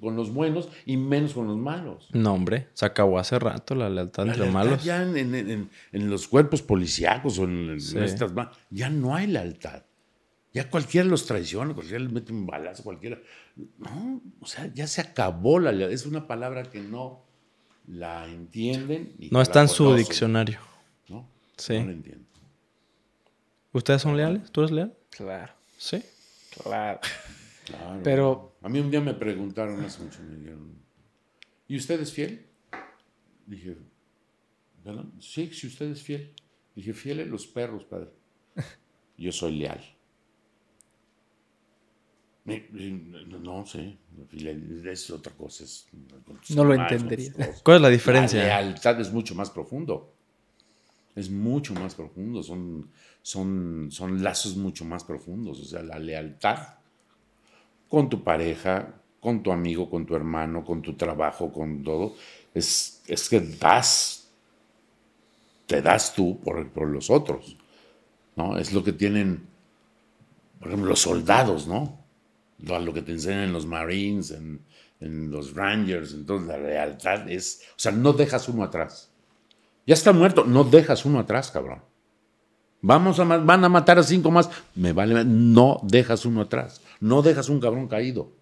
con 0.00 0.16
los 0.16 0.32
buenos 0.32 0.70
y 0.86 0.96
menos 0.96 1.34
con 1.34 1.46
los 1.46 1.58
malos. 1.58 2.08
No, 2.14 2.32
hombre. 2.32 2.68
Se 2.72 2.86
acabó 2.86 3.18
hace 3.18 3.38
rato 3.38 3.74
la 3.74 3.90
lealtad 3.90 4.24
La 4.24 4.32
entre 4.32 4.46
lealtad 4.50 4.64
malos. 4.64 4.84
Ya 4.84 5.02
en, 5.02 5.14
en- 5.16 5.34
en- 5.34 5.70
en 5.92 6.10
los 6.10 6.26
cuerpos 6.28 6.62
policíacos 6.62 7.38
o 7.38 7.44
en, 7.44 7.78
Sí. 7.82 7.98
estas 7.98 8.32
ya 8.70 8.88
no 8.88 9.14
hay 9.14 9.26
lealtad. 9.26 9.82
Ya 10.54 10.70
cualquiera 10.70 11.06
los 11.06 11.26
traiciona, 11.26 11.74
cualquiera 11.74 12.02
les 12.02 12.12
mete 12.12 12.32
un 12.32 12.46
balazo, 12.46 12.82
cualquiera. 12.82 13.18
No, 13.78 14.22
o 14.40 14.46
sea, 14.46 14.70
ya 14.74 14.86
se 14.86 15.02
acabó 15.02 15.58
la 15.58 15.70
lealtad. 15.72 15.92
Es 15.94 16.06
una 16.06 16.26
palabra 16.26 16.62
que 16.64 16.80
no 16.80 17.21
la 17.86 18.26
entienden. 18.28 19.14
y 19.18 19.28
No 19.30 19.40
está 19.42 19.62
en 19.62 19.68
su 19.68 19.94
diccionario. 19.94 20.58
¿no? 21.08 21.28
Sí. 21.56 21.78
No 21.78 21.86
la 21.86 21.92
entienden. 21.92 22.26
¿Ustedes 23.72 24.02
son 24.02 24.16
leales? 24.16 24.50
¿Tú 24.52 24.60
eres 24.60 24.70
leal? 24.72 24.94
Claro, 25.10 25.52
Sí. 25.78 26.02
claro. 26.62 27.00
Claro. 27.64 28.00
Pero- 28.02 28.56
A 28.62 28.68
mí 28.68 28.78
un 28.80 28.90
día 28.90 29.00
me 29.00 29.14
preguntaron 29.14 29.82
hace 29.84 30.02
mucho, 30.02 30.20
me 30.22 30.36
dijeron, 30.36 30.74
¿y 31.68 31.76
usted 31.76 32.00
es 32.00 32.12
fiel? 32.12 32.46
Dije, 33.46 33.76
¿verdad? 34.84 35.04
Sí, 35.20 35.50
si 35.52 35.66
usted 35.68 35.90
es 35.90 36.02
fiel. 36.02 36.32
Dije, 36.74 36.92
fiel 36.92 37.20
a 37.20 37.24
los 37.24 37.46
perros, 37.46 37.84
padre. 37.84 38.10
Yo 39.16 39.32
soy 39.32 39.58
leal. 39.58 39.82
Me- 42.44 42.66
No, 42.72 43.38
no 43.38 43.66
sé, 43.66 43.98
es 44.84 45.10
otra 45.10 45.32
cosa. 45.32 45.64
es- 45.64 45.86
No 46.50 46.64
lo 46.64 46.76
más, 46.76 46.92
entendería. 46.92 47.32
¿Cuál 47.64 47.76
es 47.76 47.82
la 47.82 47.88
diferencia? 47.88 48.40
La 48.46 48.60
lealtad 48.62 49.00
es 49.00 49.12
mucho 49.12 49.34
más 49.34 49.50
profundo. 49.50 50.12
Es 51.14 51.30
mucho 51.30 51.74
más 51.74 51.94
profundo. 51.94 52.42
Son, 52.42 52.90
son, 53.22 53.88
son 53.90 54.22
lazos 54.22 54.56
mucho 54.56 54.84
más 54.84 55.04
profundos. 55.04 55.60
O 55.60 55.64
sea, 55.64 55.82
la 55.82 55.98
lealtad 55.98 56.58
con 57.88 58.08
tu 58.08 58.24
pareja, 58.24 58.94
con 59.20 59.42
tu 59.42 59.52
amigo, 59.52 59.88
con 59.88 60.04
tu 60.06 60.16
hermano, 60.16 60.64
con 60.64 60.82
tu 60.82 60.94
trabajo, 60.94 61.52
con 61.52 61.84
todo, 61.84 62.14
es, 62.54 63.02
es 63.06 63.28
que 63.28 63.38
das, 63.40 64.30
te 65.66 65.80
das 65.82 66.14
tú 66.14 66.40
por, 66.40 66.68
por 66.70 66.88
los 66.88 67.10
otros. 67.10 67.56
¿no? 68.34 68.56
Es 68.58 68.72
lo 68.72 68.82
que 68.82 68.92
tienen, 68.94 69.46
por 70.58 70.68
ejemplo, 70.68 70.88
los 70.88 71.00
soldados, 71.00 71.66
¿no? 71.68 72.01
Lo, 72.62 72.78
lo 72.78 72.92
que 72.92 73.02
te 73.02 73.12
enseñan 73.12 73.44
en 73.44 73.52
los 73.52 73.66
Marines, 73.66 74.30
en, 74.30 74.60
en 75.00 75.30
los 75.30 75.54
Rangers, 75.54 76.14
entonces 76.14 76.48
la 76.48 76.58
lealtad 76.58 77.28
es, 77.28 77.62
o 77.70 77.78
sea, 77.78 77.92
no 77.92 78.12
dejas 78.12 78.48
uno 78.48 78.62
atrás. 78.62 79.10
Ya 79.86 79.94
está 79.94 80.12
muerto, 80.12 80.44
no 80.44 80.64
dejas 80.64 81.04
uno 81.04 81.18
atrás, 81.18 81.50
cabrón. 81.50 81.82
Vamos 82.80 83.18
a, 83.20 83.24
van 83.24 83.64
a 83.64 83.68
matar 83.68 83.98
a 83.98 84.02
cinco 84.02 84.30
más, 84.30 84.50
me 84.74 84.92
vale, 84.92 85.24
no 85.24 85.80
dejas 85.82 86.24
uno 86.24 86.42
atrás, 86.42 86.80
no 87.00 87.22
dejas 87.22 87.48
un 87.48 87.60
cabrón 87.60 87.88
caído. 87.88 88.32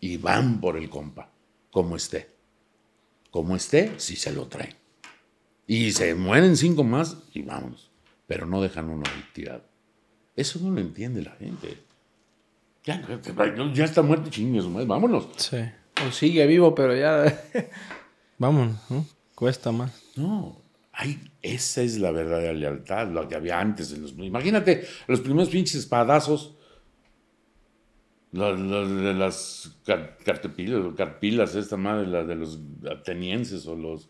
Y 0.00 0.18
van 0.18 0.60
por 0.60 0.76
el 0.76 0.90
compa, 0.90 1.30
como 1.70 1.96
esté. 1.96 2.34
Como 3.30 3.56
esté, 3.56 3.94
sí 3.96 4.16
se 4.16 4.32
lo 4.32 4.46
traen. 4.46 4.74
Y 5.66 5.92
se 5.92 6.14
mueren 6.14 6.56
cinco 6.56 6.84
más 6.84 7.16
y 7.32 7.42
vámonos. 7.42 7.90
Pero 8.26 8.46
no 8.46 8.62
dejan 8.62 8.88
uno 8.88 9.02
ahí 9.06 9.24
tirado. 9.32 9.64
Eso 10.34 10.58
no 10.60 10.70
lo 10.70 10.80
entiende 10.80 11.22
la 11.22 11.32
gente. 11.32 11.78
Ya, 12.86 13.02
ya 13.74 13.84
está 13.84 14.00
muerto, 14.00 14.30
chingue 14.30 14.62
su 14.62 14.70
madre, 14.70 14.86
vámonos. 14.86 15.28
Sí. 15.36 15.58
O 16.06 16.10
sigue 16.12 16.46
vivo, 16.46 16.74
pero 16.74 16.96
ya. 16.96 17.44
Vámonos, 18.38 18.76
¿no? 18.90 19.04
Cuesta 19.34 19.72
más. 19.72 19.92
No, 20.14 20.62
Ay, 20.98 21.20
esa 21.42 21.82
es 21.82 21.98
la 21.98 22.10
verdadera 22.10 22.54
lealtad, 22.54 23.08
lo 23.08 23.28
que 23.28 23.34
había 23.34 23.60
antes. 23.60 23.90
De 23.90 23.98
los, 23.98 24.12
imagínate, 24.12 24.86
los 25.06 25.20
primeros 25.20 25.50
pinches 25.50 25.74
espadazos 25.74 26.54
de 28.32 29.14
las 29.14 29.76
cartepilas, 30.24 30.94
carpilas, 30.96 31.54
esta 31.54 31.76
madre, 31.76 32.06
la 32.06 32.24
de 32.24 32.34
los 32.34 32.58
atenienses 32.90 33.66
o 33.66 33.76
los 33.76 34.08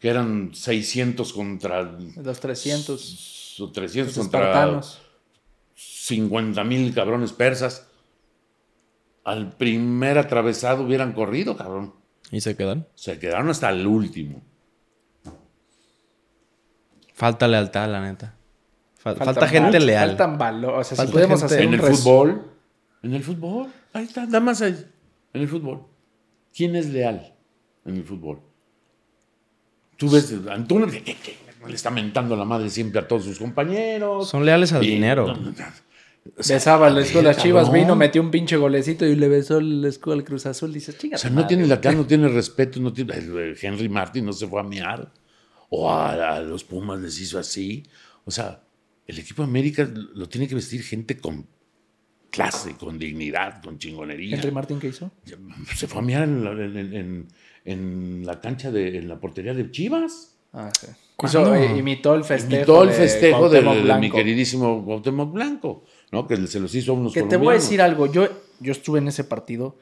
que 0.00 0.08
eran 0.08 0.54
600 0.54 1.30
contra... 1.34 1.82
Los 2.16 2.40
300. 2.40 3.60
O 3.60 3.70
300 3.70 4.16
contra 4.16 4.80
50 5.74 6.64
mil 6.64 6.94
cabrones 6.94 7.32
persas. 7.32 7.87
Al 9.28 9.52
primer 9.52 10.16
atravesado 10.16 10.84
hubieran 10.84 11.12
corrido, 11.12 11.54
cabrón. 11.54 11.92
¿Y 12.30 12.40
se 12.40 12.56
quedaron? 12.56 12.88
Se 12.94 13.18
quedaron 13.18 13.50
hasta 13.50 13.68
el 13.68 13.86
último. 13.86 14.40
Falta 17.12 17.46
lealtad, 17.46 17.90
la 17.90 18.00
neta. 18.00 18.34
Falta, 18.96 19.46
gente 19.46 19.80
leal. 19.80 20.10
Faltan 20.10 20.38
valor. 20.38 20.78
O 20.78 20.84
sea, 20.84 21.04
si 21.04 21.12
podemos 21.12 21.42
hacer 21.42 21.60
En 21.60 21.74
el 21.74 21.80
fútbol. 21.82 22.42
En 23.02 23.12
el 23.12 23.22
fútbol. 23.22 23.68
Ahí 23.92 24.04
está, 24.04 24.24
nada 24.24 24.40
más 24.40 24.62
ahí. 24.62 24.82
En 25.34 25.42
el 25.42 25.48
fútbol. 25.48 25.82
¿Quién 26.54 26.74
es 26.74 26.88
leal 26.88 27.34
en 27.84 27.96
el 27.96 28.04
fútbol? 28.04 28.40
Tú 29.98 30.08
ves, 30.08 30.34
Antonio 30.50 30.86
le 30.86 31.74
está 31.74 31.90
mentando 31.90 32.34
la 32.34 32.46
madre 32.46 32.70
siempre 32.70 33.00
a 33.00 33.06
todos 33.06 33.24
sus 33.24 33.38
compañeros. 33.38 34.30
Son 34.30 34.46
leales 34.46 34.72
al 34.72 34.80
dinero. 34.80 35.36
Besaba 36.36 36.90
la 36.90 37.00
escuela 37.00 37.34
Chivas, 37.34 37.72
vino, 37.72 37.96
metió 37.96 38.20
un 38.20 38.30
pinche 38.30 38.56
golecito 38.56 39.06
y 39.06 39.14
le 39.16 39.28
besó 39.28 39.60
la 39.60 39.88
escuela 39.88 40.22
Cruz 40.22 40.46
Azul. 40.46 40.72
Dice, 40.72 40.96
chinga. 40.96 41.16
O 41.16 41.18
sea, 41.18 41.30
no 41.30 41.46
tiene 41.46 41.66
la 41.66 41.76
no 41.92 42.06
tiene 42.06 42.28
respeto, 42.28 42.80
no 42.80 42.92
tiene. 42.92 43.14
Henry 43.60 43.88
Martin 43.88 44.26
no 44.26 44.32
se 44.32 44.46
fue 44.46 44.60
a 44.60 44.64
mear. 44.64 45.12
O 45.70 45.90
a, 45.90 46.40
los 46.40 46.64
Pumas 46.64 47.00
les 47.00 47.20
hizo 47.20 47.38
así. 47.38 47.84
O 48.24 48.30
sea, 48.30 48.62
el 49.06 49.18
equipo 49.18 49.42
de 49.42 49.48
América 49.48 49.88
lo 50.14 50.28
tiene 50.28 50.48
que 50.48 50.54
vestir 50.54 50.82
gente 50.82 51.18
con 51.18 51.46
clase, 52.30 52.74
con 52.76 52.98
dignidad, 52.98 53.62
con 53.62 53.78
chingonería. 53.78 54.36
¿Henry 54.36 54.50
Martin 54.50 54.78
qué 54.78 54.88
hizo? 54.88 55.10
Se 55.74 55.86
fue 55.86 56.00
a 56.00 56.02
mirar 56.02 56.24
en 56.24 57.26
la, 58.24 58.40
cancha 58.40 58.70
de 58.70 58.98
en 58.98 59.08
la 59.08 59.18
portería 59.18 59.54
de 59.54 59.70
Chivas. 59.70 60.36
Ah, 60.52 60.70
sí. 60.78 60.86
Eh, 61.20 61.74
imitó 61.76 62.14
el 62.14 62.22
festejo. 62.22 62.54
Imitó 62.54 62.82
el 62.84 62.90
festejo 62.90 63.48
de, 63.48 63.60
mi 63.98 64.08
queridísimo 64.08 64.84
Cuauhtémoc 64.84 65.32
Blanco, 65.32 65.84
¿no? 66.12 66.26
Que 66.26 66.36
se 66.46 66.60
los 66.60 66.74
hizo 66.74 66.92
a 66.92 66.94
unos 66.94 67.12
Que 67.12 67.22
te 67.22 67.36
voy 67.36 67.48
a 67.48 67.52
decir 67.54 67.82
algo. 67.82 68.06
Yo, 68.06 68.28
yo 68.60 68.72
estuve 68.72 68.98
en 68.98 69.08
ese 69.08 69.24
partido. 69.24 69.76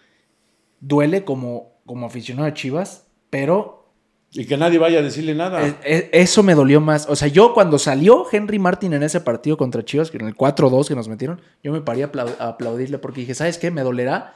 Duele 0.81 1.25
como, 1.25 1.73
como 1.87 2.07
aficionado 2.07 2.49
a 2.49 2.55
Chivas, 2.55 3.07
pero 3.31 3.87
y 4.33 4.45
que 4.45 4.57
nadie 4.57 4.79
vaya 4.79 4.99
a 4.99 5.03
decirle 5.03 5.35
nada. 5.35 5.79
eso 5.85 6.43
me 6.43 6.55
dolió 6.55 6.81
más. 6.81 7.09
O 7.09 7.17
sea, 7.17 7.29
yo 7.29 7.55
cuando 7.55 7.79
salió 7.79 8.27
Henry 8.31 8.59
Martin 8.59 8.93
en 8.93 9.03
ese 9.03 9.21
partido 9.21 9.57
contra 9.57 9.85
Chivas, 9.85 10.11
que 10.11 10.19
en 10.19 10.27
el 10.27 10.37
4-2 10.37 10.89
que 10.89 10.95
nos 10.95 11.09
metieron, 11.09 11.41
yo 11.63 11.73
me 11.73 11.81
parí 11.81 12.03
a, 12.03 12.11
aplaudirle 12.41 12.99
porque 12.99 13.21
dije, 13.21 13.35
¿sabes 13.35 13.57
qué? 13.57 13.71
Me 13.71 13.83
dolerá. 13.83 14.35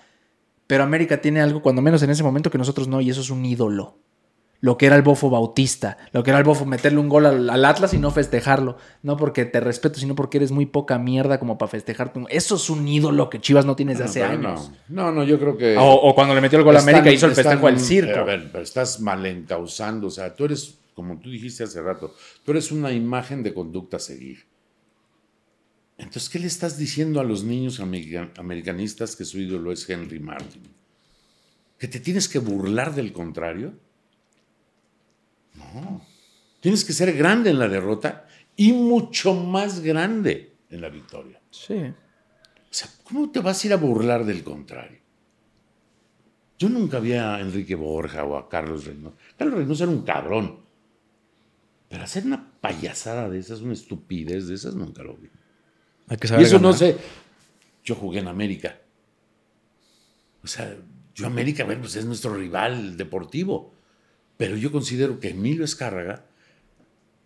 Pero 0.66 0.84
América 0.84 1.20
tiene 1.20 1.40
algo, 1.40 1.60
cuando 1.60 1.82
menos 1.82 2.02
en 2.02 2.10
ese 2.10 2.22
momento, 2.22 2.50
que 2.50 2.56
nosotros 2.56 2.88
no, 2.88 3.00
y 3.00 3.10
eso 3.10 3.20
es 3.20 3.30
un 3.30 3.44
ídolo 3.44 3.98
lo 4.60 4.76
que 4.76 4.86
era 4.86 4.96
el 4.96 5.02
bofo 5.02 5.30
bautista, 5.30 5.96
lo 6.12 6.22
que 6.22 6.30
era 6.30 6.38
el 6.38 6.44
bofo 6.44 6.66
meterle 6.66 6.98
un 6.98 7.08
gol 7.08 7.26
al, 7.26 7.64
Atlas 7.64 7.94
y 7.94 7.98
no 7.98 8.10
festejarlo. 8.10 8.76
No 9.02 9.16
porque 9.16 9.46
te 9.46 9.60
respeto, 9.60 9.98
sino 9.98 10.14
porque 10.14 10.38
eres 10.38 10.52
muy 10.52 10.66
poca 10.66 10.98
mierda 10.98 11.38
como 11.38 11.56
para 11.56 11.70
festejarte. 11.70 12.22
Eso 12.28 12.56
es 12.56 12.68
un 12.68 12.86
ídolo 12.86 13.30
que 13.30 13.40
Chivas 13.40 13.64
no 13.64 13.74
tiene 13.74 13.92
desde 13.92 14.04
hace 14.04 14.22
años. 14.22 14.70
No. 14.88 15.12
no, 15.12 15.24
yo 15.24 15.38
creo 15.38 15.56
que. 15.56 15.76
O, 15.78 16.14
cuando 16.14 16.34
le 16.34 16.40
metió 16.40 16.58
el 16.58 16.64
gol 16.64 16.76
a 16.76 16.80
América 16.80 17.10
hizo 17.10 17.26
el 17.26 17.34
festejo 17.34 17.66
al 17.66 17.80
circo. 17.80 18.18
A 18.18 18.24
ver, 18.24 18.50
pero 18.52 18.62
estás 18.62 19.00
malencausando. 19.00 20.08
O 20.08 20.10
sea, 20.10 20.34
tú 20.34 20.44
eres, 20.44 20.78
como 20.94 21.18
tú 21.18 21.30
dijiste 21.30 21.64
hace 21.64 21.80
rato, 21.80 22.14
tú 22.44 22.50
eres 22.50 22.70
una 22.70 22.92
imagen 22.92 23.42
de 23.42 23.54
conducta 23.54 23.96
a 23.96 24.00
seguir. 24.00 24.44
Entonces, 25.96 26.28
¿qué 26.30 26.38
le 26.38 26.46
estás 26.46 26.78
diciendo 26.78 27.20
a 27.20 27.24
los 27.24 27.44
niños 27.44 27.78
americanistas 27.80 29.16
que 29.16 29.24
su 29.24 29.38
ídolo 29.38 29.70
es 29.70 29.88
Henry 29.88 30.18
Martin? 30.18 30.62
¿Que 31.78 31.88
te 31.88 32.00
tienes 32.00 32.28
que 32.28 32.38
burlar 32.38 32.94
del 32.94 33.12
contrario? 33.12 33.74
No. 35.74 36.04
Tienes 36.60 36.84
que 36.84 36.92
ser 36.92 37.16
grande 37.16 37.50
en 37.50 37.58
la 37.58 37.68
derrota 37.68 38.26
y 38.56 38.72
mucho 38.72 39.34
más 39.34 39.80
grande 39.80 40.56
en 40.68 40.80
la 40.80 40.88
victoria. 40.88 41.40
Sí. 41.50 41.74
O 41.74 42.72
sea, 42.72 42.88
¿cómo 43.02 43.30
te 43.30 43.40
vas 43.40 43.62
a 43.62 43.66
ir 43.66 43.72
a 43.72 43.76
burlar 43.76 44.24
del 44.24 44.44
contrario? 44.44 45.00
Yo 46.58 46.68
nunca 46.68 47.00
vi 47.00 47.14
a 47.14 47.40
Enrique 47.40 47.74
Borja 47.74 48.24
o 48.24 48.36
a 48.36 48.48
Carlos 48.48 48.84
Reynoso. 48.84 49.16
Carlos 49.36 49.58
Reynoso 49.58 49.84
era 49.84 49.92
un 49.92 50.02
cabrón. 50.02 50.60
Pero 51.88 52.04
hacer 52.04 52.26
una 52.26 52.52
payasada 52.60 53.28
de 53.28 53.38
esas, 53.38 53.62
una 53.62 53.72
estupidez 53.72 54.46
de 54.46 54.54
esas, 54.54 54.74
nunca 54.74 55.02
lo 55.02 55.16
vi. 55.16 55.28
Hay 56.08 56.18
que 56.18 56.28
saber 56.28 56.42
y 56.42 56.46
eso 56.46 56.58
no 56.58 56.72
sé. 56.72 56.96
Yo 57.82 57.94
jugué 57.94 58.20
en 58.20 58.28
América. 58.28 58.78
O 60.44 60.46
sea, 60.46 60.76
yo 61.14 61.26
América, 61.26 61.64
bueno, 61.64 61.80
pues 61.80 61.96
es 61.96 62.04
nuestro 62.04 62.34
rival 62.34 62.96
deportivo. 62.96 63.74
Pero 64.40 64.56
yo 64.56 64.72
considero 64.72 65.20
que 65.20 65.28
Emilio 65.28 65.66
Escárraga 65.66 66.24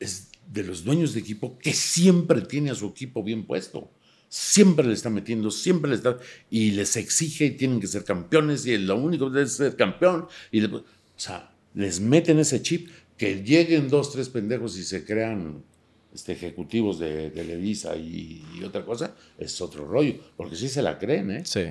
es 0.00 0.32
de 0.50 0.64
los 0.64 0.82
dueños 0.82 1.14
de 1.14 1.20
equipo 1.20 1.56
que 1.58 1.72
siempre 1.72 2.40
tiene 2.40 2.72
a 2.72 2.74
su 2.74 2.88
equipo 2.88 3.22
bien 3.22 3.46
puesto. 3.46 3.88
Siempre 4.28 4.84
le 4.84 4.94
está 4.94 5.10
metiendo, 5.10 5.52
siempre 5.52 5.90
le 5.90 5.96
está. 5.98 6.18
Y 6.50 6.72
les 6.72 6.96
exige 6.96 7.44
y 7.44 7.50
tienen 7.52 7.78
que 7.78 7.86
ser 7.86 8.02
campeones 8.02 8.66
y 8.66 8.76
lo 8.78 8.96
único 8.96 9.30
que 9.30 9.42
es 9.42 9.52
ser 9.52 9.76
campeón. 9.76 10.26
Y 10.50 10.64
o 10.64 10.82
sea, 11.14 11.54
les 11.74 12.00
meten 12.00 12.40
ese 12.40 12.60
chip 12.62 12.88
que 13.16 13.44
lleguen 13.44 13.88
dos, 13.88 14.10
tres 14.10 14.28
pendejos 14.28 14.76
y 14.76 14.82
se 14.82 15.04
crean 15.04 15.62
este, 16.12 16.32
ejecutivos 16.32 16.98
de 16.98 17.30
Televisa 17.30 17.94
y, 17.94 18.44
y, 18.58 18.64
otra 18.64 18.84
cosa, 18.84 19.14
es 19.38 19.60
otro 19.60 19.86
rollo. 19.86 20.16
Porque 20.36 20.56
sí 20.56 20.68
se 20.68 20.82
la 20.82 20.98
creen, 20.98 21.30
¿eh? 21.30 21.42
Sí. 21.44 21.66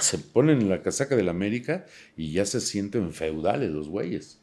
Se 0.00 0.18
ponen 0.18 0.62
en 0.62 0.68
la 0.68 0.82
casaca 0.82 1.14
del 1.14 1.28
América 1.28 1.86
y 2.16 2.32
ya 2.32 2.44
se 2.44 2.60
sienten 2.60 3.12
feudales 3.12 3.70
los 3.70 3.88
güeyes. 3.88 4.39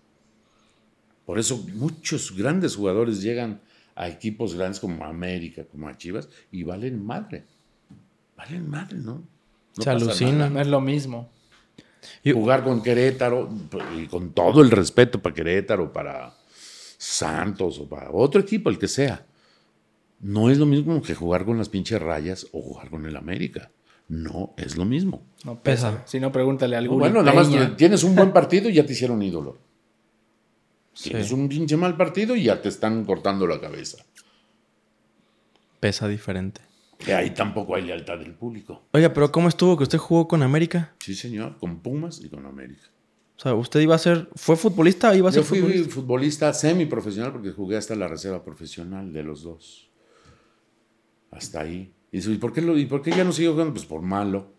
Por 1.28 1.40
eso 1.40 1.58
muchos 1.74 2.34
grandes 2.38 2.78
jugadores 2.78 3.22
llegan 3.22 3.60
a 3.96 4.08
equipos 4.08 4.56
grandes 4.56 4.80
como 4.80 5.04
América, 5.04 5.66
como 5.70 5.90
a 5.90 5.98
Chivas, 5.98 6.30
y 6.54 6.64
valen 6.64 7.06
madre. 7.06 7.44
Valen 8.38 8.70
madre, 8.70 8.98
¿no? 9.00 9.24
no 9.76 9.84
Se 9.84 9.90
alucina. 9.90 10.50
No 10.50 10.62
es 10.62 10.68
lo 10.68 10.80
mismo. 10.80 11.30
Jugar 12.24 12.64
con 12.64 12.82
Querétaro, 12.82 13.50
y 13.98 14.06
con 14.06 14.32
todo 14.32 14.62
el 14.62 14.72
respeto 14.72 15.22
para 15.22 15.36
Querétaro, 15.36 15.92
para 15.92 16.34
Santos 16.98 17.78
o 17.80 17.90
para 17.90 18.10
otro 18.10 18.40
equipo, 18.40 18.70
el 18.70 18.80
que 18.80 18.88
sea. 18.88 19.26
No 20.22 20.50
es 20.50 20.58
lo 20.58 20.66
mismo 20.66 21.02
que 21.02 21.14
jugar 21.14 21.44
con 21.44 21.58
las 21.58 21.68
pinches 21.68 22.02
rayas 22.02 22.48
o 22.54 22.62
jugar 22.62 22.90
con 22.90 23.06
el 23.06 23.18
América. 23.18 23.70
No 24.08 24.54
es 24.56 24.78
lo 24.78 24.86
mismo. 24.86 25.26
No 25.44 25.62
pesa. 25.62 26.04
Si 26.06 26.22
no, 26.22 26.32
pregúntale 26.32 26.78
a 26.78 26.80
algún. 26.80 27.00
Bueno, 27.00 27.22
nada 27.22 27.44
más 27.44 27.76
tienes 27.76 28.06
un 28.06 28.16
buen 28.16 28.32
partido 28.32 28.70
y 28.70 28.76
ya 28.76 28.86
te 28.86 28.94
hicieron 28.94 29.22
ídolo. 29.22 29.67
Es 31.06 31.32
un 31.32 31.48
pinche 31.48 31.78
mal 31.78 31.96
partido 31.96 32.36
y 32.36 32.44
ya 32.44 32.62
te 32.62 32.70
están 32.70 33.06
cortando 33.06 33.46
la 33.46 33.60
cabeza. 33.62 34.04
Pesa 35.80 36.08
diferente. 36.08 36.62
Que 36.98 37.14
ahí 37.14 37.30
tampoco 37.30 37.76
hay 37.76 37.84
lealtad 37.84 38.18
del 38.18 38.34
público. 38.34 38.84
Oiga, 38.92 39.14
pero 39.14 39.32
¿cómo 39.32 39.48
estuvo 39.48 39.78
que 39.78 39.84
usted 39.84 40.00
jugó 40.00 40.28
con 40.28 40.42
América? 40.42 40.96
Sí, 41.00 41.14
señor, 41.14 41.58
con 41.60 41.80
Pumas 41.80 42.22
y 42.24 42.30
con 42.30 42.46
América. 42.46 42.88
O 43.38 43.40
sea, 43.40 43.54
¿usted 43.54 43.82
iba 43.82 43.94
a 43.94 44.00
ser, 44.00 44.28
fue 44.36 44.56
futbolista 44.56 45.12
o 45.12 45.14
iba 45.14 45.30
a 45.30 45.32
ser 45.32 45.44
Yo 45.44 45.48
fui 45.48 45.60
futbolista? 45.60 45.94
futbolista 45.94 46.54
semiprofesional 46.54 47.32
porque 47.32 47.52
jugué 47.52 47.78
hasta 47.78 47.96
la 47.96 48.08
reserva 48.08 48.44
profesional 48.44 49.14
de 49.14 49.22
los 49.22 49.44
dos. 49.44 49.92
Hasta 51.30 51.62
ahí. 51.62 51.94
Y 52.12 52.18
dice, 52.18 52.32
¿y 52.32 52.38
por 52.38 52.52
qué, 52.52 52.62
lo, 52.64 52.76
¿y 52.76 52.88
por 52.88 53.04
qué 53.04 53.12
ya 53.12 53.24
no 53.24 53.32
sigo 53.32 53.52
jugando? 53.52 53.74
Pues 53.74 53.86
por 53.86 54.02
malo. 54.02 54.52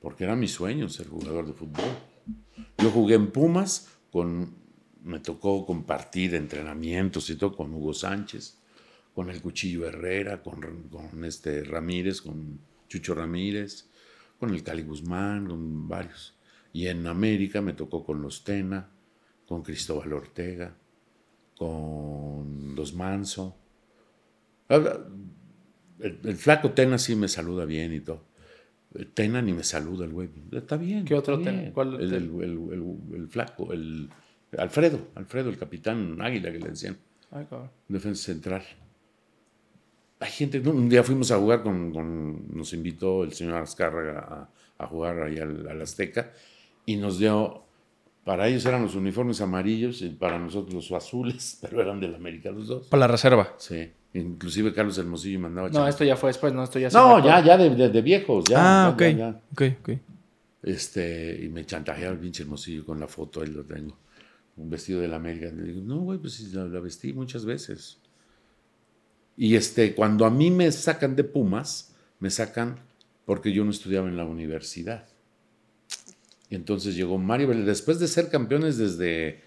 Porque 0.00 0.24
era 0.24 0.36
mi 0.36 0.48
sueño 0.48 0.88
ser 0.88 1.08
jugador 1.08 1.46
de 1.46 1.52
fútbol. 1.52 1.84
Yo 2.78 2.90
jugué 2.90 3.16
en 3.16 3.30
Pumas 3.30 3.88
con 4.10 4.54
me 5.06 5.20
tocó 5.20 5.64
compartir 5.64 6.34
entrenamientos 6.34 7.30
y 7.30 7.36
todo 7.36 7.54
con 7.56 7.72
Hugo 7.72 7.94
Sánchez, 7.94 8.58
con 9.14 9.30
el 9.30 9.40
Cuchillo 9.40 9.86
Herrera, 9.86 10.42
con, 10.42 10.60
con 10.90 11.24
este 11.24 11.62
Ramírez, 11.62 12.20
con 12.20 12.58
Chucho 12.88 13.14
Ramírez, 13.14 13.86
con 14.38 14.50
el 14.50 14.64
Cali 14.64 14.82
Guzmán, 14.82 15.46
con 15.46 15.88
varios. 15.88 16.34
Y 16.72 16.88
en 16.88 17.06
América 17.06 17.62
me 17.62 17.72
tocó 17.72 18.04
con 18.04 18.20
los 18.20 18.42
Tena, 18.42 18.90
con 19.46 19.62
Cristóbal 19.62 20.12
Ortega, 20.12 20.74
con 21.56 22.74
los 22.74 22.92
Manso. 22.92 23.56
El, 24.68 26.36
flaco 26.36 26.72
Tena 26.72 26.98
sí 26.98 27.14
me 27.14 27.28
saluda 27.28 27.64
bien 27.64 27.92
y 27.92 28.00
todo. 28.00 28.24
Tena 29.14 29.40
ni 29.40 29.52
me 29.52 29.62
saluda 29.62 30.04
el 30.04 30.12
güey. 30.12 30.28
Está 30.50 30.76
bien. 30.76 31.04
¿Qué 31.04 31.14
otro 31.14 31.40
Tena? 31.40 31.72
¿Cuál 31.72 32.00
el, 32.00 32.12
el, 32.12 33.28
flaco, 33.28 33.72
el 33.72 34.10
Alfredo, 34.58 34.98
Alfredo, 35.14 35.50
el 35.50 35.58
capitán 35.58 36.20
Águila 36.20 36.52
que 36.52 36.58
le 36.58 36.70
decían. 36.70 36.96
Defensa 37.88 38.24
central. 38.24 38.62
Hay 40.20 40.30
gente, 40.30 40.58
un 40.60 40.88
día 40.88 41.02
fuimos 41.02 41.30
a 41.30 41.38
jugar 41.38 41.62
con, 41.62 41.92
nos 42.56 42.72
invitó 42.72 43.22
el 43.24 43.32
señor 43.32 43.56
Azcárraga 43.56 44.48
a, 44.78 44.86
jugar 44.86 45.22
ahí 45.22 45.38
al, 45.38 45.80
Azteca 45.82 46.32
y 46.86 46.96
nos 46.96 47.18
dio 47.18 47.64
Para 48.24 48.48
ellos 48.48 48.64
eran 48.64 48.82
los 48.82 48.94
uniformes 48.94 49.40
amarillos 49.40 50.00
y 50.02 50.08
para 50.10 50.38
nosotros 50.38 50.74
los 50.74 50.92
azules, 50.92 51.58
pero 51.62 51.82
eran 51.82 52.00
del 52.00 52.14
América 52.14 52.50
los 52.50 52.66
dos. 52.66 52.86
Para 52.88 53.00
la 53.00 53.08
reserva. 53.08 53.54
Sí. 53.58 53.90
Inclusive 54.14 54.72
Carlos 54.72 54.96
Hermosillo 54.96 55.38
mandaba 55.40 55.68
No, 55.68 55.86
esto 55.86 56.02
ya 56.02 56.16
fue 56.16 56.30
después, 56.30 56.52
no, 56.54 56.64
esto 56.64 56.78
ya 56.78 56.88
se 56.88 56.96
No, 56.96 57.22
ya, 57.22 57.44
ya 57.44 57.58
de, 57.58 57.68
de- 57.70 57.90
de 57.90 58.02
viejos, 58.02 58.44
ya. 58.48 58.56
ah, 58.58 58.88
ya, 58.88 58.94
ok. 58.94 59.00
ya, 59.02 59.10
ya. 59.10 59.40
Ok, 59.52 59.62
ok. 59.80 59.90
Este, 60.62 61.38
y 61.44 61.48
me 61.48 61.66
chantajeaba 61.66 62.14
el 62.14 62.18
pinche 62.18 62.42
Hermosillo 62.42 62.86
con 62.86 62.98
la 62.98 63.06
foto, 63.06 63.42
ahí 63.42 63.48
lo 63.48 63.62
tengo. 63.64 63.94
Un 64.56 64.70
vestido 64.70 65.00
de 65.00 65.08
la 65.08 65.16
América. 65.16 65.50
No, 65.52 66.00
güey, 66.00 66.18
pues 66.18 66.52
la, 66.54 66.64
la 66.64 66.80
vestí 66.80 67.12
muchas 67.12 67.44
veces. 67.44 67.98
Y 69.36 69.54
este, 69.54 69.94
cuando 69.94 70.24
a 70.24 70.30
mí 70.30 70.50
me 70.50 70.70
sacan 70.72 71.14
de 71.14 71.24
Pumas, 71.24 71.94
me 72.20 72.30
sacan 72.30 72.78
porque 73.26 73.52
yo 73.52 73.64
no 73.64 73.70
estudiaba 73.70 74.08
en 74.08 74.16
la 74.16 74.24
universidad. 74.24 75.06
Y 76.48 76.54
entonces 76.54 76.94
llegó 76.94 77.18
Mario 77.18 77.48
después 77.48 77.98
de 77.98 78.08
ser 78.08 78.30
campeones 78.30 78.78
desde 78.78 79.42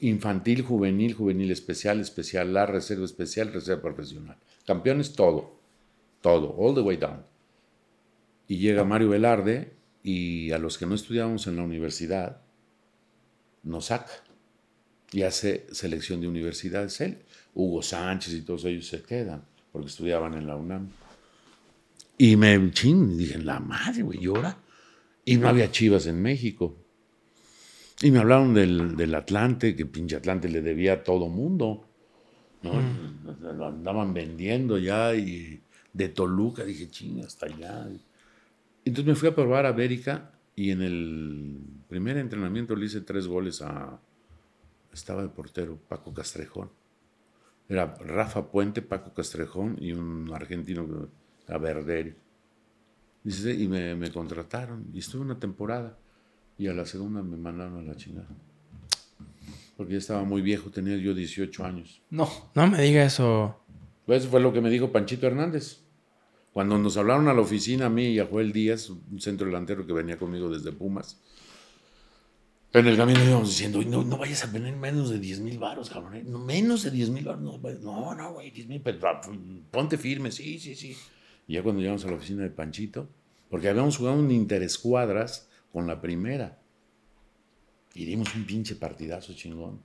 infantil, 0.00 0.62
juvenil, 0.62 1.14
juvenil 1.14 1.50
especial, 1.50 2.00
especial 2.00 2.56
A, 2.56 2.66
reserva 2.66 3.04
especial, 3.04 3.52
reserva 3.52 3.82
profesional. 3.82 4.36
Campeones 4.64 5.12
todo, 5.12 5.56
todo, 6.22 6.54
all 6.56 6.74
the 6.74 6.80
way 6.80 6.96
down. 6.96 7.24
Y 8.46 8.58
llega 8.58 8.84
Mario 8.84 9.10
Velarde 9.10 9.72
y 10.02 10.52
a 10.52 10.58
los 10.58 10.78
que 10.78 10.86
no 10.86 10.94
estudiábamos 10.94 11.46
en 11.46 11.56
la 11.56 11.62
universidad 11.62 12.40
nos 13.62 13.86
saca 13.86 14.10
y 15.12 15.22
hace 15.22 15.66
selección 15.72 16.20
de 16.20 16.28
universidades 16.28 17.00
él. 17.00 17.18
Hugo 17.54 17.82
Sánchez 17.82 18.34
y 18.34 18.42
todos 18.42 18.64
ellos 18.64 18.86
se 18.86 19.02
quedan 19.02 19.42
porque 19.72 19.88
estudiaban 19.88 20.34
en 20.34 20.46
la 20.46 20.56
UNAM. 20.56 20.88
Y 22.18 22.36
me 22.36 22.70
ching, 22.70 23.16
dije, 23.16 23.38
la 23.38 23.60
madre, 23.60 24.02
güey, 24.02 24.20
llora. 24.20 24.58
Y 25.24 25.36
no 25.36 25.48
había 25.48 25.70
chivas 25.70 26.06
en 26.06 26.20
México. 26.20 26.76
Y 28.02 28.10
me 28.10 28.18
hablaron 28.18 28.54
del, 28.54 28.96
del 28.96 29.14
Atlante, 29.14 29.74
que 29.76 29.86
pinche 29.86 30.16
Atlante 30.16 30.48
le 30.48 30.60
debía 30.60 30.94
a 30.94 31.02
todo 31.04 31.28
mundo. 31.28 31.86
¿no? 32.62 32.72
Lo 33.52 33.66
andaban 33.66 34.12
vendiendo 34.12 34.78
ya 34.78 35.14
y 35.14 35.62
de 35.92 36.08
Toluca, 36.08 36.64
dije, 36.64 36.88
ching, 36.88 37.20
hasta 37.24 37.46
allá. 37.46 37.88
Entonces 38.84 39.06
me 39.06 39.14
fui 39.14 39.28
a 39.28 39.34
probar 39.34 39.66
a 39.66 39.70
América 39.70 40.32
y 40.54 40.70
en 40.70 40.82
el 40.82 41.58
primer 41.88 42.16
entrenamiento 42.16 42.74
le 42.76 42.86
hice 42.86 43.00
tres 43.00 43.26
goles 43.26 43.62
a. 43.62 44.00
Estaba 44.92 45.22
de 45.22 45.28
portero, 45.28 45.78
Paco 45.88 46.12
Castrejón. 46.12 46.70
Era 47.68 47.94
Rafa 48.00 48.50
Puente, 48.50 48.82
Paco 48.82 49.14
Castrejón 49.14 49.76
y 49.80 49.92
un 49.92 50.30
argentino, 50.34 51.08
a 51.46 51.58
Verderi. 51.58 52.14
Dice, 53.22 53.54
y 53.54 53.68
me, 53.68 53.94
me 53.94 54.10
contrataron 54.10 54.86
y 54.92 54.98
estuve 54.98 55.22
una 55.22 55.38
temporada 55.38 55.96
y 56.58 56.68
a 56.68 56.72
la 56.72 56.84
segunda 56.84 57.22
me 57.22 57.36
mandaron 57.36 57.78
a 57.78 57.82
la 57.82 57.96
chingada. 57.96 58.28
Porque 59.76 59.92
ya 59.94 59.98
estaba 59.98 60.24
muy 60.24 60.42
viejo, 60.42 60.70
tenía 60.70 60.96
yo 60.96 61.14
18 61.14 61.64
años. 61.64 62.02
No, 62.10 62.28
No 62.54 62.66
me 62.66 62.82
diga 62.82 63.04
eso. 63.04 63.56
Pues 64.04 64.22
eso 64.22 64.30
fue 64.30 64.40
lo 64.40 64.52
que 64.52 64.60
me 64.60 64.68
dijo 64.68 64.92
Panchito 64.92 65.26
Hernández. 65.26 65.80
Cuando 66.52 66.76
nos 66.78 66.96
hablaron 66.96 67.28
a 67.28 67.34
la 67.34 67.40
oficina, 67.40 67.86
a 67.86 67.90
mí 67.90 68.06
y 68.08 68.18
a 68.18 68.26
Joel 68.26 68.52
Díaz, 68.52 68.90
un 68.90 69.20
centro 69.20 69.46
delantero 69.46 69.86
que 69.86 69.92
venía 69.92 70.18
conmigo 70.18 70.50
desde 70.50 70.72
Pumas, 70.72 71.20
en 72.72 72.86
el 72.86 72.96
camino 72.96 73.22
íbamos 73.24 73.48
diciendo, 73.48 73.78
"Uy, 73.80 73.86
no, 73.86 74.04
no 74.04 74.16
vayas 74.16 74.44
a 74.44 74.52
poner 74.52 74.76
menos 74.76 75.10
de 75.10 75.18
10 75.18 75.40
mil 75.40 75.58
baros, 75.58 75.90
cabrón. 75.90 76.14
¿eh? 76.16 76.22
No, 76.24 76.38
menos 76.38 76.82
de 76.84 76.90
10 76.90 77.10
mil 77.10 77.24
baros. 77.24 77.42
No, 77.42 77.58
no, 77.80 78.14
no, 78.14 78.32
güey, 78.34 78.50
10 78.50 78.68
mil, 78.68 78.80
pero 78.80 78.98
ah, 79.08 79.20
ponte 79.70 79.98
firme, 79.98 80.30
sí, 80.30 80.58
sí, 80.60 80.74
sí. 80.74 80.96
Y 81.48 81.54
ya 81.54 81.62
cuando 81.62 81.80
llegamos 81.80 82.04
a 82.04 82.08
la 82.08 82.14
oficina 82.16 82.42
de 82.44 82.50
Panchito, 82.50 83.08
porque 83.48 83.68
habíamos 83.68 83.96
jugado 83.96 84.16
un 84.18 84.30
interescuadras 84.30 85.48
con 85.72 85.86
la 85.88 86.00
primera, 86.00 86.58
y 87.94 88.04
dimos 88.04 88.32
un 88.36 88.44
pinche 88.46 88.76
partidazo 88.76 89.34
chingón. 89.34 89.80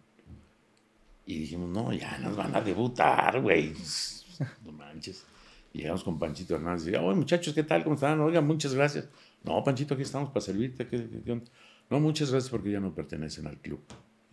Y 1.26 1.40
dijimos, 1.40 1.70
no, 1.70 1.92
ya 1.92 2.20
nos 2.20 2.36
van 2.36 2.56
a 2.56 2.62
debutar, 2.62 3.42
güey. 3.42 3.74
No 4.64 4.72
manches. 4.72 5.26
Y 5.74 5.80
llegamos 5.80 6.04
con 6.04 6.20
Panchito 6.20 6.56
Hernández. 6.56 6.88
Y, 6.88 6.96
oye, 6.96 7.16
muchachos, 7.16 7.54
¿qué 7.56 7.64
tal? 7.64 7.84
¿Cómo 7.84 7.96
están? 7.96 8.20
Oigan, 8.22 8.46
muchas 8.46 8.76
gracias. 8.76 9.08
No, 9.44 9.64
Panchito, 9.64 9.96
aquí 9.96 10.04
estamos 10.04 10.30
para 10.30 10.42
servirte. 10.46 10.88
¿Qué- 10.88 11.10
qué-? 11.26 11.42
No, 11.90 12.00
muchas 12.00 12.32
gracias 12.32 12.50
porque 12.50 12.72
ya 12.72 12.80
no 12.80 12.94
pertenecen 12.94 13.48
al 13.48 13.58
club. 13.58 13.80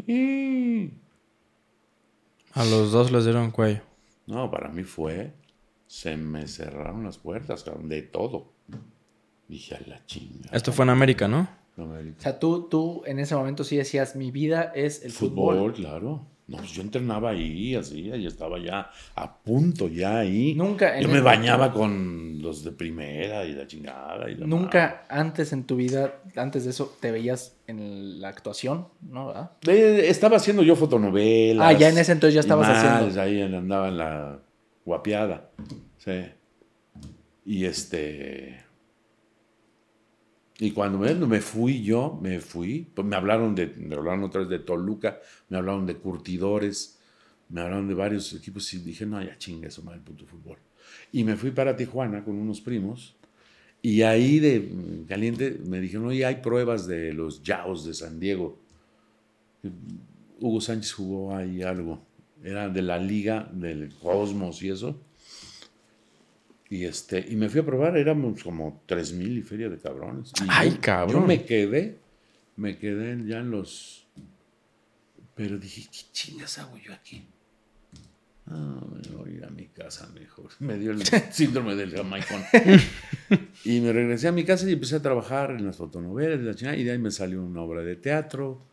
Y- 0.06 0.90
A 2.54 2.64
los 2.64 2.92
dos 2.92 3.10
les 3.12 3.24
dieron 3.24 3.50
cuello. 3.50 3.80
No, 4.26 4.50
para 4.50 4.68
mí 4.68 4.84
fue, 4.84 5.32
se 5.86 6.16
me 6.16 6.46
cerraron 6.46 7.04
las 7.04 7.18
puertas, 7.18 7.64
cabrón, 7.64 7.88
de 7.88 8.02
todo. 8.02 8.52
Dije, 9.48 9.74
a 9.74 9.80
la 9.86 10.04
chinga. 10.06 10.50
Esto 10.52 10.72
fue 10.72 10.84
en 10.84 10.90
América, 10.90 11.28
¿no? 11.28 11.48
Me 11.76 11.84
o 12.10 12.14
sea, 12.18 12.38
tú, 12.38 12.68
tú 12.68 13.02
en 13.06 13.18
ese 13.18 13.34
momento 13.34 13.64
sí 13.64 13.76
decías, 13.76 14.14
mi 14.14 14.30
vida 14.30 14.72
es 14.74 15.02
el 15.04 15.10
fútbol. 15.10 15.56
Fútbol, 15.56 15.72
claro. 15.72 16.26
No, 16.52 16.58
pues 16.58 16.72
yo 16.72 16.82
entrenaba 16.82 17.30
ahí, 17.30 17.74
así, 17.74 18.10
y 18.14 18.26
estaba 18.26 18.58
ya 18.58 18.90
a 19.14 19.38
punto, 19.38 19.88
ya 19.88 20.18
ahí. 20.18 20.54
Nunca 20.54 21.00
Yo 21.00 21.08
me 21.08 21.16
el- 21.16 21.22
bañaba 21.22 21.72
con 21.72 22.42
los 22.42 22.62
de 22.62 22.72
primera 22.72 23.46
y 23.46 23.54
la 23.54 23.66
chingada. 23.66 24.30
Y 24.30 24.34
la 24.34 24.46
Nunca 24.46 25.06
antes 25.08 25.54
en 25.54 25.64
tu 25.64 25.76
vida, 25.76 26.20
antes 26.36 26.64
de 26.64 26.70
eso, 26.70 26.94
te 27.00 27.10
veías 27.10 27.56
en 27.66 28.20
la 28.20 28.28
actuación, 28.28 28.88
¿no? 29.00 29.32
Eh, 29.66 30.04
estaba 30.08 30.36
haciendo 30.36 30.62
yo 30.62 30.76
fotonovelas. 30.76 31.66
Ah, 31.66 31.72
ya 31.72 31.88
en 31.88 31.96
ese 31.96 32.12
entonces 32.12 32.34
ya 32.34 32.40
estabas 32.40 32.68
más, 32.68 32.84
haciendo. 32.84 33.22
Ahí 33.22 33.40
andaba 33.40 33.88
en 33.88 33.96
la 33.96 34.38
guapeada. 34.84 35.48
Sí. 35.96 36.26
Y 37.46 37.64
este. 37.64 38.62
Y 40.62 40.70
cuando 40.70 40.96
me, 40.96 41.12
me 41.12 41.40
fui 41.40 41.82
yo, 41.82 42.20
me 42.22 42.38
fui, 42.38 42.86
pues 42.94 43.04
me 43.04 43.16
hablaron 43.16 43.52
de, 43.52 43.64
hablaron 43.96 44.22
otra 44.22 44.42
vez 44.42 44.48
de 44.48 44.60
Toluca, 44.60 45.18
me 45.48 45.56
hablaron 45.56 45.86
de 45.86 45.96
curtidores, 45.96 47.00
me 47.48 47.62
hablaron 47.62 47.88
de 47.88 47.94
varios 47.94 48.32
equipos 48.32 48.72
y 48.72 48.78
dije, 48.78 49.04
no, 49.04 49.20
ya 49.20 49.36
chingue 49.36 49.66
eso, 49.66 49.82
mal 49.82 49.98
puto 49.98 50.24
fútbol. 50.24 50.58
Y 51.10 51.24
me 51.24 51.34
fui 51.34 51.50
para 51.50 51.74
Tijuana 51.74 52.22
con 52.22 52.36
unos 52.36 52.60
primos 52.60 53.16
y 53.82 54.02
ahí 54.02 54.38
de 54.38 55.04
caliente 55.08 55.58
me 55.66 55.80
dijeron, 55.80 56.06
oye, 56.06 56.24
hay 56.24 56.36
pruebas 56.36 56.86
de 56.86 57.12
los 57.12 57.42
Yaos 57.42 57.84
de 57.84 57.94
San 57.94 58.20
Diego. 58.20 58.60
Hugo 60.38 60.60
Sánchez 60.60 60.92
jugó 60.92 61.34
ahí 61.34 61.62
algo, 61.62 62.06
era 62.44 62.68
de 62.68 62.82
la 62.82 62.98
liga 62.98 63.50
del 63.52 63.92
Cosmos 64.00 64.62
y 64.62 64.70
eso. 64.70 64.96
Y, 66.72 66.84
este, 66.86 67.22
y 67.28 67.36
me 67.36 67.50
fui 67.50 67.60
a 67.60 67.66
probar, 67.66 67.98
éramos 67.98 68.42
como 68.42 68.82
3 68.86 69.12
mil 69.12 69.36
y 69.36 69.42
feria 69.42 69.68
de 69.68 69.76
cabrones. 69.78 70.32
Y 70.40 70.46
Ay, 70.48 70.70
yo- 70.70 70.80
cabrón. 70.80 71.20
Yo 71.20 71.26
me 71.26 71.44
quedé, 71.44 71.98
me 72.56 72.78
quedé 72.78 73.22
ya 73.26 73.40
en 73.40 73.50
los... 73.50 74.06
Pero 75.34 75.58
dije, 75.58 75.82
¿qué 75.92 75.98
chingas 76.12 76.58
hago 76.58 76.78
yo 76.78 76.94
aquí? 76.94 77.26
Ah, 78.46 78.80
me 78.90 79.16
voy 79.16 79.30
a 79.32 79.34
ir 79.34 79.44
a 79.44 79.50
mi 79.50 79.66
casa 79.66 80.08
mejor. 80.14 80.48
Me 80.60 80.78
dio 80.78 80.92
el 80.92 81.02
síndrome 81.30 81.74
del 81.76 81.94
jamaicón. 81.94 82.42
y 83.66 83.80
me 83.80 83.92
regresé 83.92 84.28
a 84.28 84.32
mi 84.32 84.44
casa 84.44 84.66
y 84.68 84.72
empecé 84.72 84.96
a 84.96 85.02
trabajar 85.02 85.50
en 85.50 85.66
las 85.66 85.76
fotonovelas 85.76 86.40
y 86.40 86.44
la 86.44 86.54
chingada, 86.54 86.76
y 86.78 86.84
de 86.84 86.92
ahí 86.92 86.98
me 86.98 87.10
salió 87.10 87.42
una 87.44 87.60
obra 87.60 87.82
de 87.82 87.96
teatro. 87.96 88.64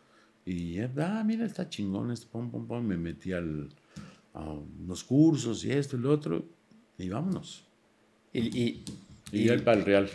Y, 0.46 0.80
ah, 0.80 1.24
mira, 1.26 1.46
está 1.46 1.68
chingón, 1.70 2.12
este 2.12 2.28
pom, 2.32 2.50
pom, 2.50 2.66
pom. 2.66 2.84
Me 2.86 2.96
metí 2.96 3.34
al, 3.34 3.70
a 4.34 4.44
unos 4.54 5.04
cursos 5.04 5.66
y 5.66 5.72
esto 5.72 5.98
y 5.98 6.00
lo 6.00 6.12
otro. 6.12 6.46
Y 6.98 7.10
vámonos. 7.10 7.66
Y, 8.34 8.40
y- 8.62 8.84
Y, 9.32 9.52
y 9.52 9.58
para 9.60 9.78
el 9.78 9.86
Real. 9.86 10.10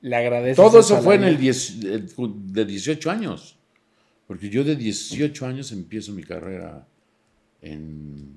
le 0.00 0.16
agradeces. 0.16 0.56
Todo 0.56 0.80
eso 0.80 1.00
fue 1.02 1.16
en 1.16 1.24
el. 1.24 1.38
10 1.38 1.84
eh, 1.84 2.04
de 2.16 2.64
18 2.64 3.10
años. 3.10 3.56
Porque 4.26 4.48
yo 4.48 4.64
de 4.64 4.74
18 4.76 5.44
años 5.46 5.70
empiezo 5.72 6.12
mi 6.12 6.22
carrera 6.22 6.86
en, 7.60 8.34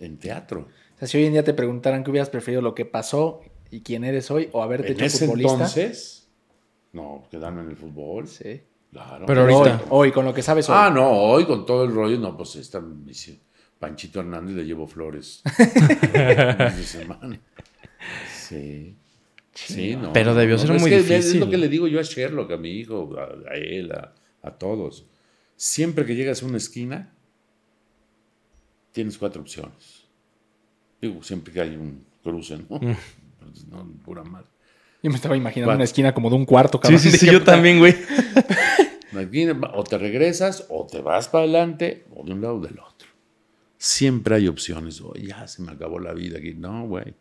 en 0.00 0.16
teatro. 0.18 0.68
O 0.96 0.98
sea, 0.98 1.08
si 1.08 1.16
hoy 1.18 1.24
en 1.26 1.32
día 1.32 1.44
te 1.44 1.54
preguntaran 1.54 2.02
qué 2.04 2.10
hubieras 2.10 2.28
preferido 2.28 2.60
lo 2.60 2.74
que 2.74 2.84
pasó 2.84 3.40
y 3.70 3.80
quién 3.80 4.04
eres 4.04 4.30
hoy 4.30 4.48
o 4.52 4.62
haberte 4.62 4.88
En 4.88 4.94
hecho 4.94 5.04
ese 5.06 5.24
futbolista. 5.26 5.52
entonces, 5.52 6.28
no, 6.92 7.26
quedarme 7.30 7.62
en 7.62 7.70
el 7.70 7.76
fútbol. 7.76 8.26
Sí. 8.28 8.60
Claro. 8.92 9.26
Pero 9.26 9.42
Pero 9.44 9.58
hoy, 9.58 9.68
ahorita. 9.70 9.84
hoy, 9.90 10.12
con 10.12 10.24
lo 10.24 10.34
que 10.34 10.42
sabes 10.42 10.68
hoy. 10.68 10.74
Ah, 10.78 10.90
no, 10.92 11.08
hoy 11.10 11.44
con 11.46 11.64
todo 11.64 11.84
el 11.84 11.92
rollo, 11.92 12.18
no, 12.18 12.36
pues 12.36 12.56
esta 12.56 12.82
Panchito 13.78 14.20
Hernández 14.20 14.56
le 14.56 14.64
llevo 14.64 14.86
flores. 14.86 15.42
Sí. 18.32 18.96
Sí, 19.54 19.96
no. 19.96 20.12
Pero 20.12 20.34
debió 20.34 20.54
no, 20.56 20.62
ser 20.62 20.76
es 20.76 20.80
muy 20.82 20.90
que 20.90 20.96
Es 20.98 21.08
difícil. 21.08 21.40
lo 21.40 21.50
que 21.50 21.56
le 21.58 21.68
digo 21.68 21.88
yo 21.88 21.98
a 21.98 22.02
Sherlock, 22.02 22.52
a 22.52 22.56
mi 22.56 22.70
hijo, 22.70 23.16
a, 23.18 23.50
a 23.52 23.54
él, 23.56 23.90
a, 23.92 24.14
a 24.42 24.50
todos. 24.52 25.04
Siempre 25.56 26.06
que 26.06 26.14
llegas 26.14 26.42
a 26.42 26.46
una 26.46 26.58
esquina, 26.58 27.12
tienes 28.92 29.18
cuatro 29.18 29.42
opciones. 29.42 30.04
Digo, 31.00 31.22
siempre 31.22 31.52
que 31.52 31.60
hay 31.60 31.76
un 31.76 32.04
cruce, 32.22 32.58
¿no? 32.58 32.78
Pues, 32.78 33.66
no, 33.68 33.84
pura 34.04 34.22
madre. 34.24 34.46
Yo 35.02 35.10
me 35.10 35.16
estaba 35.16 35.36
imaginando 35.36 35.68
Cuatro. 35.68 35.76
una 35.78 35.84
esquina 35.84 36.12
como 36.14 36.28
de 36.30 36.36
un 36.36 36.44
cuarto, 36.44 36.78
Sí, 36.78 36.82
cabrón. 36.82 37.00
sí, 37.00 37.10
sí, 37.10 37.18
Dije, 37.26 37.32
yo 37.32 37.42
también, 37.44 37.78
güey. 37.78 37.94
O 39.74 39.82
te 39.84 39.98
regresas, 39.98 40.66
o 40.68 40.86
te 40.86 41.00
vas 41.00 41.28
para 41.28 41.42
adelante, 41.44 42.04
o 42.14 42.24
de 42.24 42.32
un 42.34 42.40
lado 42.42 42.56
o 42.56 42.60
del 42.60 42.78
otro. 42.78 43.08
Siempre 43.76 44.36
hay 44.36 44.46
opciones. 44.46 45.00
Oh, 45.00 45.12
ya 45.14 45.48
se 45.48 45.62
me 45.62 45.72
acabó 45.72 45.98
la 45.98 46.12
vida 46.12 46.38
aquí. 46.38 46.54
No, 46.54 46.86
güey. 46.86 47.14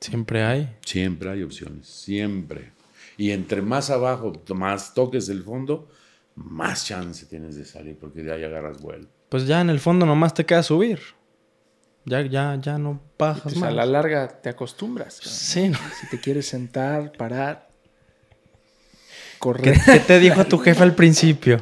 Siempre 0.00 0.42
hay. 0.44 0.76
Siempre 0.84 1.30
hay 1.30 1.42
opciones. 1.42 1.86
Siempre. 1.86 2.72
Y 3.16 3.32
entre 3.32 3.62
más 3.62 3.90
abajo, 3.90 4.32
más 4.54 4.94
toques 4.94 5.28
el 5.28 5.42
fondo, 5.42 5.88
más 6.34 6.86
chance 6.86 7.26
tienes 7.26 7.56
de 7.56 7.64
salir 7.64 7.98
porque 7.98 8.22
de 8.22 8.32
ahí 8.32 8.44
agarras 8.44 8.80
vuelo. 8.80 9.08
Pues 9.28 9.46
ya 9.46 9.60
en 9.60 9.70
el 9.70 9.80
fondo 9.80 10.06
nomás 10.06 10.32
te 10.34 10.46
queda 10.46 10.62
subir. 10.62 11.00
Ya, 12.04 12.22
ya, 12.22 12.56
ya 12.60 12.78
no 12.78 13.02
bajas 13.18 13.42
Pues 13.42 13.56
más. 13.56 13.68
a 13.70 13.72
la 13.72 13.84
larga 13.84 14.28
te 14.40 14.48
acostumbras. 14.48 15.16
cabrón. 15.18 15.34
Sí, 15.34 15.68
¿no? 15.68 15.78
Si 16.00 16.08
te 16.08 16.18
quieres 16.20 16.46
sentar, 16.46 17.12
parar, 17.12 17.68
¿Qué, 19.32 19.38
correr. 19.40 19.78
qué 19.84 20.00
te 20.00 20.18
dijo 20.18 20.44
tu 20.46 20.58
jefe 20.58 20.82
al 20.82 20.94
principio? 20.94 21.60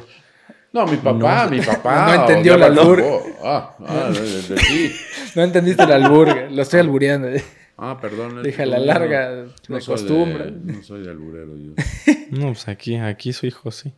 No, 0.73 0.85
mi 0.85 0.97
papá, 0.97 1.47
mi 1.49 1.61
papá. 1.61 2.05
No 2.17 2.21
entendió 2.21 2.55
el 2.55 2.63
albur. 2.63 3.03
Ah, 3.43 3.75
ah, 3.85 4.09
ti. 4.13 4.91
No 5.35 5.43
entendiste 5.43 5.83
el 5.83 5.91
albur, 5.91 6.27
lo 6.51 6.61
estoy 6.61 6.79
albureando. 6.79 7.29
Ah, 7.77 7.97
perdón. 8.01 8.41
Dije, 8.43 8.65
la 8.65 8.79
larga, 8.79 9.45
no 9.67 9.75
me 9.75 9.81
soy 9.81 9.95
de- 9.95 10.01
acostumbra. 10.01 10.45
No 10.51 10.81
soy 10.83 11.03
de 11.03 11.09
alburero 11.11 11.55
yo. 11.57 11.73
No, 12.31 12.47
pues 12.47 12.67
aquí, 12.67 12.95
aquí 12.95 13.33
su 13.33 13.45
hijo 13.45 13.71
sí. 13.71 13.93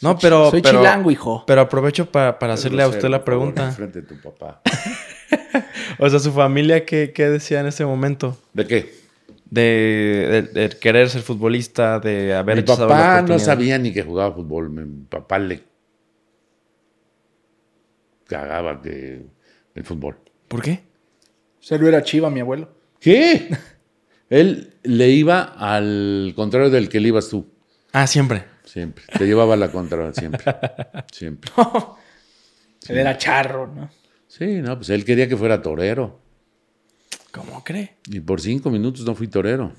No, 0.00 0.18
pero. 0.18 0.50
Soy 0.50 0.62
pero- 0.62 0.78
chilango, 0.78 1.10
hijo. 1.10 1.44
Pero 1.46 1.60
aprovecho 1.62 2.10
pa- 2.10 2.38
para 2.38 2.54
hacerle 2.54 2.82
a 2.82 2.88
usted 2.88 3.08
la 3.08 3.24
pregunta. 3.24 3.66
Enfrente 3.68 4.00
de 4.02 4.06
tu 4.08 4.20
papá. 4.20 4.60
O 5.98 6.08
sea, 6.08 6.18
su 6.18 6.32
familia, 6.32 6.84
¿qué, 6.84 7.12
qué 7.12 7.28
decía 7.28 7.60
en 7.60 7.66
ese 7.66 7.84
momento? 7.84 8.36
¿De 8.52 8.66
qué? 8.66 8.94
De, 9.50 10.48
de- 10.52 10.68
de 10.68 10.76
querer 10.78 11.08
ser 11.10 11.22
futbolista, 11.22 12.00
de 12.00 12.34
haber 12.34 12.56
Mi 12.56 12.62
la 12.62 12.76
papá 12.76 13.22
no 13.22 13.38
sabía 13.38 13.78
ni 13.78 13.92
que 13.92 14.02
jugaba 14.02 14.34
fútbol. 14.34 14.70
Mi 14.70 15.04
papá 15.06 15.38
le 15.38 15.62
cagaba 18.34 18.82
que 18.82 19.22
el 19.76 19.84
fútbol. 19.84 20.18
¿Por 20.48 20.60
qué? 20.60 20.82
Solo 21.60 21.86
era 21.86 22.02
chiva, 22.02 22.30
mi 22.30 22.40
abuelo. 22.40 22.68
¿Qué? 22.98 23.48
Él 24.28 24.74
le 24.82 25.10
iba 25.10 25.42
al 25.42 26.32
contrario 26.34 26.68
del 26.68 26.88
que 26.88 26.98
le 26.98 27.08
ibas 27.08 27.28
tú. 27.28 27.46
Ah, 27.92 28.08
siempre. 28.08 28.44
Siempre. 28.64 29.04
Te 29.16 29.24
llevaba 29.24 29.54
la 29.56 29.70
contra 29.70 30.12
siempre. 30.12 30.42
Siempre. 31.12 31.52
Él 32.88 32.98
era 32.98 33.16
charro, 33.16 33.68
¿no? 33.68 33.88
Sí, 34.26 34.62
no, 34.62 34.76
pues 34.76 34.90
él 34.90 35.04
quería 35.04 35.28
que 35.28 35.36
fuera 35.36 35.62
torero. 35.62 36.20
¿Cómo 37.30 37.62
cree? 37.62 37.96
Y 38.06 38.20
por 38.20 38.40
cinco 38.40 38.70
minutos 38.70 39.04
no 39.04 39.14
fui 39.14 39.28
torero. 39.28 39.72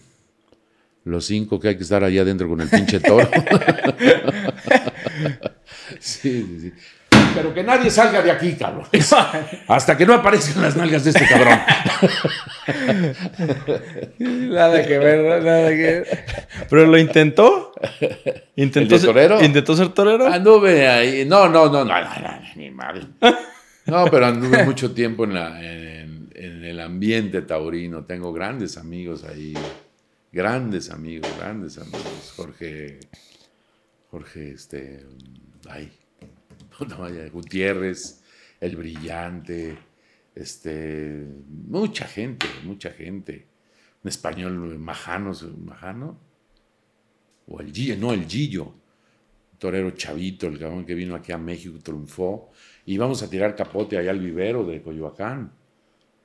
Los 1.03 1.25
cinco 1.25 1.59
que 1.59 1.69
hay 1.69 1.77
que 1.77 1.83
estar 1.83 2.03
allá 2.03 2.21
adentro 2.21 2.47
con 2.47 2.61
el 2.61 2.69
pinche 2.69 2.99
toro. 2.99 3.27
sí, 5.99 6.45
sí, 6.47 6.59
sí. 6.61 6.73
Pero 7.35 7.53
que 7.53 7.63
nadie 7.63 7.91
salga 7.91 8.21
de 8.21 8.31
aquí, 8.31 8.53
cabrón. 8.53 8.87
Hasta 9.67 9.97
que 9.97 10.05
no 10.05 10.13
aparezcan 10.13 10.63
las 10.63 10.75
nalgas 10.75 11.03
de 11.03 11.09
este 11.11 11.27
cabrón. 11.27 11.59
Nada 14.19 14.85
que 14.85 14.97
ver, 14.97 15.43
nada 15.43 15.69
que 15.69 15.75
ver. 15.75 16.25
¿Pero 16.69 16.85
lo 16.87 16.97
intentó? 16.97 17.73
¿Intentó 18.55 18.95
¿El 18.95 19.01
de 19.01 19.07
torero? 19.07 19.37
Ser, 19.37 19.45
¿Intentó 19.45 19.75
ser 19.75 19.89
torero? 19.89 20.27
Anduve 20.27 20.87
ahí. 20.87 21.25
No, 21.25 21.49
no, 21.49 21.65
no, 21.69 21.83
no, 21.83 21.99
no, 22.01 22.01
no, 22.01 22.41
ni 22.55 22.71
madre. 22.71 23.01
No, 23.85 24.05
pero 24.05 24.25
anduve 24.25 24.63
mucho 24.63 24.93
tiempo 24.93 25.25
en, 25.25 25.33
la, 25.33 25.63
en, 25.63 26.29
en 26.33 26.63
el 26.63 26.79
ambiente 26.79 27.41
taurino. 27.41 28.05
Tengo 28.05 28.33
grandes 28.33 28.77
amigos 28.77 29.23
ahí. 29.23 29.53
Grandes 30.31 30.89
amigos, 30.89 31.31
grandes 31.37 31.77
amigos. 31.77 32.33
Jorge, 32.35 32.99
Jorge, 34.11 34.51
este, 34.51 35.05
ay, 35.69 35.91
no, 36.89 36.97
vaya, 36.97 37.27
Gutiérrez, 37.29 38.21
el 38.59 38.75
brillante, 38.75 39.77
este, 40.33 41.25
mucha 41.47 42.05
gente, 42.07 42.47
mucha 42.63 42.91
gente. 42.91 43.47
Un 44.03 44.09
español, 44.09 44.77
Majano, 44.77 45.31
Majano, 45.63 46.19
o 47.47 47.59
el 47.59 47.73
Gillo, 47.73 47.97
no, 47.97 48.13
el 48.13 48.25
Gillo, 48.27 48.73
torero 49.57 49.91
chavito, 49.91 50.47
el 50.47 50.59
cabrón 50.59 50.85
que 50.85 50.93
vino 50.93 51.15
aquí 51.15 51.31
a 51.31 51.37
México, 51.37 51.79
triunfó. 51.81 52.51
Y 52.85 52.95
íbamos 52.95 53.23
a 53.23 53.29
tirar 53.29 53.55
capote 53.55 53.97
allá 53.97 54.11
al 54.11 54.19
vivero 54.19 54.63
de 54.63 54.81
Coyoacán. 54.81 55.51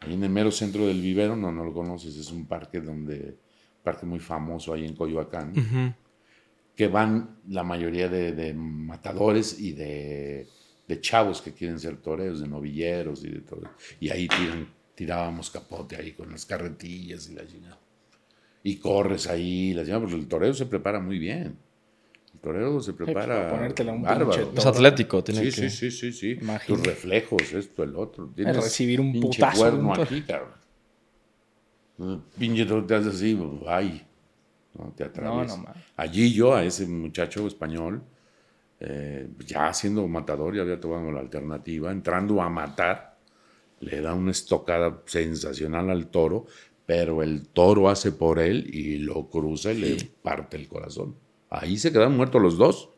Ahí 0.00 0.14
en 0.14 0.24
el 0.24 0.30
mero 0.30 0.50
centro 0.50 0.86
del 0.86 1.00
vivero, 1.00 1.36
no, 1.36 1.52
no 1.52 1.64
lo 1.64 1.72
conoces, 1.72 2.16
es 2.16 2.30
un 2.30 2.46
parque 2.46 2.80
donde, 2.80 3.36
parque 3.82 4.06
muy 4.06 4.18
famoso 4.18 4.72
ahí 4.72 4.84
en 4.84 4.94
Coyoacán. 4.94 5.94
Que 6.80 6.88
van 6.88 7.36
la 7.50 7.62
mayoría 7.62 8.08
de, 8.08 8.32
de 8.32 8.54
matadores 8.54 9.60
y 9.60 9.72
de, 9.72 10.48
de 10.88 11.00
chavos 11.02 11.42
que 11.42 11.52
quieren 11.52 11.78
ser 11.78 11.98
toreros, 11.98 12.40
de 12.40 12.48
novilleros 12.48 13.22
y 13.22 13.28
de 13.28 13.40
todo. 13.40 13.64
Y 14.00 14.08
ahí 14.08 14.26
tiran, 14.26 14.66
tirábamos 14.94 15.50
capote 15.50 15.96
ahí 15.96 16.12
con 16.12 16.30
las 16.30 16.46
carretillas 16.46 17.28
y 17.28 17.34
la 17.34 17.46
chingada. 17.46 17.78
Y 18.62 18.76
corres 18.76 19.26
ahí, 19.26 19.74
la 19.74 19.82
chingada, 19.82 20.00
porque 20.00 20.16
el 20.16 20.26
torero 20.26 20.54
se 20.54 20.64
prepara 20.64 21.00
muy 21.00 21.18
bien. 21.18 21.58
El 22.32 22.40
torero 22.40 22.80
se 22.80 22.94
prepara. 22.94 23.26
para 23.26 23.50
ponértela 23.50 23.92
un 23.92 24.00
bárbaro. 24.00 24.52
Es 24.56 24.64
atlético, 24.64 25.22
tiene 25.22 25.40
Sí, 25.40 25.60
que... 25.60 25.68
sí, 25.68 25.68
sí, 25.68 25.90
sí, 25.90 26.12
sí. 26.14 26.38
Imagino. 26.40 26.78
Tus 26.78 26.86
reflejos, 26.86 27.52
esto, 27.52 27.82
el 27.82 27.94
otro. 27.94 28.32
Tienes 28.34 28.56
recibir 28.56 29.02
un 29.02 29.12
pinche 29.12 29.36
putazo 29.38 29.60
cuerno 29.60 29.92
un 29.92 30.00
aquí, 30.00 30.22
cabrón. 30.22 30.54
Pinche 32.38 32.64
te 32.64 32.94
así, 32.94 33.38
ay. 33.66 34.06
No, 34.76 35.44
no. 35.44 35.64
Allí 35.96 36.32
yo, 36.32 36.54
a 36.54 36.64
ese 36.64 36.86
muchacho 36.86 37.46
español, 37.46 38.02
eh, 38.78 39.28
ya 39.46 39.72
siendo 39.74 40.06
matador, 40.08 40.54
ya 40.54 40.62
había 40.62 40.80
tomado 40.80 41.10
la 41.12 41.20
alternativa, 41.20 41.90
entrando 41.90 42.40
a 42.40 42.48
matar, 42.48 43.18
le 43.80 44.00
da 44.00 44.14
una 44.14 44.30
estocada 44.30 45.02
sensacional 45.06 45.90
al 45.90 46.06
toro, 46.08 46.46
pero 46.86 47.22
el 47.22 47.48
toro 47.48 47.88
hace 47.88 48.12
por 48.12 48.38
él 48.38 48.68
y 48.72 48.98
lo 48.98 49.28
cruza 49.28 49.72
y 49.72 49.78
le 49.78 49.96
parte 50.22 50.56
el 50.56 50.68
corazón. 50.68 51.14
Ahí 51.48 51.76
se 51.76 51.92
quedan 51.92 52.16
muertos 52.16 52.40
los 52.40 52.56
dos. 52.58 52.90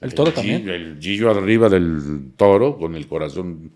El 0.00 0.14
toro 0.14 0.32
también. 0.32 0.68
El 0.68 0.98
Gillo 1.00 1.30
arriba 1.30 1.68
del 1.68 2.32
toro 2.36 2.78
con 2.78 2.94
el 2.94 3.06
corazón 3.06 3.72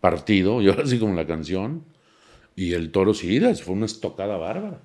partido, 0.00 0.62
y 0.62 0.68
ahora 0.68 0.86
sí 0.86 0.98
como 0.98 1.14
la 1.14 1.26
canción. 1.26 1.84
Y 2.54 2.72
el 2.74 2.90
toro 2.90 3.14
sí, 3.14 3.40
fue 3.62 3.74
una 3.74 3.86
estocada 3.86 4.36
bárbara. 4.36 4.80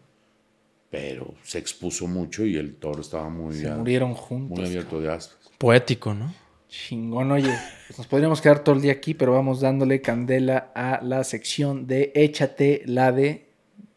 Pero 0.94 1.34
se 1.42 1.58
expuso 1.58 2.06
mucho 2.06 2.46
y 2.46 2.56
el 2.56 2.76
toro 2.76 3.02
estaba 3.02 3.28
muy, 3.28 3.56
Se 3.56 3.68
a- 3.68 3.74
murieron 3.76 4.14
juntos. 4.14 4.60
muy 4.60 4.68
abierto 4.68 5.02
de 5.02 5.12
aspas. 5.12 5.40
Poético, 5.58 6.14
¿no? 6.14 6.32
Chingón, 6.70 7.32
oye. 7.32 7.50
pues 7.88 7.98
nos 7.98 8.06
podríamos 8.06 8.42
quedar 8.42 8.64
todo 8.64 8.76
el 8.76 8.82
día 8.84 8.92
aquí, 8.92 9.16
pero 9.16 9.32
vamos 9.34 9.60
dándole 9.60 10.02
candela 10.02 10.72
a 10.76 11.00
la 11.04 11.24
sección 11.24 11.88
de 11.88 12.12
Échate 12.14 12.84
la 12.86 13.12
de. 13.12 13.48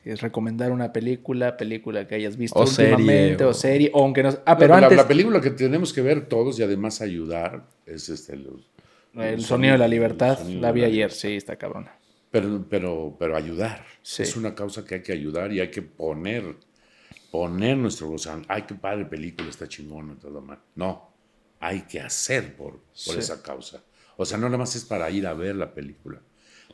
que 0.02 0.12
Es 0.12 0.22
recomendar 0.22 0.72
una 0.72 0.90
película, 0.90 1.58
película 1.58 2.08
que 2.08 2.14
hayas 2.14 2.38
visto 2.38 2.58
O 2.58 2.66
serie, 2.66 2.94
últimamente, 2.94 3.44
o, 3.44 3.50
o- 3.50 3.54
serie, 3.54 3.90
o 3.92 4.02
aunque 4.02 4.22
no. 4.22 4.30
Ah, 4.46 4.56
pero 4.56 4.72
la, 4.78 4.84
antes. 4.86 4.96
la 4.96 5.06
película 5.06 5.38
que 5.42 5.50
tenemos 5.50 5.92
que 5.92 6.00
ver 6.00 6.26
todos 6.28 6.58
y 6.58 6.62
además 6.62 7.02
ayudar 7.02 7.66
es 7.84 8.08
este. 8.08 8.32
el 8.32 8.44
los 9.12 9.42
sonido 9.42 9.72
de 9.72 9.78
la 9.78 9.84
el 9.84 9.90
libertad, 9.90 10.38
la 10.48 10.72
vi 10.72 10.80
la 10.80 10.86
ayer, 10.86 10.92
libertad. 11.10 11.16
sí, 11.18 11.36
está 11.36 11.56
cabrona. 11.56 11.92
Pero, 12.30 12.64
pero, 12.70 13.16
pero 13.18 13.36
ayudar. 13.36 13.84
Sí. 14.00 14.22
Es 14.22 14.34
una 14.36 14.54
causa 14.54 14.82
que 14.84 14.96
hay 14.96 15.02
que 15.02 15.12
ayudar 15.12 15.52
y 15.52 15.60
hay 15.60 15.70
que 15.70 15.82
poner, 15.82 16.56
poner 17.38 17.76
nuestro 17.76 18.08
gozán. 18.08 18.44
Ay, 18.48 18.62
qué 18.62 18.74
padre 18.74 19.04
película, 19.04 19.48
está 19.48 19.68
chingona, 19.68 20.14
todo 20.18 20.40
mal. 20.40 20.58
No, 20.74 21.10
hay 21.60 21.82
que 21.82 22.00
hacer 22.00 22.56
por, 22.56 22.72
por 22.80 22.82
Sí. 22.94 23.18
esa 23.18 23.42
causa. 23.42 23.82
O 24.16 24.24
sea, 24.24 24.38
no 24.38 24.46
nada 24.46 24.58
más 24.58 24.74
es 24.76 24.84
para 24.84 25.10
ir 25.10 25.26
a 25.26 25.34
ver 25.34 25.54
la 25.56 25.72
película. 25.74 26.20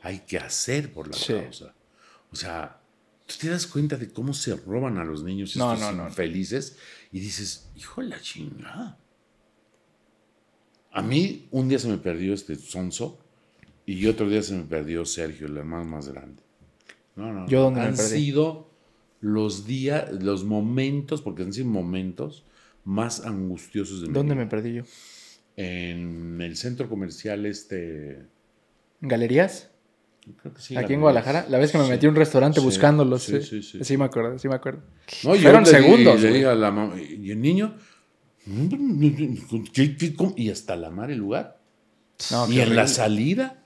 Hay 0.01 0.19
que 0.19 0.37
hacer 0.37 0.93
por 0.93 1.07
la 1.07 1.13
Sí. 1.17 1.33
causa. 1.33 1.73
O 2.31 2.35
sea, 2.35 2.79
tú 3.25 3.35
te 3.39 3.49
das 3.49 3.67
cuenta 3.67 3.97
de 3.97 4.09
cómo 4.11 4.33
se 4.33 4.55
roban 4.55 4.97
a 4.97 5.03
los 5.03 5.23
niños 5.23 5.49
estos 5.51 5.79
no, 5.79 5.91
no. 5.91 6.07
infelices 6.07 6.77
y 7.11 7.19
dices, 7.19 7.69
hijo 7.75 8.01
de 8.01 8.07
la 8.07 8.21
chingada. 8.21 8.97
A 10.91 11.01
mí 11.01 11.47
un 11.51 11.67
día 11.69 11.79
se 11.79 11.87
me 11.87 11.97
perdió 11.97 12.33
este 12.33 12.55
Sonso 12.55 13.19
y 13.85 14.05
otro 14.07 14.29
día 14.29 14.41
se 14.43 14.53
me 14.53 14.63
perdió 14.63 15.05
Sergio, 15.05 15.47
el 15.47 15.57
hermano 15.57 15.85
más 15.85 16.07
grande. 16.07 16.41
No, 17.15 17.31
no, 17.33 17.47
¿Yo 17.47 17.61
dónde 17.63 17.81
me 17.81 17.87
han 17.87 17.95
perdí? 17.95 18.09
sido 18.25 18.69
los 19.23 19.65
días, 19.65 20.11
los 20.21 20.43
momentos, 20.43 21.21
porque 21.21 21.43
han 21.43 21.53
sido 21.53 21.67
momentos 21.67 22.43
más 22.83 23.25
angustiosos 23.25 24.01
de 24.01 24.07
mi 24.09 24.13
¿Dónde 24.13 24.35
me 24.35 24.45
perdí 24.47 24.73
yo? 24.73 24.83
En 25.55 26.41
el 26.41 26.57
centro 26.57 26.89
comercial 26.89 27.45
este, 27.45 28.15
¿En 28.17 28.27
galerías? 29.07 29.69
creo 30.41 30.53
que 30.53 30.61
sí. 30.61 30.75
Aquí 30.75 30.93
en 30.93 30.99
Guadalajara. 30.99 31.45
La 31.49 31.57
vez 31.57 31.71
que 31.71 31.77
me 31.77 31.85
Sí. 31.85 31.89
metí 31.91 32.05
a 32.05 32.09
un 32.09 32.15
restaurante 32.15 32.59
Sí, 32.59 32.65
buscándolos. 32.65 33.23
sí, 33.23 33.41
Sí, 33.41 33.61
sí, 33.63 33.83
sí. 33.83 33.97
me 33.97 34.03
acuerdo, 34.05 34.37
sí 34.39 34.49
me 34.49 34.55
acuerdo. 34.55 34.81
No, 35.23 35.35
yo 35.35 35.41
Fueron 35.43 35.63
le 35.63 35.69
segundos, 35.69 36.21
le 36.21 36.31
dije 36.33 36.45
a 36.47 36.55
la 36.55 36.71
mamá, 36.71 36.95
y 37.01 37.31
el 37.31 37.41
niño, 37.41 37.75
¿qué- 39.73 39.95
qué- 39.97 40.13
cómo? 40.15 40.33
y 40.35 40.49
hasta 40.49 40.75
la 40.75 40.89
mar 40.89 41.11
el 41.11 41.19
lugar. 41.19 41.59
No, 42.31 42.49
y 42.51 42.59
en 42.59 42.75
la 42.75 42.87
salida, 42.87 43.63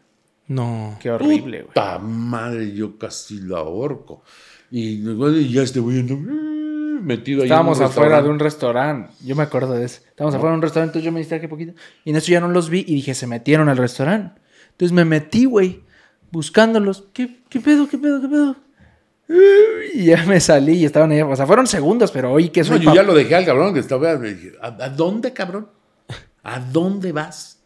No. 0.48 0.98
Qué 1.02 1.10
horrible, 1.12 1.58
güey. 1.64 1.68
puta 1.74 2.00
madre, 2.00 2.74
yo 2.74 2.98
casi 2.98 3.40
la 3.42 3.58
ahorco. 3.60 4.24
Y 4.72 5.02
ya 5.02 5.62
ando, 5.62 6.16
eh, 6.16 7.00
metido 7.02 7.42
ahí. 7.42 7.48
Estábamos 7.48 7.80
afuera 7.80 8.22
de 8.22 8.30
un 8.30 8.40
restaurante. 8.40 9.12
Yo 9.24 9.36
me 9.36 9.44
acuerdo 9.44 9.74
de 9.74 9.86
eso. 9.86 10.02
Estábamos 10.08 10.36
afuera 10.36 10.52
de 10.52 10.58
un 10.58 10.62
restaurante, 10.62 10.90
entonces 10.90 11.06
yo 11.06 11.12
me 11.12 11.20
distraje 11.20 11.48
poquito. 11.48 11.74
Y 12.04 12.10
en 12.10 12.16
eso 12.16 12.32
ya 12.32 12.40
no 12.40 12.50
los 12.50 12.70
vi 12.70 12.80
y 12.88 12.96
dije, 12.96 13.14
se 13.14 13.28
metieron 13.28 13.70
al 13.70 13.78
restaurante. 13.78 14.40
Entonces 14.72 14.94
me 14.94 15.06
metí, 15.06 15.46
güey, 15.46 15.84
buscándolos. 16.32 17.06
¿Qué, 17.14 17.40
qué 17.50 17.60
pedo, 17.60 17.88
qué 17.88 17.98
pedo, 17.98 18.22
qué 18.22 18.28
pedo? 18.28 18.56
Y 19.94 20.06
ya 20.06 20.26
me 20.26 20.40
salí 20.40 20.74
y 20.74 20.86
estaban 20.86 21.12
ahí. 21.12 21.22
O 21.22 21.36
sea, 21.36 21.46
fueron 21.46 21.68
segundos, 21.68 22.12
pero 22.12 22.32
oye, 22.32 22.52
que 22.52 22.62
No, 22.62 22.68
soy 22.68 22.80
yo 22.80 22.94
ya 22.94 23.04
lo 23.04 23.14
dejé 23.14 23.36
al 23.36 23.46
cabrón 23.46 23.74
que 23.74 23.80
estaba. 23.82 24.18
me 24.18 24.34
dije, 24.34 24.54
¿A, 24.62 24.68
a 24.68 24.90
dónde, 24.90 25.34
cabrón? 25.34 25.70
¿A 26.44 26.60
dónde 26.60 27.12
vas? 27.12 27.57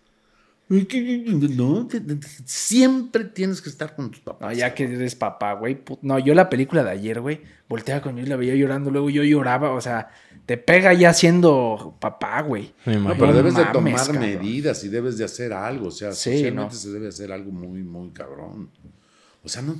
No, 0.71 1.87
te- 1.87 1.99
te- 1.99 2.19
siempre 2.45 3.25
tienes 3.25 3.61
que 3.61 3.69
estar 3.69 3.93
con 3.95 4.09
tus 4.11 4.21
papás. 4.21 4.49
No, 4.51 4.53
ya 4.57 4.73
que 4.73 4.85
eres 4.85 5.15
papá, 5.15 5.53
güey. 5.53 5.81
No, 6.01 6.17
yo 6.19 6.33
la 6.33 6.49
película 6.49 6.83
de 6.83 6.91
ayer, 6.91 7.19
güey, 7.19 7.41
volteaba 7.67 8.01
con 8.01 8.15
yo 8.17 8.23
y 8.23 8.25
la 8.25 8.37
veía 8.37 8.55
llorando, 8.55 8.89
luego 8.89 9.09
yo 9.09 9.23
lloraba, 9.23 9.71
o 9.73 9.81
sea, 9.81 10.09
te 10.45 10.57
pega 10.57 10.93
ya 10.93 11.13
siendo 11.13 11.97
papá, 11.99 12.41
güey. 12.41 12.73
No, 12.85 13.09
pero 13.13 13.27
No 13.27 13.33
debes 13.33 13.55
de 13.55 13.65
tomar 13.65 13.95
cabrón. 13.95 14.19
medidas 14.19 14.83
y 14.83 14.89
debes 14.89 15.17
de 15.17 15.25
hacer 15.25 15.51
algo. 15.53 15.87
O 15.87 15.91
sea, 15.91 16.13
Sí, 16.13 16.31
socialmente 16.33 16.73
no. 16.75 16.79
se 16.79 16.89
debe 16.91 17.07
hacer 17.09 17.31
algo 17.31 17.51
muy, 17.51 17.83
muy 17.83 18.09
cabrón. 18.11 18.69
O 19.43 19.49
sea, 19.49 19.61
no, 19.61 19.75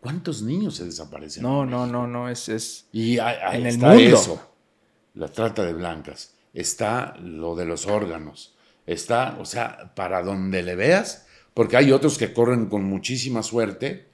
¿cuántos 0.00 0.40
niños 0.42 0.76
se 0.76 0.84
desaparecen? 0.84 1.42
No, 1.42 1.66
no, 1.66 1.86
no, 1.86 2.06
no, 2.06 2.28
es, 2.28 2.48
es... 2.48 2.86
Y 2.92 3.18
ahí, 3.18 3.36
ahí 3.44 3.60
En 3.60 3.66
el 3.66 3.74
está 3.74 3.88
mundo. 3.88 4.02
eso, 4.16 4.52
la 5.14 5.28
trata 5.28 5.64
de 5.64 5.72
blancas, 5.74 6.34
está 6.54 7.14
lo 7.20 7.56
de 7.56 7.64
los 7.66 7.86
órganos, 7.86 8.54
está, 8.92 9.36
o 9.38 9.44
sea, 9.44 9.92
para 9.94 10.22
donde 10.22 10.62
le 10.62 10.74
veas, 10.74 11.26
porque 11.54 11.76
hay 11.76 11.92
otros 11.92 12.18
que 12.18 12.32
corren 12.32 12.66
con 12.66 12.84
muchísima 12.84 13.42
suerte 13.42 14.08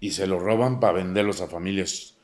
y 0.00 0.10
se 0.10 0.26
lo 0.26 0.38
roban 0.38 0.80
para 0.80 0.94
venderlos 0.94 1.40
a 1.40 1.46
familias 1.46 2.14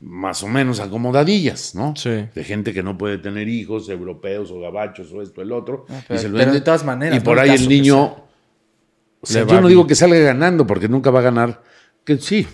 más 0.00 0.42
o 0.42 0.48
menos 0.48 0.80
acomodadillas, 0.80 1.74
¿no? 1.74 1.94
Sí. 1.96 2.26
De 2.34 2.44
gente 2.44 2.74
que 2.74 2.82
no 2.82 2.98
puede 2.98 3.18
tener 3.18 3.48
hijos, 3.48 3.88
europeos 3.88 4.50
o 4.50 4.60
gabachos 4.60 5.10
o 5.12 5.22
esto, 5.22 5.40
el 5.40 5.52
otro. 5.52 5.86
Ah, 5.88 6.14
y 6.14 6.18
se 6.18 6.28
lo 6.28 6.36
pero 6.36 6.52
de 6.52 6.60
todas 6.60 6.84
maneras, 6.84 7.18
Y 7.18 7.20
por 7.20 7.38
ahí 7.38 7.50
el 7.50 7.68
niño... 7.68 8.24
O 9.20 9.26
sea, 9.26 9.42
yo 9.42 9.54
no 9.54 9.60
bien. 9.62 9.68
digo 9.68 9.86
que 9.86 9.94
salga 9.94 10.18
ganando, 10.18 10.66
porque 10.66 10.88
nunca 10.88 11.10
va 11.10 11.20
a 11.20 11.22
ganar. 11.22 11.62
Que 12.04 12.18
sí, 12.18 12.46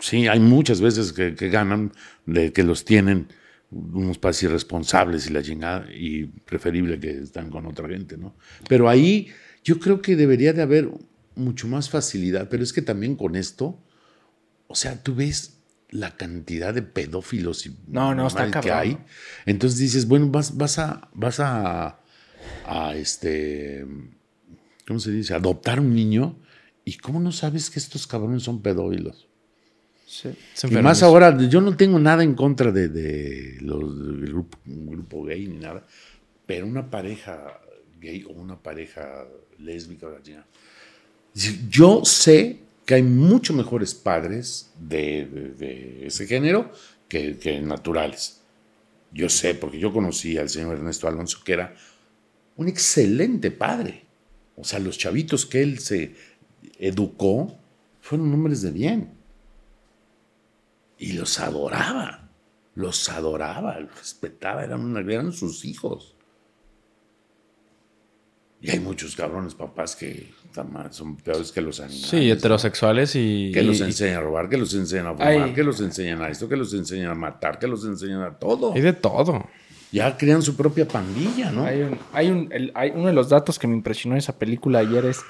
sí, 0.00 0.26
hay 0.26 0.40
muchas 0.40 0.80
veces 0.80 1.12
que, 1.12 1.34
que 1.34 1.50
ganan, 1.50 1.92
de 2.24 2.52
que 2.52 2.62
los 2.62 2.84
tienen 2.84 3.28
unos 3.70 4.18
padres 4.18 4.42
irresponsables 4.42 5.26
y 5.28 5.32
la 5.32 5.42
chingada, 5.42 5.86
y 5.92 6.24
preferible 6.24 6.98
que 6.98 7.10
están 7.10 7.50
con 7.50 7.66
otra 7.66 7.88
gente, 7.88 8.16
¿no? 8.16 8.34
Pero 8.68 8.88
ahí 8.88 9.28
yo 9.62 9.78
creo 9.78 10.02
que 10.02 10.16
debería 10.16 10.52
de 10.52 10.62
haber 10.62 10.90
mucho 11.36 11.68
más 11.68 11.88
facilidad, 11.88 12.48
pero 12.48 12.62
es 12.62 12.72
que 12.72 12.82
también 12.82 13.16
con 13.16 13.36
esto, 13.36 13.78
o 14.66 14.74
sea, 14.74 15.02
tú 15.02 15.14
ves 15.14 15.58
la 15.90 16.16
cantidad 16.16 16.72
de 16.74 16.82
pedófilos 16.82 17.66
y 17.66 17.76
No, 17.88 18.14
no, 18.14 18.26
está 18.26 18.46
que 18.46 18.52
cabrón. 18.52 18.78
hay. 18.78 18.98
Entonces 19.46 19.78
dices, 19.78 20.06
bueno, 20.06 20.28
vas, 20.28 20.56
vas 20.56 20.78
a, 20.78 21.08
vas 21.14 21.40
a, 21.40 22.00
a 22.66 22.94
este, 22.96 23.86
¿cómo 24.86 25.00
se 25.00 25.10
dice? 25.12 25.34
Adoptar 25.34 25.80
un 25.80 25.94
niño 25.94 26.38
y 26.84 26.96
cómo 26.98 27.20
no 27.20 27.32
sabes 27.32 27.70
que 27.70 27.78
estos 27.78 28.06
cabrones 28.06 28.42
son 28.42 28.62
pedófilos. 28.62 29.28
Sí. 30.12 30.28
Y 30.66 30.74
más 30.82 31.02
ahora, 31.02 31.36
yo 31.48 31.60
no 31.60 31.76
tengo 31.76 31.98
nada 31.98 32.22
en 32.24 32.34
contra 32.34 32.72
de, 32.72 32.88
de 32.88 33.58
los 33.60 33.80
del 33.98 34.26
grupo, 34.26 34.58
un 34.66 34.86
grupo 34.86 35.24
gay 35.24 35.46
ni 35.46 35.58
nada, 35.58 35.86
pero 36.46 36.66
una 36.66 36.90
pareja 36.90 37.60
gay 38.00 38.24
o 38.24 38.30
una 38.32 38.56
pareja 38.60 39.24
lésbica, 39.58 40.06
o 40.06 40.10
la 40.10 40.22
chingada, 40.22 40.46
dice, 41.34 41.60
yo 41.68 42.04
sé 42.04 42.60
que 42.86 42.94
hay 42.94 43.02
mucho 43.02 43.52
mejores 43.54 43.94
padres 43.94 44.70
de, 44.80 45.26
de- 45.26 45.50
de 45.50 46.06
ese 46.06 46.26
género 46.26 46.72
que, 47.08 47.36
que 47.38 47.60
naturales. 47.60 48.40
Yo 49.12 49.28
sé, 49.28 49.54
porque 49.54 49.78
yo 49.78 49.92
conocí 49.92 50.38
al 50.38 50.48
señor 50.48 50.76
Ernesto 50.76 51.06
Alonso, 51.08 51.38
que 51.44 51.52
era 51.52 51.74
un 52.56 52.68
excelente 52.68 53.50
padre. 53.50 54.04
O 54.56 54.64
sea, 54.64 54.78
los 54.78 54.98
chavitos 54.98 55.46
que 55.46 55.62
él 55.62 55.78
se 55.78 56.14
educó 56.78 57.56
fueron 58.00 58.32
hombres 58.32 58.62
de 58.62 58.70
bien. 58.70 59.10
Y 61.00 61.14
los 61.14 61.40
adoraba. 61.40 62.28
Los 62.76 63.08
adoraba, 63.08 63.80
los 63.80 63.98
respetaba, 63.98 64.62
eran, 64.62 64.80
una- 64.84 65.00
eran 65.00 65.32
sus 65.32 65.64
hijos. 65.64 66.14
Y 68.60 68.70
hay 68.70 68.78
muchos 68.78 69.16
cabrones 69.16 69.54
papás 69.54 69.96
que 69.96 70.30
son 70.90 71.16
peores 71.16 71.50
que 71.50 71.62
los 71.62 71.80
animales. 71.80 72.06
Sí, 72.10 72.30
heterosexuales 72.30 73.16
y. 73.16 73.50
Que 73.54 73.62
los 73.62 73.80
enseñan 73.80 74.16
a 74.18 74.20
robar, 74.20 74.48
que 74.50 74.58
los 74.58 74.74
enseñan 74.74 75.06
a 75.06 75.12
fumar, 75.14 75.54
que 75.54 75.64
los 75.64 75.80
enseñan 75.80 76.20
a 76.22 76.28
esto, 76.28 76.48
que 76.48 76.56
los 76.56 76.72
enseñan 76.74 77.10
a 77.10 77.14
matar, 77.14 77.58
que 77.58 77.66
los 77.66 77.84
enseñan 77.86 78.22
a 78.22 78.38
todo. 78.38 78.74
Hay 78.74 78.82
de 78.82 78.92
todo. 78.92 79.46
Ya 79.92 80.16
crean 80.16 80.42
su 80.42 80.54
propia 80.56 80.86
pandilla, 80.86 81.50
¿no? 81.50 81.64
Hay, 81.64 81.80
un, 81.80 81.98
hay, 82.12 82.28
un, 82.30 82.48
el- 82.52 82.70
hay 82.74 82.90
uno 82.94 83.06
de 83.08 83.12
los 83.14 83.28
datos 83.30 83.58
que 83.58 83.66
me 83.66 83.74
impresionó 83.74 84.14
en 84.14 84.18
esa 84.18 84.38
película 84.38 84.80
ayer 84.80 85.06
es 85.06 85.20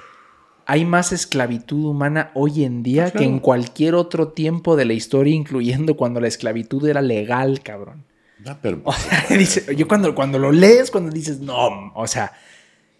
hay 0.65 0.85
más 0.85 1.11
esclavitud 1.11 1.85
humana 1.85 2.31
hoy 2.33 2.63
en 2.63 2.83
día 2.83 3.05
Ah, 3.07 3.11
que 3.11 3.23
en 3.23 3.39
cualquier 3.39 3.95
otro 3.95 4.29
tiempo 4.29 4.75
de 4.75 4.85
la 4.85 4.93
historia, 4.93 5.33
incluyendo 5.35 5.95
cuando 5.97 6.19
la 6.19 6.27
esclavitud 6.27 6.87
era 6.87 7.01
legal, 7.01 7.61
cabrón. 7.61 8.03
Ah, 8.45 8.57
pero, 8.61 8.81
O 8.83 8.91
sea, 8.93 9.25
dice, 9.37 9.75
yo 9.75 9.87
cuando, 9.87 10.15
cuando 10.15 10.39
lo 10.39 10.51
lees, 10.51 10.89
cuando 10.91 11.11
dices, 11.11 11.39
no, 11.39 11.91
o 11.93 12.07
sea, 12.07 12.31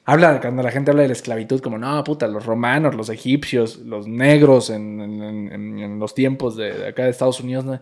habla, 0.05 0.39
cuando 0.41 0.61
la 0.63 0.71
gente 0.71 0.91
habla 0.91 1.01
de 1.03 1.07
la 1.09 1.13
esclavitud, 1.13 1.61
como, 1.61 1.77
no, 1.77 2.03
puta, 2.03 2.27
los 2.27 2.45
romanos, 2.45 2.95
los 2.95 3.09
egipcios, 3.09 3.77
los 3.79 4.07
negros 4.07 4.69
en, 4.69 5.01
en- 5.01 5.51
en- 5.51 5.79
en 5.79 5.99
los 5.99 6.13
tiempos 6.13 6.55
de, 6.55 6.73
de 6.73 6.87
acá 6.89 7.03
de 7.05 7.09
Estados 7.09 7.39
Unidos. 7.39 7.65
¿no? 7.65 7.79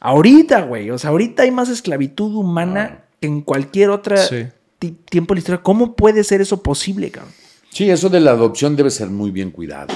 Ahorita, 0.00 0.62
güey, 0.62 0.90
o 0.90 0.98
sea, 0.98 1.10
ahorita 1.10 1.42
hay 1.42 1.50
más 1.50 1.68
esclavitud 1.68 2.34
humana 2.34 3.04
que 3.20 3.26
en 3.26 3.40
cualquier 3.40 3.90
Sí. 4.28 4.46
ti- 4.78 4.96
tiempo 5.08 5.32
de 5.34 5.36
la 5.36 5.40
historia. 5.40 5.62
¿Cómo 5.62 5.96
puede 5.96 6.22
ser 6.24 6.40
eso 6.40 6.62
posible, 6.62 7.10
cabrón? 7.10 7.32
Sí, 7.76 7.90
eso 7.90 8.08
de 8.08 8.20
la 8.20 8.30
adopción 8.30 8.74
debe 8.74 8.90
ser 8.90 9.08
muy 9.08 9.30
bien 9.30 9.50
cuidado. 9.50 9.94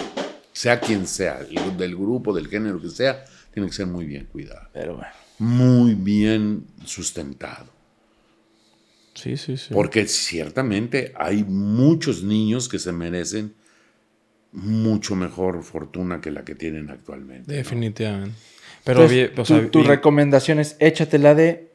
Sea 0.52 0.78
quien 0.81 1.07
sea, 1.07 1.40
el- 1.40 1.77
del 1.77 1.97
grupo, 1.97 2.35
del 2.35 2.48
género 2.48 2.81
que 2.81 2.90
sea, 2.90 3.24
tiene 3.55 3.69
que 3.69 3.74
ser 3.74 3.86
muy 3.86 4.05
bien 4.05 4.27
cuidado. 4.27 4.69
Pero 4.73 4.97
bueno. 4.97 5.12
Muy 5.39 5.94
bien 5.94 6.66
sustentado. 6.85 7.66
Sí, 9.15 9.36
sí, 9.36 9.57
sí. 9.57 9.73
Porque 9.73 10.07
ciertamente 10.07 11.12
hay 11.16 11.44
muchos 11.44 12.23
niños 12.23 12.69
que 12.69 12.78
se 12.78 12.93
merecen 12.93 13.55
mucho 14.52 15.16
mejor 15.16 15.62
fortuna 15.62 16.20
que 16.20 16.31
la 16.31 16.44
que 16.44 16.55
tienen 16.55 16.90
actualmente. 16.90 17.51
¿no? 17.51 17.57
Definitivamente. 17.57 18.36
Pero, 18.85 19.02
Entonces, 19.11 19.39
o 19.39 19.44
sea, 19.44 19.70
tu, 19.70 19.82
recomendación 19.82 20.59
es 20.59 20.77
échate 20.78 21.19
la 21.19 21.35
de 21.35 21.70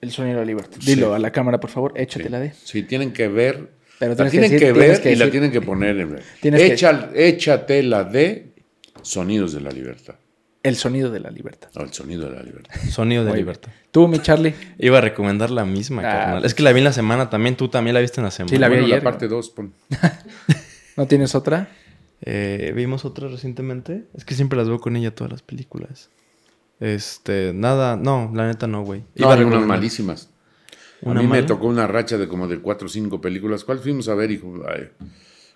El 0.00 0.10
Sueño 0.10 0.32
de 0.32 0.38
la 0.40 0.44
Libertad. 0.44 0.78
Sí. 0.80 0.94
Dilo 0.94 1.14
a 1.14 1.18
la 1.18 1.32
cámara, 1.32 1.60
por 1.60 1.70
favor, 1.70 1.92
échate 1.96 2.24
Sí, 2.24 2.30
la 2.30 2.40
de. 2.40 2.52
Sí, 2.52 2.82
tienen 2.82 3.12
que 3.12 3.28
ver. 3.28 3.79
Pero 4.00 4.14
la 4.14 4.16
tienes 4.16 4.32
que 4.32 4.38
tienen 4.40 4.50
decir- 4.50 4.72
que 4.72 4.72
ver 4.72 5.00
que 5.02 5.12
y 5.12 5.14
la 5.14 5.24
decir- 5.26 5.30
tienen 5.30 5.52
que 5.52 5.60
poner 5.60 6.00
en. 6.00 6.18
Tienes 6.40 6.60
que- 6.62 6.72
Echa- 6.74 7.10
Échate 7.14 7.82
la 7.84 8.02
de 8.02 8.54
Sonidos 9.02 9.52
de 9.52 9.60
la 9.60 9.70
Libertad. 9.70 10.16
El 10.62 10.74
Sonido 10.76 11.10
de 11.10 11.20
la 11.20 11.30
Libertad. 11.30 11.68
No, 11.74 11.82
el 11.82 11.92
sonido 11.92 12.28
de 12.28 12.36
la 12.36 12.42
libertad. 12.42 12.74
Sonido 12.90 13.24
de 13.24 13.30
Muy 13.30 13.38
libertad. 13.38 13.70
Tú, 13.90 14.08
mi 14.08 14.18
Charlie. 14.18 14.54
Iba 14.78 14.98
a 14.98 15.00
recomendar 15.00 15.50
la 15.50 15.64
misma, 15.64 16.02
Ah, 16.02 16.04
carnal. 16.04 16.44
Es 16.44 16.54
que 16.54 16.62
la 16.62 16.72
vi 16.72 16.78
en 16.80 16.84
la 16.84 16.92
semana 16.92 17.30
también. 17.30 17.56
Tú 17.56 17.68
también 17.68 17.94
la 17.94 18.00
viste 18.00 18.20
en 18.20 18.24
la 18.24 18.30
semana. 18.30 18.50
Sí, 18.50 18.58
la 18.58 18.68
vi 18.68 18.74
Bueno, 18.74 18.86
ayer, 18.86 18.98
la 18.98 19.10
parte 19.10 19.28
2, 19.28 19.50
pon. 19.50 19.72
¿No 20.96 21.06
tienes 21.06 21.34
otra? 21.34 21.68
Eh, 22.22 22.72
Vimos 22.76 23.06
otra 23.06 23.28
recientemente. 23.28 24.04
Es 24.14 24.24
que 24.26 24.34
siempre 24.34 24.58
las 24.58 24.68
veo 24.68 24.80
con 24.80 24.96
ella 24.96 25.14
todas 25.14 25.30
las 25.32 25.40
películas. 25.42 26.10
Este, 26.78 27.52
nada, 27.54 27.96
no, 27.96 28.30
la 28.34 28.46
neta 28.46 28.66
no, 28.66 28.82
güey. 28.82 29.00
No, 29.00 29.06
Iba 29.16 29.30
a 29.32 29.36
hay 29.36 29.40
unas 29.42 29.52
recomendar- 29.54 29.66
malísimas. 29.66 30.28
¿Una 31.02 31.20
a 31.20 31.22
mí 31.22 31.28
me 31.28 31.42
tocó 31.42 31.66
una 31.66 31.86
racha 31.86 32.18
de 32.18 32.28
como 32.28 32.46
de 32.48 32.58
cuatro 32.60 32.86
o 32.86 32.88
cinco 32.90 33.20
películas. 33.20 33.64
¿Cuál 33.64 33.78
fuimos 33.78 34.08
a 34.08 34.14
ver, 34.14 34.30
hijo? 34.30 34.52
Ay, 34.68 34.88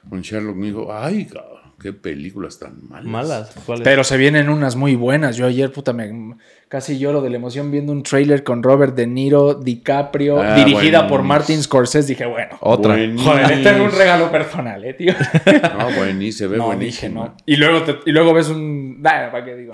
con 0.09 0.21
Sherlock 0.23 0.57
me 0.57 0.66
dijo, 0.66 0.93
ay, 0.93 1.27
cabrón, 1.27 1.73
qué 1.81 1.93
películas 1.93 2.59
tan 2.59 2.87
malas. 2.89 3.05
Malas. 3.07 3.55
Pero 3.83 4.05
se 4.05 4.16
vienen 4.16 4.49
unas 4.49 4.77
muy 4.77 4.95
buenas. 4.97 5.37
Yo 5.37 5.47
ayer, 5.47 5.71
puta, 5.73 5.93
me 5.93 6.37
casi 6.69 6.99
lloro 6.99 7.21
de 7.23 7.31
la 7.31 7.37
emoción 7.37 7.71
viendo 7.71 7.93
un 7.93 8.03
trailer 8.03 8.43
con 8.43 8.62
Robert 8.62 8.95
De 8.97 9.07
Niro, 9.07 9.55
DiCaprio, 9.55 10.41
Ah, 10.43 10.55
dirigida 10.57 10.75
buenísimo. 11.01 11.09
por 11.09 11.23
Martin 11.23 11.62
Scorsese. 11.62 12.09
Dije, 12.09 12.27
bueno, 12.27 12.57
Otra. 12.61 12.95
Buenísimo. 12.97 13.31
joder, 13.31 13.49
le 13.57 13.62
tengo 13.62 13.85
un 13.85 13.93
regalo 13.93 14.31
personal, 14.31 14.85
eh, 14.85 14.95
tío. 14.95 15.12
No, 15.79 15.91
buenísimo, 15.97 16.39
se 16.39 16.47
ve 16.49 16.57
no, 16.59 16.75
dije, 16.77 17.09
no. 17.09 17.37
Y 17.47 17.57
luego, 17.57 17.83
te- 17.83 17.99
y 18.07 18.12
luego 18.12 18.35
ves 18.35 18.49
un. 18.49 19.01
Nah, 19.01 19.31
¿para 19.31 19.45
qué 19.45 19.55
digo? 19.57 19.73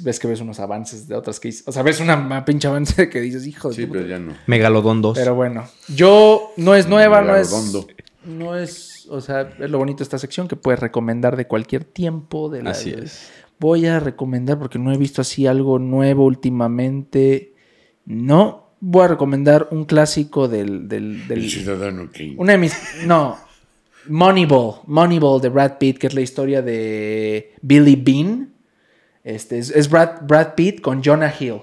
Ves 0.00 0.18
que 0.18 0.26
ves 0.28 0.40
unos 0.40 0.58
avances 0.60 1.06
de 1.06 1.14
otras 1.14 1.38
que 1.38 1.48
hice. 1.48 1.62
O 1.66 1.72
sea, 1.72 1.82
ves 1.82 2.00
una, 2.00 2.16
una 2.16 2.44
pinche 2.44 2.66
avance 2.68 3.08
que 3.08 3.20
dices, 3.20 3.46
hijo 3.46 3.68
de 3.70 3.74
Sí, 3.74 3.86
pero 3.86 4.06
ya 4.06 4.18
no. 4.18 4.34
Megalodón 4.46 5.00
2. 5.02 5.16
Pero 5.18 5.34
bueno, 5.34 5.64
yo 5.94 6.52
no 6.56 6.74
es 6.74 6.88
nueva, 6.88 7.22
no 7.22 7.36
es. 7.36 7.50
No 8.24 8.56
es. 8.56 9.06
O 9.08 9.20
sea, 9.20 9.52
es 9.58 9.70
lo 9.70 9.78
bonito 9.78 9.98
de 9.98 10.04
esta 10.04 10.18
sección 10.18 10.46
que 10.48 10.56
puedes 10.56 10.80
recomendar 10.80 11.36
de 11.36 11.46
cualquier 11.46 11.84
tiempo. 11.84 12.48
De 12.48 12.62
la, 12.62 12.70
Así 12.70 12.90
es. 12.90 13.30
Voy 13.58 13.86
a 13.86 14.00
recomendar 14.00 14.58
porque 14.58 14.78
no 14.78 14.92
he 14.92 14.96
visto 14.96 15.20
así 15.20 15.46
algo 15.46 15.78
nuevo 15.78 16.24
últimamente. 16.24 17.54
No. 18.06 18.70
Voy 18.80 19.04
a 19.04 19.08
recomendar 19.08 19.68
un 19.72 19.84
clásico 19.84 20.48
del. 20.48 20.88
del, 20.88 21.26
del- 21.28 21.38
El 21.44 21.50
ciudadano 21.50 22.08
Kane. 22.12 22.34
una 22.38 22.52
de 22.52 22.58
mis. 22.58 22.74
No. 23.06 23.36
Moneyball. 24.08 24.80
Moneyball 24.86 25.40
de 25.40 25.48
Brad 25.50 25.78
Pitt, 25.78 25.98
que 25.98 26.06
es 26.06 26.14
la 26.14 26.20
historia 26.22 26.62
de 26.62 27.52
Billy 27.62 27.96
Bean. 27.96 28.52
Este, 29.24 29.58
es 29.58 29.70
es 29.70 29.88
Brad, 29.90 30.22
Brad 30.22 30.54
Pitt 30.54 30.80
con 30.80 31.02
Jonah 31.02 31.32
Hill. 31.38 31.62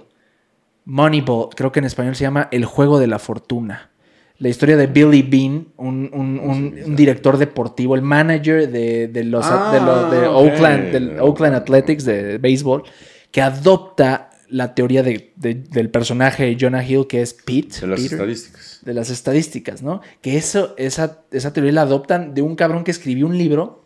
Moneyball, 0.86 1.50
creo 1.56 1.72
que 1.72 1.80
en 1.80 1.86
español 1.86 2.16
se 2.16 2.24
llama 2.24 2.48
El 2.52 2.66
juego 2.66 3.00
de 3.00 3.08
la 3.08 3.20
fortuna. 3.20 3.92
La 4.40 4.50
historia 4.50 4.78
de 4.78 4.88
Billy 4.88 5.24
Bean, 5.24 5.68
un, 5.78 6.10
un- 6.14 6.40
un- 6.40 6.76
un 6.86 6.96
director 6.96 7.38
deportivo, 7.38 7.96
el 7.96 8.04
manager 8.04 8.70
de, 8.70 9.08
de 9.08 9.24
los, 9.24 9.46
Ah, 9.48 9.72
de, 9.74 9.82
los- 9.82 10.12
de 10.12 10.28
ok. 10.28 10.36
Oakland, 10.36 10.92
del 10.92 11.20
Oakland 11.20 11.56
Athletics 11.56 12.06
de 12.06 12.38
béisbol, 12.38 12.84
que 13.32 13.42
adopta 13.42 14.30
la 14.50 14.76
teoría 14.76 15.04
de- 15.04 15.34
de- 15.36 15.56
del 15.56 15.90
personaje 15.90 16.46
de 16.46 16.58
Jonah 16.58 16.88
Hill, 16.88 17.08
que 17.08 17.22
es 17.22 17.34
Pete. 17.34 17.82
De 17.82 17.88
las 17.88 18.00
Peter, 18.00 18.14
estadísticas. 18.20 18.80
de 18.86 18.94
las 18.94 19.10
estadísticas, 19.10 19.82
¿no? 19.84 20.02
Que 20.22 20.38
eso, 20.38 20.74
esa, 20.78 21.24
esa 21.32 21.52
teoría 21.52 21.74
la 21.74 21.82
adoptan 21.82 22.34
de 22.34 22.44
un 22.44 22.56
cabrón 22.56 22.84
que 22.86 22.92
escribió 22.92 23.26
un 23.26 23.38
libro, 23.38 23.84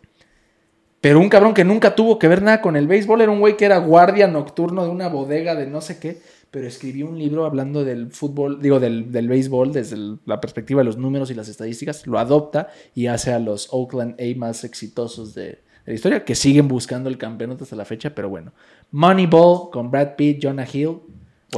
pero 1.02 1.20
un 1.20 1.28
cabrón 1.28 1.52
que 1.52 1.64
nunca 1.64 1.94
tuvo 1.94 2.18
que 2.18 2.28
ver 2.28 2.40
nada 2.40 2.62
con 2.62 2.76
el 2.76 2.86
béisbol, 2.86 3.20
era 3.20 3.30
un 3.30 3.40
güey 3.40 3.58
que 3.58 3.66
era 3.66 3.76
guardia 3.76 4.26
nocturno 4.28 4.84
de 4.84 4.90
una 4.90 5.08
bodega 5.08 5.54
de 5.54 5.66
no 5.66 5.82
sé 5.82 5.98
qué, 5.98 6.22
pero 6.50 6.66
escribió 6.66 7.06
un 7.08 7.18
libro 7.18 7.44
hablando 7.44 7.84
del 7.84 8.10
fútbol, 8.12 8.60
digo, 8.62 8.78
del, 8.80 9.10
del 9.12 9.26
béisbol 9.28 9.72
desde 9.72 9.96
el- 9.96 10.18
la 10.26 10.40
perspectiva 10.40 10.80
de 10.80 10.84
los 10.84 10.96
números 10.98 11.30
y 11.30 11.34
las 11.34 11.48
estadísticas, 11.48 12.06
lo 12.06 12.18
adopta 12.18 12.68
y 12.94 13.06
hace 13.08 13.32
a 13.32 13.38
los 13.38 13.68
Oakland 13.72 14.14
A 14.20 14.38
más 14.38 14.62
exitosos 14.64 15.34
de, 15.34 15.42
de 15.44 15.60
la 15.86 15.92
historia, 15.94 16.24
que 16.24 16.34
siguen 16.34 16.68
buscando 16.68 17.08
el 17.08 17.18
campeonato 17.18 17.64
hasta 17.64 17.74
la 17.76 17.84
fecha, 17.84 18.14
pero 18.14 18.28
bueno. 18.28 18.52
Moneyball 18.90 19.70
con 19.70 19.90
Brad 19.90 20.14
Pitt, 20.16 20.40
Jonah 20.42 20.66
Hill, 20.70 20.86
o 20.88 21.00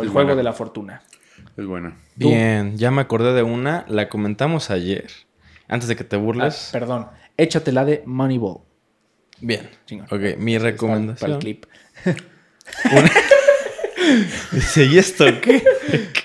el 0.00 0.06
Es 0.06 0.12
juego 0.12 0.12
buena. 0.28 0.34
de 0.36 0.42
la 0.42 0.52
fortuna. 0.52 1.02
Es 1.56 1.66
buena. 1.66 1.98
Bien, 2.16 2.76
ya 2.78 2.90
me 2.90 3.00
acordé 3.02 3.32
de 3.34 3.42
una. 3.42 3.84
La 3.88 4.08
comentamos 4.08 4.70
ayer. 4.70 5.10
Antes 5.68 5.88
de 5.88 5.96
que 5.96 6.04
te 6.04 6.16
Ah, 6.16 6.18
burles. 6.20 6.70
perdón, 6.72 7.08
échatela 7.36 7.84
de 7.84 8.02
Moneyball. 8.06 8.58
Bien. 9.40 9.69
Chingón. 9.86 10.06
Ok, 10.11 10.39
mi 10.39 10.56
Para, 10.56 10.70
recomendación. 10.70 11.32
el 11.32 11.39
clip. 11.39 11.66
Dice, 14.52 14.85
¿y 14.85 14.98
esto 14.98 15.24
qué? 15.40 15.65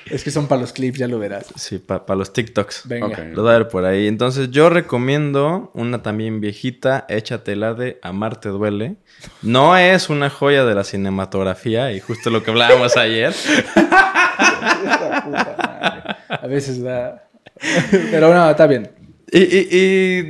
Es 0.09 0.23
que 0.23 0.31
son 0.31 0.47
para 0.47 0.61
los 0.61 0.73
clips, 0.73 0.97
ya 0.99 1.07
lo 1.07 1.17
verás. 1.19 1.45
Sí, 1.55 1.77
para 1.79 2.15
los 2.15 2.33
TikToks. 2.33 2.87
Venga. 2.87 3.23
Los 3.25 3.45
va 3.45 3.55
a 3.55 3.57
ver 3.59 3.67
por 3.69 3.85
ahí. 3.85 4.07
Entonces, 4.07 4.49
yo 4.51 4.69
recomiendo 4.69 5.71
una 5.73 6.01
también 6.01 6.41
viejita, 6.41 7.05
échatela 7.07 7.73
de 7.73 7.99
Amarte 8.01 8.49
Duele. 8.49 8.97
No 9.41 9.77
es 9.77 10.09
una 10.09 10.29
joya 10.29 10.65
de 10.65 10.75
la 10.75 10.83
cinematografía, 10.83 11.91
y 11.93 11.99
justo 12.01 12.29
lo 12.29 12.43
que 12.43 12.51
hablábamos 12.51 12.97
ayer. 12.97 13.33
A 16.29 16.47
veces 16.47 16.81
da. 16.81 17.29
Pero 18.11 18.33
no, 18.33 18.49
está 18.49 18.67
bien. 18.67 18.89
Y, 19.31 19.39
y- 19.39 19.67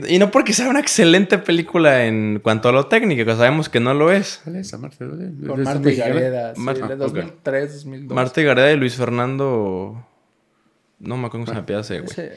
y- 0.10 0.16
y 0.16 0.20
no 0.20 0.30
porque 0.30 0.52
sea 0.54 0.68
una 0.70 0.80
excelente 0.80 1.38
película 1.38 2.06
en 2.06 2.40
cuanto 2.44 2.68
a 2.70 2.72
lo 2.72 2.88
técnico, 2.88 3.24
que 3.26 3.32
sabemos 3.36 3.70
que 3.70 3.80
no 3.80 3.94
lo 3.94 4.12
es. 4.12 4.42
¿Cuál 4.44 4.58
es? 4.58 4.78
Marta? 4.78 5.06
¿Es 5.06 5.48
Con 5.48 5.64
Marta 5.64 5.90
y? 5.92 5.96
Gareda. 5.96 6.56
Sí, 6.56 6.62
Mar- 6.62 6.78
de 6.78 6.94
ah, 6.94 6.96
2003, 6.98 7.74
2002. 7.76 8.16
Marta 8.16 8.42
y 8.42 8.44
Gareda 8.44 8.72
y 8.72 8.78
Luis 8.78 8.96
Fernando. 8.96 10.06
No 11.00 11.16
me 11.18 11.28
acuerdo 11.28 11.46
cómo 11.46 11.46
se 11.46 11.80
ese, 11.80 12.02
güey. 12.02 12.30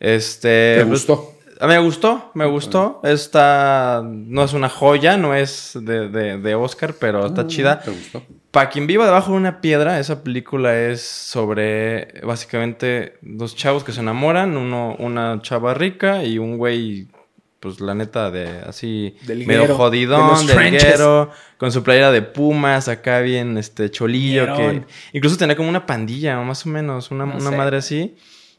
Este. 0.00 0.76
¿Te 0.78 0.86
pues, 0.86 1.06
gustó? 1.06 1.35
Me 1.60 1.78
gustó, 1.78 2.30
me 2.34 2.44
gustó. 2.46 3.00
Esta 3.04 4.02
no 4.04 4.42
es 4.44 4.52
una 4.52 4.68
joya, 4.68 5.16
no 5.16 5.34
es 5.34 5.78
de, 5.80 6.08
de- 6.08 6.38
de 6.38 6.54
Oscar, 6.54 6.94
pero 6.98 7.26
está 7.26 7.46
chida. 7.46 7.80
¿Te 7.80 7.90
gustó? 7.90 8.22
Para 8.50 8.70
quien 8.70 8.86
viva 8.86 9.04
debajo 9.04 9.32
de 9.32 9.38
una 9.38 9.60
piedra, 9.60 9.98
esa 10.00 10.22
película 10.22 10.78
es 10.78 11.02
sobre 11.02 12.20
básicamente 12.22 13.18
dos 13.20 13.54
chavos 13.54 13.84
que 13.84 13.92
se 13.92 14.00
enamoran, 14.00 14.56
uno, 14.56 14.96
una 14.98 15.40
chava 15.42 15.74
rica 15.74 16.24
y 16.24 16.38
un 16.38 16.56
güey, 16.56 17.06
pues 17.60 17.80
la 17.80 17.94
neta, 17.94 18.30
de 18.30 18.60
así 18.66 19.14
Del 19.26 19.46
medio 19.46 19.62
guero, 19.62 19.76
jodidón, 19.76 20.46
del 20.46 20.56
guero, 20.70 21.30
con 21.58 21.70
su 21.70 21.82
playera 21.82 22.10
de 22.12 22.22
pumas, 22.22 22.88
acá 22.88 23.20
bien 23.20 23.58
este 23.58 23.90
cholillo, 23.90 24.44
que 24.56 24.84
incluso 25.12 25.36
tenía 25.36 25.54
como 25.56 25.68
una 25.68 25.84
pandilla, 25.84 26.38
más 26.40 26.64
o 26.64 26.70
menos, 26.70 27.10
una, 27.10 27.26
No 27.26 27.36
una 27.36 27.50
madre 27.58 27.76
así. 27.78 28.16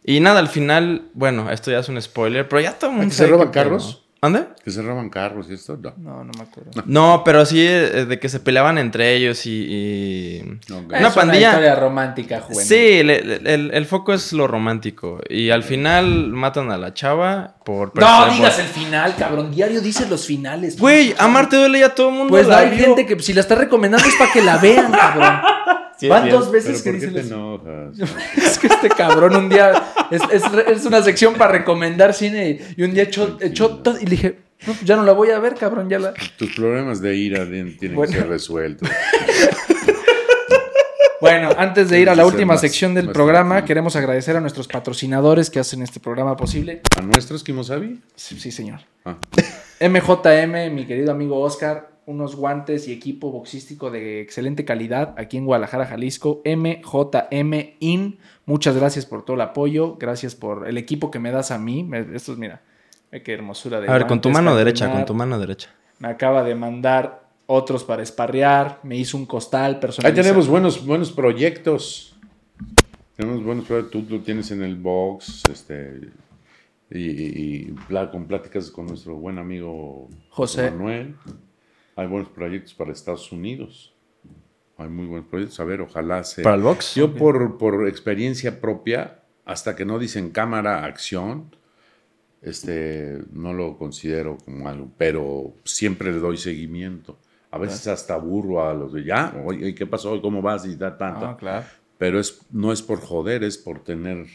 Y 0.08 0.20
nada, 0.22 0.40
al 0.40 0.48
final, 0.48 1.04
bueno, 1.14 1.52
esto 1.52 1.70
ya 1.70 1.80
es 1.80 1.90
un 1.90 2.02
spoiler, 2.02 2.48
pero 2.50 2.62
ya 2.62 2.72
todo 2.80 2.90
el 2.92 2.96
mundo 2.98 3.10
¿Que 3.12 3.16
se 3.16 3.28
roban 3.28 3.50
carros? 3.52 4.04
¿Dónde? 4.20 4.46
¿Que 4.66 4.72
se 4.72 4.82
roban 4.82 5.10
carros 5.12 5.46
y 5.50 5.54
esto? 5.54 5.78
No. 5.78 5.94
No, 5.98 6.24
no 6.24 6.32
me 6.36 6.44
acuerdo. 6.44 6.72
No, 6.86 7.22
pero 7.24 7.46
sí 7.46 7.62
eh, 7.62 8.06
de 8.10 8.20
que 8.20 8.30
se 8.30 8.40
peleaban 8.40 8.78
entre 8.80 9.14
ellos 9.16 9.46
y... 9.46 10.42
Una 10.72 10.98
es 11.08 11.14
pandilla- 11.14 11.50
Una 11.50 11.50
historia 11.50 11.76
romántica, 11.76 12.40
juvenil. 12.42 12.66
Sí, 12.66 13.04
le- 13.04 13.22
le- 13.22 13.54
el, 13.54 13.70
el 13.74 13.86
foco 13.86 14.14
es 14.14 14.34
lo 14.34 14.48
romántico. 14.48 15.20
Y 15.30 15.52
al 15.52 15.62
final 15.62 16.30
matan 16.30 16.72
a 16.72 16.78
la 16.78 16.94
chava 16.96 17.58
por... 17.64 17.96
No 18.00 18.26
por- 18.26 18.34
digas 18.34 18.58
el 18.60 18.66
final, 18.68 19.14
cabrón. 19.18 19.52
Diario 19.52 19.82
dice 19.82 20.08
los 20.10 20.26
finales. 20.26 20.80
Güey, 20.80 21.14
amarte 21.20 21.58
duele 21.58 21.82
ya 21.82 21.94
todo 21.94 22.10
el 22.10 22.16
mundo 22.16 22.30
Pues 22.32 22.48
la 22.48 22.60
hay 22.60 22.72
vio. 22.76 22.86
gente 22.86 23.06
que 23.06 23.22
si 23.22 23.34
la 23.34 23.42
está 23.42 23.54
recomendando 23.56 24.08
es 24.08 24.16
para 24.16 24.32
que 24.32 24.42
la 24.42 24.58
vean, 24.58 24.92
cabrón. 24.92 25.42
Sí, 26.00 26.08
Van 26.08 26.24
sí, 26.26 26.30
dos 26.30 26.46
es. 26.48 26.52
veces 26.52 26.82
¿Pero 26.84 27.00
que 27.00 27.20
enojas? 27.20 28.00
Es 28.38 28.60
que 28.60 28.68
este 28.68 28.90
cabrón 28.90 29.36
un 29.36 29.50
día 29.50 29.72
es, 30.12 30.22
es, 30.32 30.44
es 30.68 30.86
una 30.86 31.02
sección 31.02 31.34
para 31.36 31.52
recomendar 31.54 32.14
cine 32.14 32.60
y 32.76 32.84
un 32.84 32.94
día 32.94 33.04
echó, 33.04 33.38
echó 33.42 33.78
todo 33.78 33.98
y 34.00 34.04
le 34.06 34.12
dije, 34.12 34.40
no, 34.68 34.74
pues 34.74 34.86
ya 34.86 34.96
no 34.96 35.04
la 35.04 35.14
voy 35.14 35.32
a 35.32 35.40
ver, 35.40 35.56
cabrón, 35.56 35.90
ya 35.90 35.98
la... 36.00 36.14
Tus 36.38 36.54
problemas 36.56 37.02
de 37.02 37.16
ira 37.16 37.46
tienen 37.46 37.78
Bueno. 37.96 38.12
que 38.12 38.20
ser 38.20 38.28
resueltos. 38.28 38.90
Bueno, 41.20 41.50
antes 41.58 41.90
de 41.90 42.00
ir 42.00 42.12
a 42.12 42.16
la 42.16 42.28
última 42.28 42.54
más- 42.54 42.62
sección 42.62 42.94
del 42.94 43.10
programa, 43.10 43.66
queremos 43.66 43.96
agradecer 43.96 44.38
a 44.38 44.40
nuestros 44.40 44.68
patrocinadores 44.68 45.50
que 45.50 45.60
hacen 45.60 45.82
este 45.82 46.00
programa 46.00 46.38
posible. 46.38 46.82
¿A 46.96 47.02
nuestros 47.02 47.44
Kimosabi? 47.44 48.00
Sí, 48.16 48.40
sí, 48.40 48.52
señor. 48.52 48.82
Ah. 49.04 49.18
MJM, 49.82 50.72
mi 50.76 50.86
querido 50.86 51.12
amigo 51.12 51.40
Oscar, 51.42 51.90
unos 52.08 52.38
guantes 52.38 52.88
y 52.88 52.94
equipo 52.94 53.32
boxístico 53.32 53.92
de 53.92 54.22
excelente 54.22 54.64
calidad 54.64 55.14
aquí 55.18 55.36
en 55.36 55.46
Guadalajara, 55.46 55.86
Jalisco. 55.86 56.42
MJM 56.46 57.76
IN, 57.80 58.18
muchas 58.46 58.78
gracias 58.78 59.06
por 59.06 59.26
todo 59.26 59.36
el 59.36 59.42
apoyo, 59.42 59.98
gracias 60.00 60.34
por 60.34 60.70
el 60.70 60.78
equipo 60.78 61.12
que 61.12 61.20
me 61.20 61.32
das 61.32 61.52
a 61.52 61.60
mí. 61.60 61.88
Esto 62.14 62.32
es, 62.32 62.38
mira, 62.38 62.62
ve 63.12 63.22
qué 63.22 63.34
hermosura 63.34 63.82
de 63.82 63.90
A 63.90 63.92
ver, 63.92 64.08
con 64.08 64.22
tu 64.22 64.30
mano 64.30 64.56
derecha, 64.56 64.90
con 64.90 65.06
tu 65.06 65.14
mano 65.14 65.38
derecha. 65.38 65.70
Me 66.00 66.08
acaba 66.08 66.44
de 66.44 66.56
mandar 66.56 67.28
otros 67.46 67.84
para 67.84 68.04
esparrear, 68.04 68.80
me 68.84 68.96
hizo 68.96 69.18
un 69.18 69.26
costal 69.26 69.76
Ahí 69.76 69.82
personalizado. 69.82 70.24
tenemos 70.24 70.48
buenos, 70.48 70.86
buenos 70.86 71.12
proyectos. 71.12 72.16
Tenemos 73.18 73.44
buenos 73.44 73.66
proyectos. 73.66 73.92
Tú 73.92 74.16
lo 74.16 74.22
tienes 74.22 74.50
en 74.52 74.64
el 74.64 74.76
box. 74.76 75.44
Este, 75.52 76.10
y, 76.90 77.00
y 77.00 77.76
con 78.12 78.28
pláticas 78.28 78.72
con 78.72 78.86
nuestro 78.86 79.16
buen 79.16 79.40
amigo 79.40 80.08
José. 80.30 80.72
Manuel. 80.72 81.16
Hay 81.98 82.06
buenos 82.06 82.30
proyectos 82.30 82.76
para 82.76 82.92
Estados 82.92 83.32
Unidos. 83.32 83.92
Hay 84.78 84.88
muy 84.88 85.08
buenos 85.08 85.28
proyectos. 85.28 85.60
A 85.60 85.64
ver, 85.64 85.82
ojalá 85.82 86.24
se. 86.24 86.44
¿Para 86.44 86.56
el 86.56 86.62
box? 86.62 86.94
Yo, 86.94 87.16
por, 87.16 87.58
por 87.58 87.88
experiencia 87.88 88.62
propia, 88.62 89.24
hasta 89.46 89.76
que 89.76 89.84
no 89.84 89.98
dicen 89.98 90.30
cámara, 90.30 90.86
acción, 90.86 91.56
este, 92.44 93.20
no 93.34 93.52
lo 93.52 93.80
considero 93.80 94.38
como 94.46 94.70
algo, 94.70 94.92
pero 94.96 95.54
siempre 95.64 96.12
le 96.12 96.20
doy 96.20 96.38
seguimiento. 96.38 97.18
A 97.50 97.58
veces 97.58 97.88
hasta 97.88 98.14
aburro 98.14 98.64
a 98.64 98.76
los 98.76 98.94
de 98.94 99.04
ya, 99.04 99.34
oye, 99.44 99.74
¿qué 99.74 99.88
pasó? 99.88 100.22
¿Cómo 100.22 100.44
vas? 100.44 100.68
Y 100.68 100.76
ta, 100.76 100.96
ta, 100.96 101.20
ta. 101.20 101.30
Ah, 101.32 101.38
claro. 101.38 101.66
Pero 101.98 102.20
es, 102.20 102.42
no 102.52 102.72
es 102.72 102.84
por 102.84 103.02
joder, 103.02 103.44
es 103.44 103.58
por 103.58 103.80
tener 103.80 104.28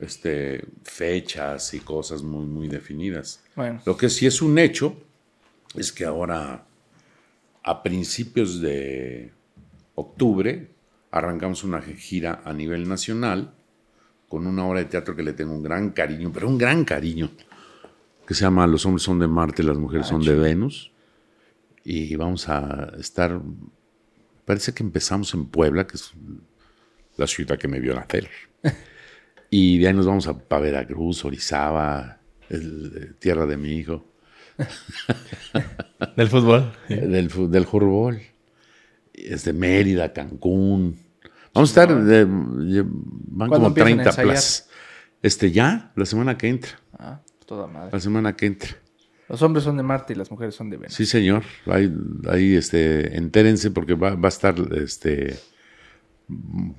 este, 0.00 0.64
fechas 0.84 1.74
y 1.74 1.80
cosas 1.80 2.22
muy, 2.22 2.46
muy 2.46 2.68
definidas. 2.68 3.44
Bueno, 3.54 3.82
Lo 3.84 3.94
que 3.98 4.08
sí 4.08 4.24
es 4.24 4.40
un 4.40 4.58
hecho 4.58 4.96
es 5.76 5.92
que 5.92 6.04
ahora, 6.04 6.64
a 7.62 7.82
principios 7.82 8.60
de 8.60 9.32
octubre, 9.94 10.68
arrancamos 11.10 11.64
una 11.64 11.80
gira 11.82 12.42
a 12.44 12.52
nivel 12.52 12.88
nacional 12.88 13.54
con 14.28 14.46
una 14.46 14.64
obra 14.66 14.80
de 14.80 14.86
teatro 14.86 15.14
que 15.14 15.22
le 15.22 15.32
tengo 15.34 15.52
un 15.54 15.62
gran 15.62 15.90
cariño, 15.90 16.30
pero 16.32 16.48
un 16.48 16.56
gran 16.58 16.84
cariño, 16.84 17.30
que 18.26 18.34
se 18.34 18.42
llama 18.42 18.66
Los 18.66 18.86
hombres 18.86 19.02
son 19.02 19.18
de 19.18 19.28
Marte, 19.28 19.62
las 19.62 19.76
mujeres 19.76 20.06
son 20.06 20.22
de 20.22 20.34
Venus. 20.34 20.90
Y 21.84 22.14
vamos 22.16 22.48
a 22.48 22.92
estar, 22.98 23.40
parece 24.44 24.72
que 24.72 24.82
empezamos 24.82 25.34
en 25.34 25.46
Puebla, 25.46 25.86
que 25.86 25.96
es 25.96 26.12
la 27.16 27.26
ciudad 27.26 27.58
que 27.58 27.68
me 27.68 27.80
vio 27.80 27.94
nacer. 27.94 28.28
Y 29.54 29.76
de 29.80 29.88
ahí 29.88 29.92
nos 29.92 30.06
vamos 30.06 30.26
a, 30.28 30.30
a 30.48 30.58
Veracruz, 30.60 31.26
Orizaba, 31.26 32.20
el- 32.48 32.92
eh, 32.96 33.12
tierra 33.18 33.44
de 33.44 33.58
mi 33.58 33.72
hijo, 33.74 34.02
Del 36.16 36.28
fútbol. 36.28 36.72
del, 36.88 37.28
del 37.50 37.66
fútbol. 37.66 38.20
Es 39.12 39.44
de 39.44 39.52
Mérida, 39.52 40.12
Cancún. 40.12 40.98
Vamos 41.54 41.76
a 41.76 41.82
estar, 41.82 42.04
de- 42.04 42.24
de- 42.24 42.82
van 42.84 43.48
¿Cuándo 43.48 43.54
como 43.56 43.66
empiezan 43.68 43.92
a 43.92 43.96
30 43.96 44.10
ensayar? 44.10 44.26
plazas. 44.32 44.68
Este, 45.22 45.52
ya, 45.52 45.92
la 45.94 46.04
semana 46.06 46.36
que 46.36 46.48
entra, 46.48 46.70
ah, 46.98 47.20
toda 47.46 47.66
madre. 47.66 47.90
la 47.92 48.00
semana 48.00 48.34
que 48.34 48.46
entra. 48.46 48.70
Los 49.28 49.40
hombres 49.42 49.64
son 49.64 49.76
de 49.76 49.82
Marte 49.82 50.12
y 50.14 50.16
las 50.16 50.30
mujeres 50.30 50.54
son 50.54 50.68
de 50.68 50.76
Venus. 50.76 50.94
Sí, 50.94 51.06
señor. 51.06 51.44
Ahí, 51.66 51.92
ahí 52.28 52.54
este, 52.56 53.16
entérense 53.16 53.70
porque 53.70 53.94
va, 53.94 54.14
va 54.16 54.28
a 54.28 54.30
estar 54.30 54.54
este, 54.76 55.36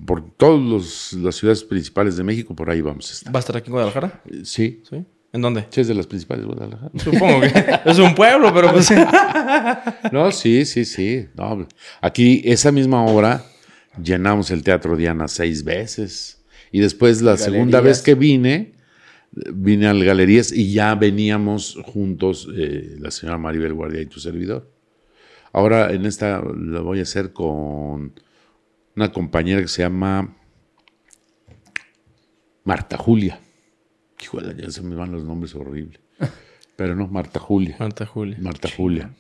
por 0.06 0.30
todas 0.36 1.14
las 1.14 1.36
ciudades 1.36 1.64
principales 1.64 2.18
de 2.18 2.24
México, 2.24 2.56
por 2.56 2.70
ahí 2.70 2.82
vamos 2.82 3.10
a 3.10 3.14
estar. 3.14 3.34
¿Va 3.34 3.40
a 3.40 3.42
estar 3.42 3.56
aquí 3.58 3.68
en 3.68 3.74
Guadalajara? 3.74 4.22
Sí, 4.44 4.84
¿Sí? 4.90 5.06
¿En 5.34 5.42
dónde? 5.42 5.66
sí 5.72 5.82
es 5.82 5.88
de 5.88 5.96
las 5.96 6.06
principales 6.06 6.46
de 6.46 6.54
Guadalajara. 6.54 6.92
Supongo 6.96 7.42
que 7.42 7.80
es 7.90 7.98
un 7.98 8.14
pueblo, 8.14 8.54
pero 8.54 8.72
pues... 8.72 8.94
No, 10.12 10.32
sí, 10.32 10.64
sí, 10.64 10.86
sí. 10.86 11.28
No, 11.36 11.68
aquí 12.02 12.44
esa 12.46 12.72
misma 12.72 13.04
obra 13.04 13.44
llenamos 14.02 14.52
el 14.52 14.62
Teatro 14.62 14.96
Diana 14.96 15.28
seis 15.28 15.64
veces. 15.64 16.44
Y 16.72 16.80
después 16.80 17.24
la 17.24 17.38
segunda 17.38 17.82
vez 17.82 18.04
que 18.04 18.14
vine, 18.14 18.74
vine 19.32 19.88
al 19.88 20.04
Galerías 20.04 20.52
y 20.52 20.72
ya 20.72 20.94
veníamos 20.94 21.80
juntos, 21.84 22.48
eh, 22.56 22.96
la 23.00 23.10
señora 23.10 23.40
Maribel 23.40 23.74
Guardia 23.74 24.02
y 24.02 24.06
tu 24.06 24.20
servidor. 24.20 24.72
Ahora 25.52 25.92
en 25.94 26.06
esta 26.06 26.44
la 26.44 26.82
voy 26.82 27.00
a 27.00 27.04
hacer 27.04 27.34
con 27.34 28.20
una 28.96 29.12
compañera 29.12 29.62
que 29.62 29.68
se 29.68 29.82
llama 29.82 30.36
Marta 32.64 32.98
Julia. 32.98 33.40
Híjole, 34.22 34.56
ya 34.62 34.70
se 34.72 34.82
me 34.82 34.96
van 34.96 35.12
los 35.12 35.24
nombres 35.24 35.54
horribles. 35.56 36.00
Pero 36.76 36.96
no, 36.96 37.08
Marta 37.08 37.40
Julia. 37.40 37.76
Marta 37.80 38.06
Julia. 38.06 38.38
Marta 38.40 38.70
Julia. 38.76 39.12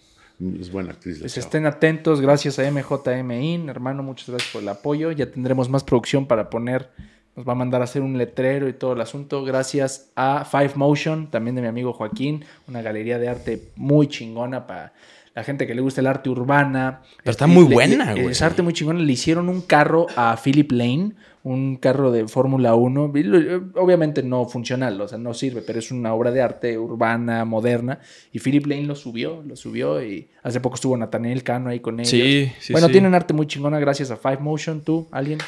Es 0.59 0.71
buena 0.71 0.91
actriz. 0.91 1.17
la 1.17 1.21
Pues 1.21 1.37
estén 1.37 1.65
atentos, 1.65 2.19
gracias 2.19 2.57
a 2.59 2.63
MJMIN, 2.69 3.69
hermano, 3.69 4.01
muchas 4.03 4.29
gracias 4.29 4.51
por 4.51 4.61
el 4.61 4.69
apoyo. 4.69 5.11
Ya 5.11 5.29
tendremos 5.29 5.69
más 5.69 5.83
producción 5.83 6.25
para 6.25 6.49
poner, 6.49 6.89
nos 7.35 7.47
va 7.47 7.51
a 7.53 7.55
mandar 7.55 7.81
a 7.81 7.83
hacer 7.83 8.01
un 8.01 8.17
letrero 8.17 8.67
y 8.67 8.73
todo 8.73 8.93
el 8.93 9.01
asunto. 9.01 9.43
Gracias 9.43 10.11
a 10.15 10.43
Five 10.45 10.71
Motion, 10.75 11.29
también 11.29 11.55
de 11.55 11.61
mi 11.61 11.67
amigo 11.67 11.93
Joaquín, 11.93 12.43
una 12.67 12.81
galería 12.81 13.19
de 13.19 13.29
arte 13.29 13.61
muy 13.75 14.07
chingona 14.07 14.65
para 14.67 14.93
la 15.35 15.43
gente 15.43 15.65
que 15.67 15.75
le 15.75 15.81
gusta 15.81 16.01
el 16.01 16.07
arte 16.07 16.29
urbana. 16.29 17.01
Pero 17.17 17.31
está 17.31 17.45
Este, 17.45 17.55
muy 17.55 17.67
le- 17.69 17.75
buena, 17.75 18.11
güey. 18.13 18.27
Es 18.29 18.41
arte 18.41 18.63
muy 18.63 18.73
chingona. 18.73 18.99
Le 18.99 19.13
hicieron 19.13 19.47
un 19.49 19.61
carro 19.61 20.07
a 20.15 20.35
Philip 20.43 20.71
Lane, 20.71 21.11
un 21.43 21.75
carro 21.75 22.11
de 22.11 22.27
Fórmula 22.27 22.73
1. 22.75 23.11
Y 23.15 23.23
lo- 23.23 23.63
Obviamente 23.81 24.23
no 24.23 24.45
funcional, 24.45 24.99
o 25.01 25.07
sea, 25.07 25.17
no 25.17 25.33
sirve, 25.33 25.61
pero 25.61 25.79
es 25.79 25.91
una 25.91 26.13
obra 26.13 26.31
de 26.31 26.41
arte 26.41 26.77
urbana, 26.77 27.43
moderna. 27.45 27.99
Y 28.31 28.39
Philip 28.39 28.65
Lane 28.65 28.83
lo 28.83 28.95
subió, 28.95 29.43
lo 29.45 29.55
subió. 29.55 30.01
Y 30.03 30.29
hace 30.41 30.59
poco 30.61 30.75
estuvo 30.75 30.95
Nathaniel 30.97 31.43
Cano 31.43 31.69
ahí 31.69 31.79
con 31.81 31.99
ellos. 31.99 32.09
Sí, 32.09 32.51
sí, 32.59 32.71
bueno, 32.73 32.87
sí. 32.87 32.93
tienen 32.93 33.13
arte 33.13 33.33
muy 33.33 33.45
chingona 33.47 33.79
gracias 33.79 34.09
a 34.11 34.17
Five 34.17 34.37
Motion. 34.39 34.81
¿Tú, 34.81 35.07
alguien? 35.11 35.39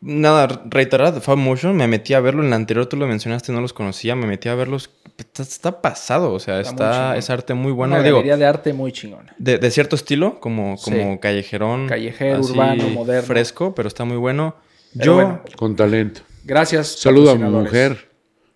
Nada, 0.00 0.62
reiterar 0.70 1.12
de 1.12 1.20
Fab 1.20 1.36
Motion, 1.36 1.76
me 1.76 1.86
metí 1.86 2.14
a 2.14 2.20
verlo. 2.20 2.42
En 2.42 2.48
la 2.48 2.56
anterior 2.56 2.86
tú 2.86 2.96
lo 2.96 3.06
mencionaste, 3.06 3.52
no 3.52 3.60
los 3.60 3.72
conocía. 3.74 4.16
Me 4.16 4.26
metí 4.26 4.48
a 4.48 4.54
verlos. 4.54 4.90
Está, 5.18 5.42
está 5.42 5.82
pasado, 5.82 6.32
o 6.32 6.38
sea, 6.38 6.60
Está 6.60 7.16
es 7.16 7.28
arte 7.30 7.52
muy 7.54 7.72
bueno. 7.72 7.94
una 7.94 8.02
Digo, 8.02 8.16
galería 8.16 8.36
de 8.38 8.44
arte 8.46 8.72
muy 8.72 8.92
chingona. 8.92 9.34
de, 9.38 9.58
de 9.58 9.70
cierto 9.70 9.96
estilo, 9.96 10.40
como, 10.40 10.76
Sí. 10.78 10.90
como 10.92 11.20
callejerón. 11.20 11.88
Callejero, 11.88 12.40
urbano, 12.40 12.88
moderno. 12.90 13.26
Fresco, 13.26 13.74
pero 13.74 13.88
está 13.88 14.04
muy 14.04 14.16
bueno. 14.16 14.54
Pero 14.98 15.04
Yo, 15.04 15.14
bueno, 15.14 15.42
Con 15.56 15.76
talento. 15.76 16.20
Gracias. 16.44 16.88
Saludo 16.98 17.30
a 17.32 17.34
mi 17.36 17.44
mujer. 17.48 18.10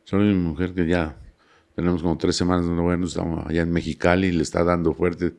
Saludo 0.05 0.27
a 0.31 0.33
mi 0.33 0.39
mujer 0.39 0.75
que 0.75 0.87
ya 0.87 1.17
tenemos 1.75 2.03
como 2.03 2.17
tres 2.19 2.37
semanas 2.37 2.67
no 2.67 2.87
vernos. 2.87 3.11
Estamos 3.11 3.47
allá 3.47 3.63
en 3.63 3.73
Mexicali 3.73 4.29
y 4.29 4.33
le 4.33 4.43
está 4.43 4.65
dando 4.65 4.95
fuerte. 4.95 5.35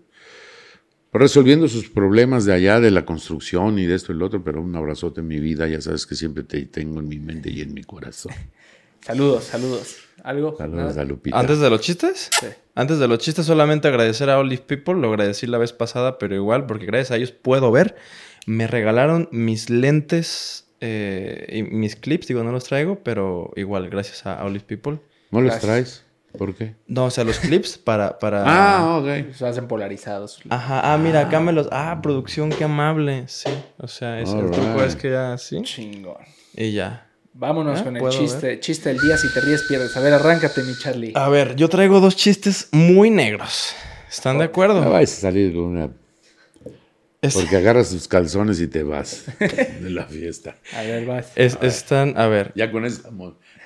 Resolviendo 1.14 1.68
sus 1.68 1.90
problemas 1.90 2.45
de 2.45 2.53
allá, 2.53 2.80
de 2.80 2.90
la 2.90 3.06
construcción 3.06 3.78
y 3.80 3.86
de 3.86 3.95
esto 3.95 4.14
y 4.14 4.15
lo 4.15 4.26
otro, 4.28 4.44
pero 4.44 4.61
un 4.61 4.73
abrazote 4.76 5.19
en 5.22 5.28
mi 5.28 5.40
vida. 5.40 5.68
Ya 5.68 5.82
sabes 5.82 6.06
que 6.06 6.15
siempre 6.15 6.44
te 6.44 6.65
tengo 6.65 6.99
en 7.02 7.07
mi 7.10 7.19
mente 7.19 7.49
y 7.52 7.61
en 7.61 7.73
mi 7.73 7.84
corazón. 7.84 8.34
Saludos, 9.02 9.45
saludos. 9.45 9.95
¿Algo? 10.23 10.56
Saludos 10.56 10.95
a 10.95 11.03
Lupita. 11.03 11.40
antes 11.40 11.60
de 11.60 11.72
los 11.72 11.82
chistes, 11.82 12.30
Sí. 12.40 12.45
antes 12.76 12.99
de 12.99 13.07
los 13.07 13.18
chistes, 13.18 13.48
solamente 13.48 13.88
agradecer 13.88 14.30
a 14.30 14.38
Olive 14.38 14.61
People. 14.61 14.94
Lo 15.02 15.10
agradecí 15.10 15.48
la 15.48 15.57
vez 15.57 15.73
pasada, 15.73 16.19
pero 16.19 16.36
igual, 16.36 16.68
porque 16.68 16.86
gracias 16.86 17.10
a 17.10 17.15
ellos 17.18 17.32
puedo 17.32 17.72
ver. 17.72 17.95
Me 18.45 18.68
regalaron 18.68 19.28
mis 19.32 19.72
lentes 19.72 20.68
eh, 20.82 21.48
y 21.49 21.64
mis 21.64 21.95
clips. 21.95 22.28
Digo, 22.28 22.44
no 22.44 22.52
los 22.52 22.66
traigo, 22.66 22.99
pero 23.03 23.52
igual, 23.56 23.90
gracias 23.90 24.26
a 24.26 24.44
Olive 24.44 24.66
People. 24.66 24.99
¿No 25.32 25.40
los 25.41 25.52
Gracias. 25.52 25.62
traes? 25.62 26.06
¿Por 26.38 26.56
qué? 26.56 26.76
No, 26.88 27.06
o 27.06 27.10
sea, 27.12 27.24
los 27.24 27.40
clips 27.40 27.78
para... 27.78 28.18
para... 28.20 28.44
Ah, 28.48 28.98
ok. 28.98 29.34
Se 29.34 29.45
hacen 29.48 29.68
polarizados. 29.68 30.41
Ajá, 30.49 30.94
ah, 30.94 30.98
mira, 30.98 31.22
acá 31.22 31.40
me 31.40 31.52
los... 31.52 31.68
Ah, 31.72 31.99
producción, 32.02 32.49
qué 32.49 32.64
amable. 32.64 33.26
Sí, 33.28 33.49
o 33.78 33.88
sea, 33.88 34.20
es, 34.22 34.32
el 34.32 34.49
truco 34.52 34.84
es 34.84 34.95
que 34.95 35.12
ya, 35.12 35.38
sí. 35.38 35.62
Chingón. 35.62 36.16
Y 36.56 36.72
ya. 36.74 37.08
Vámonos 37.34 37.80
¿Eh? 37.80 37.84
con 37.84 37.95
el 37.95 38.02
¿Puedo 38.02 38.18
chiste. 38.18 38.60
Chiste 38.60 38.90
del 38.90 38.99
día. 38.99 39.18
Si 39.18 39.34
te 39.34 39.40
ríes, 39.41 39.64
pierdes. 39.68 39.95
A 39.95 39.99
ver, 40.02 40.14
arráncate, 40.14 40.64
mi 40.64 40.74
Charlie. 40.78 41.14
A 41.16 41.30
ver, 41.30 41.56
yo 41.56 41.70
traigo 41.70 41.99
dos 41.99 42.16
chistes 42.16 42.70
muy 42.72 43.10
negros. 43.10 43.74
¿Están 44.10 44.38
de 44.38 44.45
No 44.45 44.49
acuerdo? 44.49 44.90
vas 44.90 45.03
a 45.03 45.22
salir 45.22 45.53
con 45.53 45.64
una... 45.64 45.90
Es- 47.22 47.35
Porque 47.35 47.56
agarras 47.56 47.91
tus 47.91 48.07
calzones 48.07 48.60
y 48.60 48.68
te 48.68 48.81
vas 48.81 49.26
de 49.39 49.89
la 49.91 50.06
fiesta. 50.07 50.56
A 50.73 50.81
ver, 50.81 51.06
vas. 51.06 51.31
es- 51.35 51.56
están, 51.61 52.18
a 52.18 52.26
ver. 52.27 52.52
Ya 52.56 52.72
con 52.72 52.84
esa, 52.84 53.10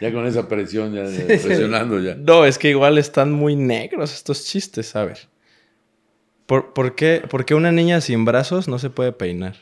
ya 0.02 0.11
con 0.11 0.27
esa 0.27 0.48
presión, 0.49 0.94
ya 0.94 1.03
presionando 1.26 1.99
ya. 1.99 2.15
No, 2.15 2.45
es 2.45 2.57
que 2.57 2.69
igual 2.69 2.98
están 2.98 3.32
muy 3.32 3.56
negros 3.56 4.14
estos 4.14 4.44
chistes, 4.45 4.94
a 4.98 5.06
ver. 5.06 5.19
¿Por, 6.48 6.73
por 6.73 6.95
qué, 6.95 7.23
por 7.30 7.45
qué 7.45 7.56
una 7.56 7.72
niña 7.72 8.02
sin 8.02 8.26
brazos 8.26 8.68
no 8.68 8.77
se 8.77 8.90
puede 8.90 9.14
peinar? 9.14 9.56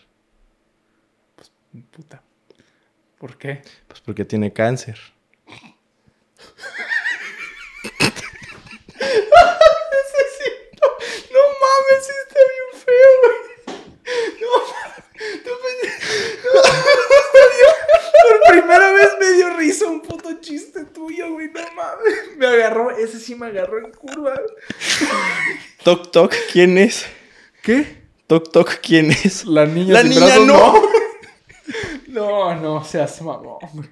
Puta. 1.91 2.21
¿Por 3.19 3.37
qué? 3.37 3.61
Pues 3.87 4.01
porque 4.01 4.25
tiene 4.25 4.51
cáncer. 4.51 4.97
No 11.31 11.39
mames, 11.61 12.05
sí 12.05 12.11
está 12.27 12.39
bien 12.51 12.83
feo, 12.85 13.11
güey. 13.23 13.52
No. 14.41 14.47
No, 15.45 15.51
Por 18.29 18.51
primera 18.51 18.91
vez 18.91 19.09
me 19.19 19.31
dio 19.33 19.49
risa 19.57 19.85
un 19.85 20.01
puto 20.01 20.39
chiste 20.41 20.85
tuyo, 20.85 21.31
güey. 21.33 21.49
No 21.51 21.61
mames. 21.75 22.37
Me 22.37 22.47
agarró, 22.47 22.91
ese 22.97 23.19
sí 23.19 23.35
me 23.35 23.47
agarró 23.47 23.79
en 23.79 23.91
curva. 23.91 24.33
Toc, 25.83 26.11
toc, 26.11 26.33
¿quién 26.51 26.77
es? 26.77 27.05
¿Qué? 27.61 28.03
Toc, 28.27 28.51
toc, 28.51 28.79
¿quién 28.81 29.11
es? 29.11 29.45
La 29.45 29.65
niña 29.65 29.93
La 29.93 30.03
niña 30.03 30.25
brazos, 30.25 30.47
no. 30.47 30.73
No, 32.07 32.55
no, 32.55 32.83
seas 32.83 33.21
mamón. 33.21 33.59
güey. 33.73 33.89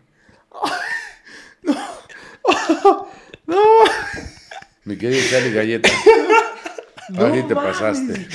Mi 4.83 4.97
querido 4.97 5.21
Charlie 5.29 5.53
Galleta. 5.53 5.89
Sí 5.89 7.43
te 7.47 7.55
pasaste. 7.55 8.27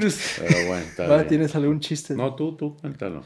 Cruz. 0.00 0.18
Pero 0.38 0.66
bueno, 0.68 0.84
está 0.84 1.06
Va, 1.06 1.16
bien. 1.16 1.28
¿Tienes 1.28 1.54
algún 1.56 1.80
chiste? 1.80 2.14
No, 2.14 2.34
tú, 2.34 2.56
tú, 2.56 2.76
cuéntalo. 2.76 3.22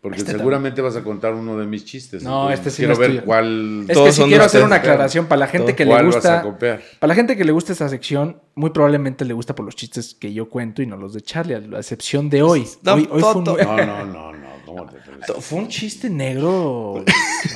Porque 0.00 0.16
Este 0.18 0.32
seguramente 0.32 0.80
vas 0.80 0.96
a 0.96 1.04
contar 1.04 1.34
uno 1.34 1.58
de 1.58 1.66
mis 1.66 1.84
chistes. 1.84 2.22
No, 2.22 2.50
entonces 2.50 2.58
este 2.58 2.70
sí 2.70 2.76
quiero 2.78 2.88
no 2.88 2.92
es 2.94 2.98
ver 3.00 3.10
tuyo. 3.10 3.24
cuál, 3.26 3.84
Es 3.86 3.98
que 3.98 4.12
sí 4.12 4.22
quiero 4.22 4.44
hacer 4.44 4.64
una 4.64 4.76
aclaración 4.76 5.26
para 5.26 5.40
la 5.40 5.46
gente 5.46 5.76
que 5.76 5.84
le 5.84 6.02
gusta. 6.02 6.42
Para 6.58 7.06
la 7.08 7.14
gente 7.14 7.36
que 7.36 7.44
le 7.44 7.52
gusta 7.52 7.72
esta 7.72 7.86
sección, 7.90 8.40
muy 8.54 8.70
probablemente 8.70 9.26
le 9.26 9.34
gusta 9.34 9.54
por 9.54 9.66
los 9.66 9.76
chistes 9.76 10.14
que 10.14 10.32
yo 10.32 10.48
cuento 10.48 10.80
y 10.80 10.86
no 10.86 10.96
los 10.96 11.12
de 11.12 11.20
Charlie, 11.20 11.54
a 11.54 11.60
la 11.60 11.78
excepción 11.80 12.30
de 12.30 12.40
hoy. 12.42 12.66
No, 12.82 12.94
hoy, 12.94 13.08
hoy 13.10 13.20
fue, 13.20 13.34
un, 13.34 13.44
Toto. 13.44 13.62
No, 13.62 13.76
no, 13.76 14.06
no, 14.06 14.32
no. 14.32 14.40
¿Cómo 14.64 14.86
te 14.86 14.96
atreves? 15.00 15.26
fue 15.40 15.58
un 15.58 15.68
chiste 15.68 16.08
negro 16.08 17.04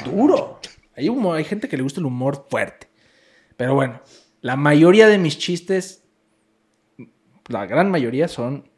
duro. 0.05 0.61
Hay, 0.97 1.09
humor- 1.09 1.37
hay 1.39 1.45
gente 1.45 1.67
que 1.69 1.79
le 1.79 1.83
gusta 1.83 2.01
el 2.01 2.07
humor 2.07 2.47
fuerte. 2.51 2.89
Pero 3.57 3.75
bueno, 3.75 4.03
la 4.43 4.57
mayoría 4.57 5.07
de 5.09 5.17
mis 5.17 5.39
chistes, 5.39 6.04
la 7.49 7.67
gran 7.67 7.91
mayoría 7.91 8.29
son... 8.29 8.69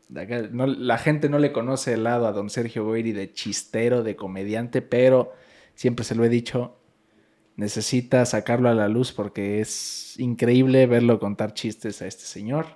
no- 0.52 0.66
la 0.66 0.98
gente 0.98 1.28
no 1.28 1.38
le 1.38 1.52
conoce 1.52 1.94
el 1.94 2.05
lado 2.05 2.26
a 2.26 2.32
don 2.32 2.51
Sergio 2.51 2.84
Goyri 2.84 3.12
de 3.12 3.32
chistero, 3.32 4.02
de 4.02 4.16
comediante, 4.16 4.82
pero 4.82 5.32
siempre 5.74 6.05
se 6.05 6.14
lo 6.14 6.24
he 6.24 6.28
dicho, 6.28 6.78
necesita 7.56 8.24
sacarlo 8.26 8.68
a 8.68 8.74
la 8.74 8.88
luz 8.88 9.12
porque 9.12 9.60
es 9.60 10.18
increíble 10.18 10.86
verlo 10.86 11.18
contar 11.18 11.55
chistes 11.55 12.02
a 12.02 12.06
este 12.06 12.24
señor. 12.24 12.66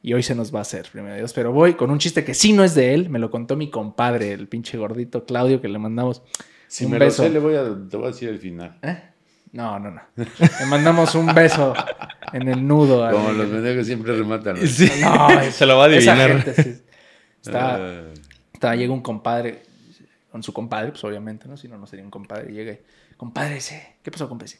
Y 0.00 0.12
hoy 0.14 0.22
se 0.22 0.36
nos 0.36 0.54
va 0.54 0.60
a 0.60 0.62
hacer, 0.62 0.86
primero 0.92 1.16
Dios. 1.16 1.32
Pero 1.32 1.52
voy 1.52 1.74
con 1.74 1.90
un 1.90 1.98
chiste 1.98 2.24
que 2.24 2.32
sí 2.32 2.52
no 2.52 2.62
es 2.62 2.74
de 2.76 2.94
él. 2.94 3.10
Me 3.10 3.18
lo 3.18 3.30
contó 3.32 3.56
mi 3.56 3.68
compadre, 3.68 4.32
el 4.32 4.46
pinche 4.46 4.78
gordito 4.78 5.24
Claudio, 5.24 5.60
que 5.60 5.68
le 5.68 5.78
mandamos 5.80 6.22
Si 6.68 6.84
un 6.84 6.92
me 6.92 6.98
beso. 7.00 7.22
lo 7.24 7.28
sé, 7.28 7.34
le 7.34 7.40
voy 7.40 7.56
a, 7.56 7.64
te 7.88 7.96
voy 7.96 8.04
a 8.06 8.08
decir 8.10 8.28
el 8.28 8.38
final. 8.38 8.78
¿Eh? 8.82 8.96
No, 9.52 9.78
no, 9.78 9.90
no. 9.90 10.00
Le 10.16 10.66
mandamos 10.66 11.14
un 11.14 11.32
beso 11.34 11.72
en 12.32 12.48
el 12.48 12.66
nudo. 12.66 13.04
al- 13.04 13.14
Como 13.14 13.32
los 13.32 13.46
pendejos 13.48 13.86
siempre 13.86 14.14
rematan. 14.16 14.60
¿no? 14.60 14.66
Sí. 14.66 14.90
No, 15.00 15.30
es- 15.40 15.54
se 15.54 15.64
lo 15.66 15.76
va 15.78 15.86
a 15.86 15.88
esa 15.96 16.12
adivinar. 16.12 16.42
gente, 16.44 16.62
sí. 16.62 16.82
Está, 17.44 17.76
Eh, 17.80 18.14
está- 18.52 18.74
llega 18.76 18.92
un 18.92 19.00
compadre, 19.02 19.62
con 20.30 20.42
su 20.42 20.52
compadre, 20.52 20.90
pues 20.90 21.02
obviamente, 21.04 21.48
¿no? 21.48 21.56
Si 21.56 21.66
no, 21.68 21.78
no 21.78 21.86
sería 21.86 22.04
un 22.04 22.10
compadre. 22.10 22.52
Llega 22.52 22.72
y, 22.72 22.80
compadre, 23.16 23.54
dice, 23.54 23.96
¿qué 24.02 24.10
pasó, 24.10 24.28
compadre? 24.28 24.52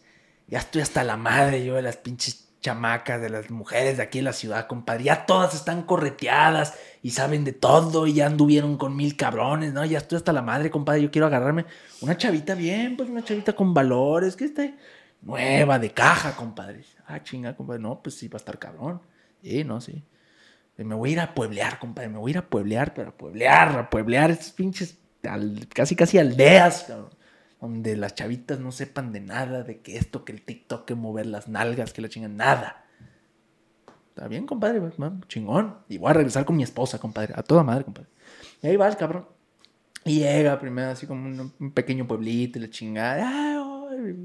Ya 0.47 0.59
estoy 0.61 0.81
hasta 0.81 1.05
la 1.05 1.17
madre 1.19 1.63
yo 1.65 1.75
de 1.75 1.83
las 1.83 1.99
pinches 1.99 2.48
chamacas, 2.61 3.21
de 3.21 3.31
las 3.31 3.51
mujeres 3.51 3.97
de 3.97 4.03
aquí 4.03 4.19
en 4.19 4.25
la 4.25 4.33
ciudad, 4.33 4.67
compadre. 4.67 5.05
Ya 5.05 5.27
todas 5.27 5.55
están 5.55 5.83
correteadas 5.83 6.75
y 7.03 7.11
saben 7.11 7.45
de 7.45 7.53
todo 7.53 8.07
y 8.07 8.15
ya 8.15 8.27
anduvieron 8.27 8.77
con 8.77 8.97
mil 8.97 9.17
cabrones, 9.17 9.73
¿no? 9.73 9.85
Ya 9.85 9.99
estoy 9.99 10.17
hasta 10.17 10.33
la 10.33 10.43
madre, 10.43 10.71
compadre. 10.71 11.03
Yo 11.03 11.11
quiero 11.11 11.27
agarrarme 11.27 11.67
una 12.01 12.17
chavita 12.17 12.55
bien, 12.55 12.97
pues 12.97 13.09
una 13.09 13.25
chavita 13.25 13.53
con 13.53 13.75
valores, 13.75 14.37
que 14.37 14.47
esté 14.47 14.75
nueva, 15.23 15.79
de 15.79 15.91
caja, 15.91 16.35
compadre. 16.37 16.85
Ah, 17.07 17.23
chinga, 17.23 17.57
compadre. 17.57 17.81
No, 17.81 18.03
pues 18.03 18.17
sí, 18.17 18.29
va 18.29 18.37
a 18.37 18.39
estar 18.39 18.59
cabrón. 18.59 19.01
Sí, 19.43 19.65
no, 19.65 19.81
sí. 19.81 20.03
Me 20.77 20.95
voy 20.95 21.11
a 21.11 21.13
ir 21.13 21.21
a 21.21 21.35
pueblear, 21.35 21.79
compadre. 21.79 22.09
Me 22.09 22.19
voy 22.19 22.31
a 22.31 22.33
ir 22.33 22.39
a 22.39 22.47
pueblear, 22.47 22.95
pero 22.95 23.11
a 23.11 23.17
pueblear, 23.17 23.79
a 23.79 23.91
pueblear. 23.91 24.31
Esas 24.31 24.51
pinches, 24.51 24.97
casi, 25.75 25.97
casi 25.97 26.19
aldeas, 26.19 26.85
cabrón. 26.85 27.18
Donde 27.61 27.97
las 27.97 28.15
chavitas 28.15 28.61
no 28.61 28.71
sepan 28.71 29.13
de 29.13 29.21
nada, 29.21 29.63
de 29.65 29.81
que 29.81 29.97
esto, 29.97 30.25
que 30.25 30.33
el 30.33 30.43
TikTok, 30.43 30.85
que 30.85 30.95
mover 30.95 31.27
las 31.27 31.49
nalgas, 31.49 31.93
que 31.93 32.03
la 32.03 32.09
chingan, 32.09 32.37
nada. 32.37 32.85
Está 34.11 34.29
bien, 34.29 34.47
compadre, 34.47 34.79
va, 34.81 35.13
chingón. 35.27 35.77
Y 35.89 35.99
voy 35.99 36.11
a 36.11 36.15
regresar 36.15 36.45
con 36.45 36.57
mi 36.57 36.63
esposa, 36.63 36.99
compadre. 36.99 37.35
A 37.37 37.43
toda 37.43 37.63
madre, 37.63 37.85
compadre. 37.85 38.09
Y 38.63 38.69
ahí 38.69 38.77
va 38.77 38.89
el 38.89 38.97
cabrón. 38.97 39.27
Y 40.05 40.21
llega 40.21 40.59
primero 40.59 40.91
así 40.91 41.07
como 41.07 41.27
un, 41.27 41.53
un 41.59 41.73
pequeño 41.73 42.07
pueblito 42.07 42.59
y 42.59 42.63
la 42.63 42.71
chingada. 42.71 43.23
Ah, 43.25 43.68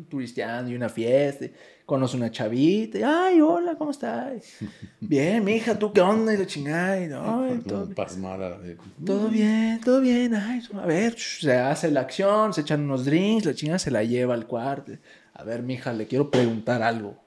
turisteando 0.09 0.71
y 0.71 0.75
una 0.75 0.89
fiesta. 0.89 1.45
Conoce 1.85 2.15
una 2.17 2.31
chavita. 2.31 2.97
y, 2.97 3.03
Ay, 3.03 3.41
hola, 3.41 3.75
¿cómo 3.75 3.91
estás? 3.91 4.43
Bien, 4.99 5.43
mija, 5.43 5.77
¿tú 5.77 5.91
qué 5.91 6.01
onda? 6.01 6.33
Y 6.33 6.37
la 6.37 6.45
chingada. 6.47 6.99
y, 6.99 7.09
"Ay, 7.13 7.59
todo, 7.67 7.89
Pasmada. 7.93 8.57
todo 9.05 9.27
bien, 9.29 9.79
todo 9.83 9.99
bien. 10.01 10.33
Ay, 10.35 10.61
a 10.73 10.85
ver, 10.85 11.17
se 11.19 11.53
hace 11.57 11.91
la 11.91 12.01
acción, 12.01 12.53
se 12.53 12.61
echan 12.61 12.81
unos 12.83 13.05
drinks, 13.05 13.45
la 13.45 13.53
chingada 13.53 13.79
se 13.79 13.91
la 13.91 14.03
lleva 14.03 14.33
al 14.33 14.47
cuarto. 14.47 14.93
A 15.33 15.43
ver, 15.43 15.61
mija, 15.63 15.91
le 15.93 16.07
quiero 16.07 16.29
preguntar 16.31 16.81
algo. 16.81 17.21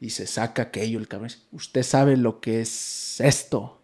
Y 0.00 0.10
se 0.10 0.26
saca 0.26 0.62
aquello 0.62 0.98
el 0.98 1.06
cabrón. 1.08 1.30
¿Usted 1.52 1.82
sabe 1.82 2.16
lo 2.16 2.40
que 2.40 2.60
es 2.60 3.20
esto? 3.20 3.80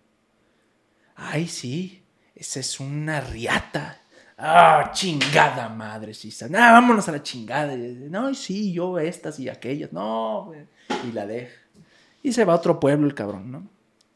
Ay, 1.15 1.49
sí, 1.49 2.03
esa 2.35 2.61
es 2.61 2.79
una 2.81 3.21
riata. 3.21 4.01
Ah, 4.41 4.93
chingada 4.95 5.69
madre, 5.69 6.15
sí. 6.15 6.33
Ah, 6.45 6.73
vámonos 6.73 7.09
a 7.09 7.13
la 7.13 7.23
chingada. 7.23 7.77
No, 7.77 8.33
sí, 8.35 8.73
yo 8.73 8.97
estas 9.01 9.41
y 9.41 9.49
aquellas. 9.49 9.93
No, 9.93 10.53
y 11.05 11.13
la 11.13 11.27
deja. 11.27 11.53
Y 12.23 12.33
se 12.33 12.45
va 12.45 12.53
a 12.53 12.57
otro 12.57 12.79
pueblo 12.79 13.07
el 13.07 13.15
cabrón, 13.15 13.51
¿no? 13.51 13.67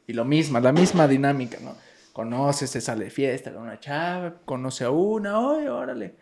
Y 0.07 0.13
lo 0.13 0.25
mismo, 0.25 0.61
la 0.61 0.71
misma 0.73 1.09
dinámica, 1.09 1.59
¿no? 1.61 1.75
Conoce, 2.13 2.69
se 2.69 2.81
sale 2.81 3.07
de 3.07 3.11
fiesta 3.11 3.53
con 3.53 3.63
una 3.63 3.81
chava, 3.81 4.35
conoce 4.45 4.85
a 4.85 4.91
una, 4.91 5.41
oye, 5.41 5.69
órale. 5.69 6.15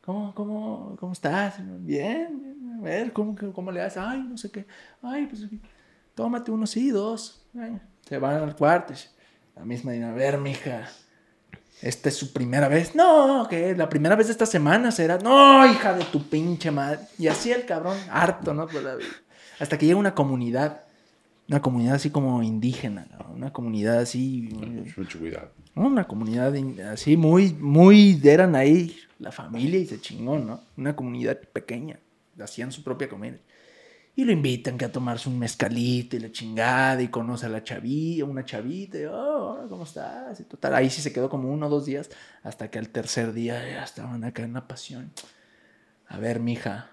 ¿Cómo, 0.00 0.34
cómo, 0.34 0.96
cómo 0.98 1.12
estás? 1.12 1.56
Bien, 1.80 2.40
bien, 2.40 2.78
a 2.78 2.82
ver, 2.82 3.12
¿cómo, 3.12 3.34
cómo 3.52 3.72
le 3.72 3.82
haces? 3.82 3.98
Ay, 3.98 4.22
no 4.22 4.38
sé 4.38 4.50
qué. 4.50 4.66
Ay, 5.02 5.26
pues 5.26 5.46
tómate 6.14 6.50
uno, 6.50 6.66
sí, 6.66 6.90
dos. 6.90 7.44
Ay, 7.58 7.78
se 8.08 8.18
van 8.18 8.42
al 8.42 8.56
cuarto. 8.56 8.94
La 9.56 9.64
misma 9.64 9.92
dinámica. 9.92 10.14
A 10.14 10.18
ver, 10.18 10.38
mija, 10.38 10.88
esta 11.84 12.08
es 12.08 12.16
su 12.16 12.32
primera 12.32 12.66
vez. 12.66 12.94
No, 12.94 13.46
que 13.48 13.76
la 13.76 13.90
primera 13.90 14.16
vez 14.16 14.28
de 14.28 14.32
esta 14.32 14.46
semana 14.46 14.90
será. 14.90 15.18
No, 15.18 15.70
hija 15.70 15.92
de 15.92 16.04
tu 16.04 16.22
pinche 16.28 16.70
madre. 16.70 17.00
Y 17.18 17.26
así 17.26 17.52
el 17.52 17.66
cabrón, 17.66 17.98
harto, 18.10 18.54
¿no? 18.54 18.66
Pues, 18.66 18.82
hasta 19.60 19.76
que 19.76 19.84
llega 19.84 19.98
una 19.98 20.14
comunidad, 20.14 20.80
una 21.46 21.60
comunidad 21.60 21.96
así 21.96 22.08
como 22.08 22.42
indígena, 22.42 23.06
¿no? 23.12 23.34
una 23.34 23.52
comunidad 23.52 23.98
así. 23.98 24.48
Mucho 24.96 25.18
cuidado. 25.18 25.50
¿no? 25.74 25.86
Una 25.86 26.06
comunidad 26.06 26.54
así 26.90 27.18
muy, 27.18 27.52
muy, 27.52 28.18
eran 28.24 28.56
ahí 28.56 28.96
la 29.18 29.30
familia 29.30 29.78
y 29.78 29.86
se 29.86 30.00
chingó, 30.00 30.38
¿no? 30.38 30.60
Una 30.78 30.96
comunidad 30.96 31.38
pequeña, 31.52 32.00
hacían 32.40 32.72
su 32.72 32.82
propia 32.82 33.10
comida. 33.10 33.36
Y 34.16 34.24
lo 34.24 34.30
invitan 34.32 34.78
que 34.78 34.84
a 34.84 34.92
tomarse 34.92 35.28
un 35.28 35.38
mezcalito 35.38 36.14
y 36.14 36.20
la 36.20 36.30
chingada 36.30 37.02
y 37.02 37.08
conoce 37.08 37.46
a 37.46 37.48
la 37.48 37.64
chavilla, 37.64 38.24
una 38.24 38.44
chavita, 38.44 38.98
y, 38.98 39.04
oh, 39.06 39.66
¿cómo 39.68 39.82
estás? 39.84 40.38
Y 40.38 40.44
total, 40.44 40.74
ahí 40.76 40.88
sí 40.88 41.02
se 41.02 41.12
quedó 41.12 41.28
como 41.28 41.50
uno 41.52 41.66
o 41.66 41.70
dos 41.70 41.84
días, 41.86 42.10
hasta 42.44 42.70
que 42.70 42.78
al 42.78 42.90
tercer 42.90 43.32
día 43.32 43.60
ya 43.68 43.82
estaban 43.82 44.22
acá 44.22 44.42
en 44.44 44.50
una 44.50 44.68
pasión. 44.68 45.12
A 46.06 46.18
ver, 46.18 46.38
mija, 46.38 46.90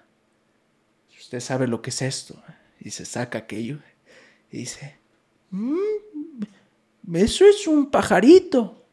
usted 1.16 1.38
sabe 1.38 1.68
lo 1.68 1.80
que 1.80 1.90
es 1.90 2.02
esto. 2.02 2.42
Y 2.80 2.90
se 2.90 3.04
saca 3.04 3.38
aquello 3.38 3.78
y 4.50 4.58
dice, 4.58 4.98
"Mm, 5.50 5.76
eso 7.14 7.44
es 7.46 7.66
un 7.68 7.90
pajarito. 7.90 8.84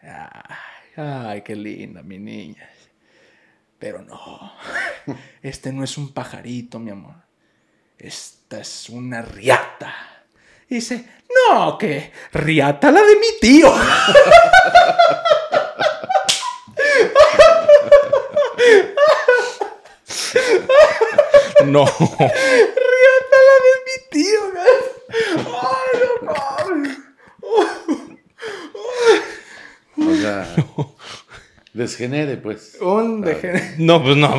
Ay, 0.00 0.56
ay, 0.96 1.42
qué 1.42 1.54
linda, 1.54 2.02
mi 2.02 2.18
niña. 2.18 2.68
Pero 3.78 4.02
no, 4.02 4.52
este 5.42 5.72
no 5.72 5.84
es 5.84 5.98
un 5.98 6.12
pajarito, 6.12 6.78
mi 6.78 6.90
amor. 6.90 7.21
Esta 8.02 8.60
es 8.60 8.88
una 8.88 9.22
riata. 9.22 9.94
Y 10.68 10.76
dice, 10.76 11.06
no, 11.50 11.78
que 11.78 12.12
riata 12.32 12.90
la 12.90 13.00
de 13.02 13.14
mi 13.16 13.38
tío. 13.40 13.72
No. 21.66 21.84
Riata 21.84 23.38
la 23.48 23.56
de 23.64 23.74
mi 23.86 23.96
tío, 24.10 24.40
güey. 24.52 24.74
Ay, 25.46 25.92
no 26.00 26.10
mames. 26.32 26.98
O 29.96 30.14
sea, 30.20 30.54
desgenere, 31.72 32.36
pues. 32.38 32.76
Un 32.80 33.22
degener- 33.22 33.76
No, 33.78 34.02
pues 34.02 34.16
no. 34.16 34.34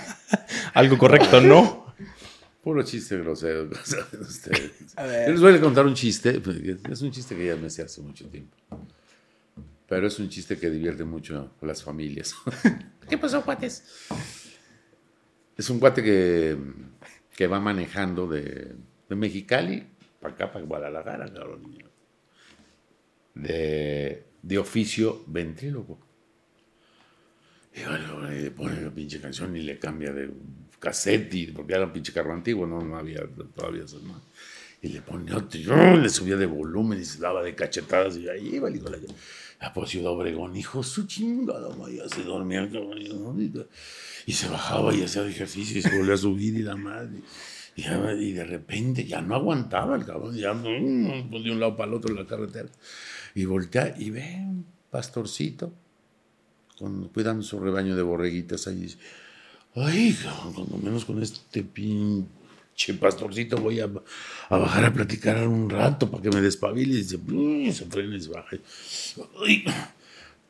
Algo 0.74 0.98
correcto, 0.98 1.40
¿no? 1.40 1.87
Puro 2.68 2.82
chiste 2.82 3.16
grosero. 3.16 3.70
¿saben 3.82 4.20
ustedes? 4.20 4.72
A 4.98 5.06
Yo 5.06 5.32
les 5.32 5.40
voy 5.40 5.54
a 5.54 5.60
contar 5.62 5.86
un 5.86 5.94
chiste. 5.94 6.38
Es 6.90 7.00
un 7.00 7.10
chiste 7.10 7.34
que 7.34 7.46
ya 7.46 7.56
me 7.56 7.70
sé 7.70 7.80
hace 7.80 8.02
mucho 8.02 8.28
tiempo. 8.28 8.54
Pero 9.86 10.06
es 10.06 10.18
un 10.18 10.28
chiste 10.28 10.58
que 10.58 10.68
divierte 10.68 11.02
mucho 11.02 11.50
a 11.62 11.64
las 11.64 11.82
familias. 11.82 12.34
¿Qué 13.08 13.16
pasó, 13.16 13.42
cuates? 13.42 14.06
Es 15.56 15.70
un 15.70 15.80
cuate 15.80 16.02
que, 16.02 16.58
que 17.34 17.46
va 17.46 17.58
manejando 17.58 18.26
de, 18.26 18.74
de 19.08 19.16
Mexicali 19.16 19.86
para 20.20 20.34
acá, 20.34 20.52
para 20.52 20.66
Guadalajara, 20.66 21.32
cabrón. 21.32 21.74
De, 23.34 24.24
de 24.42 24.58
oficio 24.58 25.24
ventrílogo. 25.26 25.98
Y 27.78 27.84
bueno, 27.86 28.28
le 28.28 28.50
pone 28.50 28.80
la 28.80 28.90
pinche 28.90 29.20
canción 29.20 29.56
y 29.56 29.60
le 29.60 29.78
cambia 29.78 30.12
de 30.12 30.30
cassette, 30.78 31.52
porque 31.54 31.74
era 31.74 31.84
un 31.84 31.92
pinche 31.92 32.12
carro 32.12 32.32
antiguo, 32.32 32.66
no, 32.66 32.80
no 32.80 32.96
había 32.96 33.22
todavía 33.54 33.82
más. 33.82 34.22
Y 34.80 34.88
le 34.88 35.02
pone 35.02 35.32
otro, 35.34 35.96
le 35.96 36.08
subía 36.08 36.36
de 36.36 36.46
volumen 36.46 37.00
y 37.00 37.04
se 37.04 37.18
daba 37.18 37.42
de 37.42 37.54
cachetadas 37.54 38.16
y 38.16 38.28
ahí 38.28 38.56
iba 38.56 38.70
hijo 38.70 38.90
de 38.90 38.98
la... 38.98 39.14
Ah, 39.60 39.72
pues 39.74 39.90
Ciudad 39.90 40.12
Obregón, 40.12 40.54
hijo, 40.54 40.84
su 40.84 41.06
chingada, 41.06 41.68
vaya, 41.74 42.08
se 42.08 42.22
dormía 42.22 42.60
el 42.60 43.64
y, 44.26 44.32
se 44.32 44.48
bajaba 44.48 44.94
y 44.94 45.02
hacía 45.02 45.26
ejercicio 45.26 45.78
y 45.78 45.82
se 45.82 45.98
volvía 45.98 46.14
a 46.14 46.18
subir 46.18 46.54
y 46.54 46.62
la 46.62 46.76
madre. 46.76 47.18
Y, 47.74 47.82
y 47.82 48.32
de 48.32 48.44
repente 48.44 49.04
ya 49.04 49.20
no 49.20 49.34
aguantaba 49.34 49.96
el 49.96 50.04
cabrón, 50.04 50.36
ya 50.36 50.52
pues 50.52 51.42
de 51.44 51.50
un 51.50 51.58
lado 51.58 51.76
para 51.76 51.88
el 51.88 51.96
otro 51.96 52.10
en 52.10 52.16
la 52.22 52.26
carretera. 52.26 52.68
Y 53.34 53.46
voltea 53.46 53.96
y 53.98 54.10
ve 54.10 54.36
un 54.38 54.64
pastorcito 54.90 55.72
cuidando 57.12 57.42
su 57.42 57.58
rebaño 57.60 57.96
de 57.96 58.02
borreguitas 58.02 58.66
ahí. 58.66 58.94
Ay, 59.74 60.16
cuando 60.54 60.76
menos 60.78 61.04
con 61.04 61.22
este 61.22 61.62
pinche 61.62 62.94
pastorcito 63.00 63.56
voy 63.58 63.80
a, 63.80 63.88
bajar 64.50 64.84
a 64.86 64.92
platicar 64.92 65.46
un 65.46 65.68
rato 65.70 66.10
para 66.10 66.22
que 66.22 66.30
me 66.30 66.40
despabile. 66.40 66.98
Y 66.98 67.02
"Mm", 67.16 67.72
se 67.72 67.84
frena 67.86 68.16
y 68.16 68.20
se 68.20 68.30
baja. 68.30 68.56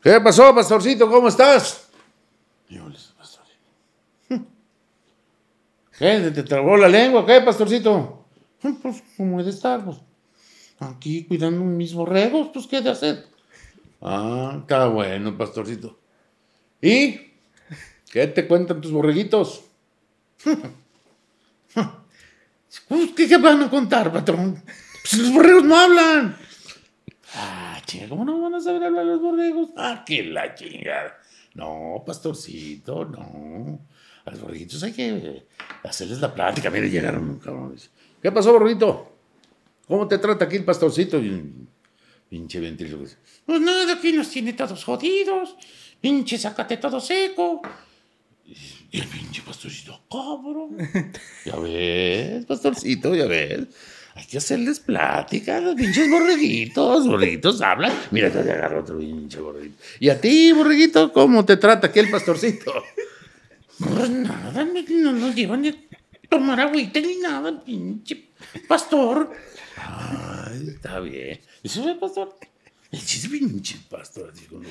¿Qué 0.02 0.20
pasó, 0.20 0.54
pastorcito? 0.54 1.08
¿Cómo 1.10 1.28
estás? 1.28 1.88
Yo 2.68 2.88
le 2.88 2.96
digo, 2.96 3.12
pastorcito. 3.18 4.46
¿Qué? 5.98 6.30
¿Te 6.32 6.42
trabó 6.44 6.76
la 6.76 6.88
lengua? 6.88 7.26
¿Qué, 7.26 7.40
pastorcito? 7.40 8.24
"Mm, 8.62 8.74
Pues, 8.82 9.02
¿cómo 9.16 9.40
he 9.40 9.44
de 9.44 9.50
estar? 9.50 9.84
Pues, 9.84 9.98
aquí 10.78 11.24
cuidando 11.24 11.64
mis 11.64 11.92
borregos, 11.94 12.50
pues, 12.52 12.66
¿qué 12.66 12.80
de 12.80 12.90
hacer? 12.90 13.26
Ah, 14.00 14.58
está 14.60 14.86
bueno, 14.86 15.36
pastorcito. 15.36 15.97
¿Y 16.80 17.32
qué 18.10 18.26
te 18.28 18.46
cuentan 18.46 18.80
tus 18.80 18.92
borreguitos? 18.92 19.64
Pues, 22.86 23.10
¿Qué, 23.16 23.28
¿Qué 23.28 23.36
van 23.38 23.62
a 23.62 23.70
contar, 23.70 24.12
patrón? 24.12 24.62
Pues 25.02 25.22
los 25.22 25.32
borregos 25.32 25.64
no 25.64 25.76
hablan. 25.76 26.36
Ah, 27.34 27.80
chinga, 27.86 28.08
¿cómo 28.08 28.24
no 28.24 28.40
van 28.40 28.54
a 28.54 28.60
saber 28.60 28.84
hablar 28.84 29.04
los 29.04 29.20
borregos? 29.20 29.70
Ah, 29.76 30.04
que 30.06 30.22
la 30.22 30.54
chingada. 30.54 31.18
No, 31.54 32.02
pastorcito, 32.06 33.04
no. 33.04 33.80
A 34.24 34.30
los 34.30 34.40
borreguitos 34.40 34.82
hay 34.82 34.92
que 34.92 35.46
hacerles 35.82 36.20
la 36.20 36.32
plática. 36.32 36.70
Mire, 36.70 36.90
llegaron 36.90 37.38
cabrón. 37.38 37.74
¿Qué 38.22 38.30
pasó, 38.30 38.52
borreguito? 38.52 39.16
¿Cómo 39.86 40.06
te 40.06 40.18
trata 40.18 40.44
aquí 40.44 40.56
el 40.56 40.64
pastorcito? 40.64 41.20
Pinche 42.28 42.60
ventríloco 42.60 43.04
dice, 43.04 43.16
Pues 43.46 43.60
nada, 43.60 43.94
aquí 43.94 44.12
nos 44.12 44.28
tiene 44.28 44.52
todos 44.52 44.84
jodidos. 44.84 45.56
Pinche, 46.00 46.38
sácate 46.38 46.76
todo 46.76 47.00
seco. 47.00 47.62
Y 48.90 49.00
el 49.00 49.06
pinche 49.06 49.42
pastorcito, 49.42 50.00
cabrón. 50.10 50.78
Ya 51.44 51.56
ves, 51.56 52.46
pastorcito, 52.46 53.14
ya 53.14 53.26
ves. 53.26 53.66
Hay 54.14 54.26
que 54.26 54.38
hacerles 54.38 54.80
plática 54.80 55.58
a 55.58 55.60
los 55.60 55.74
pinches 55.74 56.10
borreguitos. 56.10 57.06
Borreguitos 57.06 57.60
hablan. 57.60 57.92
Mira, 58.10 58.30
te 58.30 58.38
agarro 58.38 58.80
otro 58.80 58.98
pinche 58.98 59.38
borreguito. 59.38 59.76
Y 60.00 60.08
a 60.08 60.20
ti, 60.20 60.52
borreguito, 60.52 61.12
¿cómo 61.12 61.44
te 61.44 61.56
trata 61.56 61.88
aquí 61.88 61.98
el 62.00 62.10
pastorcito? 62.10 62.72
Pues 63.78 64.10
nada, 64.10 64.64
no 64.64 65.12
nos 65.12 65.34
llevan 65.34 65.62
ni 65.62 65.68
a 65.68 65.74
tomar 66.28 66.60
agüita 66.60 67.00
ni 67.00 67.16
nada, 67.16 67.62
pinche 67.64 68.30
pastor. 68.66 69.32
Ay, 69.76 70.70
está 70.70 70.98
bien. 70.98 71.40
Eso 71.62 71.88
es 71.88 71.96
pastor. 71.98 72.36
El 72.90 73.30
pinche 73.30 73.76
pastor. 73.88 74.32
así 74.34 74.46
como, 74.46 74.64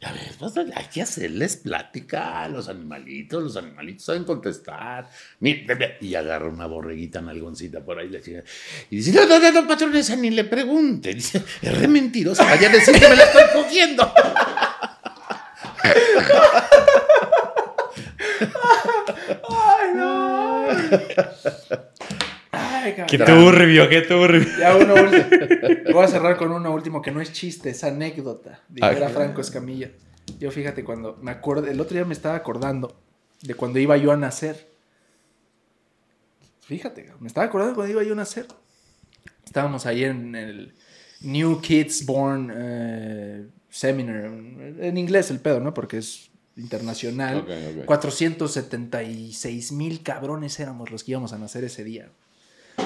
Ya 0.00 0.12
ves, 0.12 0.36
pastor, 0.38 0.66
hay 0.76 0.84
que 0.86 1.02
hacerles 1.02 1.56
plática 1.56 2.44
a 2.44 2.48
los 2.48 2.68
animalitos. 2.68 3.42
Los 3.42 3.56
animalitos 3.56 4.04
saben 4.04 4.22
contestar. 4.22 5.10
Y 5.40 6.14
agarra 6.14 6.46
una 6.48 6.66
borreguita 6.66 7.20
nalgoncita 7.20 7.84
por 7.84 7.98
ahí. 7.98 8.08
Y 8.90 8.96
dice: 8.96 9.12
No, 9.12 9.26
no, 9.26 9.40
no, 9.40 9.50
no, 9.50 9.66
patrón, 9.66 9.96
esa 9.96 10.14
ni 10.14 10.30
le 10.30 10.44
pregunte. 10.44 11.14
Dice: 11.14 11.42
Es 11.60 11.76
re 11.76 11.88
mentirosa. 11.88 12.44
Vaya 12.44 12.68
a 12.68 12.72
decir 12.72 12.94
que 12.94 13.08
me 13.08 13.16
la 13.16 13.24
estoy 13.24 13.42
cogiendo. 13.52 14.12
Ay, 19.50 19.94
cabrón. 22.82 23.06
Qué 23.08 23.18
turbio, 23.18 23.88
qué 23.88 24.00
turbio. 24.02 24.46
Ya 24.58 24.76
uno 24.76 24.94
último. 24.94 25.24
Voy 25.92 26.04
a 26.04 26.08
cerrar 26.08 26.36
con 26.36 26.52
uno 26.52 26.72
último 26.72 27.00
que 27.02 27.10
no 27.10 27.20
es 27.20 27.32
chiste, 27.32 27.70
es 27.70 27.84
anécdota. 27.84 28.60
Dijera 28.68 29.06
Ah. 29.06 29.10
Franco 29.10 29.40
Escamilla. 29.40 29.90
Yo 30.38 30.50
fíjate 30.50 30.84
cuando 30.84 31.16
me 31.22 31.30
acuerdo, 31.30 31.66
el 31.68 31.80
otro 31.80 31.94
día 31.94 32.04
me 32.04 32.12
estaba 32.14 32.34
acordando 32.36 33.00
de 33.42 33.54
cuando 33.54 33.78
iba 33.78 33.96
yo 33.96 34.12
a 34.12 34.16
nacer. 34.16 34.68
Fíjate, 36.60 37.12
me 37.20 37.28
estaba 37.28 37.46
acordando 37.46 37.74
cuando 37.74 37.92
iba 37.92 38.02
yo 38.02 38.12
a 38.12 38.16
nacer. 38.16 38.46
Estábamos 39.44 39.86
ahí 39.86 40.04
en 40.04 40.34
el 40.34 40.74
New 41.22 41.60
Kids 41.62 42.04
Born 42.04 42.52
eh, 42.54 43.46
Seminar. 43.70 44.24
En 44.26 44.98
inglés 44.98 45.30
el 45.30 45.40
pedo, 45.40 45.60
¿no? 45.60 45.72
Porque 45.72 45.98
es 45.98 46.30
internacional. 46.56 47.38
Ok, 47.38 47.48
ok. 47.80 47.84
476 47.86 49.72
mil 49.72 50.02
cabrones 50.02 50.60
éramos 50.60 50.90
los 50.90 51.04
que 51.04 51.12
íbamos 51.12 51.32
a 51.32 51.38
nacer 51.38 51.64
ese 51.64 51.84
día. 51.84 52.10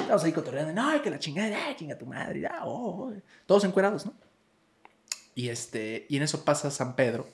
Estábamos 0.03 0.25
ahí 0.25 0.33
cotorreando, 0.33 0.73
no, 0.73 1.03
que 1.03 1.11
la 1.11 1.19
chingada, 1.19 1.57
ah, 1.69 1.77
chinga 1.77 1.97
tu 1.99 2.07
madre, 2.07 2.47
oh, 2.65 3.11
oh". 3.11 3.13
todos 3.47 3.65
encuerados, 3.65 4.07
¿no? 4.07 4.13
Y 5.35 5.49
este, 5.49 6.07
y 6.09 6.17
en 6.19 6.23
eso 6.25 6.45
pasa 6.45 6.71
San 6.71 6.95
Pedro. 6.95 7.27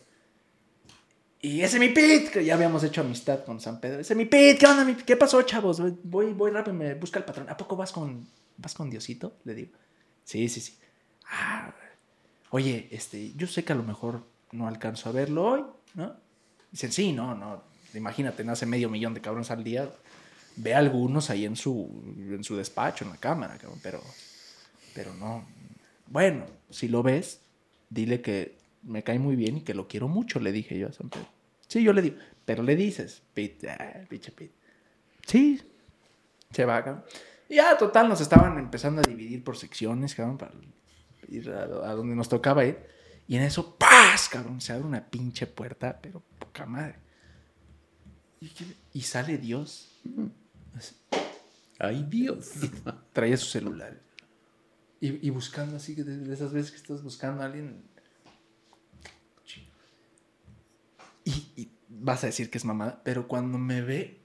Y 1.40 1.60
ese 1.62 1.78
mi 1.78 1.88
Pit, 1.90 2.30
que 2.30 2.44
ya 2.44 2.54
habíamos 2.54 2.82
hecho 2.82 3.00
amistad 3.00 3.44
con 3.44 3.60
San 3.60 3.80
Pedro. 3.80 4.00
Ese 4.00 4.14
mi 4.14 4.24
Pit, 4.24 4.58
¿qué 4.58 4.66
onda? 4.66 4.84
mi- 4.84 4.94
¿Qué 4.96 5.16
pasó, 5.16 5.40
chavos? 5.42 5.80
Voy, 6.02 6.32
voy 6.32 6.50
rápido, 6.50 6.74
me 6.74 6.94
busca 6.94 7.18
el 7.20 7.24
patrón. 7.24 7.48
¿A 7.48 7.56
poco 7.56 7.76
vas 7.76 7.92
con, 7.92 8.26
vas 8.56 8.74
con 8.74 8.90
Diosito? 8.90 9.34
Le 9.44 9.54
digo. 9.54 9.70
Sí, 10.24 10.48
sí, 10.48 10.60
sí. 10.60 10.76
Ah, 11.30 11.72
oye, 12.50 12.88
este, 12.90 13.32
yo 13.34 13.46
sé 13.46 13.64
que 13.64 13.72
a 13.72 13.76
lo 13.76 13.84
mejor 13.84 14.24
no 14.52 14.66
alcanzo 14.66 15.08
a 15.08 15.12
verlo 15.12 15.44
hoy, 15.44 15.64
¿no? 15.94 16.16
Dicen, 16.72 16.90
sí, 16.92 17.12
no, 17.12 17.34
no. 17.34 17.62
Imagínate, 17.94 18.42
nace 18.44 18.66
medio 18.66 18.90
millón 18.90 19.14
de 19.14 19.20
cabrones 19.20 19.50
al 19.52 19.62
día. 19.62 19.88
Ve 20.58 20.74
algunos 20.74 21.30
ahí 21.30 21.44
en 21.44 21.56
su, 21.56 22.02
en 22.16 22.42
su 22.42 22.56
despacho, 22.56 23.04
en 23.04 23.10
la 23.10 23.16
cámara, 23.16 23.56
cabrón, 23.58 23.78
pero, 23.82 24.02
pero 24.94 25.14
no. 25.14 25.46
Bueno, 26.06 26.46
si 26.70 26.88
lo 26.88 27.02
ves, 27.02 27.40
dile 27.90 28.20
que 28.20 28.56
me 28.82 29.02
cae 29.02 29.18
muy 29.18 29.36
bien 29.36 29.58
y 29.58 29.60
que 29.60 29.74
lo 29.74 29.88
quiero 29.88 30.08
mucho, 30.08 30.40
le 30.40 30.52
dije 30.52 30.78
yo 30.78 30.88
a 30.88 30.92
San 30.92 31.10
Pedro. 31.10 31.28
Sí, 31.68 31.82
yo 31.82 31.92
le 31.92 32.02
digo, 32.02 32.16
pero 32.44 32.62
le 32.62 32.76
dices, 32.76 33.22
Pete, 33.34 33.70
ah, 33.70 34.04
pinche 34.08 34.32
Pete. 34.32 34.54
Sí, 35.26 35.60
se 36.50 36.64
va, 36.64 36.82
cabrón. 36.82 37.04
Y 37.48 37.56
ya, 37.56 37.76
total, 37.76 38.08
nos 38.08 38.20
estaban 38.20 38.58
empezando 38.58 39.00
a 39.00 39.04
dividir 39.04 39.44
por 39.44 39.56
secciones, 39.56 40.14
cabrón, 40.14 40.38
para 40.38 40.52
ir 41.28 41.50
a, 41.50 41.62
a 41.62 41.94
donde 41.94 42.16
nos 42.16 42.28
tocaba 42.28 42.64
ir. 42.64 42.78
Y 43.26 43.36
en 43.36 43.42
eso, 43.42 43.76
¡paz! 43.76 44.28
Cabrón, 44.30 44.60
se 44.60 44.72
abre 44.72 44.86
una 44.86 45.04
pinche 45.04 45.46
puerta, 45.46 45.98
pero 46.00 46.22
poca 46.38 46.64
madre. 46.66 46.96
Y, 48.40 48.50
y 48.94 49.02
sale 49.02 49.36
Dios. 49.36 50.00
Ay, 51.78 52.06
Dios. 52.08 52.52
traía 53.12 53.36
su 53.36 53.46
celular. 53.46 54.00
Y, 55.00 55.30
buscando 55.30 55.76
así, 55.76 55.94
de, 55.94 56.04
de 56.04 56.34
esas 56.34 56.52
veces 56.52 56.72
que 56.72 56.78
estás 56.78 57.04
buscando 57.04 57.42
a 57.42 57.46
alguien. 57.46 57.84
Y, 61.24 61.70
vas 61.88 62.22
a 62.24 62.28
decir 62.28 62.50
que 62.50 62.58
es 62.58 62.64
mamada, 62.64 63.02
pero 63.04 63.28
cuando 63.28 63.58
me 63.58 63.82
ve. 63.82 64.20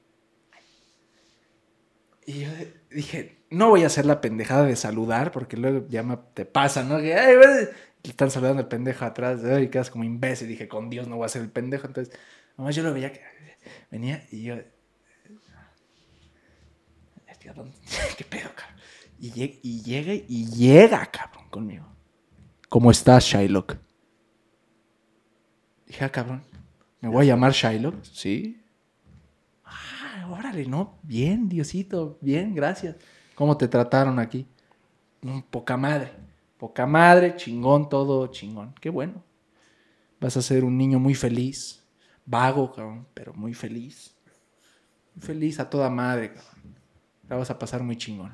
Y 2.26 2.42
yo 2.42 2.50
dije, 2.90 3.40
no 3.50 3.70
voy 3.70 3.84
a 3.84 3.88
hacer 3.88 4.06
la 4.06 4.22
pendejada 4.22 4.66
de 4.66 4.76
saludar, 4.76 5.32
porque 5.32 5.58
luego 5.58 5.86
ya 5.90 6.04
te 6.34 6.46
pasa, 6.46 6.84
¿no? 6.84 7.00
Que, 7.00 7.70
están 8.04 8.32
saludando 8.32 8.62
el 8.62 8.68
pendejo 8.68 9.06
atrás, 9.06 9.42
y 9.62 9.68
quedas 9.68 9.90
como 9.90 10.04
imbécil. 10.04 10.48
Dije, 10.48 10.68
con 10.68 10.90
Dios 10.90 11.08
no 11.08 11.18
voy 11.18 11.26
a 11.26 11.30
ser 11.30 11.42
el 11.42 11.52
pendejo. 11.52 11.88
Entonces, 11.88 12.18
nomás 12.58 12.76
yo 12.76 12.84
lo 12.84 12.94
veía 12.94 13.12
que 13.12 13.22
venía 13.92 14.26
y 14.32 14.44
yo. 14.44 14.56
"Este, 17.44 17.50
¿a 17.50 17.54
dónde? 17.54 17.78
¿Qué 18.18 18.24
pedo, 18.24 18.50
cabrón? 18.56 18.78
Y 19.20 19.32
llega, 19.32 19.54
y 19.62 19.82
llega, 19.82 20.14
y 20.14 20.46
llega, 20.48 21.06
cabrón, 21.08 21.50
conmigo. 21.50 21.86
¿Cómo 22.70 22.90
estás, 22.92 23.24
Shylock? 23.26 23.78
Dije, 25.86 26.06
ah, 26.06 26.12
cabrón, 26.12 26.44
¿me 27.02 27.10
voy 27.10 27.26
a 27.26 27.28
llamar 27.34 27.52
Shylock? 27.52 28.04
Sí. 28.04 28.62
Ah, 29.64 30.28
órale, 30.32 30.66
¿no? 30.66 30.98
Bien, 31.04 31.48
Diosito, 31.48 32.18
bien, 32.22 32.56
gracias. 32.56 32.96
¿Cómo 33.36 33.58
te 33.58 33.68
trataron 33.68 34.20
aquí? 34.20 34.48
"Mm, 35.22 35.42
poca 35.50 35.78
madre, 35.78 36.12
poca 36.58 36.86
madre, 36.86 37.36
chingón, 37.36 37.90
todo 37.90 38.28
chingón. 38.28 38.74
Qué 38.82 38.90
bueno. 38.90 39.24
Vas 40.20 40.38
a 40.38 40.42
ser 40.42 40.64
un 40.64 40.78
niño 40.78 41.00
muy 41.00 41.16
feliz, 41.16 41.84
vago, 42.26 42.72
cabrón, 42.72 43.08
pero 43.14 43.34
muy 43.34 43.54
feliz. 43.54 44.16
Muy 45.16 45.24
feliz 45.26 45.60
a 45.60 45.70
toda 45.70 45.90
madre, 45.90 46.34
cabrón. 46.34 46.73
La 47.30 47.36
vas 47.38 47.50
a 47.50 47.60
pasar 47.60 47.84
muy 47.84 47.98
chingón. 47.98 48.32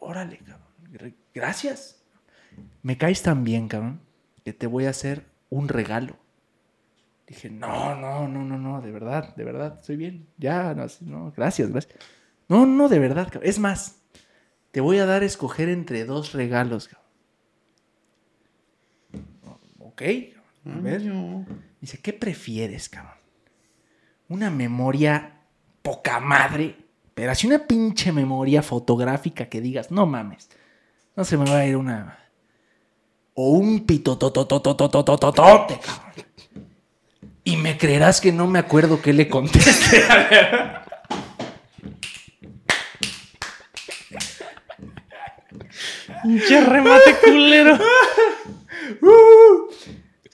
Órale, 0.00 0.38
cabrón. 0.38 0.66
Gr- 0.92 1.14
Gracias. 1.34 2.02
Me 2.82 2.96
caes 2.98 3.22
tan 3.22 3.44
bien, 3.44 3.68
cabrón, 3.68 4.00
que 4.44 4.52
te 4.52 4.66
voy 4.66 4.86
a 4.86 4.90
hacer 4.90 5.26
un 5.50 5.68
regalo. 5.68 6.16
Dije, 7.26 7.50
no, 7.50 7.94
no, 7.94 8.26
no, 8.26 8.42
no, 8.44 8.58
no, 8.58 8.80
de 8.80 8.90
verdad, 8.90 9.34
de 9.36 9.44
verdad, 9.44 9.78
estoy 9.80 9.96
bien. 9.96 10.26
Ya, 10.38 10.74
no, 10.74 10.86
no, 11.02 11.32
gracias, 11.36 11.70
gracias. 11.70 11.94
No, 12.48 12.64
no, 12.64 12.88
de 12.88 12.98
verdad, 12.98 13.24
cabrón. 13.30 13.42
Es 13.48 13.58
más, 13.58 14.00
te 14.70 14.80
voy 14.80 14.98
a 14.98 15.06
dar 15.06 15.22
a 15.22 15.26
escoger 15.26 15.68
entre 15.68 16.04
dos 16.06 16.32
regalos, 16.32 16.88
cabrón. 16.88 17.08
Ok, 19.80 20.02
a 20.02 20.80
ver. 20.80 21.02
Dice, 21.80 22.00
¿qué 22.00 22.12
prefieres, 22.12 22.88
cabrón? 22.88 23.14
Una 24.28 24.50
memoria 24.50 25.40
poca 25.82 26.20
madre, 26.20 26.76
pero 27.18 27.32
así 27.32 27.48
una 27.48 27.58
pinche 27.58 28.12
memoria 28.12 28.62
fotográfica 28.62 29.46
que 29.46 29.60
digas, 29.60 29.90
no 29.90 30.06
mames, 30.06 30.48
no 31.16 31.24
se 31.24 31.36
me 31.36 31.50
va 31.50 31.58
a 31.58 31.66
ir 31.66 31.76
una. 31.76 32.16
O 33.34 33.50
un 33.50 33.84
pito. 33.84 34.16
Y 37.42 37.56
me 37.56 37.76
creerás 37.76 38.20
que 38.20 38.30
no 38.30 38.46
me 38.46 38.60
acuerdo 38.60 39.02
qué 39.02 39.12
le 39.12 39.28
contesté. 39.28 40.00
Pinche 46.22 46.60
remate 46.60 47.16
culero. 47.24 47.78
Uh, 49.02 49.70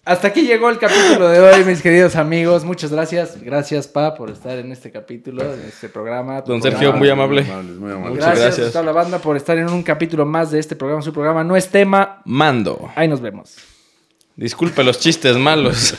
hasta 0.06 0.28
aquí 0.28 0.42
llegó 0.42 0.68
el 0.68 0.78
capítulo 0.78 1.28
de 1.28 1.40
hoy, 1.40 1.64
mis 1.64 1.80
queridos 1.80 2.14
amigos. 2.16 2.62
Muchas 2.62 2.92
gracias. 2.92 3.40
Gracias, 3.40 3.88
Pa, 3.88 4.14
por 4.14 4.30
estar 4.30 4.58
en 4.58 4.70
este 4.70 4.90
capítulo, 4.90 5.42
en 5.42 5.60
este 5.66 5.88
programa. 5.88 6.42
Don 6.42 6.60
programa. 6.60 6.78
Sergio, 6.78 6.92
muy 6.92 7.08
amable. 7.08 7.42
Muy 7.42 7.50
amable, 7.50 7.72
muy 7.72 7.92
amable. 7.92 8.10
Muchas 8.10 8.26
Gracias, 8.26 8.44
gracias. 8.44 8.68
a 8.68 8.72
toda 8.72 8.84
la 8.84 8.92
banda 8.92 9.18
por 9.18 9.36
estar 9.38 9.56
en 9.56 9.70
un 9.70 9.82
capítulo 9.82 10.26
más 10.26 10.50
de 10.50 10.58
este 10.58 10.76
programa. 10.76 11.00
Su 11.00 11.12
programa 11.14 11.42
no 11.42 11.56
es 11.56 11.68
tema. 11.68 12.20
Mando. 12.26 12.90
Ahí 12.96 13.08
nos 13.08 13.22
vemos. 13.22 13.56
Disculpe 14.36 14.84
los 14.84 14.98
chistes 14.98 15.36
malos. 15.36 15.92